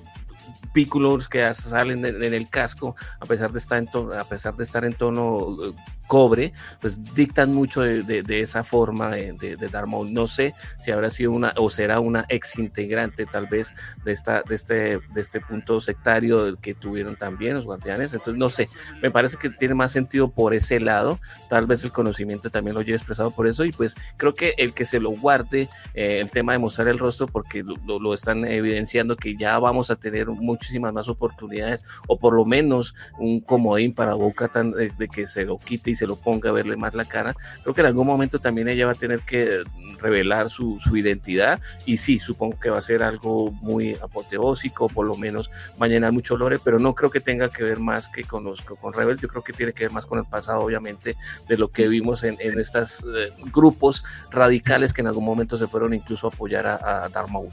pículos 0.73 1.29
que 1.29 1.53
salen 1.53 2.03
en, 2.07 2.23
el 2.33 2.49
casco, 2.49 2.97
a 3.21 3.27
pesar 3.27 3.53
de 3.53 3.59
estar 3.59 3.77
en 3.77 3.89
tono, 3.89 4.15
a 4.15 4.25
pesar 4.25 4.57
de 4.57 4.65
estar 4.65 4.87
en 4.87 4.95
tono 4.95 5.49
eh, 5.63 5.73
cobre, 6.11 6.53
pues 6.81 7.15
dictan 7.15 7.55
mucho 7.55 7.83
de, 7.83 8.41
esa 8.41 8.65
forma 8.65 9.11
de, 9.11 9.33
de, 9.33 9.71
No 10.11 10.27
sé 10.27 10.55
si 10.81 10.91
habrá 10.91 11.09
sido 11.09 11.31
una 11.31 11.55
o 11.57 11.71
será 11.71 12.01
una 12.01 12.27
ex 12.29 12.59
integrante 12.59 13.27
tal 13.27 13.47
vez 13.47 13.73
de, 14.05 14.11
esta, 14.11 14.43
de, 14.43 14.57
este, 14.57 14.75
de 14.75 15.21
este 15.21 15.41
punto 15.41 15.81
sectario 15.81 16.57
que 16.61 16.75
tuvieron 16.75 17.15
también 17.15 17.55
los 17.55 17.65
guardianes. 17.65 18.13
Entonces, 18.13 18.37
no 18.37 18.51
sé, 18.51 18.69
me 19.01 19.13
parece 19.13 19.37
que 19.37 19.51
tiene 19.51 19.77
más 19.77 19.93
sentido 19.93 20.33
por 20.33 20.53
ese 20.53 20.81
lado. 20.81 21.21
Tal 21.49 21.67
vez 21.67 21.85
el 21.85 21.93
conocimiento 21.93 22.51
también 22.51 22.75
lo 22.75 22.83
lleve 22.83 22.97
expresado 22.97 23.31
por 23.31 23.47
eso. 23.47 23.65
Y 23.65 23.71
pues 23.71 23.95
creo 24.17 24.35
que 24.35 24.55
el 24.59 24.75
que 24.75 24.87
se 24.87 24.99
lo 24.99 25.11
guarde, 25.11 25.69
eh, 25.95 26.19
el 26.21 26.33
tema 26.33 26.55
de 26.55 26.59
mostrar 26.59 26.89
el 26.89 26.99
rostro, 26.99 27.29
porque 27.29 27.63
lo, 27.63 28.15
están 28.15 28.45
evidenciando 28.45 29.15
que 29.15 29.37
ya 29.37 29.57
vamos 29.61 29.93
a 29.93 29.97
tener 29.97 30.27
muchísimas 30.27 30.93
más 30.93 31.09
oportunidades, 31.09 31.85
o 32.09 32.19
por 32.19 32.35
lo 32.35 32.45
menos 32.45 32.97
un 33.17 33.41
comodín 33.41 33.95
para 33.95 34.15
Boca 34.15 34.51
de, 34.53 34.91
de 34.99 35.09
que 35.09 35.29
se 35.29 35.45
lo 35.45 35.57
quite 35.57 35.93
y 35.93 36.00
se 36.01 36.07
lo 36.07 36.17
ponga 36.17 36.49
a 36.49 36.53
verle 36.53 36.77
más 36.77 36.95
la 36.95 37.05
cara. 37.05 37.37
Creo 37.63 37.75
que 37.75 37.83
en 37.83 37.89
algún 37.89 38.07
momento 38.07 38.39
también 38.39 38.69
ella 38.69 38.87
va 38.87 38.93
a 38.93 38.95
tener 38.95 39.21
que 39.21 39.63
revelar 40.01 40.49
su, 40.49 40.79
su 40.81 40.97
identidad 40.97 41.61
y 41.85 41.99
sí, 41.99 42.19
supongo 42.19 42.59
que 42.59 42.71
va 42.71 42.79
a 42.79 42.81
ser 42.81 43.03
algo 43.03 43.51
muy 43.51 43.97
apoteósico, 43.97 44.89
por 44.89 45.07
lo 45.07 45.15
menos 45.15 45.51
va 45.81 45.85
a 45.85 45.89
llenar 45.91 46.13
mucho 46.13 46.39
lore, 46.39 46.59
pero 46.59 46.79
no 46.79 46.95
creo 46.95 47.11
que 47.11 47.21
tenga 47.21 47.51
que 47.51 47.65
ver 47.65 47.81
más 47.81 48.09
que 48.09 48.25
con, 48.25 48.45
los, 48.45 48.63
con 48.63 48.95
Rebel, 48.95 49.19
yo 49.19 49.29
creo 49.29 49.45
que 49.45 49.53
tiene 49.53 49.75
que 49.75 49.85
ver 49.85 49.93
más 49.93 50.07
con 50.07 50.19
el 50.19 50.25
pasado, 50.25 50.61
obviamente, 50.61 51.17
de 51.47 51.59
lo 51.59 51.69
que 51.69 51.87
vimos 51.87 52.25
en, 52.25 52.39
en 52.41 52.59
estos 52.59 53.05
eh, 53.15 53.35
grupos 53.53 54.03
radicales 54.31 54.95
que 54.95 55.03
en 55.03 55.09
algún 55.09 55.27
momento 55.27 55.59
se 55.59 55.67
fueron 55.67 55.93
incluso 55.93 56.29
a 56.29 56.31
apoyar 56.31 56.67
a, 56.67 57.05
a 57.05 57.09
Darth 57.11 57.29
Maul. 57.29 57.51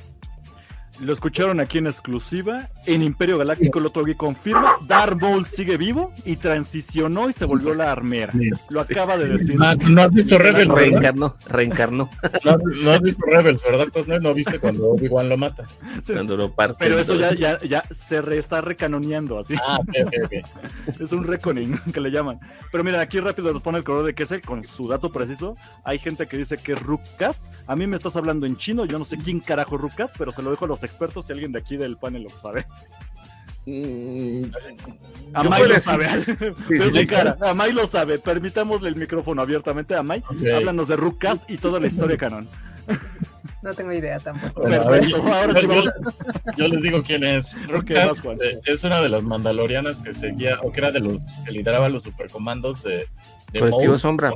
Lo 1.00 1.14
escucharon 1.14 1.60
aquí 1.60 1.78
en 1.78 1.88
exclusiva. 1.88 2.70
En 2.86 3.04
Imperio 3.04 3.38
Galáctico 3.38 3.80
lo 3.80 3.92
que 3.92 4.16
confirma. 4.16 4.76
Darth 4.88 5.20
Maul 5.22 5.46
sigue 5.46 5.78
vivo 5.78 6.14
y 6.26 6.38
transicionó 6.38 7.30
y 7.30 7.34
se 7.34 7.46
volvió 7.46 7.74
la 7.74 7.92
armera. 7.92 8.34
Lo 8.70 8.82
acaba 8.82 9.18
de 9.18 9.28
decir. 9.28 9.56
No, 9.56 10.02
has 10.02 10.14
visto 10.14 10.38
Rebels. 10.38 10.70
Reencarnó, 10.70 11.36
reencarnó. 11.48 12.10
No, 12.44 12.92
has 12.92 13.02
visto 13.02 13.26
Rebels, 13.26 13.62
¿verdad, 13.64 13.88
Cosner? 13.92 14.22
No 14.22 14.34
viste 14.34 14.60
cuando 14.60 14.90
Obi-Wan 14.90 15.30
lo 15.30 15.38
mata. 15.38 15.66
Cuando 16.06 16.38
lo 16.38 16.54
parte. 16.54 16.78
Pero 16.80 17.00
eso 17.00 17.16
ya, 17.16 17.34
ya, 17.34 17.60
ya 17.62 17.84
se 17.92 18.20
está 18.38 18.62
recanoneando 18.62 19.40
así. 19.40 19.56
Ah, 19.56 19.80
ok, 19.82 20.16
ok, 20.24 21.00
Es 21.02 21.12
un 21.12 21.24
reconing 21.24 21.78
que 21.94 22.02
le 22.02 22.12
llaman. 22.12 22.40
Pero 22.72 22.84
mira, 22.84 23.02
aquí 23.02 23.20
rápido 23.20 23.54
nos 23.54 23.62
pone 23.62 23.80
el 23.80 23.84
color 23.84 24.06
de 24.06 24.14
Kessel 24.14 24.42
con 24.42 24.64
su 24.64 24.88
dato 24.88 25.10
preciso. 25.10 25.56
Hay 25.84 26.00
gente 26.00 26.28
que 26.28 26.38
dice 26.38 26.58
que 26.58 26.74
es 26.74 26.82
Rookcast. 26.82 27.46
A 27.68 27.76
mí 27.76 27.88
me 27.88 27.96
estás 27.96 28.16
hablando 28.16 28.46
en 28.46 28.58
chino. 28.58 28.86
Yo 28.86 29.00
no 29.00 29.06
sé 29.06 29.18
quién 29.18 29.40
carajo 29.40 29.76
es 29.76 29.82
Rookcast, 29.82 30.16
pero 30.18 30.32
se 30.32 30.42
lo 30.42 30.52
dejo 30.52 30.66
a 30.66 30.68
los 30.68 30.84
expertos 30.88 31.26
si 31.26 31.34
alguien 31.34 31.52
de 31.52 31.60
aquí 31.60 31.78
del 31.78 31.98
panel 31.98 32.24
lo 32.24 32.30
sabe. 32.30 32.66
Mm, 33.68 34.46
Amay 35.34 35.68
lo 35.68 35.80
sabe. 35.80 36.08
Amay 37.42 37.74
lo 37.74 37.86
sabe. 37.86 38.18
Permitámosle 38.18 38.88
el 38.88 38.96
micrófono 38.96 39.42
abiertamente 39.42 39.94
a 39.94 40.00
Amay. 40.00 40.24
Háblanos 40.56 40.88
de 40.88 40.96
Rookcast 40.96 41.50
y 41.52 41.58
toda 41.58 41.80
la 41.80 41.88
historia 41.88 42.18
canon. 42.18 42.48
No 43.62 43.74
tengo 43.74 43.92
idea 43.92 44.20
tampoco. 44.20 44.64
yo, 46.56 46.68
les 46.68 46.82
digo 46.82 47.04
quién 47.04 47.24
es. 47.26 47.58
Rookcast 47.68 48.24
eh, 48.42 48.60
es 48.66 48.84
una 48.86 49.02
de 49.02 49.10
las 49.10 49.24
mandalorianas 49.24 50.00
que 50.00 50.14
seguía, 50.14 50.60
o 50.62 50.72
que 50.72 50.80
era 50.80 50.92
de 50.92 51.02
los 51.02 51.18
que 51.44 51.52
lideraba 51.52 51.90
los 51.90 52.04
supercomandos 52.04 52.82
de, 52.84 53.10
de 53.52 53.60
Colectivo 53.60 53.98
Sombra. 53.98 54.32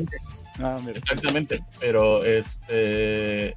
Ah, 0.59 0.77
Exactamente, 0.93 1.63
pero 1.79 2.23
este 2.25 3.55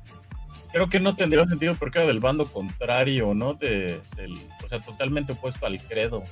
creo 0.74 0.90
que 0.90 0.98
no 0.98 1.14
tendría 1.14 1.46
sentido 1.46 1.76
porque 1.76 2.00
era 2.00 2.08
del 2.08 2.18
bando 2.18 2.46
contrario, 2.46 3.32
¿no? 3.32 3.54
De, 3.54 4.00
del, 4.16 4.32
o 4.64 4.68
sea, 4.68 4.80
totalmente 4.80 5.32
opuesto 5.32 5.64
al 5.66 5.80
credo. 5.80 6.24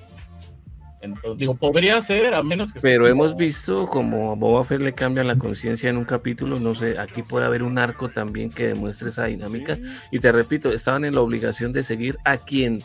Entonces, 1.00 1.38
digo, 1.38 1.54
podría 1.54 2.02
ser, 2.02 2.34
a 2.34 2.42
menos 2.42 2.72
que... 2.72 2.80
Pero 2.80 3.06
hemos 3.06 3.36
visto 3.36 3.86
como 3.86 4.32
a 4.32 4.34
Boba 4.34 4.64
Fett 4.64 4.80
le 4.80 4.94
cambian 4.94 5.28
la 5.28 5.38
conciencia 5.38 5.88
en 5.90 5.96
un 5.96 6.04
capítulo, 6.04 6.58
no 6.58 6.74
sé, 6.74 6.98
aquí 6.98 7.22
puede 7.22 7.46
haber 7.46 7.62
un 7.62 7.78
arco 7.78 8.08
también 8.08 8.50
que 8.50 8.66
demuestre 8.66 9.10
esa 9.10 9.26
dinámica. 9.26 9.78
Y 10.10 10.18
te 10.18 10.32
repito, 10.32 10.72
estaban 10.72 11.04
en 11.04 11.14
la 11.14 11.20
obligación 11.20 11.72
de 11.72 11.84
seguir 11.84 12.18
a 12.24 12.36
quien 12.36 12.82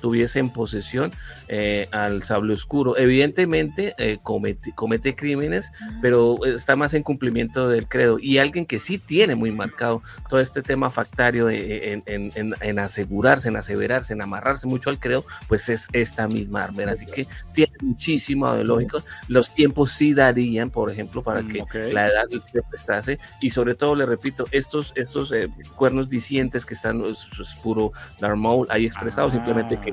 tuviese 0.00 0.38
en 0.38 0.50
posesión 0.50 1.12
eh, 1.48 1.88
al 1.92 2.22
sable 2.22 2.54
oscuro. 2.54 2.96
Evidentemente 2.96 3.94
eh, 3.98 4.18
comete, 4.22 4.72
comete, 4.74 5.14
crímenes, 5.14 5.70
pero 6.00 6.44
está 6.44 6.76
más 6.76 6.94
en 6.94 7.02
cumplimiento 7.02 7.68
del 7.68 7.88
credo. 7.88 8.18
Y 8.20 8.38
alguien 8.38 8.66
que 8.66 8.78
sí 8.78 8.98
tiene 8.98 9.34
muy 9.34 9.50
marcado 9.50 10.02
todo 10.28 10.40
este 10.40 10.62
tema 10.62 10.90
factario 10.90 11.48
en, 11.50 12.02
en, 12.06 12.78
asegurarse, 12.78 13.48
en 13.48 13.56
aseverarse, 13.56 14.12
en 14.12 14.22
amarrarse 14.22 14.66
mucho 14.66 14.90
al 14.90 14.98
credo, 14.98 15.24
pues 15.48 15.68
es 15.68 15.88
esta 15.92 16.26
misma 16.28 16.64
armera. 16.64 16.92
Así 16.92 17.06
que 17.06 17.26
tiene 17.52 17.72
muchísimo 17.80 18.52
de 18.54 18.64
lógico. 18.64 19.02
Los 19.28 19.52
tiempos 19.52 19.92
sí 19.92 20.14
darían, 20.14 20.70
por 20.70 20.90
ejemplo, 20.90 21.22
para 21.22 21.42
mm, 21.42 21.48
que 21.48 21.92
la 21.92 22.08
edad 22.08 22.26
se 22.28 22.62
prestase. 22.62 23.18
Y 23.40 23.50
sobre 23.50 23.74
todo, 23.74 23.94
le 23.94 24.06
repito, 24.06 24.46
estos, 24.50 24.92
estos 24.96 25.32
eh, 25.32 25.48
cuernos 25.76 26.08
disientes 26.08 26.64
que 26.64 26.74
están, 26.74 27.04
es, 27.04 27.26
puro 27.62 27.92
Darth 28.20 28.38
ahí 28.68 28.86
expresados, 28.86 29.32
simplemente 29.32 29.78
que 29.80 29.89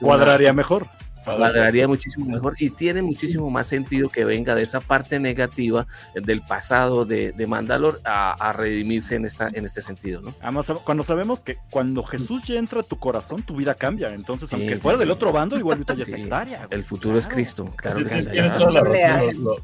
Cuadraría 0.00 0.52
mejor. 0.52 0.86
Cuadraría 1.24 1.86
muchísimo 1.86 2.26
mejor 2.26 2.56
y 2.58 2.70
tiene 2.70 3.02
muchísimo 3.02 3.50
más 3.50 3.66
sentido 3.66 4.08
que 4.08 4.24
venga 4.24 4.54
de 4.54 4.62
esa 4.62 4.80
parte 4.80 5.18
negativa 5.20 5.86
del 6.14 6.40
pasado 6.40 7.04
de, 7.04 7.32
de 7.32 7.46
Mandalor 7.46 8.00
a, 8.04 8.52
redimirse 8.52 9.16
en, 9.16 9.26
esta, 9.26 9.48
en 9.52 9.64
este 9.64 9.80
sentido, 9.80 10.22
¿no? 10.22 10.34
Además, 10.40 10.72
cuando 10.84 11.04
sabemos 11.04 11.40
que 11.40 11.58
cuando 11.70 12.02
Jesús 12.02 12.42
ya 12.44 12.54
entra 12.54 12.80
a 12.80 12.82
tu 12.82 12.98
corazón, 12.98 13.42
tu 13.42 13.54
vida 13.54 13.74
cambia. 13.74 14.12
Entonces, 14.12 14.52
aunque 14.52 14.78
fuera 14.78 14.98
del 14.98 15.10
otro 15.10 15.32
bando, 15.32 15.58
igual 15.58 15.84
ya 15.84 16.04
sectaria. 16.04 16.66
El 16.70 16.84
futuro 16.84 17.18
es 17.18 17.26
Cristo, 17.26 17.70
claro. 17.76 18.00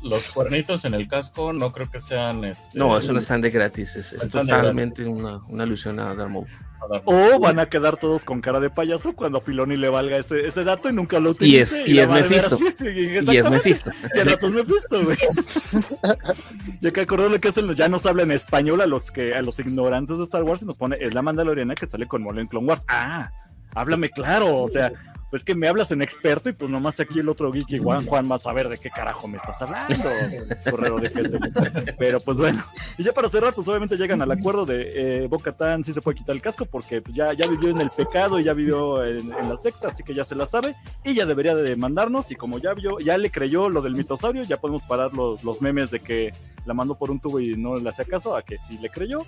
los, 0.03 0.31
cuernitos 0.33 0.85
en 0.85 0.95
el 0.95 1.09
casco 1.09 1.53
no 1.53 1.73
creo 1.73 1.91
que 1.91 2.01
sean... 2.01 2.45
Este, 2.45 2.67
no, 2.75 2.97
eso 2.97 3.13
no 3.13 3.19
están 3.19 3.41
de 3.41 3.51
gratis, 3.51 3.97
es, 3.97 4.17
totalmente 4.29 5.05
una, 5.05 5.39
una, 5.49 5.63
alusión 5.65 5.99
a 6.01 6.15
Darmo. 6.15 6.47
O 7.05 7.39
van 7.41 7.59
a 7.59 7.67
quedar 7.67 7.97
todos 7.97 8.25
con 8.25 8.41
cara 8.41 8.61
de 8.61 8.71
payaso 8.71 9.15
cuando 9.15 9.39
a 9.39 9.41
Filoni 9.41 9.77
le 9.77 9.89
valga 9.89 10.19
ese, 10.19 10.47
ese 10.47 10.65
dato 10.65 10.89
y 10.89 10.93
nunca 10.93 11.19
lo 11.19 11.31
utilice. 11.31 11.57
Y 11.57 11.59
es, 11.59 11.89
y, 11.89 11.99
es 11.99 12.11
Mephisto. 12.11 12.59
Y 12.81 13.37
es 13.37 13.51
Mephisto. 13.51 13.91
Y 14.15 14.21
a 14.21 14.25
ratos 14.25 14.53
Mephisto, 14.53 15.05
güey. 15.05 15.19
ya 16.81 16.91
que 16.91 17.01
acordó 17.01 17.29
lo 17.29 17.41
que 17.41 17.49
hacen, 17.49 17.75
ya 17.75 17.89
nos 17.89 18.07
habla 18.07 18.23
en 18.23 18.31
español 18.31 18.81
a 18.81 18.87
los 18.87 19.11
que 19.11 19.35
a 19.35 19.43
los 19.43 19.59
ignorantes 19.59 20.19
de 20.19 20.25
Star 20.25 20.43
Wars 20.43 20.63
y 20.63 20.67
nos 20.67 20.77
pone, 20.77 20.97
es 21.01 21.15
la 21.15 21.23
Mandaloriana 21.23 21.75
que 21.75 21.87
sale 21.87 22.07
con 22.07 22.23
Mole 22.23 22.43
en 22.43 22.49
Clone 22.49 22.67
Wars. 22.67 22.85
Ah, 22.89 23.31
háblame 23.75 24.11
claro, 24.11 24.59
o 24.59 24.69
sea, 24.69 24.93
pues 25.31 25.45
que 25.45 25.55
me 25.55 25.69
hablas 25.69 25.91
en 25.91 26.03
experto 26.03 26.49
y 26.49 26.53
pues 26.53 26.71
nomás 26.71 27.01
aquí 27.01 27.19
el 27.19 27.29
otro 27.29 27.51
geek 27.51 27.83
Juan 27.83 28.07
Juan 28.07 28.31
va 28.31 28.37
a 28.37 28.39
saber 28.39 28.69
de 28.69 28.79
qué 28.79 28.91
carajo 28.91 29.27
me 29.29 29.37
estás 29.37 29.61
hablando, 29.63 30.09
correo 30.71 30.99
de 30.99 31.11
Pero 31.99 32.19
pues 32.21 32.39
bueno, 32.39 32.65
y 32.99 33.03
ya 33.03 33.13
para 33.13 33.29
cerrar, 33.29 33.53
pues 33.55 33.67
obviamente 33.69 33.97
llegan 33.97 34.23
al 34.23 34.31
acuerdo 34.31 34.67
de 34.67 35.25
eh, 35.25 35.27
Boca 35.27 35.53
Tan 35.53 35.85
sí 35.85 35.93
se 35.93 36.01
puede 36.01 36.19
quitar 36.19 36.35
el 36.35 36.43
casco 36.43 36.67
porque 36.67 37.01
pues, 37.03 37.15
ya, 37.15 37.33
ya 37.33 37.47
vivió 37.49 37.71
en 37.71 37.81
el 37.81 37.91
pecado 37.91 38.39
y 38.39 38.45
ya 38.45 38.53
vivió 38.53 39.05
en, 39.05 39.29
la 39.29 39.57
secta, 39.57 39.89
así 39.89 40.03
que 40.03 40.15
ya 40.15 40.25
se 40.25 40.35
la 40.35 40.47
sabe. 40.47 40.75
Y 41.05 41.15
ya 41.15 41.27
debería 41.27 41.55
de 41.55 41.63
demandarnos 41.63 42.31
y 42.31 42.37
como 42.37 42.59
ya 42.59 42.75
vio, 42.75 42.99
ya 42.99 43.19
le 43.19 43.31
creyó 43.31 43.69
lo 43.69 43.83
del 43.83 43.95
mitosaurio, 43.95 44.43
ya 44.45 44.59
podemos 44.59 44.85
parar 44.85 45.13
los, 45.13 45.45
los 45.45 45.61
memes 45.61 45.91
de 45.91 46.01
que 46.01 46.33
la 46.65 46.75
mandó 46.75 46.97
por 46.97 47.11
un 47.11 47.21
tubo 47.21 47.41
y 47.41 47.57
no 47.57 47.77
le 47.77 47.89
hacía 47.89 48.05
caso, 48.05 48.37
a 48.37 48.43
que 48.43 48.59
sí 48.59 48.79
le 48.79 48.91
creyó, 48.91 49.25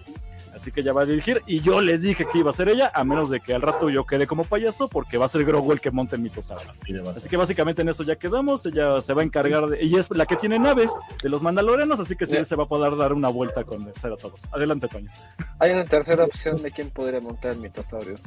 así 0.54 0.72
que 0.72 0.82
ya 0.82 0.92
va 0.92 1.02
a 1.02 1.06
dirigir. 1.06 1.42
Y 1.46 1.60
yo 1.60 1.80
les 1.80 2.02
dije 2.02 2.26
que 2.30 2.38
iba 2.38 2.50
a 2.50 2.54
ser 2.54 2.68
ella, 2.68 2.90
a 2.94 3.04
menos 3.04 3.30
de 3.30 3.40
que 3.40 3.54
al 3.54 3.62
rato 3.62 3.90
yo 3.90 4.04
quede 4.06 4.26
como 4.26 4.44
payaso 4.44 4.88
porque 4.88 5.18
va 5.18 5.26
a 5.26 5.28
ser 5.28 5.44
Grogu 5.44 5.72
el 5.72 5.80
que 5.80 5.88
monte 5.90 6.16
en 6.16 6.23
mitosaurio. 6.23 6.73
Así 7.10 7.28
que 7.28 7.36
básicamente 7.36 7.82
en 7.82 7.89
eso 7.89 8.02
ya 8.02 8.16
quedamos, 8.16 8.66
ella 8.66 9.01
se 9.01 9.15
va 9.15 9.23
a 9.23 9.24
encargar 9.24 9.66
de, 9.66 9.85
y 9.85 9.97
es 9.97 10.10
la 10.10 10.27
que 10.27 10.36
tiene 10.36 10.59
nave 10.59 10.89
de 11.23 11.28
los 11.28 11.43
mandalorenos, 11.43 12.01
así 12.01 12.16
que 12.16 12.27
sí, 12.27 12.44
se 12.44 12.56
va 12.56 12.65
a 12.65 12.69
poder 12.69 12.97
dar 12.97 13.12
una 13.12 13.28
vuelta 13.28 13.65
con 13.65 13.93
todos. 13.93 14.40
Adelante, 14.52 14.89
Toño. 14.89 15.10
Hay 15.59 15.73
una 15.73 15.85
tercera 15.85 16.24
opción 16.24 16.62
de 16.62 16.70
quién 16.70 16.90
podría 16.90 17.20
montar 17.20 17.52
el 17.52 17.59
mitosaurio. 17.59 18.19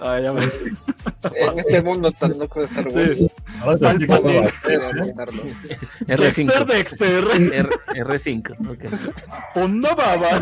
Ah, 0.00 0.18
ya 0.18 0.32
me... 0.32 0.42
en 0.42 1.58
este 1.58 1.82
mundo 1.82 2.10
tan 2.12 2.38
loco 2.38 2.60
de 2.60 2.66
Star 2.66 2.88
Wars. 2.88 3.18
Sí. 3.18 3.30
R5. 6.06 6.64
Dexter. 6.64 7.24
R5. 7.24 8.70
Okay. 8.70 8.90
Onda 9.54 9.94
baba. 9.94 10.40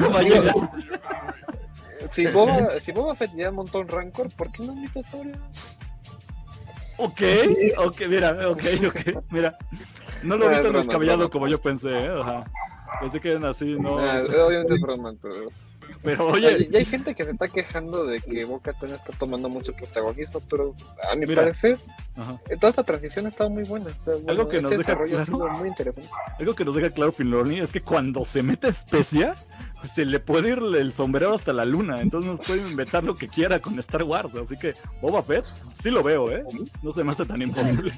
Si 2.12 2.26
Boba, 2.26 2.80
si 2.80 2.92
Boba 2.92 3.14
Fett 3.14 3.34
ya 3.34 3.50
montó 3.50 3.80
un 3.80 3.88
Rancor, 3.88 4.30
¿por 4.34 4.50
qué 4.52 4.62
no 4.62 4.72
un 4.72 4.82
mitosaurio? 4.82 5.36
Ok, 6.98 7.20
ok, 7.78 8.00
mira, 8.08 8.48
ok, 8.50 8.62
ok, 8.86 9.24
mira. 9.30 9.56
No 10.22 10.36
lo 10.36 10.48
vi 10.48 10.60
tan 10.60 10.72
descabellado 10.72 11.30
como 11.30 11.46
yo 11.48 11.60
pensé, 11.60 11.90
¿eh? 11.90 12.20
Ajá. 12.20 12.44
Pensé 13.00 13.20
que 13.20 13.30
eran 13.30 13.44
así, 13.44 13.76
no. 13.78 13.98
Ah, 13.98 14.20
obviamente 14.20 14.74
es 14.74 14.80
broma, 14.80 15.14
pero. 15.22 15.50
Pero 16.02 16.26
oye. 16.28 16.68
Y 16.70 16.76
hay 16.76 16.84
gente 16.84 17.14
que 17.14 17.24
se 17.24 17.30
está 17.30 17.48
quejando 17.48 18.04
de 18.04 18.20
que 18.20 18.44
Boca 18.44 18.72
Ten 18.72 18.90
está 18.90 19.12
tomando 19.18 19.48
mucho 19.48 19.72
protagonismo, 19.72 20.40
pero 20.48 20.74
a 21.10 21.14
mi 21.16 21.26
parecer, 21.26 21.78
eh, 22.48 22.56
toda 22.56 22.70
esta 22.70 22.82
transición 22.82 23.26
ha 23.26 23.28
estado 23.30 23.50
muy 23.50 23.64
buena. 23.64 23.96
algo 24.26 24.48
que 24.48 24.60
nos 24.60 24.72
este 24.72 24.92
deja 24.92 25.04
claro, 25.04 25.50
muy 25.52 25.68
interesante. 25.68 26.10
Algo 26.38 26.54
que 26.54 26.64
nos 26.64 26.74
deja 26.74 26.90
claro 26.90 27.12
Filoni 27.12 27.60
es 27.60 27.72
que 27.72 27.80
cuando 27.80 28.24
se 28.24 28.42
mete 28.42 28.68
especia, 28.68 29.34
se 29.94 30.04
le 30.04 30.20
puede 30.20 30.50
ir 30.50 30.58
el 30.76 30.92
sombrero 30.92 31.34
hasta 31.34 31.52
la 31.52 31.64
luna, 31.64 32.00
entonces 32.00 32.30
nos 32.30 32.46
puede 32.46 32.68
inventar 32.68 33.04
lo 33.04 33.16
que 33.16 33.28
quiera 33.28 33.58
con 33.60 33.78
Star 33.78 34.02
Wars, 34.02 34.34
así 34.34 34.56
que 34.56 34.74
Boba 35.00 35.22
Fett, 35.22 35.44
sí 35.74 35.90
lo 35.90 36.02
veo, 36.02 36.30
¿eh? 36.30 36.42
No 36.82 36.92
se 36.92 37.04
me 37.04 37.10
hace 37.10 37.24
tan 37.24 37.42
imposible. 37.42 37.92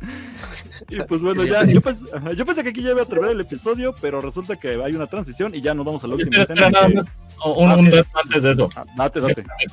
y 0.88 1.00
pues 1.02 1.22
bueno, 1.22 1.44
ya, 1.44 1.64
yo, 1.64 1.80
pensé 1.80 2.62
que 2.62 2.70
aquí 2.70 2.82
ya 2.82 2.90
iba 2.90 3.02
a 3.02 3.06
terminar 3.06 3.32
el 3.32 3.40
episodio, 3.40 3.94
pero 4.00 4.20
resulta 4.20 4.56
que 4.56 4.82
hay 4.82 4.94
una 4.94 5.06
transición 5.06 5.54
y 5.54 5.60
ya 5.60 5.74
nos 5.74 5.86
vamos 5.86 6.04
a 6.04 6.08
la 6.08 6.14
última 6.14 6.42
escena. 6.42 6.68
un, 6.68 7.70
ah, 7.70 7.76
dato 7.76 8.08
antes 8.24 8.42
de 8.42 8.50
eso. 8.50 8.68
Ah, 8.76 9.10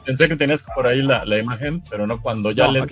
pensé 0.06 0.28
que 0.28 0.36
tenías 0.36 0.64
por 0.76 0.88
ahí 0.88 1.02
la, 1.02 1.38
imagen, 1.38 1.84
pero 1.90 2.08
no 2.08 2.22
cuando 2.22 2.52
ya 2.52 2.68
les, 2.68 2.86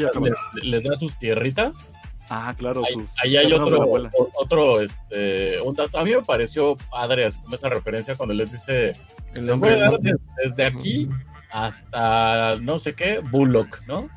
les, 0.64 0.84
da 0.84 0.96
sus 0.96 1.18
tierritas. 1.20 1.92
Ah, 2.30 2.54
claro. 2.58 2.84
Ahí, 2.86 3.06
ahí 3.24 3.38
hay 3.38 3.54
otro, 3.54 3.92
otro, 4.36 4.82
este, 4.82 5.60
un 5.62 5.76
dato. 5.76 6.00
A 6.00 6.04
mí 6.04 6.12
me 6.12 6.22
pareció 6.22 6.78
padre 6.90 7.28
como 7.42 7.56
esa 7.56 7.70
referencia 7.70 8.16
cuando 8.16 8.34
les 8.34 8.52
dice, 8.52 8.96
desde, 9.34 10.66
aquí 10.66 11.10
hasta 11.52 12.56
no 12.58 12.80
sé 12.80 12.94
qué, 12.94 13.20
Bullock, 13.20 13.82
¿no? 13.88 14.10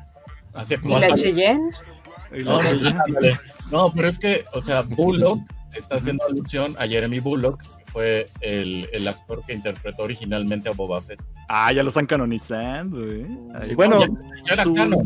Así 0.53 0.77
como 0.77 0.97
¿Y 0.97 1.01
la 1.01 1.15
Cheyenne? 1.15 1.71
No, 2.43 2.59
no, 3.71 3.93
pero 3.93 4.07
es 4.07 4.19
que, 4.19 4.45
o 4.53 4.61
sea, 4.61 4.81
Bullock 4.81 5.41
está 5.75 5.95
haciendo 5.95 6.25
alusión 6.25 6.75
a 6.79 6.87
Jeremy 6.87 7.19
Bullock, 7.19 7.61
fue 7.95 8.29
el, 8.41 8.89
el 8.91 9.07
actor 9.07 9.41
que 9.47 9.53
interpretó 9.53 10.03
originalmente 10.03 10.67
a 10.67 10.73
Boba 10.73 10.99
Fett. 10.99 11.23
Ah, 11.47 11.71
ya 11.71 11.81
lo 11.81 11.87
están 11.87 12.05
canonizando, 12.05 13.01
¿eh? 13.09 13.25
bueno, 13.73 14.01
ya, 14.45 14.53
era 14.53 14.65
canon, 14.65 14.99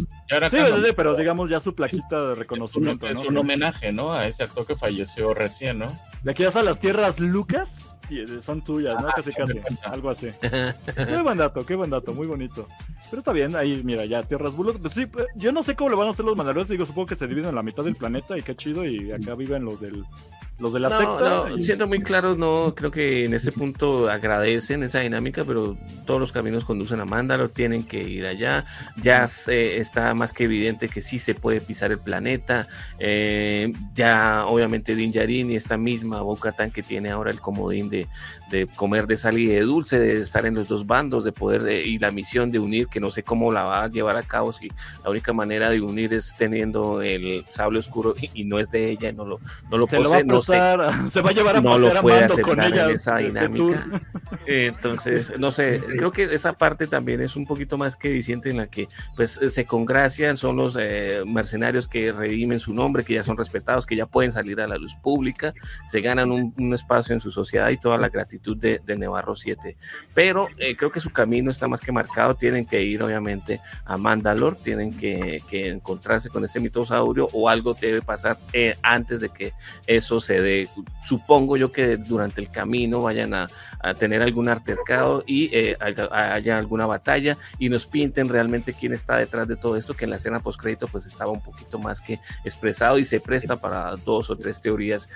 sí, 0.50 0.58
Sí, 0.58 0.92
pero 0.96 1.16
digamos 1.16 1.52
ya 1.52 1.60
su 1.60 1.76
plaquita 1.76 2.30
de 2.30 2.34
reconocimiento, 2.34 3.06
es 3.08 3.20
un, 3.20 3.26
¿no? 3.26 3.30
un 3.30 3.38
homenaje, 3.38 3.92
¿no? 3.92 4.12
A 4.12 4.26
ese 4.26 4.42
actor 4.42 4.66
que 4.66 4.76
falleció 4.76 5.36
recién, 5.36 5.78
¿no? 5.78 6.00
De 6.24 6.32
aquí 6.32 6.44
hasta 6.44 6.64
las 6.64 6.80
tierras 6.80 7.20
Lucas 7.20 7.96
son 8.42 8.64
tuyas, 8.64 9.00
¿no? 9.00 9.10
Ah, 9.10 9.14
casi, 9.16 9.34
casi. 9.34 9.60
Algo 9.84 10.10
así. 10.10 10.30
qué 10.42 11.22
buen 11.22 11.38
dato, 11.38 11.64
qué 11.64 11.76
buen 11.76 11.92
dato, 11.92 12.16
muy 12.16 12.26
bonito. 12.26 12.68
Pero 13.12 13.20
está 13.20 13.32
bien, 13.34 13.56
ahí, 13.56 13.84
mira, 13.84 14.06
ya 14.06 14.24
tierras 14.24 14.56
Bullock. 14.56 14.80
Pues 14.80 14.94
sí, 14.96 15.06
pues, 15.06 15.28
yo 15.36 15.52
no 15.52 15.62
sé 15.62 15.76
cómo 15.76 15.92
le 15.92 15.96
van 15.96 16.08
a 16.08 16.10
hacer 16.10 16.26
los 16.26 16.36
mandalorianos. 16.36 16.70
Digo, 16.70 16.88
supongo 16.88 17.06
que 17.06 17.16
se 17.16 17.28
dividen 17.28 17.50
en 17.50 17.56
la 17.56 17.62
mitad 17.62 17.84
del 17.84 17.96
planeta 17.96 18.36
y 18.36 18.42
qué 18.42 18.56
chido. 18.56 18.84
Y 18.84 19.12
acá 19.12 19.36
viven 19.36 19.64
los 19.64 19.80
del 19.80 20.04
los 20.60 20.74
de 20.74 20.80
la 20.80 20.90
secta. 20.90 21.46
No, 21.50 21.62
siendo 21.62 21.88
muy 21.88 22.00
claros, 22.00 22.38
no 22.38 22.74
creo 22.76 22.92
que 22.92 23.26
en 23.26 23.34
ese 23.34 23.52
punto 23.52 24.10
agradecen 24.10 24.84
esa 24.84 25.00
dinámica, 25.00 25.44
pero 25.46 25.78
todos 26.06 26.20
los 26.20 26.32
caminos 26.32 26.66
conducen 26.66 27.00
a 27.00 27.06
Mándalo, 27.06 27.50
tienen 27.50 27.84
que 27.84 28.02
ir 28.02 28.26
allá. 28.26 28.66
Ya 29.02 29.28
se, 29.28 29.78
está 29.78 30.14
más 30.14 30.34
que 30.34 30.44
evidente 30.44 30.90
que 30.90 31.02
sí 31.02 31.20
se 31.20 31.36
puede 31.36 31.62
pisar 31.62 31.92
el 31.92 32.00
planeta. 32.00 32.68
Eh, 33.00 33.72
ya, 33.94 34.46
obviamente, 34.46 34.96
Din 34.96 35.12
Djarin 35.12 35.52
y 35.52 35.56
esta 35.56 35.78
misma 35.78 36.22
Boca 36.22 36.52
Tan 36.52 36.72
que 36.72 36.84
tiene 36.84 37.10
ahora 37.10 37.32
el 37.32 37.40
comodín 37.40 37.90
de, 37.90 38.08
de 38.50 38.68
comer 38.68 39.08
de 39.08 39.18
sal 39.18 39.38
y 39.38 39.46
de 39.46 39.62
dulce, 39.62 40.00
de 40.00 40.22
estar 40.22 40.46
en 40.46 40.56
los 40.56 40.68
dos 40.68 40.86
bandos, 40.86 41.24
de 41.24 41.32
poder 41.32 41.64
de, 41.64 41.86
y 41.86 42.00
la 42.00 42.12
misión 42.12 42.52
de 42.52 42.60
unir, 42.60 42.88
que 42.88 43.00
no 43.00 43.12
sé 43.12 43.24
cómo 43.24 43.52
la 43.52 43.64
va 43.64 43.84
a 43.84 43.88
llevar 43.88 44.18
a 44.18 44.24
cabo, 44.24 44.52
si 44.54 44.70
la 45.04 45.10
única 45.10 45.34
manera 45.34 45.70
de 45.70 45.82
unir 45.82 46.14
es 46.14 46.36
teniendo 46.38 47.02
el 47.02 47.46
sable 47.50 47.80
oscuro 47.80 48.16
y, 48.34 48.44
no 48.44 48.60
es 48.60 48.70
de 48.72 48.90
ella, 48.90 49.12
no 49.12 49.26
lo, 49.26 49.40
no 49.70 49.78
lo 49.78 49.88
posee, 49.88 50.24
no 50.24 50.42
se 51.10 51.22
va 51.22 51.30
a 51.30 51.34
llevar 51.34 51.58
a 51.58 51.62
no 51.62 51.78
lo 51.78 52.02
puede 52.02 52.42
con 52.42 52.62
ella. 52.62 52.90
esa 52.90 53.18
dinámica. 53.18 53.86
Entonces, 54.46 55.34
no 55.38 55.52
sé, 55.52 55.82
creo 55.98 56.12
que 56.12 56.24
esa 56.24 56.54
parte 56.54 56.88
también 56.88 57.22
es 57.22 57.36
un 57.36 57.46
poquito 57.46 57.78
más 57.78 57.96
que 57.96 58.10
diciente 58.10 58.50
en 58.50 58.58
la 58.58 58.68
que 58.68 58.88
pues 59.16 59.40
se 59.50 59.66
congracian, 59.66 60.38
son 60.38 60.56
los 60.56 60.78
eh, 60.80 61.24
mercenarios 61.26 61.88
que 61.88 62.12
redimen 62.12 62.60
su 62.60 62.74
nombre, 62.74 63.04
que 63.04 63.16
ya 63.16 63.24
son 63.24 63.38
respetados, 63.38 63.86
que 63.86 63.96
ya 63.96 64.06
pueden 64.06 64.32
salir 64.32 64.62
a 64.62 64.68
la 64.68 64.78
luz 64.78 64.96
pública, 65.02 65.54
se 65.88 66.02
ganan 66.02 66.32
un, 66.32 66.74
espacio 66.74 67.16
en 67.16 67.22
su 67.22 67.32
sociedad 67.32 67.70
y 67.70 67.78
toda 67.78 67.98
la 67.98 68.10
gratitud 68.10 68.56
de, 68.56 68.80
de 68.86 68.96
Nevarro 68.96 69.36
7. 69.36 69.76
Pero 70.14 70.48
eh, 70.58 70.76
creo 70.76 70.92
que 70.92 71.00
su 71.00 71.10
camino 71.10 71.52
está 71.52 71.68
más 71.68 71.82
que 71.82 71.92
marcado, 71.92 72.36
tienen 72.36 72.66
que 72.66 72.82
ir 72.84 73.02
obviamente 73.02 73.60
a 73.86 73.98
Mandalor, 73.98 74.56
tienen 74.56 74.96
que, 74.96 75.42
encontrarse 75.52 76.30
con 76.30 76.44
este 76.44 76.60
mitosaurio 76.60 77.30
o 77.34 77.50
algo 77.50 77.74
debe 77.74 78.02
pasar 78.02 78.38
eh, 78.54 78.76
antes 78.82 79.20
de 79.20 79.30
que 79.30 79.54
eso 79.88 80.22
se 80.22 80.39
Supongo 81.02 81.58
yo 81.58 81.72
que 81.72 81.98
durante 81.98 82.42
el 82.42 82.50
camino 82.50 83.02
vayan 83.02 83.34
a, 83.34 83.50
tener 83.98 84.22
algún 84.22 84.50
altercado 84.50 85.24
y 85.26 85.52
haya 85.80 86.58
alguna 86.58 86.86
batalla 86.86 87.38
y 87.58 87.70
nos 87.70 87.86
pinten 87.86 88.30
realmente 88.30 88.74
quién 88.74 88.94
está 88.94 89.18
detrás 89.18 89.48
de 89.48 89.56
todo 89.56 89.78
esto, 89.78 89.96
que 89.96 90.04
en 90.04 90.12
la 90.12 90.18
escena 90.18 90.42
post 90.42 90.60
crédito 90.60 90.88
pues 90.88 91.06
estaba 91.06 91.32
un 91.32 91.42
poquito 91.42 91.80
más 91.80 92.02
que 92.02 92.20
expresado 92.44 93.00
y 93.00 93.06
se 93.06 93.20
presta 93.20 93.60
para 93.60 93.96
dos 93.96 94.30
o 94.30 94.36
tres 94.36 94.62
teorías 94.62 95.10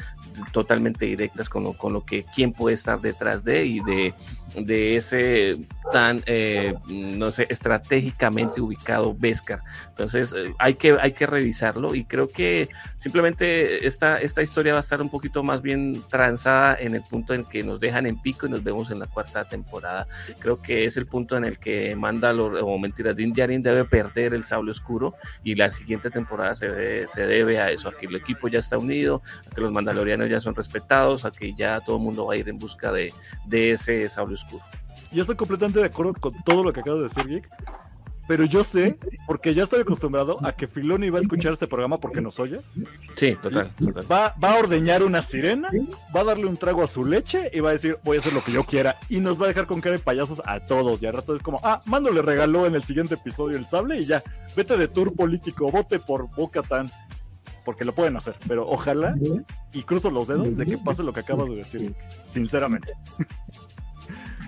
totalmente 0.51 1.05
directas 1.05 1.49
con 1.49 1.63
lo, 1.63 1.73
con 1.73 1.93
lo 1.93 2.05
que 2.05 2.25
quién 2.35 2.53
puede 2.53 2.75
estar 2.75 3.01
detrás 3.01 3.43
de 3.43 3.65
y 3.65 3.79
de, 3.81 4.13
de 4.55 4.95
ese 4.95 5.59
tan, 5.91 6.23
eh, 6.25 6.73
no 6.87 7.31
sé, 7.31 7.47
estratégicamente 7.49 8.61
ubicado 8.61 9.15
Beskar. 9.17 9.61
Entonces 9.89 10.33
eh, 10.35 10.53
hay, 10.59 10.75
que, 10.75 10.97
hay 10.99 11.11
que 11.11 11.27
revisarlo 11.27 11.95
y 11.95 12.05
creo 12.05 12.29
que 12.29 12.69
simplemente 12.97 13.85
esta, 13.85 14.19
esta 14.19 14.41
historia 14.41 14.73
va 14.73 14.79
a 14.79 14.81
estar 14.81 15.01
un 15.01 15.09
poquito 15.13 15.43
más 15.43 15.61
bien 15.61 16.01
transada 16.09 16.75
en 16.79 16.95
el 16.95 17.03
punto 17.03 17.35
en 17.35 17.45
que 17.45 17.63
nos 17.63 17.79
dejan 17.79 18.07
en 18.07 18.19
pico 18.19 18.47
y 18.47 18.49
nos 18.49 18.63
vemos 18.63 18.89
en 18.89 18.97
la 18.97 19.05
cuarta 19.05 19.45
temporada. 19.45 20.07
Creo 20.39 20.59
que 20.59 20.85
es 20.85 20.97
el 20.97 21.05
punto 21.05 21.37
en 21.37 21.45
el 21.45 21.59
que 21.59 21.95
Mandalor, 21.95 22.57
o 22.63 22.79
mentira, 22.79 23.13
Din 23.13 23.31
Djarin 23.31 23.61
debe 23.61 23.85
perder 23.85 24.33
el 24.33 24.43
sable 24.43 24.71
oscuro 24.71 25.13
y 25.43 25.53
la 25.53 25.69
siguiente 25.69 26.09
temporada 26.09 26.55
se, 26.55 27.07
se 27.07 27.27
debe 27.27 27.59
a 27.59 27.69
eso, 27.69 27.89
a 27.89 27.93
que 27.93 28.07
el 28.07 28.15
equipo 28.15 28.47
ya 28.47 28.57
está 28.57 28.79
unido, 28.79 29.21
a 29.45 29.53
que 29.53 29.61
los 29.61 29.71
mandalorianos 29.71 30.29
ya 30.29 30.39
son 30.39 30.55
respetados, 30.55 31.25
a 31.25 31.31
que 31.31 31.53
ya 31.53 31.79
todo 31.81 31.97
el 31.97 32.01
mundo 32.01 32.25
va 32.25 32.33
a 32.33 32.37
ir 32.37 32.49
en 32.49 32.57
busca 32.57 32.91
de, 32.91 33.13
de 33.45 33.73
ese 33.73 34.09
sable 34.09 34.33
oscuro. 34.33 34.63
Yo 35.11 35.21
estoy 35.21 35.35
completamente 35.35 35.79
de 35.79 35.85
acuerdo 35.85 36.15
con 36.15 36.33
todo 36.43 36.63
lo 36.63 36.73
que 36.73 36.79
acabo 36.79 36.97
de 36.97 37.03
decir, 37.03 37.27
Geek. 37.27 37.47
Pero 38.27 38.45
yo 38.45 38.63
sé, 38.63 38.97
porque 39.27 39.53
ya 39.53 39.63
estoy 39.63 39.81
acostumbrado 39.81 40.37
a 40.45 40.53
que 40.53 40.67
Filoni 40.67 41.09
va 41.09 41.19
a 41.19 41.21
escuchar 41.21 41.51
este 41.51 41.67
programa 41.67 41.99
porque 41.99 42.21
nos 42.21 42.39
oye. 42.39 42.61
Sí, 43.15 43.35
total, 43.41 43.71
total. 43.75 44.11
Va, 44.11 44.35
va, 44.41 44.53
a 44.53 44.59
ordeñar 44.59 45.03
una 45.03 45.21
sirena, 45.21 45.69
va 46.15 46.21
a 46.21 46.23
darle 46.23 46.45
un 46.45 46.55
trago 46.55 46.83
a 46.83 46.87
su 46.87 47.03
leche 47.05 47.51
y 47.53 47.59
va 47.59 47.69
a 47.69 47.73
decir, 47.73 47.97
voy 48.03 48.15
a 48.15 48.19
hacer 48.19 48.33
lo 48.33 48.41
que 48.41 48.53
yo 48.53 48.63
quiera. 48.63 48.95
Y 49.09 49.19
nos 49.19 49.41
va 49.41 49.45
a 49.45 49.47
dejar 49.49 49.65
con 49.65 49.81
cara 49.81 49.97
de 49.97 49.99
payasos 49.99 50.41
a 50.45 50.61
todos. 50.61 51.03
Y 51.03 51.05
al 51.05 51.13
rato 51.13 51.35
es 51.35 51.41
como, 51.41 51.59
ah, 51.63 51.81
Mando 51.85 52.11
le 52.11 52.21
regaló 52.21 52.65
en 52.65 52.75
el 52.75 52.83
siguiente 52.83 53.15
episodio 53.15 53.57
el 53.57 53.65
sable 53.65 53.99
y 53.99 54.05
ya, 54.05 54.23
vete 54.55 54.77
de 54.77 54.87
tour 54.87 55.13
político, 55.13 55.69
vote 55.69 55.99
por 55.99 56.29
Boca 56.35 56.61
Tan. 56.63 56.89
Porque 57.65 57.85
lo 57.85 57.93
pueden 57.93 58.17
hacer, 58.17 58.35
pero 58.47 58.67
ojalá 58.67 59.15
y 59.71 59.83
cruzo 59.83 60.11
los 60.11 60.27
dedos 60.27 60.57
de 60.57 60.65
que 60.65 60.77
pase 60.77 61.01
lo 61.01 61.13
que 61.13 61.21
acabas 61.21 61.49
de 61.49 61.55
decir, 61.55 61.95
sinceramente. 62.29 62.93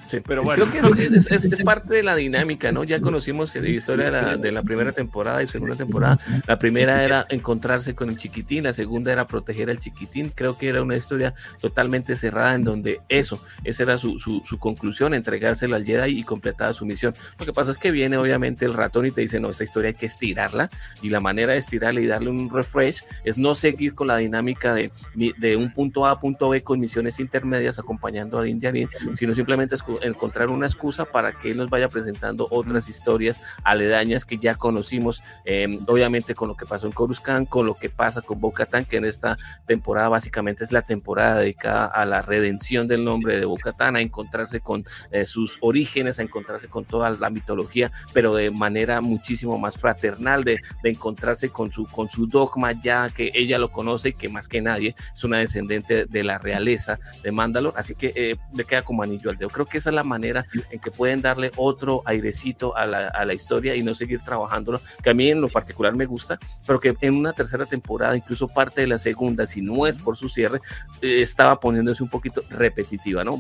Sí, 0.08 0.20
pero 0.26 0.44
bueno. 0.44 0.66
Creo 0.66 0.94
que 0.94 1.06
es, 1.06 1.32
es, 1.32 1.48
parte 1.66 1.96
de 1.96 2.04
la 2.04 2.16
dinámica, 2.16 2.72
¿no? 2.72 2.84
Ya 2.84 3.02
conocimos 3.02 3.56
la 3.56 3.68
historia 3.68 4.06
de 4.06 4.12
la, 4.12 4.38
de 4.38 4.52
la, 4.52 4.64
primera 4.64 4.92
temporada 4.92 5.42
y 5.42 5.48
segunda 5.48 5.76
temporada. 5.76 6.20
La 6.48 6.60
primera 6.60 7.04
era 7.04 7.26
encontrarse 7.30 7.96
con 7.96 8.10
el 8.10 8.18
chiquitín, 8.18 8.64
la 8.64 8.74
segunda 8.74 9.12
era 9.12 9.28
proteger 9.28 9.70
al 9.70 9.80
chiquitín. 9.80 10.32
Creo 10.34 10.58
que 10.58 10.70
era 10.70 10.82
una 10.82 10.96
historia 10.96 11.34
totalmente 11.60 12.16
cerrada 12.16 12.56
en 12.56 12.64
donde 12.64 13.02
eso, 13.10 13.44
esa 13.64 13.84
era 13.84 13.98
su, 13.98 14.20
su, 14.20 14.42
su 14.46 14.60
conclusión, 14.60 15.14
entregárselo 15.14 15.76
al 15.76 15.86
Jedi 15.86 16.20
y 16.20 16.24
completar 16.24 16.74
su 16.74 16.86
misión. 16.86 17.14
Lo 17.40 17.46
que 17.46 17.54
pasa 17.54 17.72
es 17.72 17.80
que 17.80 17.92
viene 17.92 18.18
obviamente 18.18 18.66
el 18.66 18.74
ratón 18.74 19.06
y 19.06 19.12
te 19.12 19.22
dice, 19.22 19.40
no, 19.40 19.50
esta 19.50 19.64
historia 19.64 19.90
hay 19.90 19.96
que 19.96 20.06
estirarla 20.06 20.70
y 21.02 21.10
la 21.10 21.20
manera 21.20 21.54
de 21.54 21.60
estirarla 21.60 22.02
y 22.02 22.08
darle 22.08 22.30
un 22.30 22.50
refresh 22.50 23.04
es 23.24 23.38
no 23.38 23.56
seguir 23.56 23.96
con 23.96 24.08
la 24.08 24.18
dinámica 24.18 24.74
de, 24.74 24.92
de 25.16 25.56
un 25.56 25.74
punto 25.74 26.06
A 26.06 26.12
a 26.12 26.20
punto 26.20 26.50
B 26.50 26.62
con 26.64 26.80
misiones 26.80 27.20
intermedias 27.20 27.80
acompañando 27.80 28.38
a 28.38 28.44
Din 28.44 28.60
Djarin, 28.60 28.90
sino 29.16 29.34
simplemente 29.34 29.76
encontrar 30.02 30.50
una 30.50 30.66
excusa 30.66 31.06
para 31.06 31.34
que 31.34 31.52
él 31.52 31.58
nos 31.58 31.70
vaya 31.70 31.90
presentando 31.90 32.48
otras 32.52 32.90
historias 32.90 33.42
aledañas 33.64 34.26
que 34.26 34.38
ya 34.38 34.56
conocimos, 34.56 35.22
em, 35.46 35.80
obviamente 35.88 36.36
con 36.36 36.48
lo 36.48 36.56
que 36.56 36.66
pasó 36.66 36.88
en 36.88 36.94
Coruscant, 36.94 37.48
con 37.50 37.66
lo 37.66 37.76
que 37.76 37.90
pasa 37.90 38.22
con 38.22 38.40
Bo-Katan, 38.40 38.86
que 38.86 38.98
en 38.98 39.06
esta 39.06 39.38
temporada 39.66 40.10
básicamente 40.10 40.64
es 40.64 40.72
la 40.72 40.82
temporada 40.82 41.40
dedicada 41.40 41.86
a 41.86 42.06
la 42.06 42.22
redención 42.22 42.88
del 42.88 43.04
nombre 43.04 43.38
de 43.38 43.46
Bo-Katan, 43.46 43.96
a 43.96 44.02
encontrarse 44.02 44.60
con 44.60 44.86
eh, 45.12 45.26
sus 45.26 45.58
orígenes, 45.62 46.20
a 46.20 46.24
encontrarse 46.24 46.68
con 46.68 46.86
toda 46.86 47.10
la 47.10 47.30
mitología, 47.30 47.92
pero 48.14 48.34
de 48.34 48.52
manera 48.52 49.02
muchísimo 49.02 49.58
más 49.58 49.78
fraternal, 49.78 50.44
de, 50.44 50.62
de 50.84 50.90
encontrarse 50.90 51.50
con 51.50 51.72
su, 51.72 51.86
con 51.88 52.10
su 52.10 52.28
dogma 52.28 52.72
ya 52.74 53.10
que 53.10 53.32
ella 53.34 53.58
lo 53.58 53.72
conoce 53.72 54.10
y 54.10 54.14
que 54.14 54.30
más 54.30 54.48
que 54.48 54.62
nadie 54.62 54.96
es 55.14 55.24
una 55.24 55.40
descendente 55.40 56.06
de 56.06 56.24
la 56.24 56.38
realeza 56.38 57.00
de 57.24 57.32
Mandalor, 57.32 57.74
así 57.78 57.96
que 57.96 58.14
eh, 58.16 58.38
le 58.54 58.66
queda 58.66 58.84
como 58.84 59.04
anillo 59.04 59.30
al 59.30 59.38
dedo. 59.38 59.50
Creo 59.50 59.66
que 59.66 59.78
esa 59.86 59.92
es 59.92 59.96
la 59.96 60.04
manera 60.04 60.46
en 60.72 60.80
que 60.80 60.90
pueden 60.90 61.22
darle 61.22 61.52
otro 61.58 62.02
airecito 62.06 62.76
a 62.76 62.88
la, 62.88 63.08
a 63.10 63.24
la 63.24 63.36
historia 63.36 63.76
y 63.76 63.84
no 63.84 63.94
seguir 63.94 64.22
trabajándolo, 64.22 64.82
que 65.04 65.12
a 65.12 65.14
mí 65.14 65.30
en 65.30 65.42
lo 65.42 65.50
particular 65.50 65.96
me 65.96 66.08
gusta, 66.08 66.40
pero 66.66 66.80
que 66.80 66.96
en 67.02 67.14
una 67.14 67.34
tercera 67.34 67.66
temporada, 67.68 68.18
incluso 68.18 68.48
parte 68.48 68.82
de 68.82 68.88
la 68.88 68.98
segunda, 68.98 69.46
si 69.46 69.62
no 69.62 69.86
es 69.86 69.98
por 69.98 70.18
su 70.18 70.28
cierre, 70.28 70.60
eh, 71.02 71.22
estaba 71.22 71.60
poniéndose 71.60 72.02
un 72.02 72.10
poquito 72.10 72.44
repetitiva, 72.50 73.24
¿no? 73.24 73.40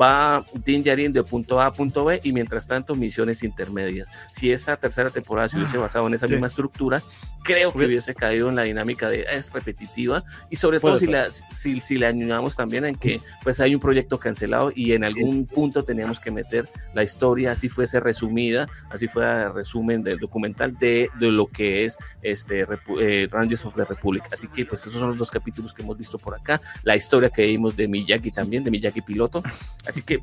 Va 0.00 0.44
Din 0.64 0.84
Djarin 0.84 1.12
de 1.12 1.24
punto 1.24 1.60
A 1.60 1.66
a 1.66 1.72
punto 1.72 2.04
B 2.04 2.20
y 2.22 2.32
mientras 2.32 2.66
tanto 2.66 2.94
misiones 2.94 3.42
intermedias. 3.42 4.08
Si 4.30 4.52
esta 4.52 4.76
tercera 4.76 5.10
temporada 5.10 5.48
se 5.48 5.56
hubiese 5.56 5.76
ah, 5.76 5.80
basado 5.80 6.06
en 6.06 6.14
esa 6.14 6.28
misma 6.28 6.46
estructura, 6.46 7.02
creo 7.42 7.72
que 7.72 7.86
hubiese 7.86 8.14
caído 8.14 8.48
en 8.48 8.56
la 8.56 8.62
dinámica 8.62 9.08
de 9.08 9.26
es 9.30 9.52
repetitiva 9.52 10.22
y 10.50 10.56
sobre 10.56 10.78
todo 10.78 10.98
si, 10.98 11.06
la, 11.06 11.30
si, 11.30 11.80
si 11.80 11.98
le 11.98 12.06
añadimos 12.06 12.54
también 12.54 12.84
en 12.84 12.94
que 12.94 13.20
pues 13.42 13.60
hay 13.60 13.74
un 13.74 13.80
proyecto 13.80 14.18
cancelado 14.18 14.72
y 14.74 14.92
en 14.92 15.04
algún 15.04 15.46
punto 15.46 15.79
teníamos 15.84 16.20
que 16.20 16.30
meter 16.30 16.68
la 16.94 17.02
historia 17.02 17.52
así 17.52 17.68
fuese 17.68 18.00
resumida, 18.00 18.68
así 18.90 19.08
fuera 19.08 19.50
resumen 19.50 20.02
del 20.02 20.18
documental 20.18 20.78
de, 20.78 21.10
de 21.18 21.30
lo 21.30 21.46
que 21.46 21.84
es 21.84 21.96
este 22.22 22.66
eh, 23.00 23.28
Rangers 23.30 23.64
of 23.64 23.74
the 23.74 23.84
Republic. 23.84 24.24
Así 24.32 24.48
que 24.48 24.64
pues 24.64 24.82
esos 24.82 24.94
son 24.94 25.10
los 25.10 25.18
dos 25.18 25.30
capítulos 25.30 25.72
que 25.72 25.82
hemos 25.82 25.96
visto 25.96 26.18
por 26.18 26.34
acá, 26.34 26.60
la 26.82 26.96
historia 26.96 27.30
que 27.30 27.46
vimos 27.46 27.76
de 27.76 27.88
Miyagi 27.88 28.30
también, 28.30 28.64
de 28.64 28.70
Miyagi 28.70 29.00
piloto. 29.00 29.42
Así 29.86 30.02
que 30.02 30.20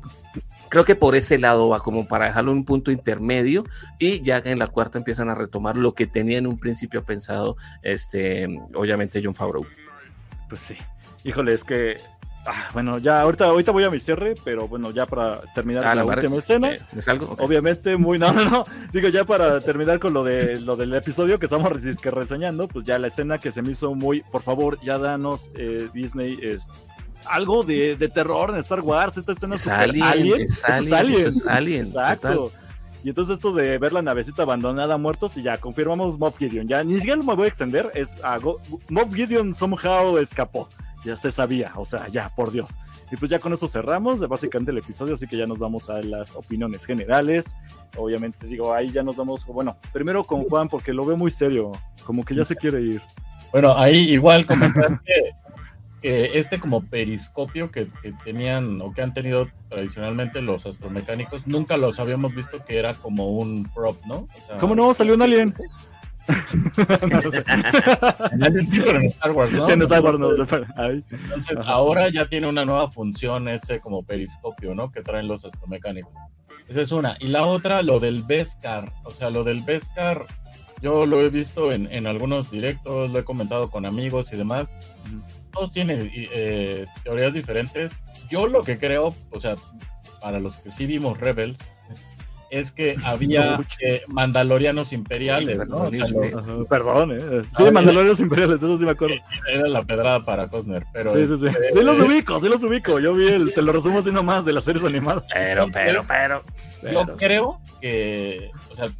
creo 0.68 0.84
que 0.84 0.94
por 0.94 1.14
ese 1.14 1.38
lado 1.38 1.68
va 1.68 1.80
como 1.80 2.06
para 2.06 2.26
dejarlo 2.26 2.52
en 2.52 2.58
un 2.58 2.64
punto 2.64 2.90
intermedio 2.90 3.64
y 3.98 4.22
ya 4.22 4.38
en 4.38 4.58
la 4.58 4.68
cuarta 4.68 4.98
empiezan 4.98 5.28
a 5.28 5.34
retomar 5.34 5.76
lo 5.76 5.94
que 5.94 6.06
tenía 6.06 6.38
en 6.38 6.46
un 6.46 6.58
principio 6.58 7.04
pensado 7.04 7.56
este 7.82 8.46
obviamente 8.74 9.20
John 9.22 9.34
Favreau. 9.34 9.66
Pues 10.48 10.60
sí. 10.62 10.76
Híjole, 11.24 11.52
es 11.52 11.64
que 11.64 11.98
Ah, 12.46 12.70
bueno, 12.72 12.98
ya 12.98 13.20
ahorita, 13.20 13.46
ahorita 13.46 13.72
voy 13.72 13.84
a 13.84 13.90
mi 13.90 14.00
cierre, 14.00 14.34
pero 14.42 14.68
bueno, 14.68 14.90
ya 14.90 15.04
para 15.06 15.40
terminar 15.54 15.86
ah, 15.86 15.94
la 15.94 16.04
última 16.04 16.36
escena. 16.36 16.72
Eh, 16.72 16.80
obviamente, 17.38 17.96
muy, 17.96 18.18
no, 18.18 18.32
no, 18.32 18.44
no. 18.48 18.64
Digo, 18.92 19.08
ya 19.08 19.24
para 19.24 19.60
terminar 19.60 19.98
con 19.98 20.14
lo 20.14 20.24
de 20.24 20.58
lo 20.60 20.76
del 20.76 20.94
episodio 20.94 21.38
que 21.38 21.46
estamos 21.46 21.70
reseñando, 21.70 22.66
pues 22.68 22.84
ya 22.84 22.98
la 22.98 23.08
escena 23.08 23.38
que 23.38 23.52
se 23.52 23.60
me 23.60 23.72
hizo 23.72 23.94
muy, 23.94 24.22
por 24.22 24.42
favor, 24.42 24.80
ya 24.82 24.98
danos 24.98 25.50
eh, 25.54 25.88
Disney 25.92 26.38
es 26.40 26.66
algo 27.26 27.64
de, 27.64 27.96
terror 28.14 28.50
en 28.50 28.56
Star 28.56 28.80
Wars. 28.80 29.18
Esta 29.18 29.32
escena 29.32 29.56
es 29.56 29.68
alien, 29.68 30.02
alien. 30.02 30.40
Es 30.42 30.64
alien. 30.64 31.28
Es 31.28 31.46
alien. 31.46 31.84
Exacto. 31.84 32.50
Y 33.04 33.10
entonces 33.10 33.34
esto 33.34 33.52
de 33.52 33.78
ver 33.78 33.92
la 33.92 34.02
navecita 34.02 34.42
abandonada 34.42 34.96
muertos 34.96 35.36
y 35.36 35.42
ya 35.42 35.58
confirmamos 35.58 36.18
Moff 36.18 36.38
Gideon. 36.38 36.66
Ya 36.66 36.82
ni 36.82 36.94
siquiera 36.94 37.22
me 37.22 37.34
voy 37.34 37.44
a 37.44 37.48
extender. 37.48 37.92
Es 37.94 38.16
Moff 38.88 39.14
Gideon 39.14 39.54
somehow 39.54 40.16
escapó 40.16 40.68
ya 41.04 41.16
se 41.16 41.30
sabía, 41.30 41.72
o 41.76 41.84
sea, 41.84 42.08
ya, 42.08 42.28
por 42.34 42.50
Dios. 42.50 42.70
Y 43.10 43.16
pues 43.16 43.30
ya 43.30 43.38
con 43.38 43.52
eso 43.52 43.68
cerramos 43.68 44.26
básicamente 44.28 44.72
el 44.72 44.78
episodio, 44.78 45.14
así 45.14 45.26
que 45.26 45.36
ya 45.36 45.46
nos 45.46 45.58
vamos 45.58 45.88
a 45.90 46.02
las 46.02 46.34
opiniones 46.34 46.84
generales. 46.84 47.56
Obviamente, 47.96 48.46
digo, 48.46 48.74
ahí 48.74 48.90
ya 48.90 49.02
nos 49.02 49.16
vamos, 49.16 49.46
bueno, 49.46 49.76
primero 49.92 50.24
con 50.24 50.44
Juan, 50.44 50.68
porque 50.68 50.92
lo 50.92 51.04
veo 51.04 51.16
muy 51.16 51.30
serio, 51.30 51.72
como 52.04 52.24
que 52.24 52.34
ya 52.34 52.44
se 52.44 52.56
quiere 52.56 52.82
ir. 52.82 53.02
Bueno, 53.52 53.74
ahí 53.76 54.10
igual 54.10 54.44
comentar 54.44 55.00
que, 55.02 56.38
este 56.38 56.60
como 56.60 56.82
periscopio 56.84 57.70
que, 57.70 57.88
tenían 58.24 58.80
o 58.82 58.92
que 58.92 59.02
han 59.02 59.14
tenido 59.14 59.48
tradicionalmente 59.68 60.42
los 60.42 60.66
astromecánicos, 60.66 61.46
nunca 61.46 61.76
los 61.76 61.98
habíamos 61.98 62.34
visto 62.34 62.64
que 62.64 62.78
era 62.78 62.94
como 62.94 63.30
un 63.30 63.64
prop, 63.74 63.96
¿no? 64.06 64.28
¿Cómo 64.60 64.74
no? 64.74 64.92
Salió 64.94 65.14
un 65.14 65.22
alien. 65.22 65.54
en 68.32 69.06
Star 69.06 69.32
Wars, 69.32 69.52
¿no? 69.52 69.66
Entonces, 71.10 71.56
ahora 71.64 72.08
ya 72.10 72.26
tiene 72.26 72.48
una 72.48 72.64
nueva 72.64 72.90
función 72.90 73.48
ese 73.48 73.80
como 73.80 74.02
periscopio, 74.02 74.74
¿no? 74.74 74.92
Que 74.92 75.02
traen 75.02 75.28
los 75.28 75.44
astromecánicos. 75.44 76.16
Esa 76.68 76.82
es 76.82 76.92
una. 76.92 77.16
Y 77.20 77.28
la 77.28 77.46
otra, 77.46 77.82
lo 77.82 77.98
del 77.98 78.22
Beskar. 78.22 78.92
O 79.04 79.10
sea, 79.10 79.30
lo 79.30 79.42
del 79.42 79.62
Beskar, 79.62 80.26
yo 80.82 81.06
lo 81.06 81.22
he 81.22 81.30
visto 81.30 81.72
en, 81.72 81.90
en 81.90 82.06
algunos 82.06 82.50
directos, 82.50 83.10
lo 83.10 83.18
he 83.18 83.24
comentado 83.24 83.70
con 83.70 83.86
amigos 83.86 84.32
y 84.32 84.36
demás. 84.36 84.74
Todos 85.52 85.72
tienen 85.72 86.10
eh, 86.14 86.84
teorías 87.04 87.32
diferentes. 87.32 88.02
Yo 88.30 88.46
lo 88.46 88.62
que 88.62 88.78
creo, 88.78 89.14
o 89.30 89.40
sea, 89.40 89.56
para 90.20 90.40
los 90.40 90.56
que 90.56 90.70
sí 90.70 90.86
vimos 90.86 91.18
Rebels, 91.18 91.58
es 92.50 92.72
que 92.72 92.96
había 93.04 93.60
eh, 93.80 94.02
mandalorianos 94.08 94.92
imperiales, 94.92 95.58
¿no? 95.68 95.90
perdón, 96.68 97.12
¿eh? 97.12 97.42
Sí, 97.56 97.70
mandalorianos 97.70 98.20
imperiales, 98.20 98.56
eso 98.56 98.78
sí 98.78 98.84
me 98.84 98.92
acuerdo. 98.92 99.16
Era 99.50 99.68
la 99.68 99.82
pedrada 99.82 100.24
para 100.24 100.48
Cosner, 100.48 100.84
pero... 100.92 101.12
Sí, 101.12 101.26
sí, 101.26 101.38
sí. 101.38 101.46
Este, 101.46 101.72
sí 101.72 101.82
los 101.82 101.98
ubico, 101.98 102.40
sí 102.40 102.48
los 102.48 102.62
ubico. 102.62 102.98
Yo 103.00 103.14
vi 103.14 103.26
el, 103.28 103.52
te 103.52 103.62
lo 103.62 103.72
resumo 103.72 103.98
así 103.98 104.10
nomás 104.10 104.44
de 104.44 104.52
las 104.52 104.64
series 104.64 104.84
animadas. 104.84 105.24
Pero, 105.32 105.68
pero, 105.72 106.04
pero, 106.06 106.44
Yo 106.92 107.16
creo 107.16 107.60
que, 107.80 108.50
o 108.70 108.76
sea, 108.76 108.90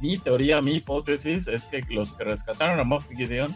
mi 0.00 0.18
teoría, 0.18 0.60
mi 0.60 0.74
hipótesis 0.74 1.48
es 1.48 1.66
que 1.66 1.82
los 1.88 2.12
que 2.12 2.24
rescataron 2.24 2.78
a 2.78 2.84
Moff 2.84 3.08
Gideon 3.08 3.54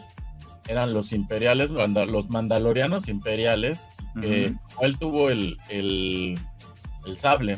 eran 0.67 0.93
los 0.93 1.11
imperiales, 1.11 1.71
los 1.71 2.29
mandalorianos 2.29 3.07
imperiales, 3.07 3.89
que 4.19 4.53
él 4.81 4.97
tuvo 4.99 5.29
el, 5.29 5.57
el, 5.69 6.37
el 7.05 7.17
sable 7.17 7.57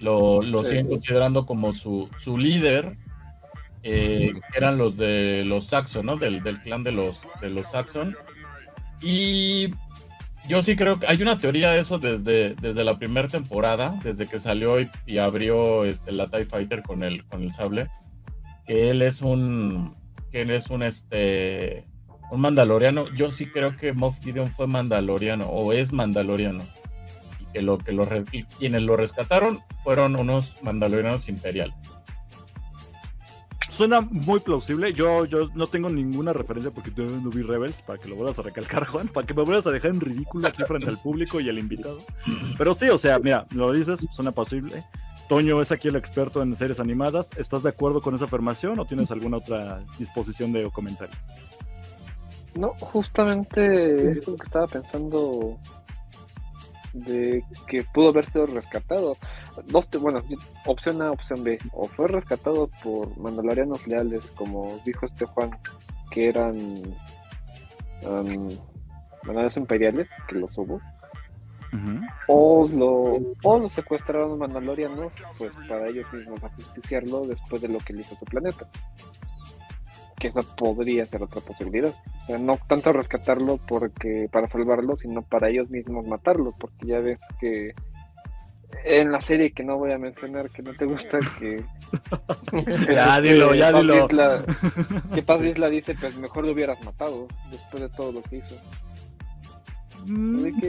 lo, 0.00 0.42
lo 0.42 0.64
siguen 0.64 0.88
considerando 0.88 1.46
como 1.46 1.72
su, 1.72 2.08
su 2.20 2.38
líder, 2.38 2.96
eh, 3.82 4.32
que 4.52 4.58
eran 4.58 4.78
los 4.78 4.96
de 4.96 5.44
los 5.44 5.66
Saxon, 5.66 6.06
¿no? 6.06 6.16
Del, 6.16 6.42
del, 6.42 6.60
clan 6.60 6.82
de 6.84 6.92
los, 6.92 7.20
de 7.40 7.50
los 7.50 7.70
Saxon. 7.70 8.16
Y 9.00 9.68
yo 10.48 10.62
sí 10.62 10.76
creo 10.76 10.98
que 10.98 11.06
hay 11.06 11.20
una 11.22 11.38
teoría 11.38 11.70
de 11.70 11.80
eso 11.80 11.98
desde, 11.98 12.54
desde 12.54 12.84
la 12.84 12.98
primera 12.98 13.28
temporada, 13.28 13.98
desde 14.02 14.26
que 14.26 14.38
salió 14.38 14.78
y, 14.80 15.18
abrió 15.18 15.84
este, 15.84 16.12
la 16.12 16.28
TIE 16.28 16.46
Fighter 16.46 16.82
con 16.82 17.02
el, 17.02 17.24
con 17.26 17.42
el 17.42 17.52
sable, 17.52 17.88
que 18.66 18.90
él 18.90 19.02
es 19.02 19.22
un, 19.22 19.94
que 20.30 20.42
él 20.42 20.50
es 20.50 20.68
un, 20.68 20.82
este, 20.82 21.86
un 22.30 22.40
mandaloriano. 22.40 23.08
Yo 23.14 23.30
sí 23.30 23.46
creo 23.46 23.76
que 23.76 23.92
Moff 23.92 24.18
Gideon 24.22 24.50
fue 24.50 24.66
mandaloriano 24.66 25.46
o 25.46 25.72
es 25.72 25.92
mandaloriano 25.92 26.64
que 27.56 27.62
lo 27.62 27.78
que 27.78 27.92
lo 27.92 28.06
quienes 28.58 28.82
lo 28.82 28.96
rescataron 28.98 29.60
fueron 29.82 30.14
unos 30.14 30.58
mandalorianos 30.62 31.26
imperiales. 31.30 31.74
Suena 33.70 34.02
muy 34.02 34.40
plausible. 34.40 34.92
Yo, 34.92 35.24
yo 35.24 35.48
no 35.54 35.66
tengo 35.66 35.88
ninguna 35.88 36.34
referencia 36.34 36.70
porque 36.70 36.90
todavía 36.90 37.18
no 37.18 37.30
vi 37.30 37.42
Rebels 37.42 37.80
para 37.80 37.98
que 37.98 38.08
lo 38.08 38.16
vuelvas 38.16 38.38
a 38.38 38.42
recalcar, 38.42 38.86
Juan, 38.88 39.08
para 39.08 39.26
que 39.26 39.32
me 39.32 39.42
vuelvas 39.42 39.66
a 39.66 39.70
dejar 39.70 39.92
en 39.92 40.00
ridículo 40.00 40.48
aquí 40.48 40.62
frente 40.64 40.88
al 40.88 40.98
público 40.98 41.40
y 41.40 41.48
al 41.48 41.58
invitado. 41.58 42.04
Pero 42.58 42.74
sí, 42.74 42.90
o 42.90 42.98
sea, 42.98 43.18
mira, 43.18 43.46
lo 43.52 43.72
dices, 43.72 44.06
suena 44.10 44.32
posible. 44.32 44.84
Toño 45.28 45.60
es 45.60 45.72
aquí 45.72 45.88
el 45.88 45.96
experto 45.96 46.42
en 46.42 46.54
series 46.56 46.78
animadas. 46.78 47.30
¿Estás 47.38 47.62
de 47.62 47.70
acuerdo 47.70 48.02
con 48.02 48.14
esa 48.14 48.26
afirmación 48.26 48.78
o 48.78 48.84
tienes 48.84 49.10
alguna 49.10 49.38
otra 49.38 49.82
disposición 49.98 50.52
de 50.52 50.70
comentario? 50.70 51.16
No, 52.54 52.74
justamente 52.78 54.10
es 54.10 54.26
lo 54.26 54.36
que 54.36 54.44
estaba 54.44 54.66
pensando 54.66 55.58
de 57.00 57.44
que 57.66 57.84
pudo 57.84 58.08
haber 58.08 58.28
sido 58.30 58.46
rescatado. 58.46 59.16
Dos, 59.66 59.88
bueno, 60.00 60.22
opción 60.64 61.02
A, 61.02 61.10
opción 61.10 61.44
B. 61.44 61.58
O 61.72 61.86
fue 61.86 62.08
rescatado 62.08 62.70
por 62.82 63.16
mandalorianos 63.18 63.86
leales, 63.86 64.30
como 64.32 64.80
dijo 64.84 65.06
este 65.06 65.24
Juan, 65.26 65.50
que 66.10 66.28
eran 66.28 66.56
um, 68.02 68.48
mandalorianos 69.22 69.56
imperiales, 69.56 70.08
que 70.28 70.36
los 70.36 70.56
hubo. 70.58 70.80
o, 72.28 72.68
lo, 72.68 73.20
o 73.42 73.58
lo 73.58 73.68
secuestraron 73.68 74.38
mandalorianos, 74.38 75.14
pues 75.38 75.54
para 75.68 75.88
ellos 75.88 76.10
mismos 76.12 76.42
ajusticiarlo 76.42 77.26
después 77.26 77.60
de 77.60 77.68
lo 77.68 77.78
que 77.78 77.92
le 77.92 78.00
hizo 78.00 78.16
su 78.16 78.24
planeta 78.24 78.66
que 80.18 80.28
esa 80.28 80.42
podría 80.42 81.06
ser 81.06 81.22
otra 81.22 81.40
posibilidad. 81.40 81.94
O 82.22 82.26
sea, 82.26 82.38
no 82.38 82.58
tanto 82.66 82.92
rescatarlo 82.92 83.58
porque 83.68 84.28
para 84.30 84.48
salvarlo, 84.48 84.96
sino 84.96 85.22
para 85.22 85.48
ellos 85.48 85.70
mismos 85.70 86.06
matarlo, 86.06 86.54
porque 86.58 86.86
ya 86.86 87.00
ves 87.00 87.18
que 87.40 87.74
en 88.84 89.12
la 89.12 89.22
serie 89.22 89.52
que 89.52 89.64
no 89.64 89.78
voy 89.78 89.92
a 89.92 89.98
mencionar, 89.98 90.50
que 90.50 90.62
no 90.62 90.74
te 90.74 90.84
gusta, 90.84 91.18
que... 91.38 91.64
ya, 92.94 93.20
dilo, 93.20 93.54
ya 93.54 93.72
dilo. 93.72 94.08
que 95.14 95.22
Paz 95.22 95.42
Isla 95.42 95.68
dice, 95.68 95.94
pues 95.94 96.16
mejor 96.16 96.44
lo 96.44 96.52
hubieras 96.52 96.82
matado, 96.84 97.28
después 97.50 97.82
de 97.82 97.88
todo 97.90 98.12
lo 98.12 98.22
que 98.22 98.36
hizo. 98.36 98.56
Mm, 100.04 100.42
de 100.42 100.52
que, 100.52 100.68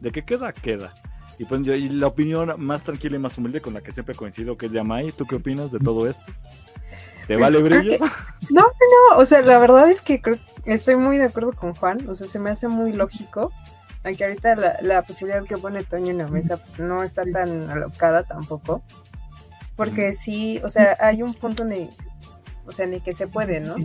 de 0.00 0.12
qué 0.12 0.24
queda, 0.24 0.52
queda. 0.52 0.94
Y 1.38 1.44
pues 1.44 1.66
y 1.66 1.88
la 1.88 2.06
opinión 2.06 2.54
más 2.58 2.82
tranquila 2.84 3.16
y 3.16 3.18
más 3.18 3.36
humilde 3.38 3.60
con 3.60 3.74
la 3.74 3.80
que 3.80 3.92
siempre 3.92 4.14
coincido, 4.14 4.56
que 4.56 4.66
es 4.66 4.72
de 4.72 4.80
Amay, 4.80 5.12
¿tú 5.12 5.26
qué 5.26 5.36
opinas 5.36 5.72
de 5.72 5.78
todo 5.78 6.08
esto? 6.08 6.32
¿Te 7.26 7.36
vale 7.36 7.60
pues, 7.60 7.72
brillo? 7.72 7.98
No, 8.50 8.62
no, 8.62 9.18
o 9.18 9.24
sea, 9.24 9.40
la 9.42 9.58
verdad 9.58 9.90
es 9.90 10.02
que 10.02 10.20
creo, 10.20 10.36
estoy 10.64 10.96
muy 10.96 11.18
de 11.18 11.24
acuerdo 11.24 11.52
con 11.52 11.74
Juan, 11.74 12.06
o 12.08 12.14
sea, 12.14 12.26
se 12.26 12.38
me 12.38 12.50
hace 12.50 12.68
muy 12.68 12.92
lógico, 12.92 13.52
aunque 14.02 14.24
ahorita 14.24 14.80
la, 14.82 15.02
posibilidad 15.02 15.44
que 15.44 15.56
pone 15.56 15.82
Toño 15.82 16.10
en 16.10 16.18
la 16.18 16.28
mesa 16.28 16.58
pues 16.58 16.78
no 16.78 17.02
está 17.02 17.22
tan 17.24 17.70
alocada 17.70 18.24
tampoco, 18.24 18.82
porque 19.76 20.12
sí, 20.14 20.60
o 20.62 20.68
sea, 20.68 20.96
hay 21.00 21.22
un 21.22 21.34
punto 21.34 21.62
donde 21.62 21.90
o 22.66 22.72
sea, 22.72 22.86
ni 22.86 23.00
que 23.00 23.12
se 23.12 23.26
puede, 23.28 23.60
¿no? 23.60 23.76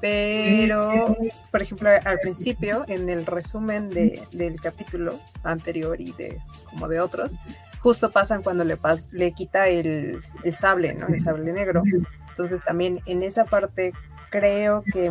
Pero, 0.00 1.16
por 1.50 1.60
ejemplo, 1.60 1.90
al 2.04 2.18
principio, 2.20 2.84
en 2.86 3.08
el 3.08 3.26
resumen 3.26 3.90
de, 3.90 4.22
del 4.32 4.60
capítulo 4.60 5.18
anterior 5.42 6.00
y 6.00 6.12
de 6.12 6.38
como 6.70 6.86
de 6.86 7.00
otros, 7.00 7.36
justo 7.80 8.10
pasan 8.10 8.42
cuando 8.42 8.64
le, 8.64 8.78
le 9.10 9.32
quita 9.32 9.66
el, 9.66 10.20
el 10.44 10.54
sable, 10.54 10.94
¿no? 10.94 11.08
El 11.08 11.18
sable 11.18 11.52
negro. 11.52 11.82
Entonces 12.38 12.62
también 12.62 13.00
en 13.06 13.24
esa 13.24 13.46
parte 13.46 13.92
creo 14.30 14.84
que 14.92 15.10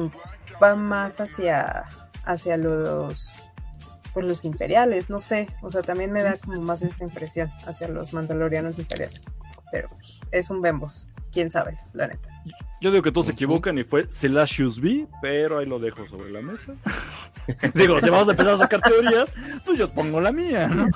va 0.64 0.78
más 0.78 1.20
hacia, 1.20 1.84
hacia 2.24 2.56
los 2.56 3.44
pues 4.14 4.26
los 4.26 4.46
imperiales, 4.46 5.10
no 5.10 5.20
sé, 5.20 5.50
o 5.62 5.70
sea, 5.70 5.82
también 5.82 6.14
me 6.14 6.24
da 6.24 6.38
como 6.38 6.62
más 6.62 6.82
esa 6.84 7.04
impresión 7.04 7.52
hacia 7.66 7.90
los 7.90 8.14
mandalorianos 8.14 8.80
imperiales, 8.80 9.26
pero 9.74 9.90
pues, 9.90 10.22
es 10.32 10.50
un 10.50 10.62
Bembos, 10.62 11.10
quién 11.34 11.50
sabe, 11.50 11.78
la 11.92 12.08
neta. 12.08 12.30
Yo 12.80 12.92
digo 12.92 13.04
que 13.04 13.12
todos 13.12 13.26
se 13.26 13.34
equivocan 13.34 13.78
y 13.78 13.84
fue 13.84 14.08
Celasius 14.10 14.80
B, 14.80 15.06
pero 15.22 15.60
ahí 15.60 15.66
lo 15.66 15.80
dejo 15.80 16.08
sobre 16.08 16.32
la 16.32 16.42
mesa. 16.42 16.76
digo, 17.74 18.00
si 18.00 18.10
vamos 18.10 18.30
a 18.30 18.32
empezar 18.32 18.54
a 18.54 18.58
sacar 18.58 18.82
teorías, 18.82 19.34
pues 19.66 19.78
yo 19.78 19.92
pongo 19.92 20.22
la 20.22 20.32
mía, 20.32 20.70
¿no? 20.70 20.88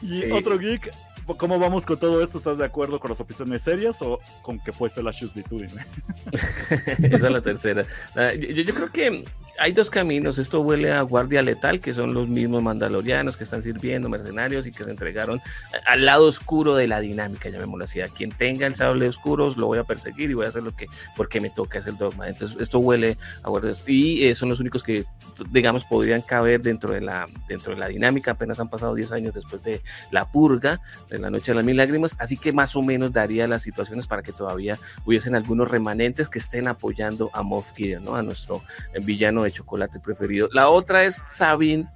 y 0.00 0.30
otro 0.30 0.58
geek, 0.58 0.90
¿cómo 1.38 1.58
vamos 1.58 1.84
con 1.84 1.98
todo 1.98 2.22
esto? 2.22 2.38
¿Estás 2.38 2.58
de 2.58 2.64
acuerdo 2.64 3.00
con 3.00 3.10
las 3.10 3.20
opciones 3.20 3.62
serias 3.62 4.00
o 4.02 4.20
con 4.42 4.58
que 4.60 4.72
fue 4.72 4.88
Celasius 4.90 5.34
B? 5.34 5.42
Tú 5.42 5.58
dime. 5.58 5.84
Esa 6.32 7.26
es 7.26 7.32
la 7.32 7.42
tercera. 7.42 7.86
Ah, 8.14 8.32
yo 8.34 8.74
creo 8.74 8.90
que 8.92 9.24
hay 9.58 9.72
dos 9.72 9.90
caminos. 9.90 10.38
Esto 10.38 10.60
huele 10.60 10.92
a 10.92 11.02
guardia 11.02 11.42
letal, 11.42 11.80
que 11.80 11.92
son 11.92 12.14
los 12.14 12.28
mismos 12.28 12.62
mandalorianos 12.62 13.36
que 13.36 13.44
están 13.44 13.62
sirviendo, 13.62 14.08
mercenarios 14.08 14.66
y 14.66 14.72
que 14.72 14.84
se 14.84 14.90
entregaron 14.90 15.40
al 15.86 16.04
lado 16.04 16.26
oscuro 16.26 16.74
de 16.74 16.88
la 16.88 17.00
dinámica, 17.00 17.48
llamémoslo 17.48 17.84
así. 17.84 18.00
A 18.00 18.08
quien 18.08 18.30
tenga 18.30 18.66
el 18.66 18.74
sable 18.74 19.08
oscuro 19.08 19.52
lo 19.56 19.66
voy 19.66 19.78
a 19.78 19.84
perseguir 19.84 20.30
y 20.30 20.34
voy 20.34 20.46
a 20.46 20.48
hacer 20.48 20.62
lo 20.62 20.74
que, 20.74 20.86
porque 21.16 21.40
me 21.40 21.50
toca, 21.50 21.78
es 21.78 21.86
el 21.86 21.96
dogma. 21.96 22.28
Entonces, 22.28 22.56
esto 22.60 22.78
huele 22.78 23.18
a 23.42 23.48
guardias. 23.48 23.82
Y 23.86 24.24
eh, 24.24 24.34
son 24.34 24.48
los 24.48 24.60
únicos 24.60 24.82
que, 24.82 25.04
digamos, 25.50 25.84
podrían 25.84 26.22
caber 26.22 26.62
dentro 26.62 26.92
de 26.92 27.00
la, 27.00 27.28
dentro 27.48 27.74
de 27.74 27.80
la 27.80 27.88
dinámica. 27.88 28.32
Apenas 28.32 28.60
han 28.60 28.68
pasado 28.68 28.94
10 28.94 29.12
años 29.12 29.34
después 29.34 29.62
de 29.62 29.82
la 30.10 30.30
purga, 30.30 30.80
de 31.10 31.18
la 31.18 31.30
noche 31.30 31.52
de 31.52 31.56
las 31.56 31.64
mil 31.64 31.76
lágrimas. 31.76 32.16
Así 32.18 32.36
que 32.36 32.52
más 32.52 32.76
o 32.76 32.82
menos 32.82 33.12
daría 33.12 33.46
las 33.46 33.62
situaciones 33.62 34.06
para 34.06 34.22
que 34.22 34.32
todavía 34.32 34.78
hubiesen 35.04 35.34
algunos 35.34 35.70
remanentes 35.70 36.28
que 36.28 36.38
estén 36.38 36.68
apoyando 36.68 37.30
a 37.32 37.42
Moff 37.42 37.72
Gideon, 37.74 38.04
¿no? 38.04 38.16
A 38.16 38.22
nuestro 38.22 38.62
villano 39.02 39.45
de 39.46 39.52
chocolate 39.52 40.00
preferido. 40.00 40.48
La 40.52 40.68
otra 40.68 41.04
es 41.04 41.24
Sabine, 41.28 41.88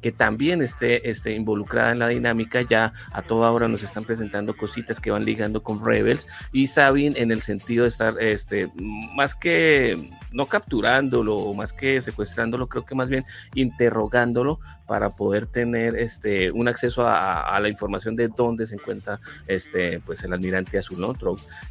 que 0.00 0.12
también 0.12 0.62
esté, 0.62 1.08
esté 1.08 1.34
involucrada 1.34 1.92
en 1.92 1.98
la 1.98 2.08
dinámica. 2.08 2.62
Ya 2.62 2.92
a 3.12 3.22
toda 3.22 3.50
hora 3.50 3.68
nos 3.68 3.82
están 3.82 4.04
presentando 4.04 4.56
cositas 4.56 5.00
que 5.00 5.10
van 5.10 5.24
ligando 5.24 5.62
con 5.62 5.84
Rebels 5.84 6.26
y 6.52 6.68
Sabine 6.68 7.18
en 7.18 7.30
el 7.30 7.40
sentido 7.40 7.82
de 7.82 7.88
estar 7.88 8.14
este, 8.20 8.70
más 9.14 9.34
que 9.34 10.10
no 10.32 10.46
capturándolo, 10.46 11.52
más 11.54 11.72
que 11.72 12.00
secuestrándolo, 12.00 12.68
creo 12.68 12.84
que 12.84 12.94
más 12.94 13.08
bien 13.08 13.24
interrogándolo 13.54 14.60
para 14.86 15.16
poder 15.16 15.46
tener 15.46 15.96
este, 15.96 16.50
un 16.50 16.68
acceso 16.68 17.04
a, 17.06 17.58
la 17.60 17.68
información 17.68 18.16
de 18.16 18.28
dónde 18.28 18.66
se 18.66 18.74
encuentra 18.74 19.20
este, 19.46 20.00
pues 20.00 20.22
el 20.22 20.32
almirante 20.32 20.78
azul, 20.78 21.00
¿no? 21.00 21.14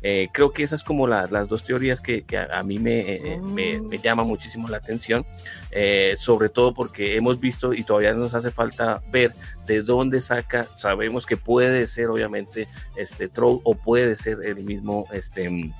Eh, 0.01 0.27
creo 0.33 0.51
que 0.51 0.63
esas 0.63 0.83
como 0.83 1.07
las 1.07 1.47
dos 1.47 1.63
teorías 1.63 2.01
que, 2.01 2.25
a, 2.51 2.63
mí 2.63 2.79
me, 2.79 3.39
me, 3.41 3.79
me, 3.79 3.97
llama 3.97 4.23
muchísimo 4.23 4.67
la 4.67 4.77
atención, 4.77 5.25
eh, 5.71 6.13
sobre 6.17 6.49
todo 6.49 6.73
porque 6.73 7.15
hemos 7.15 7.39
visto 7.39 7.73
y 7.73 7.83
todavía 7.83 8.13
nos 8.13 8.33
hace 8.33 8.51
falta 8.51 9.01
ver 9.11 9.33
de 9.65 9.81
dónde 9.81 10.21
saca, 10.21 10.67
sabemos 10.77 11.25
que 11.25 11.37
puede 11.37 11.87
ser 11.87 12.09
obviamente 12.09 12.67
este 12.95 13.27
Troll 13.27 13.59
o 13.63 13.75
puede 13.75 14.15
ser 14.15 14.39
el 14.43 14.63
mismo 14.63 15.05
este 15.11 15.73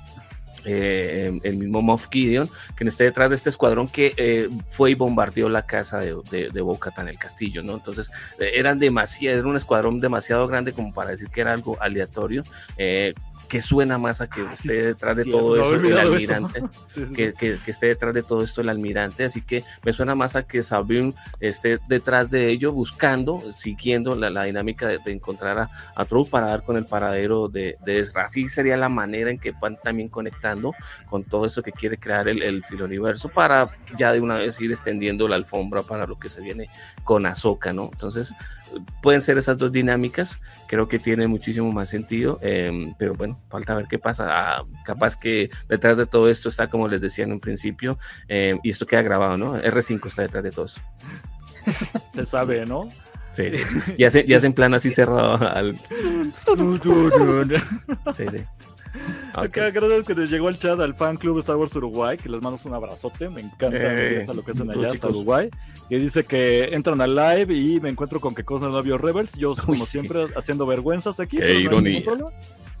eh, 0.64 1.38
el 1.42 1.56
mismo 1.56 1.82
Moff 1.82 2.08
Gideon, 2.10 2.48
que 2.76 2.84
esté 2.84 3.04
detrás 3.04 3.28
de 3.30 3.36
este 3.36 3.48
escuadrón 3.48 3.88
que 3.88 4.14
eh, 4.16 4.48
fue 4.70 4.90
y 4.90 4.94
bombardeó 4.94 5.48
la 5.48 5.66
casa 5.66 6.00
de, 6.00 6.16
de, 6.30 6.50
de 6.50 6.62
el 7.08 7.18
castillo, 7.18 7.62
¿no? 7.62 7.74
Entonces, 7.74 8.10
eh, 8.38 8.52
eran 8.54 8.78
demasiado, 8.78 9.38
era 9.38 9.48
un 9.48 9.56
escuadrón 9.56 10.00
demasiado 10.00 10.46
grande 10.46 10.72
como 10.72 10.92
para 10.92 11.10
decir 11.10 11.28
que 11.28 11.40
era 11.40 11.52
algo 11.52 11.76
aleatorio 11.80 12.44
que 13.48 13.62
suena 13.62 13.98
más 13.98 14.20
a 14.20 14.28
que 14.28 14.42
ah, 14.42 14.52
esté 14.52 14.86
detrás 14.86 15.16
de 15.16 15.24
todo 15.24 15.56
eso 15.56 15.74
el 15.74 15.98
almirante, 15.98 16.62
Que, 17.14 17.32
que, 17.32 17.58
esté 17.66 17.86
detrás 17.86 18.14
de 18.14 18.22
todo 18.22 18.42
esto 18.42 18.60
el 18.60 18.68
almirante, 18.68 19.24
así 19.24 19.42
que 19.42 19.64
me 19.82 19.92
suena 19.92 20.14
más 20.14 20.36
a 20.36 20.44
que 20.44 20.62
Sabine 20.62 21.14
esté 21.40 21.78
detrás 21.88 22.30
de 22.30 22.48
ello, 22.48 22.72
buscando, 22.72 23.42
siguiendo 23.56 24.14
la, 24.14 24.44
dinámica 24.44 24.86
de, 24.86 25.00
encontrar 25.06 25.58
a, 25.58 25.70
a 25.94 26.06
para 26.30 26.48
dar 26.48 26.64
con 26.64 26.76
el 26.76 26.84
paradero 26.84 27.48
de, 27.48 27.76
de 27.84 27.98
Ezra. 28.00 28.24
Así 28.24 28.48
sería 28.48 28.76
la 28.76 28.88
manera 28.88 29.30
en 29.30 29.38
que 29.38 29.52
van 29.52 29.78
también 29.82 30.08
conectando 30.08 30.74
con 31.06 31.24
todo 31.24 31.46
eso 31.46 31.62
que 31.62 31.72
quiere 31.72 31.98
crear 31.98 32.28
el, 32.28 32.42
el 32.42 32.62
universo 32.80 33.28
para 33.28 33.70
ya 33.96 34.12
de 34.12 34.20
una 34.20 34.34
vez 34.34 34.60
ir 34.60 34.70
extendiendo 34.70 35.28
la 35.28 35.36
alfombra 35.36 35.82
para 35.82 36.06
lo 36.06 36.18
que 36.18 36.28
se 36.28 36.40
viene 36.40 36.68
con 37.04 37.26
Ahsoka, 37.26 37.72
¿no? 37.72 37.90
Entonces, 37.92 38.34
pueden 39.02 39.22
ser 39.22 39.38
esas 39.38 39.58
dos 39.58 39.72
dinámicas, 39.72 40.40
creo 40.66 40.88
que 40.88 40.98
tiene 40.98 41.26
muchísimo 41.26 41.70
más 41.72 41.88
sentido, 41.88 42.38
em, 42.42 42.94
pero 42.98 43.14
bueno, 43.14 43.40
falta 43.48 43.74
ver 43.74 43.86
qué 43.88 43.98
pasa. 43.98 44.26
Ah, 44.28 44.64
capaz 44.84 45.16
que 45.16 45.50
detrás 45.68 45.96
de 45.96 46.06
todo 46.06 46.28
esto 46.28 46.48
está, 46.48 46.68
como 46.68 46.88
les 46.88 47.00
decía 47.00 47.24
en 47.24 47.32
un 47.32 47.40
principio, 47.40 47.98
em, 48.28 48.58
y 48.62 48.70
esto 48.70 48.86
queda 48.86 49.02
grabado, 49.02 49.36
¿no? 49.36 49.56
R5 49.56 50.06
está 50.06 50.22
detrás 50.22 50.44
de 50.44 50.50
todo 50.50 50.66
eso. 50.66 50.80
Se 52.14 52.26
sabe, 52.26 52.66
¿no? 52.66 52.88
Sí, 53.32 53.52
ya 53.96 54.10
se, 54.10 54.26
ya 54.26 54.40
se 54.40 54.46
en 54.46 54.52
plan 54.52 54.74
así 54.74 54.90
cerrado 54.90 55.36
al... 55.48 55.76
sí, 58.16 58.24
sí. 58.32 58.44
Acá, 59.32 59.70
gracias 59.70 60.04
que 60.04 60.14
nos 60.14 60.30
llegó 60.30 60.48
el 60.48 60.58
chat 60.58 60.78
al 60.80 60.94
fan 60.94 61.16
club 61.16 61.38
Star 61.38 61.56
Wars 61.56 61.74
Uruguay, 61.76 62.16
que 62.16 62.28
les 62.28 62.40
mando 62.40 62.58
un 62.64 62.74
abrazote, 62.74 63.28
me 63.28 63.40
encanta 63.40 63.76
eh, 63.80 64.26
lo 64.34 64.44
que 64.44 64.52
hacen 64.52 64.70
allá 64.70 64.88
hasta 64.88 65.08
Uruguay. 65.08 65.48
Y 65.90 65.96
dice 65.98 66.24
que 66.24 66.74
entran 66.74 67.00
al 67.00 67.14
live 67.14 67.54
y 67.54 67.80
me 67.80 67.88
encuentro 67.88 68.20
con 68.20 68.34
que 68.34 68.44
cosas 68.44 68.70
no 68.70 68.82
vio 68.82 68.98
Rebels. 68.98 69.34
Yo, 69.34 69.54
como 69.54 69.84
siempre, 69.84 70.26
haciendo 70.36 70.66
vergüenzas 70.66 71.20
aquí. 71.20 71.38
Qué 71.38 71.60
ironía. 71.60 72.02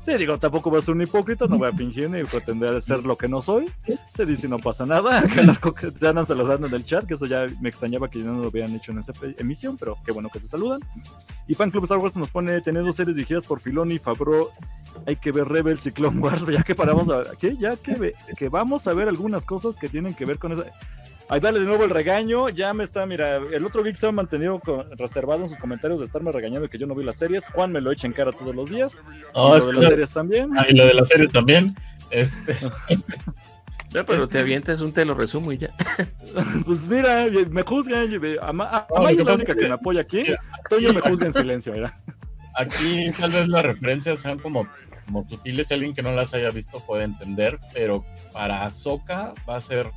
Sí, 0.08 0.16
digo, 0.16 0.38
tampoco 0.38 0.70
voy 0.70 0.78
a 0.78 0.82
ser 0.82 0.94
un 0.94 1.02
hipócrita, 1.02 1.46
no 1.46 1.58
voy 1.58 1.68
a 1.68 1.72
fingir 1.72 2.08
ni 2.08 2.22
pretender 2.22 2.80
ser 2.80 3.04
lo 3.04 3.18
que 3.18 3.28
no 3.28 3.42
soy. 3.42 3.70
Se 4.14 4.24
dice 4.24 4.48
no 4.48 4.58
pasa 4.58 4.86
nada, 4.86 5.22
que 5.28 5.92
ya 6.00 6.14
nos 6.14 6.28
saludando 6.28 6.66
en 6.66 6.72
el 6.72 6.86
chat, 6.86 7.04
que 7.04 7.12
eso 7.12 7.26
ya 7.26 7.44
me 7.60 7.68
extrañaba 7.68 8.08
que 8.08 8.20
no 8.20 8.32
lo 8.32 8.46
habían 8.46 8.74
hecho 8.74 8.92
en 8.92 9.00
esa 9.00 9.12
emisión, 9.36 9.76
pero 9.76 9.98
qué 10.06 10.12
bueno 10.12 10.30
que 10.30 10.40
se 10.40 10.46
saludan. 10.48 10.80
Y 11.46 11.52
Fan 11.52 11.70
Club 11.70 11.84
Star 11.84 11.98
Wars 11.98 12.16
nos 12.16 12.30
pone 12.30 12.58
teniendo 12.62 12.90
series 12.90 13.16
dirigidas 13.16 13.44
por 13.44 13.60
Filoni, 13.60 13.98
Fabro, 13.98 14.50
hay 15.06 15.16
que 15.16 15.30
ver 15.30 15.46
Rebels 15.46 15.84
y 15.84 15.92
Clone 15.92 16.20
Wars, 16.20 16.46
ya 16.50 16.62
que 16.62 16.74
paramos 16.74 17.10
a 17.10 17.36
¿qué? 17.38 17.54
ya 17.58 17.76
que, 17.76 18.14
que 18.34 18.48
vamos 18.48 18.86
a 18.86 18.94
ver 18.94 19.08
algunas 19.08 19.44
cosas 19.44 19.76
que 19.76 19.90
tienen 19.90 20.14
que 20.14 20.24
ver 20.24 20.38
con 20.38 20.52
esa 20.52 20.64
Ahí 21.30 21.40
vale 21.40 21.60
de 21.60 21.66
nuevo 21.66 21.84
el 21.84 21.90
regaño. 21.90 22.48
Ya 22.48 22.72
me 22.72 22.84
está, 22.84 23.04
mira, 23.04 23.36
el 23.36 23.64
otro 23.64 23.82
geek 23.82 23.96
se 23.96 24.06
ha 24.06 24.12
mantenido 24.12 24.60
reservado 24.96 25.42
en 25.42 25.48
sus 25.48 25.58
comentarios 25.58 26.00
de 26.00 26.06
estarme 26.06 26.32
regañando 26.32 26.68
que 26.68 26.78
yo 26.78 26.86
no 26.86 26.94
vi 26.94 27.04
las 27.04 27.16
series. 27.16 27.46
Juan 27.48 27.72
me 27.72 27.80
lo 27.80 27.92
echa 27.92 28.06
en 28.06 28.14
cara 28.14 28.32
todos 28.32 28.54
los 28.54 28.70
días. 28.70 29.04
Oh, 29.34 29.56
y 29.56 29.60
lo 29.60 29.66
de 29.66 29.72
las 29.72 29.88
series 29.88 30.12
también. 30.12 30.50
Ah, 30.56 30.66
y 30.68 30.74
lo 30.74 30.86
de 30.86 30.94
las 30.94 31.08
series 31.08 31.30
también. 31.30 31.74
Este. 32.10 32.56
No, 33.94 34.04
pero 34.04 34.28
te 34.28 34.38
avientas 34.38 34.82
un 34.82 34.92
te 34.92 35.04
lo 35.04 35.14
resumo 35.14 35.52
y 35.52 35.58
ya. 35.58 35.70
Pues 36.66 36.86
mira, 36.86 37.26
me 37.50 37.62
juzgan. 37.62 38.10
A, 38.42 38.46
a, 38.46 38.86
a 38.94 39.02
la 39.02 39.34
única 39.34 39.54
que, 39.54 39.62
me 39.62 39.72
apoya 39.72 40.02
aquí. 40.02 40.24
Toño 40.68 40.92
me 40.92 41.00
juzga 41.00 41.26
en 41.26 41.32
silencio, 41.32 41.72
mira. 41.72 41.98
Aquí 42.54 43.10
tal 43.18 43.30
vez 43.30 43.48
las 43.48 43.64
referencias 43.64 44.18
sean 44.18 44.38
como, 44.38 44.66
como 45.06 45.28
sutiles. 45.28 45.70
Alguien 45.70 45.94
que 45.94 46.02
no 46.02 46.12
las 46.12 46.34
haya 46.34 46.50
visto 46.50 46.80
puede 46.80 47.04
entender, 47.04 47.58
pero 47.72 48.04
para 48.32 48.64
Ahsoka 48.64 49.32
va 49.48 49.56
a 49.56 49.60
ser 49.60 49.90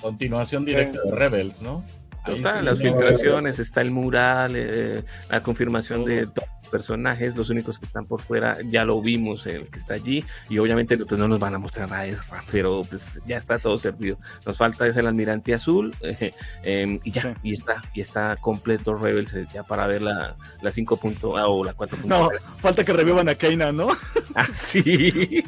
Continuación 0.00 0.64
directa 0.64 0.98
de 1.04 1.10
Rebels, 1.10 1.62
¿no? 1.62 1.84
Total, 2.24 2.64
las 2.64 2.80
filtraciones, 2.80 3.58
está 3.58 3.80
el 3.80 3.90
mural, 3.90 4.52
eh, 4.54 5.04
la 5.30 5.42
confirmación 5.42 6.04
de 6.04 6.28
personajes, 6.70 7.36
los 7.36 7.50
únicos 7.50 7.78
que 7.78 7.86
están 7.86 8.06
por 8.06 8.22
fuera, 8.22 8.58
ya 8.70 8.84
lo 8.84 9.00
vimos, 9.02 9.46
el 9.46 9.68
que 9.70 9.78
está 9.78 9.94
allí, 9.94 10.24
y 10.48 10.58
obviamente 10.58 10.96
pues 10.96 11.18
no 11.18 11.28
nos 11.28 11.38
van 11.38 11.54
a 11.54 11.58
mostrar 11.58 11.92
a 11.92 12.06
Ezra, 12.06 12.42
pero 12.50 12.82
pues 12.88 13.20
ya 13.26 13.36
está 13.36 13.58
todo 13.58 13.78
servido. 13.78 14.18
Nos 14.46 14.56
falta 14.56 14.86
es 14.86 14.96
el 14.96 15.06
almirante 15.06 15.54
azul, 15.54 15.94
eh, 16.02 16.32
em, 16.62 17.00
y 17.04 17.10
ya, 17.10 17.36
y 17.42 17.52
está, 17.52 17.82
y 17.94 18.00
está 18.00 18.36
completo 18.36 18.94
Rebels 18.94 19.34
eh, 19.34 19.46
ya 19.52 19.62
para 19.62 19.86
ver 19.86 20.02
la, 20.02 20.36
la 20.62 20.70
5. 20.70 21.00
Ah, 21.36 21.48
o 21.48 21.64
la 21.64 21.74
4. 21.74 21.98
No, 22.04 22.30
falta 22.58 22.84
que 22.84 22.92
revivan 22.92 23.28
a 23.28 23.34
Kaina, 23.34 23.72
¿no? 23.72 23.88
ah, 24.34 24.44
sí. 24.52 25.44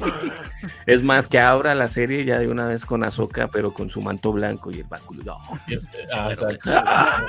es 0.86 1.02
más, 1.02 1.26
que 1.26 1.38
abra 1.38 1.74
la 1.74 1.88
serie 1.88 2.24
ya 2.24 2.38
de 2.38 2.48
una 2.48 2.66
vez 2.66 2.84
con 2.84 3.04
Ahsoka, 3.04 3.48
pero 3.48 3.72
con 3.72 3.90
su 3.90 4.00
manto 4.00 4.32
blanco 4.32 4.70
y 4.70 4.80
el 4.80 4.84
báculo. 4.84 5.22
No, 5.24 5.38
ah, 6.12 7.26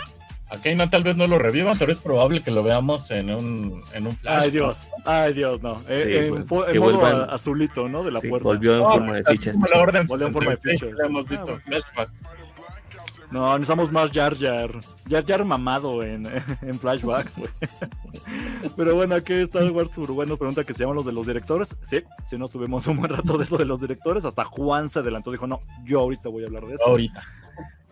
a 0.53 0.61
Keina 0.61 0.89
tal 0.89 1.03
vez 1.03 1.17
no 1.17 1.25
lo 1.27 1.39
revivan, 1.39 1.77
pero 1.77 1.91
es 1.91 1.97
probable 1.97 2.41
que 2.41 2.51
lo 2.51 2.63
veamos 2.63 3.09
en 3.09 3.33
un, 3.33 3.81
en 3.93 4.07
un 4.07 4.15
flash. 4.17 4.43
Ay 4.43 4.51
Dios, 4.51 4.77
ay 5.03 5.33
Dios, 5.33 5.61
no. 5.63 5.81
Eh, 5.89 6.27
en, 6.27 6.37
en 6.37 6.79
modo 6.79 7.31
azulito, 7.31 7.89
¿no? 7.89 8.03
De 8.03 8.11
la 8.11 8.19
fuerza. 8.21 8.49
Volvió 8.49 8.77
en 8.77 8.83
forma 8.83 9.13
de 9.15 9.23
fichas. 9.23 9.57
La 9.73 9.81
orden 9.81 10.05
volvió 10.05 10.27
en 10.27 10.33
forma 10.33 10.51
de 10.51 10.57
fichas. 10.57 10.89
hemos 11.03 11.27
visto 11.27 11.57
flashback. 11.57 12.09
No, 13.31 13.51
necesitamos 13.53 13.91
más 13.91 14.11
Jar 14.11 14.37
Jar. 14.37 14.79
Jar 15.09 15.25
Jar 15.25 15.43
mamado 15.43 16.03
en, 16.03 16.27
en 16.61 16.79
flashbacks, 16.79 17.39
güey. 17.39 17.49
Pero 18.77 18.93
bueno, 18.93 19.15
aquí 19.15 19.33
Star 19.33 19.71
Wars 19.71 19.97
Uruguay 19.97 20.27
nos 20.27 20.37
pregunta 20.37 20.63
que 20.63 20.75
se 20.75 20.81
llaman 20.81 20.97
los 20.97 21.05
de 21.07 21.13
los 21.13 21.25
directores. 21.25 21.75
Sí, 21.81 22.03
sí 22.27 22.37
nos 22.37 22.51
tuvimos 22.51 22.85
un 22.85 22.97
buen 22.97 23.09
rato 23.09 23.39
de 23.39 23.43
eso 23.43 23.57
de 23.57 23.65
los 23.65 23.81
directores. 23.81 24.23
Hasta 24.25 24.45
Juan 24.45 24.87
se 24.87 24.99
adelantó, 24.99 25.31
dijo, 25.31 25.47
no, 25.47 25.61
yo 25.83 26.01
ahorita 26.01 26.29
voy 26.29 26.43
a 26.43 26.45
hablar 26.45 26.67
de 26.67 26.75
eso. 26.75 26.85
Ahorita. 26.85 27.23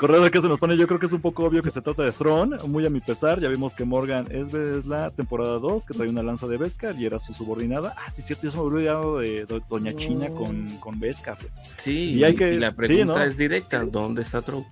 Correo 0.01 0.23
de 0.23 0.31
que 0.31 0.41
se 0.41 0.47
nos 0.47 0.57
pone, 0.57 0.75
yo 0.77 0.87
creo 0.87 0.99
que 0.99 1.05
es 1.05 1.13
un 1.13 1.21
poco 1.21 1.43
obvio 1.43 1.61
que 1.61 1.69
se 1.69 1.79
trata 1.79 2.01
de 2.01 2.11
Throne, 2.11 2.57
muy 2.67 2.83
a 2.87 2.89
mi 2.89 3.01
pesar. 3.01 3.39
Ya 3.39 3.49
vimos 3.49 3.75
que 3.75 3.85
Morgan 3.85 4.25
es, 4.31 4.51
es 4.51 4.87
la 4.87 5.11
temporada 5.11 5.59
2, 5.59 5.85
que 5.85 5.93
trae 5.93 6.09
una 6.09 6.23
lanza 6.23 6.47
de 6.47 6.57
Beskar 6.57 6.99
y 6.99 7.05
era 7.05 7.19
su 7.19 7.35
subordinada. 7.35 7.93
Ah, 7.95 8.09
sí, 8.09 8.23
cierto, 8.23 8.45
yo 8.45 8.49
se 8.49 8.57
me 8.57 8.63
olvidado 8.63 9.19
de, 9.19 9.45
Doña 9.69 9.95
China 9.95 10.29
con, 10.29 10.77
con 10.77 10.99
Beskar. 10.99 11.37
Sí, 11.77 12.15
y, 12.15 12.23
hay 12.23 12.33
que, 12.33 12.53
la 12.53 12.71
pregunta 12.71 13.23
es 13.25 13.37
directa: 13.37 13.85
¿dónde 13.85 14.23
está 14.23 14.41
Throne? 14.41 14.65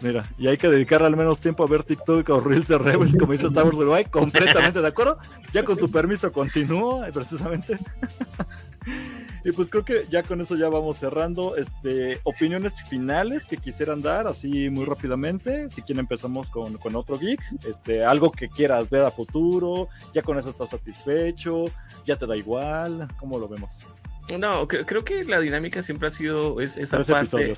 Mira, 0.00 0.28
y 0.38 0.48
hay 0.48 0.58
que 0.58 0.68
dedicar 0.68 1.02
al 1.02 1.16
menos 1.16 1.40
tiempo 1.40 1.64
a 1.64 1.66
ver 1.66 1.82
TikTok 1.82 2.28
o 2.28 2.40
Reels 2.40 2.68
de 2.68 2.78
Rebels, 2.78 3.16
como 3.16 3.32
dice 3.32 3.46
Star 3.46 3.64
Wars 3.64 3.76
Uruguay, 3.76 4.04
completamente 4.04 4.80
de 4.80 4.88
acuerdo. 4.88 5.18
Ya 5.52 5.64
con 5.64 5.76
tu 5.76 5.90
permiso 5.90 6.30
continúo, 6.32 7.02
precisamente. 7.12 7.78
y 9.44 9.52
pues 9.52 9.70
creo 9.70 9.84
que 9.84 10.06
ya 10.10 10.22
con 10.22 10.40
eso 10.40 10.54
ya 10.56 10.68
vamos 10.68 10.98
cerrando. 10.98 11.56
Este, 11.56 12.20
opiniones 12.24 12.82
finales 12.82 13.46
que 13.46 13.56
quisieran 13.56 14.02
dar, 14.02 14.26
así 14.26 14.68
muy 14.68 14.84
rápidamente. 14.84 15.70
Si 15.70 15.82
quieren 15.82 16.00
empezamos 16.00 16.50
con, 16.50 16.74
con 16.74 16.94
otro 16.94 17.18
geek. 17.18 17.40
Este, 17.66 18.04
algo 18.04 18.30
que 18.30 18.48
quieras 18.48 18.90
ver 18.90 19.02
a 19.02 19.10
futuro, 19.10 19.88
ya 20.12 20.22
con 20.22 20.38
eso 20.38 20.50
estás 20.50 20.70
satisfecho, 20.70 21.64
ya 22.04 22.16
te 22.16 22.26
da 22.26 22.36
igual, 22.36 23.08
¿cómo 23.18 23.38
lo 23.38 23.48
vemos? 23.48 23.78
No, 24.38 24.66
creo 24.66 25.04
que 25.04 25.24
la 25.24 25.38
dinámica 25.38 25.82
siempre 25.82 26.08
ha 26.08 26.10
sido 26.10 26.60
esa 26.60 27.00
parte. 27.02 27.54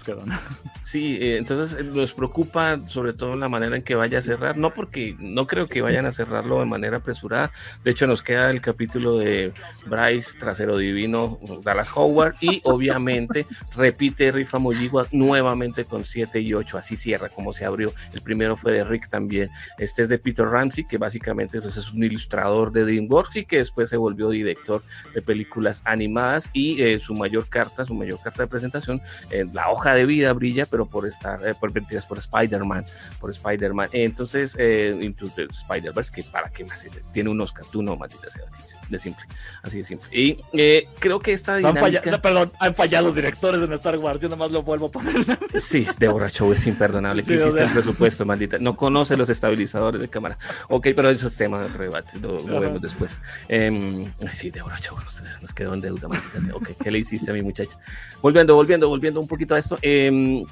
Sí, 0.82 1.18
eh, 1.20 1.36
entonces 1.38 1.78
eh, 1.80 1.84
nos 1.84 2.12
preocupa 2.12 2.80
sobre 2.86 3.12
todo 3.12 3.36
la 3.36 3.48
manera 3.48 3.76
en 3.76 3.82
que 3.82 3.94
vaya 3.94 4.18
a 4.18 4.22
cerrar, 4.22 4.56
no 4.56 4.72
porque 4.74 5.16
no 5.18 5.46
creo 5.46 5.68
que 5.68 5.80
vayan 5.82 6.06
a 6.06 6.12
cerrarlo 6.12 6.60
de 6.60 6.66
manera 6.66 6.98
apresurada. 6.98 7.52
De 7.84 7.90
hecho, 7.90 8.06
nos 8.06 8.22
queda 8.22 8.50
el 8.50 8.60
capítulo 8.60 9.18
de 9.18 9.52
Bryce, 9.86 10.38
Trasero 10.38 10.76
Divino, 10.76 11.38
Dallas 11.62 11.90
Howard 11.94 12.36
y 12.40 12.60
obviamente 12.64 13.46
repite 13.74 14.30
Rifa 14.30 14.58
Molligua 14.58 15.06
nuevamente 15.10 15.84
con 15.84 16.04
7 16.04 16.40
y 16.40 16.54
8. 16.54 16.78
Así 16.78 16.96
cierra 16.96 17.28
como 17.30 17.52
se 17.52 17.64
abrió. 17.64 17.94
El 18.12 18.20
primero 18.20 18.56
fue 18.56 18.72
de 18.72 18.84
Rick 18.84 19.08
también. 19.08 19.50
Este 19.78 20.02
es 20.02 20.08
de 20.08 20.18
Peter 20.18 20.46
Ramsey, 20.46 20.84
que 20.84 20.98
básicamente 20.98 21.60
pues, 21.60 21.76
es 21.76 21.92
un 21.92 22.04
ilustrador 22.04 22.72
de 22.72 22.84
DreamWorks 22.84 23.36
y 23.36 23.44
que 23.44 23.58
después 23.58 23.88
se 23.88 23.96
volvió 23.96 24.28
director 24.30 24.82
de 25.14 25.22
películas 25.22 25.82
animadas 25.84 26.50
y 26.52 26.57
eh, 26.78 26.98
su 26.98 27.14
mayor 27.14 27.48
carta, 27.48 27.84
su 27.84 27.94
mayor 27.94 28.20
carta 28.20 28.42
de 28.42 28.48
presentación, 28.48 29.00
eh, 29.30 29.46
la 29.52 29.70
hoja 29.70 29.94
de 29.94 30.06
vida 30.06 30.32
brilla, 30.32 30.66
pero 30.66 30.86
por 30.86 31.06
estar, 31.06 31.46
eh, 31.46 31.54
por 31.54 31.72
mentiras, 31.72 32.06
por 32.06 32.18
Spider-Man, 32.18 32.84
por 33.20 33.30
Spider-Man. 33.30 33.88
Entonces, 33.92 34.56
Into 34.58 35.26
Spider-Verse, 35.26 36.12
que 36.12 36.22
para 36.24 36.50
qué 36.50 36.64
más 36.64 36.86
tiene 37.12 37.30
un 37.30 37.40
Oscar, 37.40 37.64
tú 37.70 37.82
no, 37.82 37.96
maldita 37.96 38.30
sea 38.30 38.44
de 38.88 38.98
simple, 38.98 39.24
así 39.62 39.78
de 39.78 39.84
simple. 39.84 40.08
Y 40.12 40.38
eh, 40.52 40.88
creo 40.98 41.20
que 41.20 41.32
esta 41.32 41.56
dinámica... 41.56 42.02
perdón, 42.20 42.52
han 42.58 42.74
fallado 42.74 43.06
los 43.06 43.14
directores 43.14 43.62
en 43.62 43.72
Star 43.72 43.98
Wars, 43.98 44.20
yo 44.20 44.28
nomás 44.28 44.50
lo 44.50 44.62
vuelvo 44.62 44.86
a 44.86 44.90
poner. 44.90 45.14
Sí, 45.58 45.86
Deborah 45.98 46.30
Chow 46.30 46.52
es 46.52 46.66
imperdonable. 46.66 47.24
¿Qué 47.24 47.34
hiciste 47.34 47.62
el 47.62 47.72
presupuesto, 47.72 48.24
maldita? 48.24 48.58
No 48.58 48.76
conoce 48.76 49.16
los 49.16 49.28
estabilizadores 49.28 50.00
de 50.00 50.08
cámara. 50.08 50.38
Ok, 50.68 50.88
pero 50.94 51.10
eso 51.10 51.26
es 51.26 51.36
tema 51.36 51.60
de 51.60 51.66
otro 51.66 51.82
debate, 51.82 52.18
lo, 52.18 52.60
vemos 52.60 52.80
después. 52.80 53.20
Eh, 53.48 54.08
sí, 54.32 54.50
Deborah 54.50 54.78
Chow 54.78 54.96
nos, 55.00 55.22
nos, 55.40 55.52
quedó 55.52 55.74
en 55.74 55.80
deuda, 55.80 56.08
maldita. 56.08 56.54
Ok, 56.54 56.70
¿qué 56.82 56.90
le 56.90 56.98
hiciste 56.98 57.30
a 57.30 57.34
mi 57.34 57.42
muchacha? 57.42 57.78
Volviendo, 58.22 58.54
volviendo, 58.54 58.88
volviendo 58.88 59.20
un 59.20 59.26
poquito 59.26 59.54
a 59.54 59.58
esto. 59.58 59.78
Eh, 59.82 60.42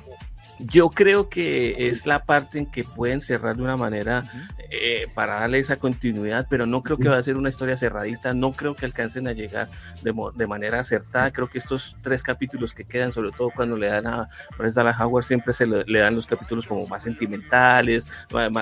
yo 0.59 0.91
creo 0.91 1.29
que 1.29 1.89
es 1.89 2.07
la 2.07 2.25
parte 2.25 2.59
en 2.59 2.67
que 2.67 2.85
pueden 2.85 3.21
cerrar 3.21 3.57
de 3.57 3.63
una 3.63 3.77
manera 3.77 4.25
eh, 4.71 5.07
para 5.15 5.41
darle 5.41 5.59
esa 5.59 5.77
continuidad, 5.77 6.47
pero 6.49 6.67
no 6.67 6.83
creo 6.83 6.99
que 6.99 7.09
va 7.09 7.19
a 7.19 7.23
ser 7.23 7.37
una 7.37 7.49
historia 7.49 7.77
cerradita, 7.77 8.35
no 8.35 8.53
creo 8.53 8.75
que 8.75 8.87
alcancen 8.87 9.29
a 9.29 9.33
llegar 9.33 9.69
de, 10.03 10.47
manera 10.47 10.81
acertada. 10.81 11.31
Creo 11.31 11.49
que 11.49 11.59
estos 11.59 11.97
tres 12.01 12.23
capítulos 12.23 12.73
que 12.73 12.85
quedan, 12.85 13.13
sobre 13.13 13.33
todo 13.33 13.51
cuando 13.51 13.77
le 13.77 13.89
dan 13.89 14.07
a 14.07 14.29
Bryce 14.59 14.75
Dallas 14.75 15.01
Howard, 15.01 15.25
siempre 15.25 15.53
se 15.53 15.67
le, 15.67 15.99
dan 15.99 16.15
los 16.15 16.27
capítulos 16.27 16.67
como 16.67 16.87
más 16.87 17.03
sentimentales, 17.03 18.07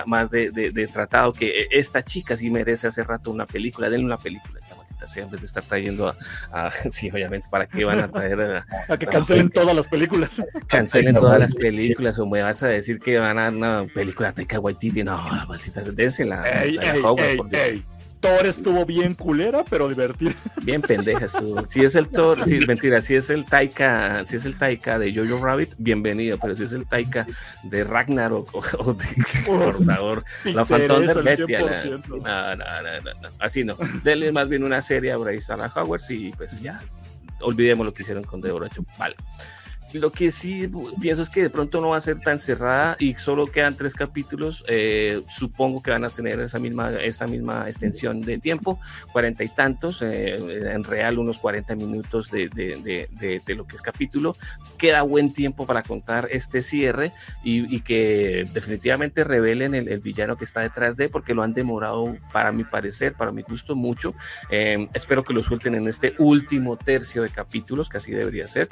más, 0.07 0.31
de, 0.31 0.51
de, 0.51 0.87
tratado, 0.89 1.33
que 1.33 1.69
esta 1.71 2.03
chica 2.03 2.37
sí 2.37 2.51
merece 2.51 2.87
hace 2.87 3.05
rato 3.05 3.31
una 3.31 3.47
película, 3.47 3.89
denle 3.89 4.07
una 4.07 4.19
película 4.19 4.61
en 5.16 5.31
vez 5.31 5.41
de 5.41 5.47
estar 5.47 5.62
trayendo 5.62 6.15
a, 6.53 6.71
sí, 6.91 7.11
obviamente, 7.11 7.49
¿para 7.51 7.66
qué 7.66 7.85
van 7.85 8.01
a 8.01 8.09
traer 8.09 8.65
a, 8.89 8.97
que 8.99 9.07
cancelen 9.07 9.51
todas 9.51 9.75
las 9.75 9.89
películas? 9.89 10.31
Cancelen 10.66 11.15
todas 11.15 11.39
las 11.39 11.55
películas, 11.55 11.84
o 12.19 12.27
me 12.27 12.43
vas 12.43 12.62
a 12.62 12.69
decir 12.69 12.98
que 12.98 13.19
van 13.19 13.39
a 13.39 13.48
una 13.48 13.86
película 13.93 14.32
Taika 14.32 14.61
Waititi, 14.61 15.05
no, 15.05 15.16
maldita, 15.48 15.82
dense 15.82 16.24
la, 16.24 16.43
Thor 18.24 18.47
estuvo 18.47 18.86
bien 18.86 19.12
culera, 19.12 19.66
pero 19.69 19.86
divertida. 19.86 20.32
Bien 20.62 20.81
pendeja 20.81 21.27
estuvo. 21.27 21.62
Si 21.69 21.85
es 21.85 21.94
el 21.94 22.09
Thor, 22.09 22.43
sí, 22.47 22.59
mentira, 22.66 23.02
si 23.02 23.16
es 23.16 23.28
el 23.28 23.44
Taika, 23.44 24.24
si 24.24 24.36
es 24.36 24.47
el 24.47 24.56
Taika 24.56 24.98
de 24.98 25.15
Jojo 25.15 25.44
Rabbit, 25.44 25.74
bienvenido, 25.77 26.39
pero 26.40 26.56
si 26.56 26.62
es 26.62 26.73
el 26.73 26.86
Taika 26.86 27.27
de 27.65 27.85
Ragnarok 27.85 28.48
o, 28.55 28.94
de, 28.94 29.05
por 29.44 29.85
favor, 29.85 30.24
la 30.44 30.65
Phantom 30.65 31.05
vete 31.23 31.55
a 31.55 31.61
la, 31.61 31.85
no, 31.85 32.16
no, 32.16 32.56
no, 32.56 33.20
no, 33.20 33.28
así 33.40 33.62
no. 33.62 33.77
Denle 34.02 34.32
más 34.32 34.48
bien 34.48 34.65
una 34.65 34.81
serie 34.81 35.12
a 35.12 35.19
Bryce 35.19 35.52
Howard 35.52 36.01
y 36.09 36.31
pues 36.31 36.59
ya, 36.62 36.82
olvidemos 37.43 37.85
lo 37.85 37.93
que 37.93 38.05
hicieron 38.05 38.24
con 38.24 38.40
Deborah 38.40 38.70
Vale. 38.97 39.16
Lo 39.95 40.11
que 40.11 40.33
sí 40.33 40.69
pienso 41.01 41.23
es 41.23 41.31
que 41.31 41.43
de 41.43 41.51
pronto 41.51 41.81
no 41.81 41.91
va 41.91 41.99
a 41.99 42.01
ser 42.01 42.19
tan 42.19 42.41
cerrada 42.41 42.97
y 42.99 43.15
solo 43.15 43.47
quedan 43.47 43.77
tres 43.77 43.95
capítulos. 43.95 44.65
Eh, 44.66 45.23
supongo 45.29 45.83
que 45.83 45.93
van 45.93 46.05
a 46.05 46.11
tener 46.11 46.41
esa 46.41 46.59
misma, 46.59 46.91
esa 47.01 47.29
misma 47.29 47.69
extensión 47.69 48.21
de 48.21 48.39
tiempo, 48.39 48.81
cuarenta 49.12 49.45
y 49.45 49.49
tantos, 49.49 50.03
eh, 50.03 50.35
en 50.73 50.83
real 50.83 51.21
unos 51.21 51.39
40 51.39 51.77
minutos 51.77 52.29
de, 52.29 52.49
de, 52.49 53.09
de, 53.47 53.55
lo 53.55 53.69
que 53.69 53.77
es 53.77 53.83
capítulo. 53.83 54.37
Queda 54.79 55.03
buen 55.03 55.33
tiempo 55.33 55.65
para 55.65 55.85
contar 55.85 56.29
este 56.33 56.62
cierre 56.62 57.12
y, 57.45 57.81
que 57.85 58.49
definitivamente 58.53 59.23
revelen 59.23 59.77
el, 59.77 60.01
villano 60.01 60.37
que 60.37 60.45
está 60.45 60.61
detrás 60.62 60.97
de, 60.97 61.09
porque 61.09 61.35
lo 61.35 61.43
han 61.43 61.55
demorado, 61.55 62.16
para 62.33 62.51
mi 62.51 62.65
parecer, 62.65 63.15
para 63.15 63.31
mi 63.31 63.43
gusto, 63.43 63.77
mucho. 63.77 64.15
Eh, 64.51 64.89
espero 64.93 65.23
que 65.23 65.35
lo 65.35 65.43
suelten 65.45 65.77
en 65.77 65.87
este 65.87 66.15
último 66.19 66.77
tercio 66.77 67.23
de 67.23 67.31
capítulos, 67.31 67.89
que 67.89 67.99
así 67.99 68.11
debería 68.11 68.49
ser 68.49 68.69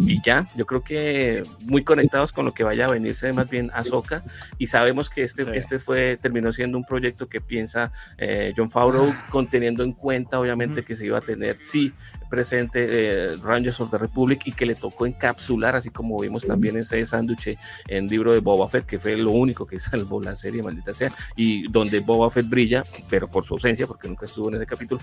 y 0.00 0.20
ya, 0.22 0.48
yo 0.56 0.66
creo 0.66 0.82
que 0.82 1.42
muy 1.60 1.84
conectados 1.84 2.32
con 2.32 2.44
lo 2.44 2.52
que 2.52 2.64
vaya 2.64 2.86
a 2.86 2.90
venirse 2.90 3.32
más 3.32 3.48
bien 3.48 3.70
a 3.72 3.84
Soca 3.84 4.24
y 4.58 4.66
sabemos 4.66 5.08
que 5.08 5.22
este, 5.22 5.56
este 5.56 5.78
fue, 5.78 6.18
terminó 6.20 6.52
siendo 6.52 6.76
un 6.76 6.84
proyecto 6.84 7.28
que 7.28 7.40
piensa 7.40 7.92
eh, 8.18 8.52
John 8.56 8.70
Favreau, 8.70 9.14
conteniendo 9.30 9.82
en 9.84 9.92
cuenta 9.92 10.38
obviamente 10.38 10.84
que 10.84 10.96
se 10.96 11.06
iba 11.06 11.18
a 11.18 11.22
tener, 11.22 11.56
sí, 11.56 11.92
presente 12.28 12.86
eh, 12.88 13.36
Rangers 13.36 13.80
of 13.80 13.90
the 13.90 13.98
Republic 13.98 14.42
y 14.46 14.52
que 14.52 14.66
le 14.66 14.74
tocó 14.74 15.06
encapsular, 15.06 15.76
así 15.76 15.90
como 15.90 16.18
vimos 16.20 16.44
también 16.44 16.76
ese 16.76 17.04
sándwich 17.06 17.58
en 17.88 18.08
libro 18.08 18.32
de 18.32 18.40
Boba 18.40 18.68
Fett, 18.68 18.86
que 18.86 18.98
fue 18.98 19.16
lo 19.16 19.30
único 19.30 19.66
que 19.66 19.78
salvó 19.80 20.20
la 20.20 20.36
serie, 20.36 20.62
maldita 20.62 20.94
sea, 20.94 21.10
y 21.36 21.68
donde 21.68 22.00
Boba 22.00 22.30
Fett 22.30 22.48
brilla, 22.48 22.84
pero 23.08 23.28
por 23.28 23.44
su 23.44 23.54
ausencia, 23.54 23.86
porque 23.86 24.08
nunca 24.08 24.26
estuvo 24.26 24.48
en 24.48 24.56
ese 24.56 24.66
capítulo. 24.66 25.00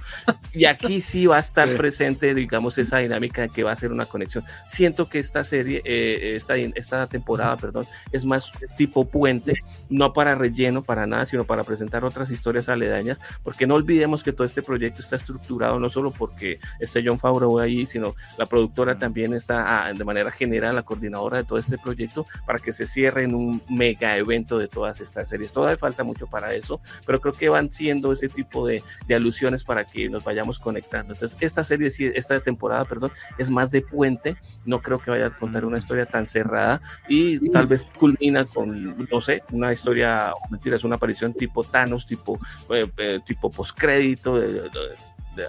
Y 0.51 0.65
aquí 0.65 1.01
sí 1.01 1.25
va 1.25 1.37
a 1.37 1.39
estar 1.39 1.67
presente, 1.77 2.33
digamos, 2.33 2.77
esa 2.77 2.99
dinámica 2.99 3.47
que 3.47 3.63
va 3.63 3.71
a 3.71 3.75
ser 3.75 3.91
una 3.91 4.05
conexión. 4.05 4.43
Siento 4.65 5.09
que 5.09 5.19
esta 5.19 5.43
serie, 5.43 5.81
eh, 5.85 6.35
esta, 6.35 6.55
esta 6.57 7.07
temporada, 7.07 7.57
perdón, 7.57 7.85
es 8.11 8.25
más 8.25 8.51
tipo 8.77 9.05
puente, 9.05 9.55
no 9.89 10.13
para 10.13 10.35
relleno, 10.35 10.83
para 10.83 11.07
nada, 11.07 11.25
sino 11.25 11.45
para 11.45 11.63
presentar 11.63 12.05
otras 12.05 12.31
historias 12.31 12.69
aledañas, 12.69 13.19
porque 13.43 13.67
no 13.67 13.75
olvidemos 13.75 14.23
que 14.23 14.33
todo 14.33 14.45
este 14.45 14.61
proyecto 14.61 15.01
está 15.01 15.15
estructurado 15.15 15.79
no 15.79 15.89
solo 15.89 16.11
porque 16.11 16.59
este 16.79 17.03
John 17.05 17.19
Favreau 17.23 17.57
ahí, 17.57 17.85
sino 17.85 18.15
la 18.37 18.47
productora 18.47 18.97
también 18.97 19.33
está 19.33 19.85
ah, 19.85 19.93
de 19.93 20.03
manera 20.03 20.29
general, 20.29 20.75
la 20.75 20.83
coordinadora 20.83 21.37
de 21.37 21.45
todo 21.45 21.57
este 21.57 21.77
proyecto, 21.77 22.27
para 22.45 22.59
que 22.59 22.73
se 22.73 22.85
cierre 22.85 23.23
en 23.23 23.33
un 23.33 23.61
mega 23.69 24.17
evento 24.17 24.57
de 24.57 24.67
todas 24.67 24.99
estas 24.99 25.29
series. 25.29 25.53
Todavía 25.53 25.77
falta 25.77 26.03
mucho 26.03 26.27
para 26.27 26.53
eso, 26.53 26.81
pero 27.05 27.21
creo 27.21 27.33
que 27.33 27.47
van 27.47 27.71
siendo 27.71 28.11
ese 28.11 28.27
tipo 28.27 28.67
de, 28.67 28.83
de 29.07 29.15
alusiones 29.15 29.63
para 29.63 29.85
que 29.85 30.09
nos 30.09 30.25
vayamos 30.25 30.59
conectando. 30.59 31.13
Entonces, 31.13 31.37
esta 31.39 31.63
serie, 31.63 31.89
esta 32.15 32.37
temporada, 32.41 32.83
perdón, 32.83 33.13
es 33.37 33.49
más 33.49 33.71
de 33.71 33.81
puente, 33.81 34.35
no 34.65 34.81
creo 34.81 34.99
que 34.99 35.09
vaya 35.11 35.27
a 35.27 35.31
contar 35.31 35.63
una 35.63 35.77
historia 35.77 36.05
tan 36.05 36.27
cerrada 36.27 36.81
y 37.07 37.49
tal 37.51 37.67
vez 37.67 37.85
culmina 37.97 38.43
con, 38.43 39.07
no 39.09 39.21
sé, 39.21 39.43
una 39.53 39.71
historia, 39.71 40.33
mentiras, 40.49 40.83
una 40.83 40.95
aparición 40.95 41.33
tipo 41.33 41.63
Thanos, 41.63 42.05
tipo, 42.05 42.37
eh, 42.69 42.91
eh, 42.97 43.19
tipo 43.25 43.49
postcrédito, 43.49 44.41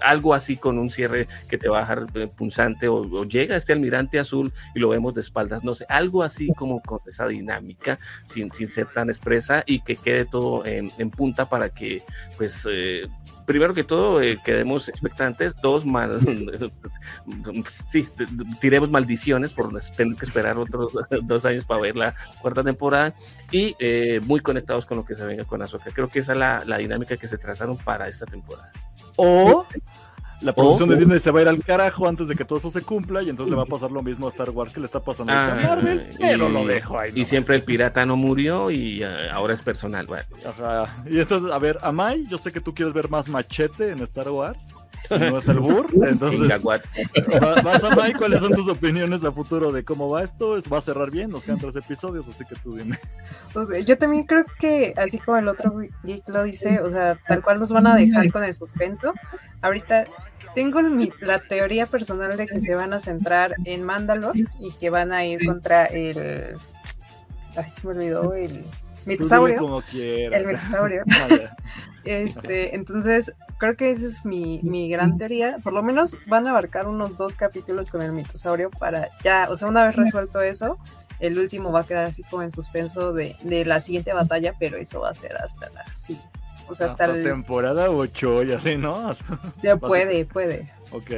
algo 0.01 0.33
así 0.33 0.57
con 0.57 0.77
un 0.77 0.89
cierre 0.89 1.27
que 1.47 1.57
te 1.57 1.69
va 1.69 1.77
a 1.77 1.81
dejar 1.81 2.07
eh, 2.15 2.27
punzante 2.27 2.87
o, 2.87 3.23
llega 3.25 3.55
este 3.55 3.73
almirante 3.73 4.19
azul 4.19 4.53
y 4.73 4.79
lo 4.79 4.89
vemos 4.89 5.13
de 5.13 5.21
espaldas, 5.21 5.63
no 5.63 5.75
sé, 5.75 5.85
algo 5.89 6.23
así 6.23 6.51
como 6.55 6.81
con 6.81 6.99
esa 7.05 7.27
dinámica 7.27 7.99
sin, 8.25 8.51
sin 8.51 8.69
ser 8.69 8.87
tan 8.87 9.09
expresa 9.09 9.63
y 9.65 9.81
que 9.81 9.95
quede 9.95 10.25
todo 10.25 10.65
en, 10.65 10.91
punta 11.11 11.47
para 11.47 11.69
que 11.69 12.03
pues 12.35 12.67
eh, 12.69 13.07
primero 13.45 13.73
que 13.73 13.83
todo, 13.83 14.21
eh, 14.21 14.39
quedemos 14.43 14.89
expectantes. 14.89 15.55
Dos, 15.61 15.85
mal, 15.85 16.19
tiremos 18.59 18.89
maldiciones 18.89 19.53
por 19.53 19.71
tener 19.95 20.17
que 20.17 20.25
esperar 20.25 20.57
otros 20.57 20.97
dos 21.23 21.45
años 21.45 21.65
para 21.65 21.81
ver 21.81 21.95
la 21.95 22.15
cuarta 22.41 22.63
temporada. 22.63 23.15
Y 23.51 23.75
muy 24.23 24.41
conectados 24.41 24.85
con 24.85 24.97
lo 24.97 25.05
que 25.05 25.15
se 25.15 25.25
venga 25.25 25.45
con 25.45 25.61
Azoka. 25.61 25.91
Creo 25.91 26.09
que 26.09 26.19
esa 26.19 26.33
es 26.33 26.39
la, 26.39 26.63
la 26.65 26.77
dinámica 26.77 27.17
que 27.17 27.27
se 27.27 27.37
trazaron 27.37 27.77
para 27.77 28.07
esta 28.07 28.25
temporada. 28.25 28.71
O 29.15 29.65
la 30.41 30.53
producción 30.53 30.89
de 30.89 30.97
Disney 30.97 31.19
se 31.19 31.31
va 31.31 31.39
a 31.39 31.41
ir 31.43 31.47
al 31.47 31.63
carajo 31.63 32.07
antes 32.07 32.27
de 32.27 32.35
que 32.35 32.45
todo 32.45 32.59
eso 32.59 32.69
se 32.69 32.81
cumpla 32.81 33.23
y 33.23 33.29
entonces 33.29 33.49
le 33.49 33.55
va 33.55 33.63
a 33.63 33.67
pasar 33.67 33.91
lo 33.91 34.03
mismo 34.03 34.27
a 34.27 34.29
Star 34.29 34.49
Wars 34.49 34.73
que 34.73 34.79
le 34.79 34.85
está 34.85 34.99
pasando 34.99 35.31
a 35.31 35.53
ah, 35.53 35.55
Marvel, 35.55 36.09
pero 36.19 36.49
lo 36.49 36.65
dejo 36.65 36.99
ahí. 36.99 37.11
Y 37.15 37.25
siempre 37.25 37.55
el 37.55 37.63
pirata 37.63 38.05
no 38.05 38.15
murió 38.15 38.69
y 38.69 39.01
eh, 39.01 39.29
ahora 39.31 39.53
es 39.53 39.61
personal. 39.61 40.07
Ajá. 40.45 41.03
Y 41.09 41.19
entonces, 41.19 41.51
a 41.51 41.57
ver, 41.57 41.77
Amai, 41.81 42.27
yo 42.27 42.37
sé 42.37 42.51
que 42.51 42.61
tú 42.61 42.73
quieres 42.73 42.93
ver 42.93 43.09
más 43.09 43.27
machete 43.27 43.91
en 43.91 44.01
Star 44.01 44.29
Wars 44.29 44.63
no 45.09 45.37
es 45.37 45.47
el 45.47 45.59
burro. 45.59 46.07
Entonces, 46.07 46.61
vas 47.63 47.83
a 47.83 47.95
Mike, 47.95 48.17
¿cuáles 48.17 48.39
son 48.39 48.53
tus 48.53 48.67
opiniones 48.67 49.23
a 49.23 49.31
futuro 49.31 49.71
de 49.71 49.83
cómo 49.83 50.09
va 50.09 50.23
esto? 50.23 50.57
¿Va 50.71 50.77
a 50.79 50.81
cerrar 50.81 51.11
bien? 51.11 51.29
Nos 51.29 51.45
quedan 51.45 51.59
tres 51.59 51.75
episodios, 51.75 52.27
así 52.27 52.43
que 52.45 52.55
tú 52.55 52.75
dime. 52.75 52.97
Yo 53.85 53.97
también 53.97 54.25
creo 54.25 54.45
que, 54.59 54.93
así 54.97 55.19
como 55.19 55.37
el 55.37 55.47
otro 55.47 55.73
geek 56.03 56.27
lo 56.29 56.43
dice, 56.43 56.79
o 56.81 56.89
sea, 56.89 57.17
tal 57.27 57.41
cual 57.41 57.59
nos 57.59 57.71
van 57.71 57.87
a 57.87 57.95
dejar 57.95 58.31
con 58.31 58.43
el 58.43 58.53
suspenso. 58.53 59.13
Ahorita 59.61 60.05
tengo 60.55 60.81
la 61.21 61.39
teoría 61.39 61.85
personal 61.85 62.37
de 62.37 62.47
que 62.47 62.59
se 62.59 62.75
van 62.75 62.93
a 62.93 62.99
centrar 62.99 63.55
en 63.65 63.83
Mandalore 63.83 64.45
y 64.59 64.71
que 64.71 64.89
van 64.89 65.11
a 65.11 65.25
ir 65.25 65.45
contra 65.45 65.85
el. 65.85 66.55
Ay, 67.55 67.69
se 67.69 67.85
me 67.87 67.93
olvidó 67.93 68.33
el 68.33 68.65
mitosaurio. 69.05 69.81
El 69.93 70.45
mitosaurio. 70.45 71.03
este, 72.05 72.75
entonces, 72.75 73.33
creo 73.57 73.75
que 73.75 73.91
esa 73.91 74.05
es 74.05 74.25
mi, 74.25 74.59
mi, 74.63 74.89
gran 74.89 75.17
teoría. 75.17 75.57
Por 75.63 75.73
lo 75.73 75.83
menos 75.83 76.17
van 76.27 76.47
a 76.47 76.51
abarcar 76.51 76.87
unos 76.87 77.17
dos 77.17 77.35
capítulos 77.35 77.89
con 77.89 78.01
el 78.01 78.11
mitosaurio 78.11 78.69
para 78.71 79.09
ya, 79.23 79.47
o 79.49 79.55
sea, 79.55 79.67
una 79.67 79.85
vez 79.85 79.95
resuelto 79.95 80.41
eso, 80.41 80.77
el 81.19 81.39
último 81.39 81.71
va 81.71 81.81
a 81.81 81.83
quedar 81.85 82.05
así 82.05 82.23
como 82.23 82.43
en 82.43 82.51
suspenso 82.51 83.13
de, 83.13 83.35
de 83.43 83.65
la 83.65 83.79
siguiente 83.79 84.13
batalla, 84.13 84.53
pero 84.59 84.77
eso 84.77 85.01
va 85.01 85.09
a 85.09 85.13
ser 85.13 85.35
hasta 85.37 85.69
la 85.69 85.85
sí. 85.93 86.19
O 86.67 86.73
sea, 86.73 86.87
hasta, 86.87 87.07
la 87.07 87.21
temporada 87.21 87.91
8 87.91 88.43
y 88.43 88.51
así, 88.51 88.77
¿no? 88.77 89.15
Ya 89.61 89.77
puede, 89.77 90.25
puede. 90.25 90.71
Ok. 90.91 91.11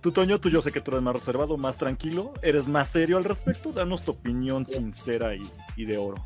Tú, 0.00 0.12
Toño, 0.12 0.38
tú 0.38 0.50
yo 0.50 0.62
sé 0.62 0.72
que 0.72 0.80
tú 0.80 0.90
eres 0.92 1.02
más 1.02 1.14
reservado, 1.14 1.56
más 1.56 1.76
tranquilo, 1.76 2.32
eres 2.42 2.68
más 2.68 2.88
serio 2.88 3.16
al 3.16 3.24
respecto. 3.24 3.72
Danos 3.72 4.02
tu 4.02 4.12
opinión 4.12 4.66
sincera 4.66 5.34
y, 5.34 5.46
y 5.76 5.84
de 5.84 5.98
oro. 5.98 6.22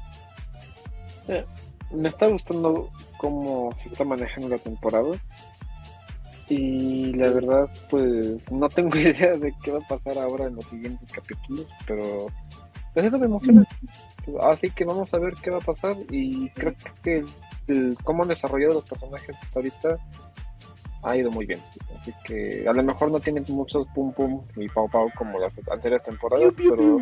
Eh, 1.29 1.45
me 1.91 2.09
está 2.09 2.27
gustando 2.27 2.91
cómo 3.17 3.73
se 3.75 3.89
está 3.89 4.05
manejando 4.05 4.49
la 4.49 4.59
temporada. 4.59 5.21
Y 6.49 7.13
la 7.13 7.31
verdad, 7.31 7.69
pues 7.91 8.51
no 8.51 8.69
tengo 8.69 8.97
idea 8.99 9.37
de 9.37 9.55
qué 9.63 9.73
va 9.73 9.79
a 9.79 9.89
pasar 9.89 10.19
ahora 10.19 10.47
en 10.47 10.57
los 10.57 10.67
siguientes 10.67 11.11
capítulos, 11.13 11.67
pero 11.87 12.29
pues 12.95 13.07
eso 13.07 13.19
me 13.19 13.27
emociona. 13.27 13.67
Así 14.43 14.71
que 14.71 14.85
vamos 14.85 15.13
a 15.15 15.19
ver 15.19 15.35
qué 15.43 15.51
va 15.51 15.59
a 15.59 15.63
pasar 15.63 15.97
y 16.11 16.51
creo 16.51 16.75
que 17.03 17.25
el, 17.67 17.97
cómo 18.03 18.23
han 18.23 18.29
desarrollado 18.29 18.75
los 18.75 18.85
personajes 18.85 19.39
hasta 19.43 19.61
ahorita 19.61 19.99
ha 21.03 21.17
ido 21.17 21.31
muy 21.31 21.47
bien. 21.47 21.61
Así 21.97 22.13
que 22.25 22.69
a 22.69 22.73
lo 22.73 22.83
mejor 22.83 23.11
no 23.11 23.21
tienen 23.21 23.45
muchos 23.49 23.87
pum 23.95 24.13
pum 24.13 24.43
y 24.57 24.69
pau 24.69 24.89
pau 24.89 25.11
como 25.17 25.39
las 25.39 25.59
anteriores 25.71 26.05
temporadas, 26.05 26.55
pero... 26.57 26.99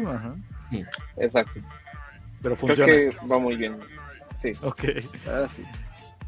Exacto. 1.16 1.60
Pero 2.42 2.56
funciona. 2.56 2.92
Creo 2.92 3.10
que 3.10 3.26
va 3.26 3.38
muy 3.38 3.56
bien. 3.56 3.78
Sí. 4.36 4.52
Ok. 4.62 4.84
Ah, 5.26 5.46
sí. 5.48 5.62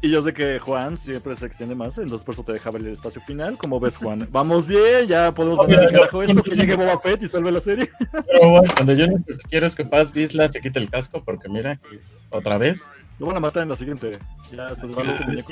Y 0.01 0.09
yo 0.11 0.21
sé 0.21 0.33
que 0.33 0.59
Juan 0.59 0.95
siempre 0.95 1.35
se 1.35 1.45
extiende 1.45 1.75
más, 1.75 1.97
entonces 1.97 2.23
por 2.23 2.33
eso 2.33 2.43
te 2.43 2.53
dejaba 2.53 2.77
el 2.79 2.87
espacio 2.87 3.21
final. 3.21 3.57
¿Cómo 3.57 3.81
ves, 3.81 3.97
Juan? 3.97 4.29
Vamos 4.31 4.65
bien, 4.65 5.07
ya 5.07 5.33
podemos 5.33 5.67
ver 5.67 5.81
el 5.81 5.91
carajo 5.91 6.23
esto, 6.23 6.41
que 6.41 6.55
llegue 6.55 6.75
Boba 6.75 6.97
Fett 6.99 7.21
y 7.21 7.27
salve 7.27 7.51
la 7.51 7.59
serie. 7.59 7.89
Pero 8.11 8.49
bueno, 8.49 8.73
cuando 8.73 8.93
yo 8.93 9.07
lo 9.07 9.17
que 9.17 9.35
quiero 9.49 9.65
es 9.65 9.75
que 9.75 9.83
Paz 9.83 10.13
Vizla 10.13 10.47
se 10.47 10.61
quite 10.61 10.79
el 10.79 10.89
casco, 10.89 11.21
porque 11.23 11.49
mira, 11.49 11.81
otra 12.29 12.57
vez. 12.57 12.89
Lo 13.19 13.25
van 13.25 13.35
a 13.35 13.41
matar 13.41 13.63
en 13.63 13.69
la 13.69 13.75
siguiente. 13.75 14.17
Ya 14.53 14.73
se 14.73 14.87
va 14.87 15.01
a 15.01 15.25
muñeco. 15.27 15.51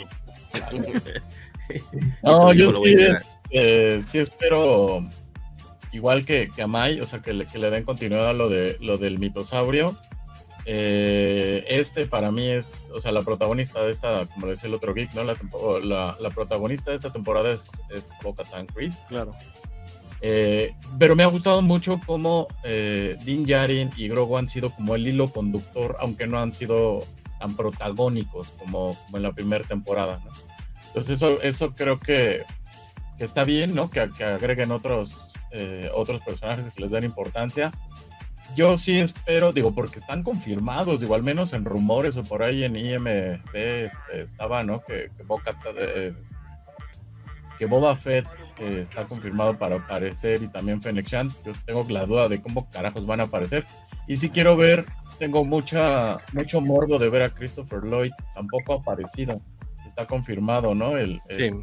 no, 2.23 2.53
yo 2.53 2.71
sí, 2.71 2.95
eh, 3.49 4.01
sí 4.07 4.19
espero, 4.19 5.03
igual 5.91 6.23
que, 6.23 6.47
que 6.55 6.61
a 6.61 6.67
Mai, 6.67 7.01
o 7.01 7.05
sea, 7.05 7.19
que 7.19 7.33
le, 7.33 7.45
que 7.47 7.59
le 7.59 7.69
den 7.69 7.83
continuidad 7.83 8.29
a 8.29 8.33
lo, 8.33 8.47
de, 8.47 8.77
lo 8.79 8.97
del 8.97 9.19
mitosaurio 9.19 9.97
eh, 10.69 11.63
este 11.69 12.07
para 12.07 12.29
mí 12.29 12.45
es, 12.45 12.91
o 12.93 12.99
sea, 12.99 13.13
la 13.13 13.21
protagonista 13.21 13.81
de 13.81 13.89
esta, 13.89 14.25
como 14.25 14.47
decía 14.47 14.67
el 14.67 14.75
otro 14.75 14.93
geek, 14.93 15.13
¿no? 15.13 15.23
La, 15.23 16.17
la, 16.19 16.29
protagonista 16.29 16.91
de 16.91 16.97
esta 16.97 17.09
temporada 17.09 17.53
es, 17.53 17.81
es 17.89 18.11
Bo-Katan 18.21 18.67
Claro. 19.07 19.33
Eh, 20.19 20.75
pero 20.99 21.15
me 21.15 21.23
ha 21.23 21.27
gustado 21.27 21.61
mucho 21.61 22.01
cómo 22.05 22.49
eh, 22.63 23.17
Din 23.23 23.45
Djarin 23.45 23.91
y 23.95 24.09
Grogu 24.09 24.35
han 24.35 24.49
sido 24.49 24.71
como 24.71 24.95
el 24.95 25.07
hilo 25.07 25.31
conductor, 25.31 25.95
aunque 26.01 26.27
no 26.27 26.37
han 26.37 26.51
sido 26.51 27.05
tan 27.39 27.55
protagónicos 27.55 28.49
como, 28.59 28.97
como 29.05 29.17
en 29.17 29.23
la 29.23 29.31
primera 29.31 29.63
temporada, 29.63 30.21
¿no? 30.25 30.31
Entonces 30.87 31.13
eso, 31.13 31.41
eso 31.43 31.75
creo 31.75 31.97
que, 32.01 32.43
que 33.17 33.23
está 33.23 33.45
bien, 33.45 33.73
¿no? 33.73 33.89
Que, 33.89 34.09
que 34.17 34.25
agreguen 34.25 34.71
otros, 34.71 35.13
eh, 35.51 35.89
otros 35.93 36.19
personajes 36.23 36.67
que 36.73 36.81
les 36.81 36.91
den 36.91 37.05
importancia 37.05 37.71
yo 38.55 38.77
sí 38.77 38.99
espero, 38.99 39.51
digo, 39.51 39.73
porque 39.73 39.99
están 39.99 40.23
confirmados, 40.23 40.99
digo, 40.99 41.15
al 41.15 41.23
menos 41.23 41.53
en 41.53 41.65
rumores 41.65 42.17
o 42.17 42.23
por 42.23 42.43
ahí 42.43 42.63
en 42.63 42.75
IMB 42.75 43.07
este, 43.53 44.21
estaba, 44.21 44.63
¿no? 44.63 44.81
Que, 44.81 45.09
que, 45.15 45.23
Boca, 45.23 45.57
eh, 45.75 46.13
que 47.57 47.65
Boba 47.65 47.95
Fett 47.95 48.25
eh, 48.59 48.79
está 48.81 49.05
confirmado 49.05 49.57
para 49.57 49.75
aparecer 49.75 50.41
y 50.41 50.47
también 50.47 50.81
Fennec 50.81 51.07
Shand. 51.07 51.31
Yo 51.45 51.53
tengo 51.65 51.85
la 51.89 52.05
duda 52.05 52.27
de 52.27 52.41
cómo 52.41 52.69
carajos 52.71 53.05
van 53.05 53.19
a 53.19 53.23
aparecer. 53.23 53.65
Y 54.07 54.17
si 54.17 54.29
quiero 54.29 54.55
ver, 54.55 54.85
tengo 55.19 55.43
mucha, 55.43 56.17
mucho 56.33 56.61
morbo 56.61 56.97
de 56.97 57.09
ver 57.09 57.23
a 57.23 57.29
Christopher 57.33 57.83
Lloyd, 57.83 58.11
tampoco 58.33 58.73
ha 58.73 58.77
aparecido. 58.77 59.41
Está 59.85 60.05
confirmado, 60.05 60.75
¿no? 60.75 60.97
El, 60.97 61.21
este, 61.27 61.53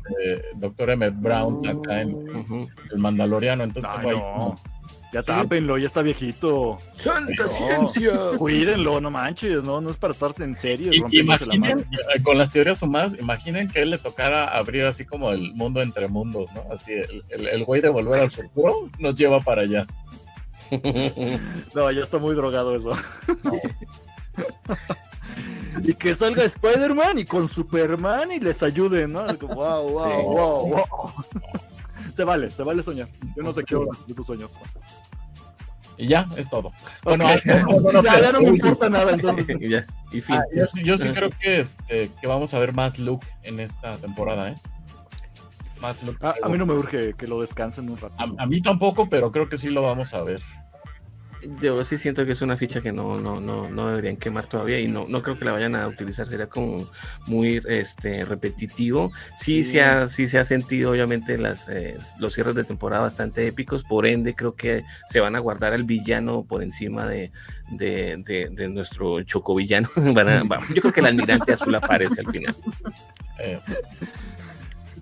doctor 0.56 0.90
Emmett 0.90 1.14
Brown 1.16 1.66
acá 1.66 2.02
en 2.02 2.68
El 2.90 2.98
Mandaloriano. 2.98 3.64
Entonces, 3.64 3.92
ya 5.14 5.22
tápenlo, 5.22 5.78
ya 5.78 5.86
está 5.86 6.02
viejito. 6.02 6.76
¡Santa 6.96 7.46
ciencia! 7.46 8.18
Cuídenlo, 8.38 9.00
no 9.00 9.12
manches, 9.12 9.62
no, 9.62 9.80
no 9.80 9.90
es 9.90 9.96
para 9.96 10.12
estarse 10.12 10.42
en 10.42 10.56
serio. 10.56 10.90
Y, 10.92 11.20
imaginen, 11.20 11.86
eh, 11.92 12.20
con 12.24 12.36
las 12.36 12.50
teorías 12.50 12.82
más, 12.82 13.16
imaginen 13.16 13.68
que 13.68 13.82
él 13.82 13.90
le 13.90 13.98
tocara 13.98 14.48
abrir 14.48 14.84
así 14.84 15.04
como 15.04 15.30
el 15.30 15.54
mundo 15.54 15.80
entre 15.80 16.08
mundos, 16.08 16.50
¿no? 16.52 16.64
Así, 16.72 16.94
el, 16.94 17.46
el, 17.46 17.64
güey 17.64 17.80
de 17.80 17.90
volver 17.90 18.22
al 18.22 18.32
futuro 18.32 18.90
nos 18.98 19.14
lleva 19.14 19.38
para 19.38 19.62
allá. 19.62 19.86
no, 21.74 21.92
ya 21.92 22.02
está 22.02 22.18
muy 22.18 22.34
drogado 22.34 22.74
eso. 22.74 22.94
y 25.84 25.94
que 25.94 26.16
salga 26.16 26.42
Spider-Man 26.42 27.20
y 27.20 27.24
con 27.24 27.46
Superman 27.46 28.32
y 28.32 28.40
les 28.40 28.64
ayude, 28.64 29.06
¿no? 29.06 29.26
wow, 29.26 29.88
wow, 29.88 30.22
wow, 30.22 30.68
wow. 30.70 30.88
se 32.12 32.24
vale, 32.24 32.50
se 32.50 32.64
vale 32.64 32.82
soñar. 32.82 33.06
Yo 33.36 33.44
no 33.44 33.54
te 33.54 33.62
quiero 33.62 33.86
de 34.08 34.12
tus 34.12 34.26
sueños. 34.26 34.50
Y 35.96 36.08
ya, 36.08 36.26
es 36.36 36.48
todo. 36.50 36.72
Bueno, 37.02 37.26
ya, 37.44 38.32
no 38.32 38.40
me 38.40 38.48
importa 38.48 38.88
nada 38.88 39.12
entonces. 39.12 39.46
Ah, 40.28 40.44
yo, 40.84 40.96
sí 40.96 41.08
creo 41.08 41.30
que, 41.30 41.60
este, 41.60 42.08
que 42.20 42.26
vamos 42.28 42.54
a 42.54 42.60
ver 42.60 42.72
más 42.72 43.00
Luke 43.00 43.26
en 43.42 43.58
esta 43.58 43.96
temporada, 43.96 44.50
¿eh? 44.50 44.56
Más 45.80 46.00
Luke. 46.04 46.18
Ah, 46.22 46.34
a, 46.40 46.48
mí 46.48 46.56
no 46.56 46.66
me 46.66 46.74
urge 46.74 47.14
que 47.14 47.26
lo 47.26 47.40
descansen 47.40 47.90
un 47.90 47.98
rato. 47.98 48.14
A, 48.16 48.46
mí 48.46 48.62
tampoco, 48.62 49.08
pero 49.08 49.32
creo 49.32 49.48
que 49.48 49.58
sí 49.58 49.70
lo 49.70 49.82
vamos 49.82 50.14
a 50.14 50.22
ver 50.22 50.40
yo 51.60 51.82
sí 51.84 51.98
siento 51.98 52.24
que 52.24 52.32
es 52.32 52.42
una 52.42 52.56
ficha 52.56 52.80
que 52.80 52.92
no, 52.92 53.18
no, 53.18 53.40
no, 53.40 53.68
no 53.68 53.88
deberían 53.88 54.16
quemar 54.16 54.46
todavía 54.46 54.80
y 54.80 54.88
no, 54.88 55.04
no 55.08 55.22
creo 55.22 55.38
que 55.38 55.44
la 55.44 55.52
vayan 55.52 55.74
a 55.74 55.86
utilizar, 55.86 56.26
sería 56.26 56.48
como 56.48 56.88
muy 57.26 57.60
este, 57.68 58.24
repetitivo. 58.24 59.12
Sí, 59.36 59.62
Se 59.64 59.82
ha, 59.82 60.08
sí 60.08 60.26
se 60.28 60.38
ha 60.38 60.44
sentido 60.44 60.90
obviamente 60.90 61.38
las, 61.38 61.68
eh, 61.68 61.96
los 62.18 62.34
cierres 62.34 62.54
de 62.54 62.64
temporada 62.64 63.02
bastante 63.02 63.46
épicos, 63.46 63.84
por 63.84 64.06
ende 64.06 64.34
creo 64.34 64.54
que 64.54 64.84
se 65.08 65.20
van 65.20 65.36
a 65.36 65.38
guardar 65.38 65.72
al 65.72 65.84
villano 65.84 66.44
por 66.44 66.62
encima 66.62 67.06
de, 67.06 67.30
de, 67.70 68.50
de, 68.50 68.68
nuestro 68.68 69.22
chocovillano. 69.22 69.88
yo 70.74 70.80
creo 70.82 70.92
que 70.92 71.00
el 71.00 71.06
almirante 71.06 71.52
azul 71.52 71.74
aparece 71.74 72.20
al 72.20 72.30
final. 72.30 72.54
Eh, 73.38 73.58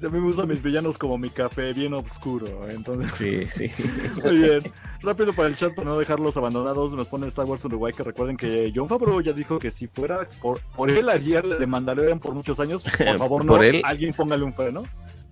a 0.04 0.08
mí 0.08 0.20
me 0.20 0.26
usan 0.26 0.48
mis 0.48 0.62
villanos 0.62 0.98
como 0.98 1.18
mi 1.18 1.30
café 1.30 1.72
bien 1.72 1.94
oscuro. 1.94 2.68
Entonces. 2.68 3.12
Sí, 3.14 3.68
sí. 3.68 3.82
Muy 4.24 4.38
bien. 4.38 4.60
Rápido 5.00 5.32
para 5.32 5.48
el 5.48 5.56
chat 5.56 5.74
para 5.74 5.88
no 5.88 5.98
dejarlos 5.98 6.36
abandonados. 6.36 6.92
Nos 6.94 7.08
pone 7.08 7.26
Star 7.28 7.44
Wars 7.44 7.64
Uruguay 7.64 7.92
que 7.92 8.02
recuerden 8.02 8.36
que 8.36 8.72
John 8.74 8.88
Favreau 8.88 9.20
ya 9.20 9.32
dijo 9.32 9.58
que 9.58 9.72
si 9.72 9.86
fuera 9.86 10.28
por, 10.40 10.60
por 10.76 10.90
él 10.90 11.08
ayer 11.08 11.44
le 11.44 11.66
Mandalorian 11.66 12.18
por 12.18 12.34
muchos 12.34 12.60
años, 12.60 12.84
por 12.84 13.18
favor 13.18 13.44
no, 13.44 13.58
alguien 13.84 14.12
póngale 14.12 14.44
un 14.44 14.54
freno. 14.54 14.84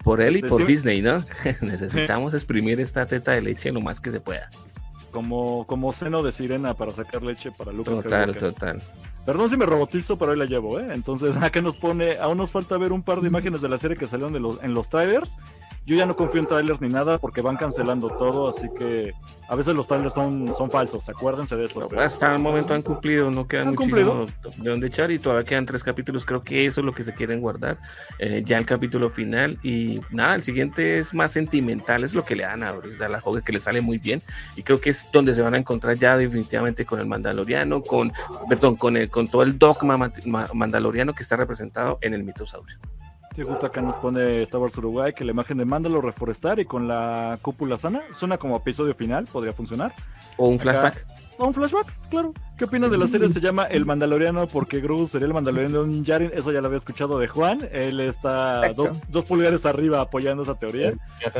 Por 0.03 0.21
él 0.21 0.35
y 0.35 0.37
este, 0.37 0.49
por 0.49 0.67
Disney, 0.67 1.03
¿no? 1.03 1.23
Necesitamos 1.61 2.33
exprimir 2.35 2.81
esta 2.81 3.07
teta 3.07 3.33
de 3.33 3.43
leche 3.43 3.71
lo 3.71 3.81
más 3.81 4.01
que 4.01 4.11
se 4.11 4.21
pueda. 4.21 4.51
Como, 5.11 5.67
como 5.67 5.93
seno 5.93 6.23
de 6.23 6.33
sirena 6.33 6.75
para 6.75 6.93
sacar 6.93 7.23
leche 7.23 7.51
para 7.53 7.73
Lucas. 7.73 8.03
Total, 8.03 8.37
total. 8.37 8.83
Perdón 9.27 9.49
si 9.51 9.57
me 9.57 9.67
robotizo, 9.67 10.17
pero 10.17 10.33
hoy 10.33 10.39
la 10.39 10.47
llevo, 10.47 10.81
¿eh? 10.81 10.89
Entonces, 10.93 11.37
acá 11.41 11.61
nos 11.61 11.77
pone, 11.77 12.19
aún 12.19 12.39
nos 12.39 12.51
falta 12.51 12.77
ver 12.79 12.93
un 12.93 13.03
par 13.03 13.21
de 13.21 13.29
imágenes 13.29 13.61
de 13.61 13.69
la 13.69 13.79
serie 13.79 13.97
que 13.97 14.07
salieron 14.07 14.33
de 14.33 14.41
los, 14.41 14.63
en 14.63 14.75
los 14.75 14.89
trailers. 14.89 15.39
Yo 15.91 15.97
ya 15.97 16.07
no 16.07 16.15
confío 16.15 16.41
en 16.41 16.47
trailers 16.47 16.81
ni 16.81 16.89
nada 16.89 17.19
porque 17.19 17.41
van 17.41 17.57
cancelando 17.57 18.11
todo, 18.11 18.49
así 18.49 18.69
que 18.79 19.13
a 19.49 19.57
veces 19.57 19.75
los 19.75 19.89
trailers 19.89 20.15
son, 20.15 20.55
son 20.57 20.71
falsos, 20.71 21.09
acuérdense 21.09 21.57
de 21.57 21.65
eso. 21.65 21.89
Hasta 21.99 22.33
el 22.33 22.39
momento 22.39 22.75
han 22.75 22.83
cumplido, 22.83 23.29
no 23.29 23.49
quedan 23.49 23.71
muchísimo 23.71 24.29
de 24.59 24.71
donde 24.71 24.87
echar 24.87 25.11
y 25.11 25.19
todavía 25.19 25.45
quedan 25.45 25.67
tres 25.67 25.83
capítulos, 25.83 26.25
creo 26.25 26.43
que 26.43 26.65
eso 26.65 26.81
es 26.81 26.85
lo 26.85 26.93
que 26.93 27.03
se 27.03 27.13
quieren 27.13 27.41
guardar, 27.41 27.77
eh, 28.21 28.45
ya 28.47 28.59
el 28.59 28.67
capítulo 28.67 29.11
final 29.11 29.59
y 29.65 30.01
nada, 30.13 30.37
el 30.37 30.45
siguiente 30.45 30.99
es 30.99 31.13
más 31.13 31.33
sentimental, 31.33 32.05
es 32.05 32.15
lo 32.15 32.25
que 32.25 32.37
le 32.37 32.45
dan 32.45 32.63
a 32.63 32.71
Bruce 32.71 33.09
la 33.09 33.21
joven 33.21 33.43
que 33.43 33.51
le 33.51 33.59
sale 33.59 33.81
muy 33.81 33.99
bien 33.99 34.23
y 34.55 34.63
creo 34.63 34.81
que 34.81 34.91
es 34.91 35.09
donde 35.13 35.35
se 35.35 35.43
van 35.43 35.55
a 35.55 35.59
encontrar 35.59 35.97
ya 35.97 36.17
definitivamente 36.17 36.85
con 36.85 37.01
el 37.01 37.07
Mandaloriano, 37.07 37.83
con, 37.83 38.13
perdón, 38.49 38.77
con 38.77 38.97
el 38.97 39.11
con 39.11 39.27
todo 39.27 39.43
el 39.43 39.59
dogma 39.59 40.13
mandaloriano 40.55 41.15
que 41.15 41.25
está 41.25 41.35
representado 41.35 41.99
en 42.01 42.15
el 42.15 42.23
mitosaurio. 42.23 42.79
Sí, 43.35 43.43
justo 43.43 43.67
acá 43.67 43.81
nos 43.81 43.97
pone 43.97 44.43
Star 44.43 44.61
Wars 44.61 44.77
Uruguay 44.79 45.13
que 45.13 45.25
la 45.25 45.31
imagen 45.31 45.59
de 45.59 45.65
Mandalor 45.65 46.05
reforestar 46.05 46.59
y 46.59 46.65
con 46.65 46.89
la 46.89 47.39
cúpula 47.43 47.77
sana 47.77 48.03
suena 48.13 48.39
como 48.39 48.57
episodio 48.57 48.93
final, 48.95 49.27
podría 49.27 49.53
funcionar. 49.53 49.93
O 50.37 50.49
un 50.49 50.59
flashback. 50.59 51.07
o 51.39 51.47
un 51.47 51.55
flashback, 51.55 52.09
claro. 52.09 52.35
¿Qué 52.57 52.65
opinan 52.65 52.91
de 52.91 52.99
la 52.99 53.07
serie? 53.07 53.29
Se 53.29 53.41
llama 53.41 53.65
El 53.65 53.87
Mandaloriano 53.87 54.49
porque 54.49 54.81
Grogu 54.81 55.07
sería 55.07 55.27
el 55.27 55.35
Mandaloriano 55.35 55.79
de 55.79 55.85
un 55.85 56.05
Yarin. 56.05 56.33
Eso 56.35 56.51
ya 56.51 56.61
lo 56.61 56.67
había 56.67 56.79
escuchado 56.79 57.19
de 57.21 57.29
Juan. 57.29 57.69
Él 57.71 58.01
está 58.01 58.73
dos, 58.73 58.91
dos, 59.09 59.25
pulgares 59.25 59.65
arriba 59.65 60.01
apoyando 60.01 60.43
esa 60.43 60.57
teoría. 60.57 60.95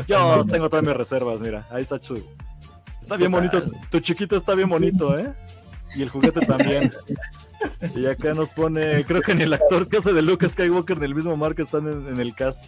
Yo 0.07 0.45
tengo 0.45 0.69
todas 0.69 0.85
mis 0.85 0.95
reservas, 0.95 1.41
mira. 1.41 1.67
Ahí 1.71 1.83
está 1.83 1.99
chulo. 1.99 2.21
Está 3.01 3.17
bien 3.17 3.31
bonito. 3.31 3.61
Tu 3.89 3.99
chiquito 3.99 4.37
está 4.37 4.55
bien 4.55 4.69
bonito, 4.69 5.19
¿eh? 5.19 5.33
Y 5.95 6.03
el 6.03 6.09
juguete 6.09 6.41
también. 6.41 6.91
Y 7.95 8.05
acá 8.07 8.33
nos 8.33 8.51
pone, 8.51 9.05
creo 9.05 9.21
que 9.21 9.35
ni 9.35 9.43
el 9.43 9.53
actor 9.53 9.87
que 9.87 9.97
hace 9.97 10.13
de 10.13 10.21
Luke 10.21 10.47
Skywalker 10.47 10.97
ni 10.99 11.05
el 11.05 11.15
mismo 11.15 11.35
Mark 11.37 11.55
están 11.59 11.87
en, 11.87 12.19
el 12.19 12.33
cast. 12.33 12.63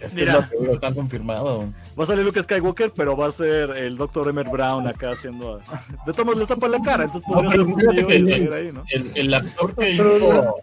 Es 0.00 0.14
que 0.14 0.22
Mira, 0.22 0.48
lo, 0.60 0.72
están 0.72 0.94
confirmado. 0.94 1.72
Va 1.98 2.04
a 2.04 2.06
salir 2.06 2.24
Luke 2.24 2.42
Skywalker, 2.42 2.92
pero 2.94 3.16
va 3.16 3.26
a 3.26 3.32
ser 3.32 3.70
el 3.70 3.96
Dr. 3.96 4.28
Emmett 4.28 4.50
Brown 4.50 4.86
acá 4.88 5.12
haciendo. 5.12 5.58
De 6.06 6.12
todos 6.12 6.36
le 6.36 6.46
tapa 6.46 6.68
la 6.68 6.80
cara, 6.82 7.04
entonces 7.04 7.28
podría 7.28 7.50
ser 7.50 7.60
un 7.60 7.80
el, 7.80 8.52
ahí, 8.52 8.72
¿no? 8.72 8.84
El, 8.90 9.12
el, 9.14 9.34
actor 9.34 9.74
que 9.76 9.90
hizo. 9.90 10.56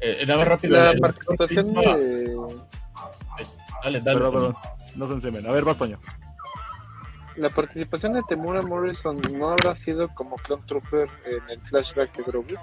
Eh, 0.00 0.26
rápido. 0.26 0.76
La 0.76 0.94
participación 1.00 1.72
de. 1.72 2.36
Dale, 3.82 4.00
dale. 4.00 4.00
Perdón, 4.02 4.32
perdón. 4.32 4.54
No 4.94 5.06
se 5.06 5.12
encienden. 5.14 5.46
A 5.46 5.52
ver, 5.52 5.64
vas, 5.64 5.78
Toño 5.78 5.98
la 7.36 7.50
participación 7.50 8.14
de 8.14 8.22
Temura 8.22 8.62
Morrison 8.62 9.20
no 9.36 9.50
habrá 9.50 9.74
sido 9.74 10.08
como 10.14 10.36
Clone 10.36 10.62
Trooper 10.66 11.08
en 11.24 11.50
el 11.50 11.60
flashback 11.60 12.16
de 12.16 12.22
Grogu. 12.22 12.54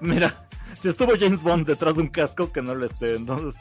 Mira, 0.00 0.46
si 0.80 0.88
estuvo 0.88 1.12
James 1.18 1.42
Bond 1.42 1.66
detrás 1.66 1.96
de 1.96 2.02
un 2.02 2.08
casco, 2.08 2.52
que 2.52 2.62
no 2.62 2.74
lo 2.74 2.86
esté, 2.86 3.16
entonces 3.16 3.60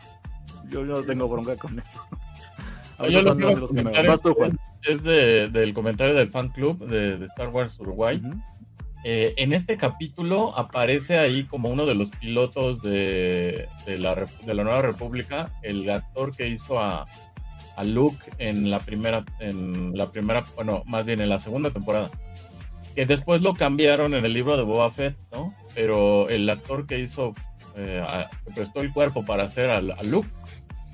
yo 0.70 0.84
no 0.84 1.02
tengo 1.04 1.28
bronca 1.28 1.56
con 1.56 1.80
eso. 3.00 3.10
Yo 3.10 3.22
lo 3.22 3.36
que 3.36 4.52
es 4.84 5.04
de, 5.04 5.50
del 5.50 5.74
comentario 5.74 6.14
del 6.14 6.30
fan 6.30 6.50
club 6.50 6.86
de, 6.88 7.24
Star 7.26 7.50
Wars 7.50 7.80
Uruguay. 7.80 8.22
Eh, 9.04 9.34
en 9.38 9.54
este 9.54 9.78
capítulo 9.78 10.56
aparece 10.56 11.18
ahí 11.18 11.46
como 11.46 11.70
uno 11.70 11.88
de 11.88 11.96
los 11.96 12.12
pilotos 12.12 12.84
de, 12.84 13.68
de, 13.88 13.98
la, 13.98 14.14
de 14.16 14.54
la 14.54 14.64
Nueva 14.64 14.84
República, 14.84 15.52
el 15.64 15.90
actor 15.90 16.36
que 16.36 16.48
hizo 16.48 16.80
a, 16.80 17.08
a 17.82 17.84
Luke 17.84 18.32
en 18.38 18.70
la 18.70 18.80
primera, 18.80 19.26
en 19.40 19.98
la 19.98 20.12
primera, 20.12 20.46
bueno, 20.56 20.84
más 20.86 21.04
bien 21.04 21.20
en 21.20 21.30
la 21.30 21.40
segunda 21.40 21.72
temporada. 21.72 22.12
Que 22.96 23.08
después 23.08 23.42
lo 23.42 23.56
cambiaron 23.56 24.14
en 24.14 24.24
el 24.24 24.34
libro 24.34 24.56
de 24.56 24.64
Boba 24.64 24.92
Fett, 24.92 25.18
¿no? 25.32 25.56
Pero 25.74 26.30
el 26.30 26.48
actor 26.48 26.86
que 26.86 27.00
hizo, 27.00 27.34
eh, 27.76 28.06
que 28.46 28.54
prestó 28.54 28.82
el 28.82 28.94
cuerpo 28.94 29.26
para 29.26 29.46
hacer 29.46 29.72
a, 29.72 29.82
Luke, 30.04 30.30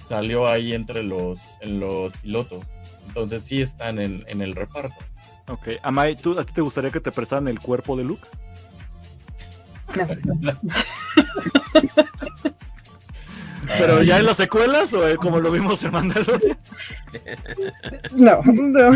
salió 0.05 0.47
ahí 0.47 0.73
entre 0.73 1.03
los, 1.03 1.41
en 1.59 1.81
los 1.81 2.13
pilotos. 2.17 2.63
Entonces 3.07 3.43
sí 3.43 3.61
están 3.61 3.99
en, 3.99 4.23
en 4.27 4.41
el 4.41 4.55
reparto. 4.55 4.95
Ok, 5.49 5.69
Amai, 5.83 6.15
¿tú, 6.15 6.39
¿a 6.39 6.45
ti 6.45 6.53
te 6.53 6.61
gustaría 6.61 6.91
que 6.91 7.01
te 7.01 7.11
prestaran 7.11 7.49
el 7.49 7.59
cuerpo 7.59 7.97
de 7.97 8.05
Luke? 8.05 8.27
No. 10.39 10.53
¿Pero 13.77 14.03
ya 14.03 14.19
en 14.19 14.25
las 14.25 14.37
secuelas 14.37 14.93
o 14.93 15.03
como 15.17 15.39
lo 15.39 15.51
vimos 15.51 15.83
en 15.83 15.91
Mandalorian? 15.91 16.57
No, 18.13 18.41
no. 18.43 18.91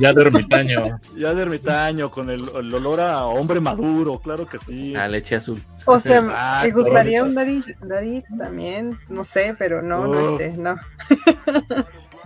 Ya 0.00 0.12
de 0.12 0.22
ermitaño. 0.22 1.00
Ya 1.16 1.34
de 1.34 1.42
ermitaño, 1.42 2.10
con 2.10 2.30
el, 2.30 2.48
olor 2.48 3.00
a 3.00 3.24
hombre 3.24 3.60
maduro, 3.60 4.18
claro 4.18 4.46
que 4.46 4.58
sí. 4.58 4.94
A 4.94 5.08
leche 5.08 5.36
azul. 5.36 5.62
O 5.86 5.98
sea, 5.98 6.60
me 6.62 6.70
gustaría 6.70 7.22
un 7.22 7.34
Dari, 7.34 8.24
también, 8.38 8.98
no 9.08 9.24
sé, 9.24 9.54
pero 9.58 9.82
no, 9.82 10.06
no 10.06 10.36
sé, 10.36 10.54
no. 10.56 10.76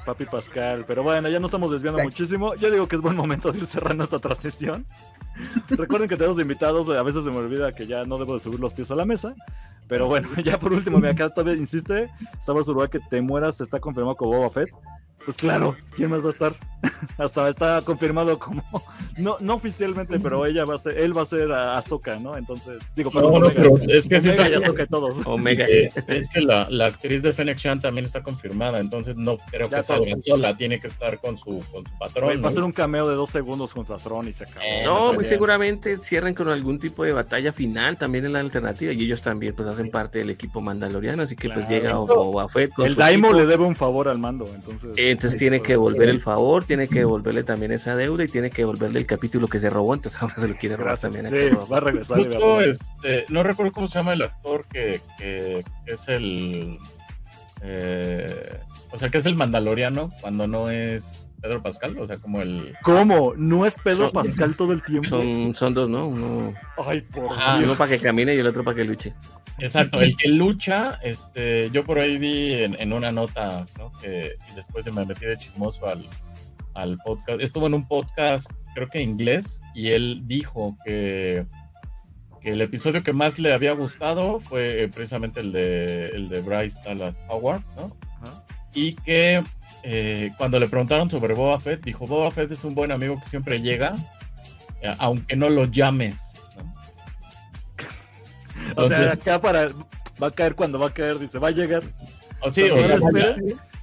Papi 0.04 0.24
Pascal, 0.24 0.84
pero 0.86 1.02
bueno, 1.02 1.28
ya 1.28 1.38
no 1.38 1.46
estamos 1.46 1.70
desviando 1.70 2.02
muchísimo. 2.02 2.54
Yo 2.54 2.70
digo 2.70 2.88
que 2.88 2.96
es 2.96 3.02
buen 3.02 3.14
momento 3.14 3.52
de 3.52 3.58
ir 3.58 3.66
cerrando 3.66 4.04
esta 4.04 4.18
transmisión. 4.18 4.86
Recuerden 5.68 6.08
que 6.08 6.16
tenemos 6.16 6.38
invitados, 6.38 6.88
a 6.88 7.02
veces 7.02 7.24
se 7.24 7.30
me 7.30 7.36
olvida 7.36 7.74
que 7.74 7.86
ya 7.86 8.04
no 8.04 8.16
debo 8.18 8.34
de 8.34 8.40
subir 8.40 8.58
los 8.58 8.72
pies 8.72 8.90
a 8.90 8.94
la 8.94 9.04
mesa. 9.04 9.34
Pero 9.88 10.06
bueno, 10.06 10.28
ya 10.44 10.58
por 10.58 10.72
último, 10.72 10.98
me 10.98 11.08
acá 11.08 11.30
todavía 11.30 11.58
insiste, 11.58 12.10
Star 12.40 12.56
Uruguay 12.56 12.88
que 12.88 13.00
te 13.00 13.20
mueras 13.20 13.60
está 13.60 13.80
confirmado 13.80 14.16
con 14.16 14.30
Boba 14.30 14.50
Fett. 14.50 14.70
Pues 15.24 15.36
claro, 15.36 15.76
¿quién 15.94 16.10
más 16.10 16.22
va 16.22 16.28
a 16.28 16.30
estar? 16.30 16.56
Hasta 17.18 17.48
está 17.48 17.82
confirmado 17.82 18.38
como, 18.38 18.62
no, 19.16 19.36
no 19.40 19.54
oficialmente, 19.54 20.18
pero 20.20 20.46
ella 20.46 20.64
va 20.64 20.76
a 20.76 20.78
ser, 20.78 20.98
él 20.98 21.16
va 21.16 21.22
a 21.22 21.26
ser 21.26 21.50
Ahsoka, 21.52 22.18
¿no? 22.18 22.36
Entonces, 22.36 22.80
digo, 22.94 23.10
pero, 23.10 23.30
no, 23.38 23.50
pero 23.50 23.78
es 23.88 24.06
que 24.06 24.18
Omega 24.18 24.48
y 24.48 24.54
Ahsoka 24.54 24.86
todos. 24.86 25.18
Omega. 25.26 25.66
Eh, 25.68 25.90
es 26.06 26.28
que 26.30 26.40
la, 26.40 26.68
la, 26.70 26.86
actriz 26.86 27.22
de 27.22 27.32
Fennec 27.32 27.58
Chan 27.58 27.80
también 27.80 28.04
está 28.04 28.22
confirmada, 28.22 28.78
entonces 28.78 29.16
no 29.16 29.38
creo 29.50 29.68
que 29.68 29.82
sea 29.82 29.98
sola, 30.24 30.56
tiene 30.56 30.80
que 30.80 30.86
estar 30.86 31.18
con 31.18 31.36
su, 31.36 31.62
con 31.72 31.86
su 31.86 31.98
patrón. 31.98 32.42
Va 32.42 32.48
a 32.48 32.52
ser 32.52 32.62
un 32.62 32.72
cameo 32.72 33.08
de 33.08 33.14
dos 33.14 33.30
segundos 33.30 33.74
contra 33.74 33.96
Tron 33.96 34.28
y 34.28 34.32
se 34.32 34.44
acabó. 34.44 34.64
Eh, 34.64 34.82
no, 34.84 35.12
muy 35.12 35.24
seguramente 35.24 35.98
cierren 35.98 36.34
con 36.34 36.48
algún 36.48 36.78
tipo 36.78 37.04
de 37.04 37.12
batalla 37.12 37.52
final 37.52 37.98
también 37.98 38.24
en 38.24 38.32
la 38.32 38.40
alternativa 38.40 38.92
y 38.92 39.02
ellos 39.02 39.22
también 39.22 39.54
pues 39.54 39.68
hacen 39.68 39.90
parte 39.90 40.20
del 40.20 40.30
equipo 40.30 40.60
mandaloriano, 40.60 41.24
así 41.24 41.36
que 41.36 41.50
pues 41.50 41.68
llega 41.68 41.94
Boba 41.94 42.48
Fett. 42.48 42.70
El 42.78 42.94
Daimo 42.94 43.32
le 43.32 43.46
debe 43.46 43.64
un 43.64 43.76
favor 43.76 44.08
al 44.08 44.18
mando, 44.18 44.46
entonces. 44.54 44.90
Entonces 45.18 45.36
tiene 45.36 45.62
que 45.62 45.72
devolver 45.72 46.08
el 46.08 46.20
favor, 46.20 46.62
tiene 46.62 46.86
que 46.86 47.00
devolverle 47.00 47.42
también 47.42 47.72
esa 47.72 47.96
deuda 47.96 48.22
y 48.22 48.28
tiene 48.28 48.50
que 48.50 48.62
devolverle 48.62 49.00
el 49.00 49.06
capítulo 49.06 49.48
que 49.48 49.58
se 49.58 49.68
robó, 49.68 49.92
entonces 49.92 50.22
ahora 50.22 50.36
se 50.36 50.46
lo 50.46 50.54
quiere 50.54 50.76
robar 50.76 50.96
también. 50.96 51.28
Sí, 51.28 51.56
va 51.70 51.78
a 51.78 51.80
regresar. 51.80 52.20
este, 52.20 53.26
no 53.28 53.42
recuerdo 53.42 53.72
cómo 53.72 53.88
se 53.88 53.98
llama 53.98 54.12
el 54.12 54.22
actor 54.22 54.64
que, 54.72 55.00
que, 55.18 55.64
es 55.86 56.06
el... 56.06 56.78
Eh, 57.62 58.60
o 58.92 58.98
sea, 59.00 59.10
que 59.10 59.18
es 59.18 59.26
el 59.26 59.34
mandaloriano 59.34 60.12
cuando 60.20 60.46
no 60.46 60.70
es 60.70 61.26
Pedro 61.40 61.62
Pascal, 61.62 61.96
o 61.98 62.06
sea, 62.06 62.18
como 62.18 62.40
el... 62.40 62.74
¿Cómo? 62.82 63.34
¿No 63.36 63.64
es 63.64 63.76
Pedro 63.82 64.10
Pascal 64.10 64.56
todo 64.56 64.72
el 64.72 64.82
tiempo? 64.82 65.08
Son, 65.08 65.54
son 65.54 65.74
dos, 65.74 65.88
¿no? 65.88 66.08
Uno... 66.08 66.54
Ay, 66.84 67.02
por 67.02 67.24
Uno 67.62 67.74
para 67.76 67.90
que 67.90 68.00
camine 68.00 68.34
y 68.34 68.38
el 68.38 68.46
otro 68.46 68.64
para 68.64 68.76
que 68.76 68.84
luche. 68.84 69.14
Exacto, 69.58 70.00
el 70.00 70.16
que 70.16 70.28
lucha, 70.28 71.00
este, 71.02 71.70
yo 71.70 71.84
por 71.84 71.98
ahí 71.98 72.18
vi 72.18 72.52
en, 72.52 72.92
una 72.92 73.10
nota, 73.10 73.66
¿no? 73.76 73.90
Que 74.00 74.36
después 74.54 74.92
me 74.92 75.04
metí 75.04 75.26
de 75.26 75.36
chismoso 75.36 75.86
al, 75.86 76.08
al 76.74 76.98
podcast. 76.98 77.40
Estuvo 77.40 77.66
en 77.66 77.74
un 77.74 77.86
podcast, 77.86 78.50
creo 78.74 78.88
que 78.88 79.00
inglés, 79.00 79.60
y 79.74 79.88
él 79.88 80.22
dijo 80.26 80.76
que, 80.84 81.44
que 82.40 82.50
el 82.50 82.60
episodio 82.60 83.02
que 83.02 83.12
más 83.12 83.38
le 83.38 83.52
había 83.52 83.72
gustado 83.72 84.38
fue 84.40 84.84
eh, 84.84 84.88
precisamente 84.88 85.40
el 85.40 85.52
de, 85.52 86.08
el 86.10 86.28
de 86.28 86.40
Bryce 86.40 86.80
Dallas 86.84 87.24
Howard, 87.28 87.62
¿no? 87.76 87.96
Y 88.74 88.94
que 88.94 89.42
eh, 89.82 90.30
cuando 90.36 90.58
le 90.58 90.68
preguntaron 90.68 91.10
sobre 91.10 91.34
Boba 91.34 91.58
Fett, 91.60 91.84
dijo, 91.84 92.06
Boba 92.06 92.30
Fett 92.30 92.50
es 92.52 92.64
un 92.64 92.74
buen 92.74 92.92
amigo 92.92 93.20
que 93.20 93.28
siempre 93.28 93.60
llega, 93.60 93.96
eh, 94.82 94.94
aunque 94.98 95.36
no 95.36 95.48
lo 95.48 95.64
llames 95.66 96.28
o 98.76 98.88
sea, 98.88 99.12
acá 99.12 99.40
para. 99.40 99.70
Va 100.22 100.28
a 100.28 100.30
caer 100.30 100.54
cuando 100.54 100.78
va 100.78 100.88
a 100.88 100.94
caer, 100.94 101.18
dice, 101.18 101.38
va 101.38 101.48
a 101.48 101.52
llegar. 101.52 101.82
O 102.40 102.50
sí, 102.50 102.62
o 102.62 102.82
sea, 102.82 103.36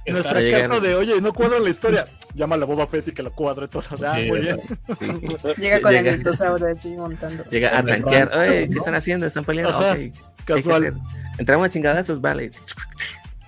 nuestra 0.06 0.50
carta 0.50 0.80
de, 0.80 0.94
oye, 0.94 1.20
no 1.20 1.32
cuadra 1.32 1.58
la 1.58 1.70
historia. 1.70 2.06
Llámala 2.34 2.64
a 2.64 2.66
Boba 2.66 2.86
Fett 2.86 3.08
y 3.08 3.12
que 3.12 3.22
la 3.22 3.30
cuadre 3.30 3.66
toda. 3.68 3.86
Ah, 4.06 4.18
muy 4.26 4.40
bien. 4.40 4.60
Llega 5.56 5.80
con 5.80 5.94
el 5.94 6.18
dinosaurio 6.18 6.68
así 6.68 6.88
montando. 6.90 7.44
Llega 7.50 7.78
a 7.78 7.82
tanquear. 7.82 8.36
Oye, 8.36 8.68
¿qué 8.68 8.78
están 8.78 8.94
haciendo? 8.94 9.26
¿Están 9.26 9.44
peleando? 9.44 9.78
okay. 9.78 10.12
Casual. 10.44 11.00
Entramos 11.38 11.66
a 11.66 11.70
chingadazos, 11.70 12.20
vale. 12.20 12.50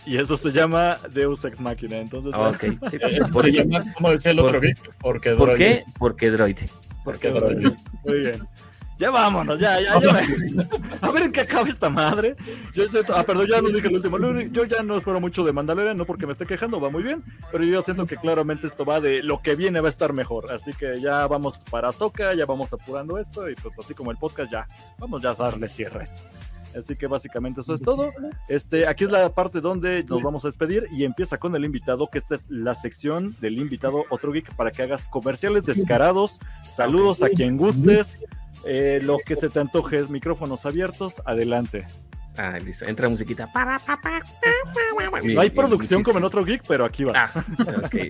Y 0.09 0.17
eso 0.17 0.39
se 0.39 0.51
llama 0.53 0.97
Deus 1.13 1.45
Ex 1.45 1.61
Machina. 1.61 1.99
Entonces, 1.99 2.33
ah, 2.35 2.49
ok. 2.49 2.65
Sí, 2.91 2.99
se 3.43 3.53
llama, 3.53 3.85
¿cómo 3.95 4.11
decía 4.11 4.31
el 4.31 4.41
otro? 4.41 4.59
Porque 5.01 5.35
¿Por 5.35 5.55
qué? 5.55 5.85
Porque 5.99 6.31
droid. 6.31 6.59
Porque 7.05 7.31
droid. 7.31 7.69
Muy 8.05 8.21
bien. 8.21 8.49
Ya 8.99 9.11
vámonos, 9.11 9.61
ya, 9.61 9.79
ya, 9.81 10.01
ya. 10.01 10.69
A 11.03 11.11
ver 11.13 11.25
en 11.25 11.33
qué 11.33 11.43
acaba 11.43 11.69
esta 11.69 11.89
madre. 11.89 12.37
Yo 12.73 12.89
sé, 12.89 13.03
ah, 13.15 13.23
perdón, 13.23 13.47
ya 13.47 13.61
no 13.61 13.69
dije 13.69 13.87
el 13.87 13.95
último. 13.95 14.19
Yo 14.51 14.65
ya 14.65 14.83
no 14.83 14.97
espero 14.97 15.21
mucho 15.21 15.45
de 15.45 15.53
Mandalorian, 15.53 15.97
no 15.97 16.07
porque 16.07 16.27
me 16.27 16.33
esté 16.33 16.47
quejando, 16.47 16.81
va 16.81 16.91
muy 16.91 17.03
bien. 17.03 17.23
Pero 17.53 17.63
yo 17.63 17.81
siento 17.83 18.07
que 18.07 18.17
claramente 18.17 18.67
esto 18.67 18.87
va 18.87 19.01
de 19.01 19.23
lo 19.23 19.41
que 19.41 19.55
viene 19.55 19.81
va 19.81 19.89
a 19.89 19.91
estar 19.91 20.15
mejor. 20.15 20.51
Así 20.51 20.73
que 20.73 21.01
ya 21.01 21.27
vamos 21.27 21.59
para 21.71 21.93
Soca, 21.93 22.35
ya 22.35 22.47
vamos 22.47 22.73
apurando 22.73 23.19
esto. 23.19 23.49
Y 23.49 23.55
pues 23.57 23.79
así 23.79 23.95
como 23.95 24.11
el 24.11 24.17
podcast, 24.17 24.51
ya 24.51 24.67
vamos 24.99 25.23
ya 25.23 25.31
a 25.31 25.35
darle 25.35 25.69
cierre 25.69 26.01
a 26.01 26.05
esto. 26.05 26.23
Así 26.77 26.97
que 26.97 27.07
básicamente 27.07 27.61
eso 27.61 27.74
es 27.74 27.82
todo. 27.82 28.12
Este, 28.49 28.86
aquí 28.86 29.05
es 29.05 29.11
la 29.11 29.28
parte 29.35 29.61
donde 29.61 30.05
nos 30.05 30.23
vamos 30.23 30.45
a 30.45 30.49
despedir 30.49 30.86
y 30.90 31.05
empieza 31.05 31.39
con 31.39 31.55
el 31.57 31.65
invitado, 31.65 32.09
que 32.11 32.19
esta 32.19 32.35
es 32.35 32.47
la 32.49 32.74
sección 32.74 33.36
del 33.40 33.59
invitado 33.59 34.05
Otro 34.11 34.32
Geek 34.32 34.55
para 34.55 34.70
que 34.70 34.82
hagas 34.82 35.07
comerciales 35.07 35.65
descarados. 35.65 36.40
Saludos 36.69 37.23
a 37.23 37.28
quien 37.28 37.57
gustes. 37.57 38.20
Eh, 38.65 39.01
lo 39.03 39.19
que 39.24 39.36
se 39.36 39.49
te 39.49 39.61
antoje 39.61 39.99
es 39.99 40.11
micrófonos 40.11 40.66
abiertos. 40.66 41.23
Adelante. 41.24 41.86
Ah, 42.39 42.56
listo. 42.65 42.85
Entra 42.85 43.09
musiquita. 43.09 43.51
No 45.24 45.40
hay 45.40 45.51
producción 45.51 46.05
como 46.05 46.19
en 46.19 46.24
otro 46.24 46.44
geek, 46.44 46.62
pero 46.69 46.85
aquí 46.85 47.02
va. 47.02 47.12
Ah, 47.16 47.44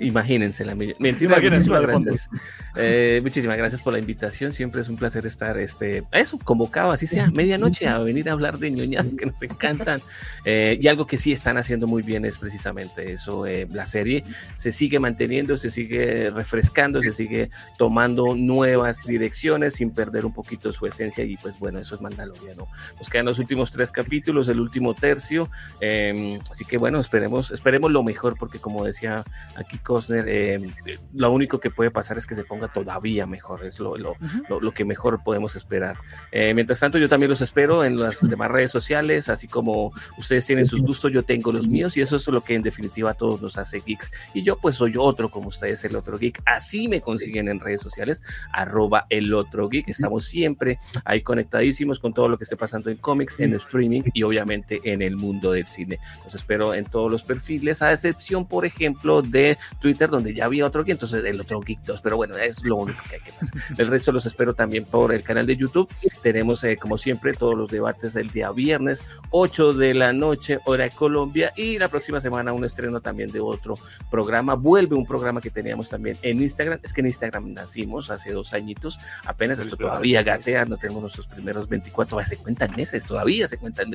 Imagínense 0.02 0.66
la 0.66 0.74
muchísimas 0.74 1.80
gracias. 1.80 2.28
Eh, 2.76 3.20
muchísimas 3.22 3.56
gracias 3.56 3.80
por 3.80 3.94
la 3.94 3.98
invitación. 3.98 4.52
Siempre 4.52 4.82
es 4.82 4.90
un 4.90 4.96
placer 4.96 5.24
estar, 5.24 5.58
este, 5.58 6.04
eso, 6.12 6.38
convocado, 6.38 6.92
así 6.92 7.06
sea, 7.06 7.30
medianoche 7.34 7.88
a 7.88 7.98
venir 8.00 8.28
a 8.28 8.32
hablar 8.32 8.58
de 8.58 8.70
ñoñas 8.70 9.14
que 9.14 9.24
nos 9.24 9.40
encantan. 9.40 10.02
Eh, 10.44 10.78
y 10.78 10.88
algo 10.88 11.06
que 11.06 11.16
sí 11.16 11.32
están 11.32 11.56
haciendo 11.56 11.86
muy 11.86 12.02
bien 12.02 12.26
es 12.26 12.36
precisamente 12.36 13.12
eso. 13.12 13.46
Eh, 13.46 13.66
la 13.72 13.86
serie 13.86 14.24
se 14.56 14.72
sigue 14.72 14.98
manteniendo, 15.00 15.56
se 15.56 15.70
sigue 15.70 16.30
refrescando, 16.30 17.00
se 17.00 17.12
sigue 17.12 17.48
tomando 17.78 18.36
nuevas 18.36 19.02
direcciones 19.06 19.74
sin 19.74 19.90
perder 19.90 20.26
un 20.26 20.34
poquito 20.34 20.70
su 20.70 20.84
esencia. 20.84 21.24
Y 21.24 21.38
pues 21.38 21.58
bueno, 21.58 21.78
eso 21.78 21.94
es 21.94 22.02
Mandaloriano. 22.02 22.68
Nos 22.98 23.08
quedan 23.08 23.24
los 23.24 23.38
últimos 23.38 23.70
tres 23.70 23.90
capítulos 23.90 24.17
capítulos, 24.18 24.48
el 24.48 24.58
último 24.58 24.94
tercio. 24.94 25.48
Em, 25.80 26.40
así 26.50 26.64
que 26.64 26.76
bueno, 26.76 26.98
esperemos, 26.98 27.52
esperemos 27.52 27.92
lo 27.92 28.02
mejor, 28.02 28.36
porque 28.36 28.58
como 28.58 28.84
decía 28.84 29.24
aquí 29.54 29.78
Cosner, 29.78 30.28
em, 30.28 30.74
lo 31.14 31.30
único 31.30 31.60
que 31.60 31.70
puede 31.70 31.92
pasar 31.92 32.18
es 32.18 32.26
que 32.26 32.34
se 32.34 32.42
ponga 32.42 32.66
todavía 32.66 33.26
mejor, 33.26 33.64
es 33.64 33.78
lo, 33.78 33.96
lo, 33.96 34.16
lo, 34.48 34.72
que 34.72 34.84
mejor 34.84 35.22
podemos 35.22 35.54
esperar. 35.54 35.96
Eh, 36.32 36.52
mientras 36.52 36.80
tanto, 36.80 36.98
yo 36.98 37.08
también 37.08 37.30
los 37.30 37.40
espero 37.40 37.84
en 37.84 38.00
las 38.00 38.28
demás 38.28 38.50
redes 38.50 38.72
sociales, 38.72 39.28
así 39.28 39.46
como 39.46 39.92
ustedes 40.16 40.44
tienen 40.46 40.66
sus 40.66 40.82
gustos, 40.82 41.12
yo 41.12 41.22
tengo 41.22 41.52
los 41.52 41.68
míos, 41.68 41.96
y 41.96 42.00
eso 42.00 42.16
es 42.16 42.26
lo 42.26 42.40
que 42.40 42.56
en 42.56 42.62
definitiva 42.62 43.10
a 43.10 43.14
todos 43.14 43.40
nos 43.40 43.56
hace 43.56 43.80
geeks. 43.86 44.10
Y 44.34 44.42
yo 44.42 44.58
pues 44.58 44.74
soy 44.76 44.94
otro 44.96 45.30
como 45.30 45.48
ustedes, 45.48 45.84
el 45.84 45.94
otro 45.94 46.18
geek. 46.18 46.42
Así 46.44 46.88
me 46.88 47.00
consiguen 47.00 47.48
en 47.48 47.60
redes 47.60 47.82
sociales, 47.82 48.20
arroba 48.52 49.06
el 49.10 49.32
otro 49.32 49.68
geek. 49.68 49.88
Estamos 49.88 50.24
siempre 50.24 50.78
ahí 51.04 51.22
conectadísimos 51.22 52.00
con 52.00 52.12
todo 52.12 52.28
lo 52.28 52.36
que 52.36 52.44
esté 52.44 52.56
pasando 52.56 52.90
en 52.90 52.96
cómics, 52.96 53.38
en 53.38 53.54
streaming 53.54 54.07
y 54.12 54.22
obviamente 54.22 54.80
en 54.84 55.02
el 55.02 55.16
mundo 55.16 55.52
del 55.52 55.66
cine. 55.66 55.98
Los 56.24 56.34
espero 56.34 56.74
en 56.74 56.84
todos 56.84 57.10
los 57.10 57.22
perfiles, 57.22 57.82
a 57.82 57.92
excepción, 57.92 58.46
por 58.46 58.64
ejemplo, 58.64 59.22
de 59.22 59.58
Twitter, 59.80 60.08
donde 60.08 60.34
ya 60.34 60.46
había 60.46 60.66
otro 60.66 60.84
geek, 60.84 60.92
entonces 60.92 61.24
el 61.24 61.40
otro 61.40 61.60
geek 61.60 61.80
2, 61.84 62.00
pero 62.00 62.16
bueno, 62.16 62.36
es 62.36 62.62
lo 62.64 62.76
único 62.76 63.00
que 63.08 63.16
hay 63.16 63.22
que 63.22 63.30
hacer. 63.30 63.48
El 63.78 63.86
resto 63.88 64.12
los 64.12 64.26
espero 64.26 64.54
también 64.54 64.84
por 64.84 65.12
el 65.12 65.22
canal 65.22 65.46
de 65.46 65.56
YouTube. 65.56 65.88
Tenemos, 66.22 66.62
eh, 66.64 66.76
como 66.76 66.98
siempre, 66.98 67.34
todos 67.34 67.56
los 67.56 67.70
debates 67.70 68.14
del 68.14 68.30
día 68.30 68.50
viernes, 68.52 69.04
8 69.30 69.74
de 69.74 69.94
la 69.94 70.12
noche, 70.12 70.58
hora 70.64 70.84
de 70.84 70.90
Colombia, 70.90 71.52
y 71.56 71.78
la 71.78 71.88
próxima 71.88 72.20
semana 72.20 72.52
un 72.52 72.64
estreno 72.64 73.00
también 73.00 73.30
de 73.30 73.40
otro 73.40 73.76
programa. 74.10 74.54
Vuelve 74.54 74.96
un 74.96 75.06
programa 75.06 75.40
que 75.40 75.50
teníamos 75.50 75.88
también 75.88 76.16
en 76.22 76.42
Instagram. 76.42 76.80
Es 76.82 76.92
que 76.92 77.00
en 77.00 77.06
Instagram 77.06 77.52
nacimos 77.52 78.10
hace 78.10 78.32
dos 78.32 78.52
añitos, 78.52 78.98
apenas 79.24 79.58
esto 79.58 79.76
todavía 79.76 80.22
gatea, 80.22 80.64
no 80.64 80.76
tenemos 80.76 81.02
nuestros 81.02 81.26
primeros 81.26 81.68
24, 81.68 82.20
se 82.24 82.36
cuentan 82.36 82.74
meses, 82.76 83.04
todavía 83.04 83.48
se 83.48 83.58
cuentan 83.58 83.87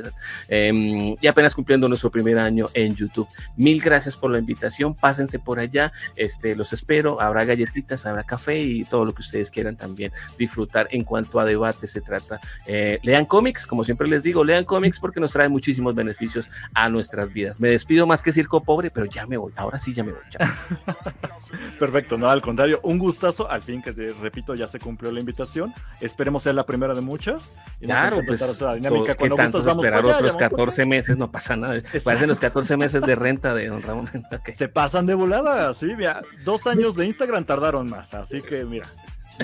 Em, 0.48 1.16
y 1.20 1.28
apenas 1.28 1.54
cumpliendo 1.56 1.88
nuestro 1.88 2.12
primer 2.12 2.38
año 2.40 2.70
en 2.74 2.96
YouTube. 2.96 3.28
Mil 3.56 3.82
gracias 3.82 4.18
por 4.18 4.32
la 4.32 4.40
invitación, 4.40 4.96
pásense 4.96 5.40
por 5.40 5.60
allá, 5.60 5.92
este, 6.16 6.56
los 6.56 6.74
espero, 6.74 7.22
habrá 7.22 7.46
galletitas, 7.46 8.06
habrá 8.06 8.24
café 8.24 8.62
y 8.62 8.86
todo 8.86 9.06
lo 9.06 9.14
que 9.14 9.22
ustedes 9.22 9.52
quieran 9.52 9.76
también 9.76 10.12
disfrutar 10.38 10.88
en 10.92 11.04
cuanto 11.04 11.40
a 11.40 11.46
debate 11.46 11.88
se 11.88 12.02
trata. 12.02 12.40
Eh, 12.66 13.00
lean 13.04 13.26
cómics, 13.26 13.66
como 13.68 13.84
siempre 13.84 14.08
les 14.08 14.24
digo, 14.24 14.44
lean 14.44 14.64
cómics 14.64 15.00
porque 15.00 15.20
nos 15.20 15.34
trae 15.34 15.50
muchísimos 15.50 15.96
beneficios 15.96 16.50
a 16.74 16.90
nuestras 16.90 17.32
vidas. 17.32 17.60
Me 17.60 17.70
despido 17.70 18.08
más 18.08 18.22
que 18.24 18.32
circo 18.32 18.64
pobre, 18.64 18.90
pero 18.92 19.06
ya 19.06 19.26
me 19.28 19.38
voy, 19.38 19.54
ahora 19.56 19.80
sí 19.80 19.94
ya 19.94 20.04
me 20.04 20.12
voy. 20.12 20.22
Perfecto, 21.80 22.18
no, 22.18 22.30
al 22.30 22.42
contrario, 22.42 22.80
un 22.84 22.98
gustazo, 22.98 23.50
al 23.50 23.62
fin 23.62 23.82
que 23.82 23.94
te 23.94 24.14
repito, 24.14 24.56
ya 24.56 24.68
se 24.68 24.80
cumplió 24.80 25.12
la 25.12 25.20
invitación, 25.20 25.74
esperemos 26.00 26.44
ser 26.44 26.56
la 26.56 26.66
primera 26.66 26.94
de 26.94 27.02
muchas. 27.02 27.54
claro, 27.82 28.22
pues, 28.26 28.40
dinámica. 28.76 29.16
Cuando 29.16 29.38
gustas, 29.38 29.66
vamos 29.66 29.83
otros 29.92 30.36
14 30.36 30.86
meses, 30.86 31.18
no 31.18 31.32
pasa 31.32 31.56
nada. 31.56 31.82
Parecen 32.04 32.30
los 32.30 32.40
14 32.40 32.78
meses 32.78 33.02
de 33.02 33.16
renta 33.16 33.54
de 33.54 33.68
don 33.68 33.82
Ramón. 33.82 34.10
Se 34.56 34.68
pasan 34.68 35.06
de 35.06 35.14
volada, 35.14 35.74
sí, 35.74 35.88
mira, 35.98 36.22
dos 36.44 36.68
años 36.68 36.96
de 36.96 37.06
Instagram 37.06 37.46
tardaron 37.46 37.90
más, 37.90 38.14
así 38.14 38.42
que 38.42 38.64
mira. 38.64 38.88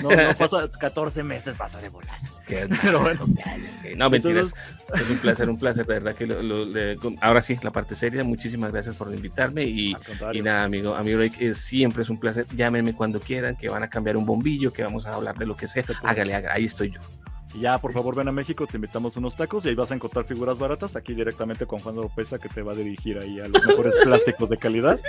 No, 0.02 0.08
pasa 0.38 0.70
14 0.70 1.22
meses, 1.22 1.54
pasa 1.56 1.80
de 1.80 1.88
volada. 1.88 2.18
Pero 2.46 3.00
bueno. 3.00 3.26
No, 3.96 4.10
mentiras. 4.10 4.54
es 4.94 5.10
un 5.10 5.18
placer, 5.18 5.48
un 5.48 5.58
placer, 5.58 5.86
de 5.86 5.94
verdad 5.94 6.14
que 6.14 6.96
ahora 7.20 7.42
sí, 7.42 7.58
la 7.62 7.70
parte 7.70 7.94
seria, 7.94 8.24
muchísimas 8.24 8.72
gracias 8.72 8.94
por 8.94 9.12
invitarme 9.12 9.64
y, 9.64 9.96
y 10.32 10.42
nada, 10.42 10.64
amigo, 10.64 10.94
amigo, 10.94 11.20
siempre 11.54 12.02
es 12.02 12.10
un 12.10 12.18
placer. 12.18 12.46
Llámenme 12.54 12.94
cuando 12.94 13.20
quieran, 13.20 13.56
que 13.56 13.68
van 13.68 13.82
a 13.82 13.90
cambiar 13.90 14.16
un 14.16 14.26
bombillo, 14.26 14.72
que 14.72 14.82
vamos 14.82 15.06
a 15.06 15.14
hablar 15.14 15.36
de 15.36 15.46
lo 15.46 15.56
que 15.56 15.68
sea. 15.68 15.82
Hágale, 16.02 16.34
hágale, 16.34 16.54
ahí 16.54 16.64
estoy 16.64 16.92
yo. 16.92 17.00
Y 17.54 17.60
ya, 17.60 17.78
por 17.78 17.92
favor, 17.92 18.14
ven 18.14 18.28
a 18.28 18.32
México, 18.32 18.66
te 18.66 18.76
invitamos 18.76 19.16
unos 19.16 19.34
tacos 19.34 19.64
y 19.64 19.70
ahí 19.70 19.74
vas 19.74 19.90
a 19.90 19.94
encontrar 19.94 20.24
figuras 20.24 20.58
baratas 20.58 20.94
aquí 20.94 21.14
directamente 21.14 21.66
con 21.66 21.80
Juan 21.80 21.96
Lopeza 21.96 22.38
que 22.38 22.48
te 22.48 22.62
va 22.62 22.72
a 22.72 22.74
dirigir 22.76 23.18
ahí 23.18 23.40
a 23.40 23.48
los 23.48 23.64
mejores 23.66 23.96
plásticos 24.04 24.50
de 24.50 24.56
calidad 24.56 25.00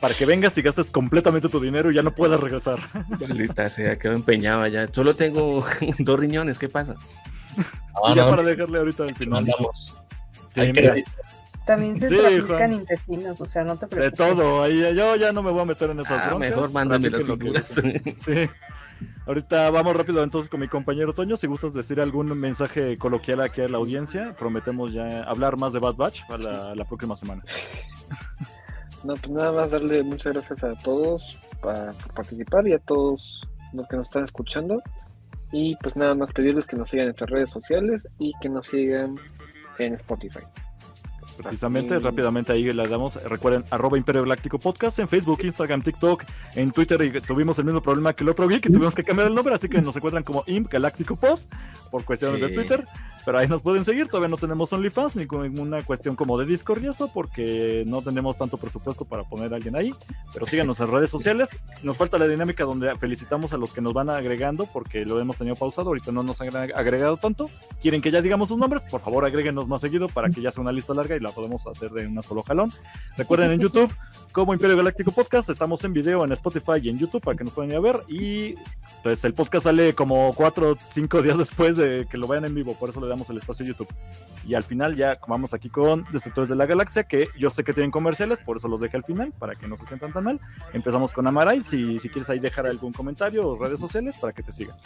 para 0.00 0.14
que 0.14 0.26
vengas 0.26 0.58
y 0.58 0.62
gastes 0.62 0.90
completamente 0.90 1.48
tu 1.48 1.60
dinero 1.60 1.90
y 1.90 1.94
ya 1.94 2.02
no 2.02 2.12
puedas 2.12 2.40
regresar. 2.40 2.78
Maldita 3.20 3.70
sea, 3.70 3.96
quedó 3.98 4.14
empeñado 4.14 4.66
ya. 4.66 4.88
Solo 4.92 5.14
tengo 5.14 5.64
dos 5.98 6.18
riñones, 6.18 6.58
¿qué 6.58 6.68
pasa? 6.68 6.96
y 8.10 8.14
ya 8.14 8.28
para 8.28 8.42
dejarle 8.42 8.78
ahorita 8.78 9.04
al 9.04 9.14
final. 9.14 9.46
Sí, 10.50 10.72
También 11.68 11.94
se 11.96 12.08
trafican 12.08 12.72
intestinos, 12.72 13.42
o 13.42 13.44
sea, 13.44 13.62
no 13.62 13.76
te 13.76 13.86
preocupes. 13.86 14.10
De 14.10 14.16
todo, 14.16 14.62
ahí 14.62 14.80
yo 14.96 15.16
ya 15.16 15.32
no 15.32 15.42
me 15.42 15.50
voy 15.50 15.60
a 15.60 15.64
meter 15.66 15.90
en 15.90 16.00
esas 16.00 16.32
ah, 16.32 16.38
Mejor 16.38 16.72
mándame 16.72 17.10
las 17.10 17.24
figuras. 17.24 17.68
Sí. 18.20 18.48
Ahorita 19.26 19.70
vamos 19.70 19.94
rápido 19.94 20.24
entonces 20.24 20.48
con 20.48 20.60
mi 20.60 20.68
compañero 20.68 21.12
Toño. 21.12 21.36
Si 21.36 21.46
gustas 21.46 21.74
decir 21.74 22.00
algún 22.00 22.26
mensaje 22.40 22.96
coloquial 22.96 23.42
aquí 23.42 23.60
a 23.60 23.68
la 23.68 23.76
audiencia, 23.76 24.34
prometemos 24.38 24.94
ya 24.94 25.24
hablar 25.24 25.58
más 25.58 25.74
de 25.74 25.78
Bad 25.78 25.96
Batch 25.96 26.22
para 26.26 26.74
la, 26.74 26.84
próxima 26.86 27.14
semana. 27.14 27.42
No, 29.04 29.14
pues 29.14 29.30
nada 29.30 29.52
más 29.52 29.70
darle 29.70 30.02
muchas 30.02 30.32
gracias 30.32 30.64
a 30.64 30.74
todos 30.74 31.38
por 31.60 31.94
participar 32.14 32.66
y 32.66 32.72
a 32.72 32.80
todos 32.80 33.46
los 33.72 33.86
que 33.86 33.96
nos 33.96 34.08
están 34.08 34.24
escuchando. 34.24 34.82
Y 35.52 35.76
pues 35.76 35.94
nada 35.94 36.16
más 36.16 36.32
pedirles 36.32 36.66
que 36.66 36.76
nos 36.76 36.88
sigan 36.88 37.04
en 37.04 37.08
nuestras 37.10 37.30
redes 37.30 37.50
sociales 37.50 38.08
y 38.18 38.32
que 38.40 38.48
nos 38.48 38.66
sigan 38.66 39.14
en 39.78 39.94
Spotify. 39.94 40.40
Precisamente, 41.38 41.96
rápidamente 42.00 42.52
ahí 42.52 42.64
le 42.64 42.88
damos, 42.88 43.14
recuerden, 43.22 43.64
arroba 43.70 43.96
Imperio 43.96 44.22
Galáctico 44.22 44.58
Podcast 44.58 44.98
en 44.98 45.06
Facebook, 45.06 45.38
Instagram, 45.44 45.82
TikTok, 45.82 46.24
en 46.56 46.72
Twitter 46.72 47.00
y 47.02 47.20
tuvimos 47.20 47.56
el 47.60 47.64
mismo 47.64 47.80
problema 47.80 48.12
que 48.12 48.24
el 48.24 48.30
otro 48.30 48.48
geek, 48.48 48.60
que 48.60 48.70
tuvimos 48.70 48.92
que 48.92 49.04
cambiar 49.04 49.28
el 49.28 49.34
nombre, 49.36 49.54
así 49.54 49.68
que 49.68 49.80
nos 49.80 49.94
encuentran 49.94 50.24
como 50.24 50.42
Imp 50.48 50.68
Galáctico 50.68 51.14
Pod 51.14 51.38
por 51.92 52.04
cuestiones 52.04 52.40
de 52.40 52.48
Twitter. 52.48 52.84
Pero 53.28 53.40
ahí 53.40 53.46
nos 53.46 53.60
pueden 53.60 53.84
seguir, 53.84 54.08
todavía 54.08 54.28
no 54.30 54.38
tenemos 54.38 54.72
OnlyFans 54.72 55.14
ni 55.14 55.26
con 55.26 55.42
ninguna 55.42 55.82
cuestión 55.82 56.16
como 56.16 56.38
de 56.38 56.46
Discord 56.46 56.82
y 56.82 56.86
eso, 56.86 57.12
porque 57.12 57.84
no 57.86 58.00
tenemos 58.00 58.38
tanto 58.38 58.56
presupuesto 58.56 59.04
para 59.04 59.24
poner 59.24 59.52
a 59.52 59.56
alguien 59.56 59.76
ahí. 59.76 59.94
Pero 60.32 60.46
síganos 60.46 60.80
en 60.80 60.90
redes 60.90 61.10
sociales. 61.10 61.50
Nos 61.82 61.98
falta 61.98 62.16
la 62.16 62.26
dinámica 62.26 62.64
donde 62.64 62.96
felicitamos 62.96 63.52
a 63.52 63.58
los 63.58 63.74
que 63.74 63.82
nos 63.82 63.92
van 63.92 64.08
agregando, 64.08 64.64
porque 64.64 65.04
lo 65.04 65.20
hemos 65.20 65.36
tenido 65.36 65.56
pausado, 65.56 65.88
ahorita 65.88 66.10
no 66.10 66.22
nos 66.22 66.40
han 66.40 66.56
agregado 66.56 67.18
tanto. 67.18 67.50
¿Quieren 67.82 68.00
que 68.00 68.10
ya 68.10 68.22
digamos 68.22 68.48
sus 68.48 68.56
nombres? 68.56 68.80
Por 68.90 69.02
favor, 69.02 69.26
agréguenos 69.26 69.68
más 69.68 69.82
seguido 69.82 70.08
para 70.08 70.30
que 70.30 70.40
ya 70.40 70.50
sea 70.50 70.62
una 70.62 70.72
lista 70.72 70.94
larga 70.94 71.14
y 71.14 71.20
la 71.20 71.30
podemos 71.30 71.66
hacer 71.66 71.90
de 71.90 72.06
una 72.06 72.22
solo 72.22 72.42
jalón. 72.44 72.72
Recuerden 73.18 73.50
en 73.50 73.60
YouTube, 73.60 73.94
como 74.32 74.54
Imperio 74.54 74.78
Galáctico 74.78 75.12
Podcast, 75.12 75.50
estamos 75.50 75.84
en 75.84 75.92
video 75.92 76.24
en 76.24 76.32
Spotify 76.32 76.80
y 76.82 76.88
en 76.88 76.98
YouTube 76.98 77.20
para 77.20 77.36
que 77.36 77.44
nos 77.44 77.52
puedan 77.52 77.72
ir 77.72 77.76
a 77.76 77.80
ver. 77.80 78.00
Y 78.08 78.54
pues 79.02 79.22
el 79.24 79.34
podcast 79.34 79.64
sale 79.64 79.94
como 79.94 80.32
cuatro 80.34 80.72
o 80.72 80.78
cinco 80.80 81.20
días 81.20 81.36
después 81.36 81.76
de 81.76 82.06
que 82.10 82.16
lo 82.16 82.26
vean 82.26 82.46
en 82.46 82.54
vivo, 82.54 82.74
por 82.74 82.88
eso 82.88 83.02
le 83.02 83.06
damos 83.06 83.17
el 83.30 83.36
espacio 83.36 83.64
YouTube. 83.64 83.88
Y 84.46 84.54
al 84.54 84.64
final 84.64 84.96
ya 84.96 85.18
vamos 85.26 85.54
aquí 85.54 85.68
con 85.68 86.04
Destructores 86.12 86.48
de 86.48 86.56
la 86.56 86.66
Galaxia, 86.66 87.04
que 87.04 87.28
yo 87.38 87.50
sé 87.50 87.64
que 87.64 87.72
tienen 87.72 87.90
comerciales, 87.90 88.38
por 88.38 88.56
eso 88.56 88.68
los 88.68 88.80
dejé 88.80 88.96
al 88.96 89.04
final, 89.04 89.32
para 89.38 89.54
que 89.54 89.68
no 89.68 89.76
se 89.76 89.84
sientan 89.84 90.12
tan 90.12 90.24
mal. 90.24 90.40
Empezamos 90.72 91.12
con 91.12 91.26
Amaray, 91.26 91.62
si, 91.62 91.98
si 91.98 92.08
quieres 92.08 92.28
ahí 92.30 92.38
dejar 92.38 92.66
algún 92.66 92.92
comentario 92.92 93.48
o 93.48 93.56
redes 93.56 93.80
sociales 93.80 94.16
para 94.20 94.32
que 94.32 94.42
te 94.42 94.52
sigan. 94.52 94.76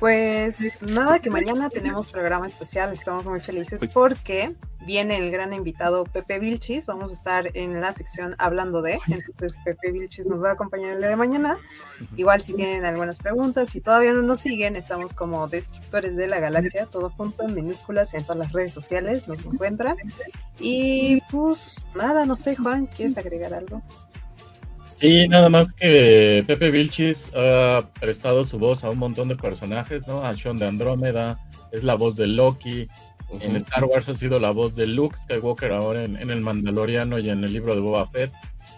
Pues 0.00 0.82
nada, 0.82 1.18
que 1.20 1.30
mañana 1.30 1.70
tenemos 1.70 2.10
programa 2.12 2.46
especial, 2.46 2.92
estamos 2.92 3.26
muy 3.26 3.40
felices 3.40 3.80
porque 3.92 4.54
viene 4.86 5.16
el 5.16 5.30
gran 5.30 5.52
invitado 5.52 6.04
Pepe 6.04 6.38
Vilchis, 6.38 6.86
vamos 6.86 7.10
a 7.10 7.14
estar 7.14 7.50
en 7.54 7.80
la 7.80 7.92
sección 7.92 8.34
hablando 8.38 8.82
de, 8.82 8.98
entonces 9.08 9.56
Pepe 9.64 9.92
Vilchis 9.92 10.26
nos 10.26 10.42
va 10.42 10.50
a 10.50 10.52
acompañar 10.52 10.94
el 10.94 10.98
día 10.98 11.08
de 11.08 11.16
mañana. 11.16 11.56
Igual 12.16 12.40
si 12.42 12.54
tienen 12.54 12.84
algunas 12.84 13.18
preguntas, 13.18 13.70
si 13.70 13.80
todavía 13.80 14.12
no 14.12 14.22
nos 14.22 14.40
siguen, 14.40 14.76
estamos 14.76 15.14
como 15.14 15.48
Destructores 15.48 16.16
de 16.16 16.26
la 16.26 16.40
Galaxia, 16.40 16.86
todo 16.86 17.10
junto 17.10 17.44
en 17.44 17.54
minúsculas 17.54 18.14
en 18.14 18.22
todas 18.22 18.38
las 18.38 18.52
redes 18.52 18.72
sociales, 18.72 19.28
nos 19.28 19.44
encuentran. 19.44 19.96
Y 20.58 21.20
pues 21.30 21.86
nada, 21.94 22.26
no 22.26 22.34
sé, 22.34 22.56
Juan, 22.56 22.86
¿quieres 22.86 23.16
agregar 23.16 23.54
algo? 23.54 23.82
Sí, 24.94 25.28
nada 25.28 25.48
más 25.48 25.72
que 25.74 26.44
Pepe 26.46 26.70
Vilchis 26.70 27.32
ha 27.34 27.88
prestado 28.00 28.44
su 28.44 28.58
voz 28.58 28.84
a 28.84 28.90
un 28.90 28.98
montón 28.98 29.28
de 29.28 29.36
personajes, 29.36 30.06
¿no? 30.06 30.24
A 30.24 30.36
Sean 30.36 30.58
de 30.58 30.66
Andrómeda, 30.66 31.38
es 31.72 31.82
la 31.82 31.94
voz 31.94 32.14
de 32.16 32.28
Loki, 32.28 32.88
en 33.40 33.56
Star 33.56 33.84
Wars 33.84 34.08
ha 34.08 34.14
sido 34.14 34.38
la 34.38 34.50
voz 34.50 34.76
de 34.76 34.86
Luke 34.86 35.16
Skywalker 35.16 35.72
ahora 35.72 36.04
en, 36.04 36.16
El 36.16 36.40
Mandaloriano 36.40 37.18
y 37.18 37.30
en 37.30 37.44
el 37.44 37.52
libro 37.52 37.74
de 37.74 37.80
Boba 37.80 38.06
Fett. 38.06 38.32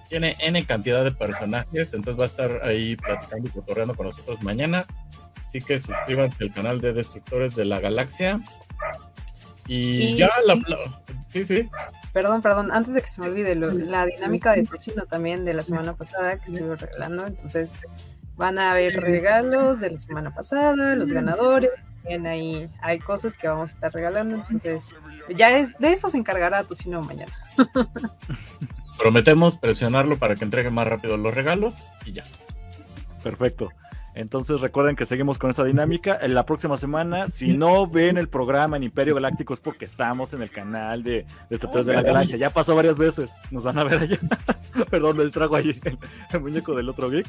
Tiene 0.09 0.37
N 0.41 0.65
cantidad 0.67 1.05
de 1.05 1.13
personajes, 1.13 1.93
entonces 1.95 2.19
va 2.19 2.25
a 2.25 2.27
estar 2.27 2.65
ahí 2.65 2.97
platicando 2.97 3.49
y 3.49 3.51
cotorreando 3.51 3.95
con 3.95 4.07
nosotros 4.07 4.43
mañana. 4.43 4.87
Así 5.43 5.61
que 5.61 5.79
suscríbanse 5.79 6.45
al 6.45 6.53
canal 6.53 6.81
de 6.81 6.93
Destructores 6.93 7.55
de 7.55 7.65
la 7.65 7.81
Galaxia. 7.81 8.41
Y, 9.67 10.15
ya 10.15 10.31
la... 10.45 10.57
Sí, 11.31 11.45
sí. 11.45 11.69
Perdón, 12.13 12.41
perdón, 12.41 12.71
antes 12.71 12.95
de 12.95 13.03
que 13.03 13.09
se 13.09 13.21
me 13.21 13.27
olvide, 13.27 13.55
la 13.57 14.07
dinámica 14.07 14.53
de 14.53 14.63
vecino 14.63 15.05
también 15.07 15.45
de 15.45 15.55
la 15.55 15.63
semana 15.63 15.95
pasada 15.95 16.39
que 16.39 16.51
estuve 16.53 16.77
regalando, 16.77 17.27
entonces 17.27 17.77
van 18.37 18.59
a 18.59 18.73
haber 18.73 19.01
regalos 19.01 19.81
de 19.81 19.91
la 19.91 19.99
semana 19.99 20.35
pasada, 20.35 20.95
los 20.95 21.13
ganadores, 21.13 21.71
también 22.07 22.27
ahí 22.27 22.69
hay 22.81 22.99
cosas 23.01 23.37
que 23.37 23.49
vamos 23.49 23.71
a 23.71 23.73
estar 23.75 23.93
regalando, 23.93 24.37
entonces 24.37 24.95
ya 25.37 25.51
es 25.51 25.77
de 25.79 25.93
eso 25.93 26.09
se 26.09 26.17
encargará 26.17 26.63
Tocino 26.63 27.03
mañana. 27.03 27.33
Prometemos 28.99 29.57
presionarlo 29.57 30.17
para 30.19 30.37
que 30.37 30.45
entregue 30.45 30.71
más 30.71 30.87
rápido 30.87 31.17
los 31.17 31.35
regalos 31.35 31.77
y 32.05 32.13
ya. 32.13 32.25
Perfecto. 33.23 33.71
Entonces 34.17 34.63
recuerden 34.63 34.97
que 34.97 35.05
seguimos 35.05 35.39
con 35.39 35.51
esa 35.51 35.63
dinámica. 35.63 36.19
En 36.23 36.33
la 36.33 36.47
próxima 36.47 36.79
semana, 36.79 37.29
si 37.29 37.53
no 37.53 37.87
ven 37.87 38.17
el 38.17 38.31
programa 38.31 38.79
en 38.79 38.83
Imperio 38.83 39.15
Galáctico 39.15 39.53
es 39.53 39.61
porque 39.61 39.85
estamos 39.85 40.33
en 40.33 40.41
el 40.41 40.51
canal 40.51 41.03
de 41.03 41.27
Destructores 41.51 41.87
de 41.87 41.93
la 41.93 42.01
Galaxia. 42.01 42.39
Ya 42.39 42.49
pasó 42.49 42.75
varias 42.75 42.97
veces. 42.97 43.37
Nos 43.51 43.65
van 43.65 43.77
a 43.77 43.85
ver 43.85 43.99
allá. 43.99 44.19
Perdón, 44.91 45.19
me 45.19 45.25
distrajo 45.25 45.55
ahí 45.55 45.79
el, 46.33 46.41
muñeco 46.41 46.75
del 46.75 46.89
otro 46.89 47.11
geek. 47.11 47.27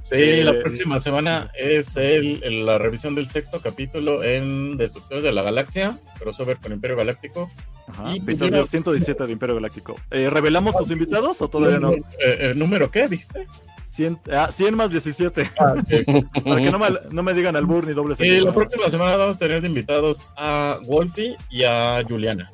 Sí, 0.00 0.42
la 0.42 0.52
eh, 0.52 0.60
próxima 0.62 0.98
semana 0.98 1.50
es 1.58 1.98
el, 1.98 2.64
la 2.64 2.78
revisión 2.78 3.14
del 3.14 3.28
sexto 3.28 3.60
capítulo 3.60 4.24
en 4.24 4.78
Destructores 4.78 5.22
de 5.22 5.32
la 5.32 5.42
Galaxia, 5.42 5.98
crossover 6.18 6.56
con 6.56 6.72
Imperio 6.72 6.96
Galáctico. 6.96 7.50
Ajá, 7.86 8.14
episodio 8.14 8.60
pues, 8.60 8.70
117 8.70 9.26
de 9.26 9.32
Imperio 9.32 9.56
Galáctico. 9.56 9.96
Eh, 10.10 10.30
¿Revelamos 10.30 10.74
tus 10.74 10.90
invitados 10.90 11.42
o 11.42 11.48
todavía 11.48 11.78
no? 11.78 11.92
¿El 12.18 12.58
número 12.58 12.90
qué, 12.90 13.08
viste? 13.08 13.46
100, 13.90 14.20
ah, 14.32 14.48
100 14.52 14.76
más 14.76 14.92
17. 14.92 15.50
Ah, 15.58 15.74
Para 16.44 16.62
que 16.62 16.70
no 16.70 16.78
me, 16.78 16.86
no 17.10 17.22
me 17.24 17.34
digan 17.34 17.56
albur 17.56 17.86
ni 17.86 17.92
doble 17.92 18.14
Sí, 18.14 18.40
la 18.40 18.52
próxima 18.52 18.88
semana 18.88 19.16
vamos 19.16 19.36
a 19.36 19.40
tener 19.40 19.60
de 19.62 19.68
invitados 19.68 20.30
a 20.36 20.78
Wolfie 20.86 21.36
y 21.50 21.64
a 21.64 22.00
Juliana. 22.08 22.52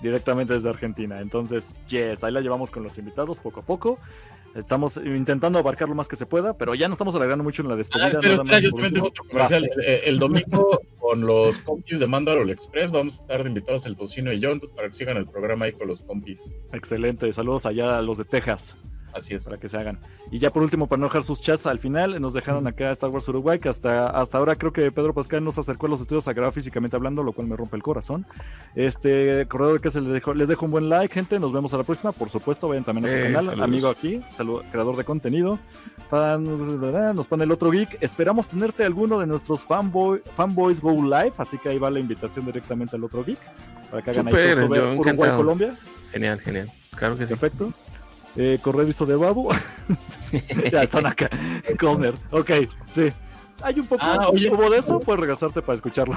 Directamente 0.00 0.54
desde 0.54 0.70
Argentina. 0.70 1.20
Entonces, 1.20 1.74
yes, 1.88 2.24
ahí 2.24 2.32
la 2.32 2.40
llevamos 2.40 2.70
con 2.70 2.82
los 2.84 2.96
invitados 2.96 3.38
poco 3.40 3.60
a 3.60 3.62
poco. 3.64 3.98
Estamos 4.54 4.96
intentando 4.96 5.58
abarcar 5.58 5.90
lo 5.90 5.94
más 5.94 6.08
que 6.08 6.16
se 6.16 6.24
pueda, 6.24 6.56
pero 6.56 6.74
ya 6.74 6.88
no 6.88 6.94
estamos 6.94 7.14
alargando 7.14 7.44
mucho 7.44 7.60
en 7.60 7.68
la 7.68 7.76
despedida. 7.76 8.06
Ah, 8.06 8.18
pero 8.22 8.36
yo 8.58 8.72
también 8.72 8.94
tengo 8.94 9.08
otro 9.08 9.24
comercial. 9.24 9.68
El, 9.84 10.18
domingo 10.18 10.80
con 10.98 11.20
los 11.20 11.58
compis 11.58 11.98
de 11.98 12.06
Mandalor 12.06 12.50
Express 12.50 12.90
vamos 12.90 13.18
a 13.18 13.20
estar 13.22 13.42
de 13.42 13.50
invitados 13.50 13.84
el 13.84 13.96
Tocino 13.96 14.32
y 14.32 14.40
yo, 14.40 14.50
entonces 14.50 14.74
para 14.74 14.88
que 14.88 14.94
sigan 14.94 15.18
el 15.18 15.26
programa 15.26 15.66
ahí 15.66 15.72
con 15.72 15.86
los 15.86 16.02
compis. 16.02 16.54
Excelente, 16.72 17.30
saludos 17.34 17.66
allá 17.66 17.98
a 17.98 18.02
los 18.02 18.16
de 18.16 18.24
Texas. 18.24 18.74
Así 19.12 19.34
es. 19.34 19.44
Para 19.44 19.58
que 19.58 19.68
se 19.68 19.76
hagan. 19.76 19.98
Y 20.30 20.38
ya 20.38 20.50
por 20.50 20.62
último, 20.62 20.86
para 20.86 21.00
no 21.00 21.06
dejar 21.06 21.22
sus 21.22 21.40
chats 21.40 21.66
al 21.66 21.78
final, 21.78 22.20
nos 22.20 22.32
dejaron 22.32 22.66
acá 22.66 22.90
Star 22.92 23.10
Wars 23.10 23.28
Uruguay, 23.28 23.58
que 23.58 23.68
hasta, 23.68 24.08
hasta 24.08 24.38
ahora 24.38 24.56
creo 24.56 24.72
que 24.72 24.90
Pedro 24.92 25.14
Pascal 25.14 25.44
nos 25.44 25.58
acercó 25.58 25.86
a 25.86 25.88
los 25.88 26.00
estudios 26.00 26.28
a 26.28 26.32
grabar 26.32 26.52
físicamente 26.52 26.96
hablando, 26.96 27.22
lo 27.22 27.32
cual 27.32 27.46
me 27.46 27.56
rompe 27.56 27.76
el 27.76 27.82
corazón. 27.82 28.26
Este, 28.74 29.46
corredor 29.48 29.80
que 29.80 29.90
se 29.90 30.00
les 30.00 30.12
dejo, 30.12 30.34
les 30.34 30.48
dejo 30.48 30.64
un 30.64 30.70
buen 30.70 30.88
like, 30.88 31.12
gente. 31.12 31.38
Nos 31.38 31.52
vemos 31.52 31.72
a 31.74 31.78
la 31.78 31.84
próxima. 31.84 32.12
Por 32.12 32.28
supuesto, 32.28 32.68
vayan 32.68 32.84
también 32.84 33.06
a 33.06 33.08
su 33.08 33.16
eh, 33.16 33.32
canal, 33.32 33.62
amigo 33.62 33.88
aquí, 33.88 34.22
salud, 34.36 34.62
creador 34.70 34.96
de 34.96 35.04
contenido. 35.04 35.58
nos 36.10 37.26
pone 37.26 37.44
el 37.44 37.52
otro 37.52 37.70
geek. 37.70 37.98
Esperamos 38.00 38.48
tenerte 38.48 38.84
alguno 38.84 39.18
de 39.18 39.26
nuestros 39.26 39.64
fanboy, 39.64 40.22
fanboys 40.36 40.80
go 40.80 40.92
live, 40.92 41.32
así 41.38 41.58
que 41.58 41.70
ahí 41.70 41.78
va 41.78 41.90
la 41.90 42.00
invitación 42.00 42.44
directamente 42.44 42.96
al 42.96 43.04
otro 43.04 43.24
geek 43.24 43.38
para 43.90 44.02
que 44.02 44.10
hagan 44.10 44.28
ahí 44.28 44.52
Uruguay, 44.98 45.30
Colombia. 45.36 45.76
Genial, 46.12 46.40
genial. 46.40 46.68
Claro 46.96 47.16
que 47.16 47.26
sí. 47.26 47.34
Perfecto. 47.34 47.72
Eh, 48.40 48.60
correviso 48.62 49.04
de 49.04 49.16
Babu. 49.16 49.50
ya 50.72 50.84
están 50.84 51.06
acá. 51.06 51.28
Cosner. 51.78 52.14
Ok, 52.30 52.50
sí. 52.94 53.12
Hay 53.60 53.80
un 53.80 53.86
poco 53.86 54.00
ah, 54.04 54.30
de 54.32 54.78
eso, 54.78 55.00
puedes 55.00 55.18
regresarte 55.18 55.60
para 55.60 55.74
escucharlo. 55.74 56.14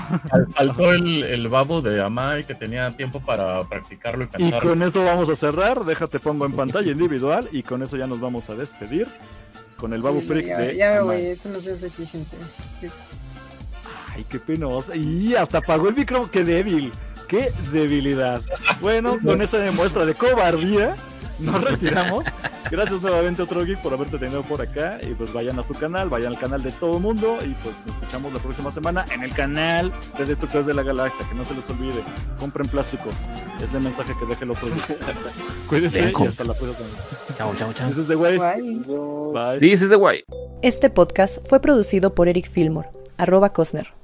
Faltó 0.54 0.92
el, 0.92 1.24
el 1.24 1.48
babo 1.48 1.82
de 1.82 2.00
Amai 2.00 2.46
que 2.46 2.54
tenía 2.54 2.96
tiempo 2.96 3.20
para 3.20 3.68
practicarlo 3.68 4.30
y 4.38 4.44
Y 4.44 4.52
con 4.60 4.84
eso 4.84 5.04
vamos 5.04 5.28
a 5.30 5.36
cerrar. 5.36 5.84
Déjate 5.84 6.20
pongo 6.20 6.46
en 6.46 6.56
pantalla 6.56 6.92
individual 6.92 7.50
y 7.52 7.64
con 7.64 7.82
eso 7.82 7.98
ya 7.98 8.06
nos 8.06 8.20
vamos 8.20 8.52
a 8.52 8.56
despedir. 8.56 9.08
Con 9.76 9.94
el 9.94 10.04
babu 10.04 10.22
freak 10.22 10.46
de. 10.46 10.76
Ya, 10.76 11.02
güey, 11.02 11.26
eso 11.26 11.50
no 11.50 11.60
se 11.60 11.72
hace 11.72 11.88
aquí, 11.88 12.06
gente. 12.06 12.38
Ay, 14.14 14.24
qué 14.30 14.38
penosa. 14.38 14.96
Y 14.96 15.34
hasta 15.34 15.58
apagó 15.58 15.90
el 15.90 15.96
micrófono. 15.96 16.30
Qué 16.30 16.44
débil. 16.44 16.92
Qué 17.28 17.52
debilidad. 17.72 18.42
Bueno, 18.80 19.18
con 19.20 19.42
esa 19.42 19.58
demuestra 19.58 20.06
de 20.06 20.14
cobardía 20.14 20.96
nos 21.42 21.64
retiramos. 21.64 22.26
Gracias 22.70 23.02
nuevamente 23.02 23.42
otro 23.42 23.66
geek 23.66 23.80
por 23.82 23.94
haberte 23.94 24.18
tenido 24.18 24.44
por 24.44 24.62
acá. 24.62 25.00
Y 25.02 25.14
pues 25.14 25.34
vayan 25.34 25.60
a 25.60 25.64
su 25.64 25.74
canal, 25.74 26.10
vayan 26.10 26.34
al 26.34 26.40
canal 26.40 26.64
de 26.64 26.72
todo 26.72 26.98
el 26.98 27.04
mundo. 27.04 27.40
Y 27.44 27.54
pues 27.64 27.76
nos 27.86 27.96
escuchamos 27.96 28.34
la 28.34 28.40
próxima 28.40 28.72
semana 28.72 29.06
en 29.14 29.24
el 29.24 29.34
canal 29.34 29.92
de 30.18 30.26
Destructores 30.26 30.66
de 30.66 30.74
la 30.74 30.84
Galaxia. 30.84 31.28
Que 31.28 31.36
no 31.36 31.44
se 31.46 31.54
les 31.54 31.70
olvide, 31.70 32.04
compren 32.40 32.68
plásticos. 32.68 33.16
Es 33.62 33.74
el 33.74 33.82
mensaje 33.82 34.14
que 34.20 34.26
deje 34.26 34.44
el 34.46 34.52
otro 34.52 34.68
geek. 34.70 34.98
Cuídense 35.68 36.12
y 36.18 36.26
hasta 36.26 36.44
la 36.44 36.54
próxima. 36.54 36.90
Chao, 37.38 37.54
chao, 37.58 37.74
chao. 37.74 37.90
This 37.90 37.98
is 37.98 38.08
the 38.08 38.16
way. 38.16 38.38
Bye. 38.38 39.60
This 39.60 39.82
is 39.82 39.90
the 39.90 39.98
way. 39.98 40.24
Este 40.62 40.90
podcast 40.90 41.40
fue 41.48 41.60
producido 41.60 42.14
por 42.14 42.28
Eric 42.28 42.50
Fillmore, 42.50 42.90
arroba 43.18 43.52
Cosner. 43.52 44.01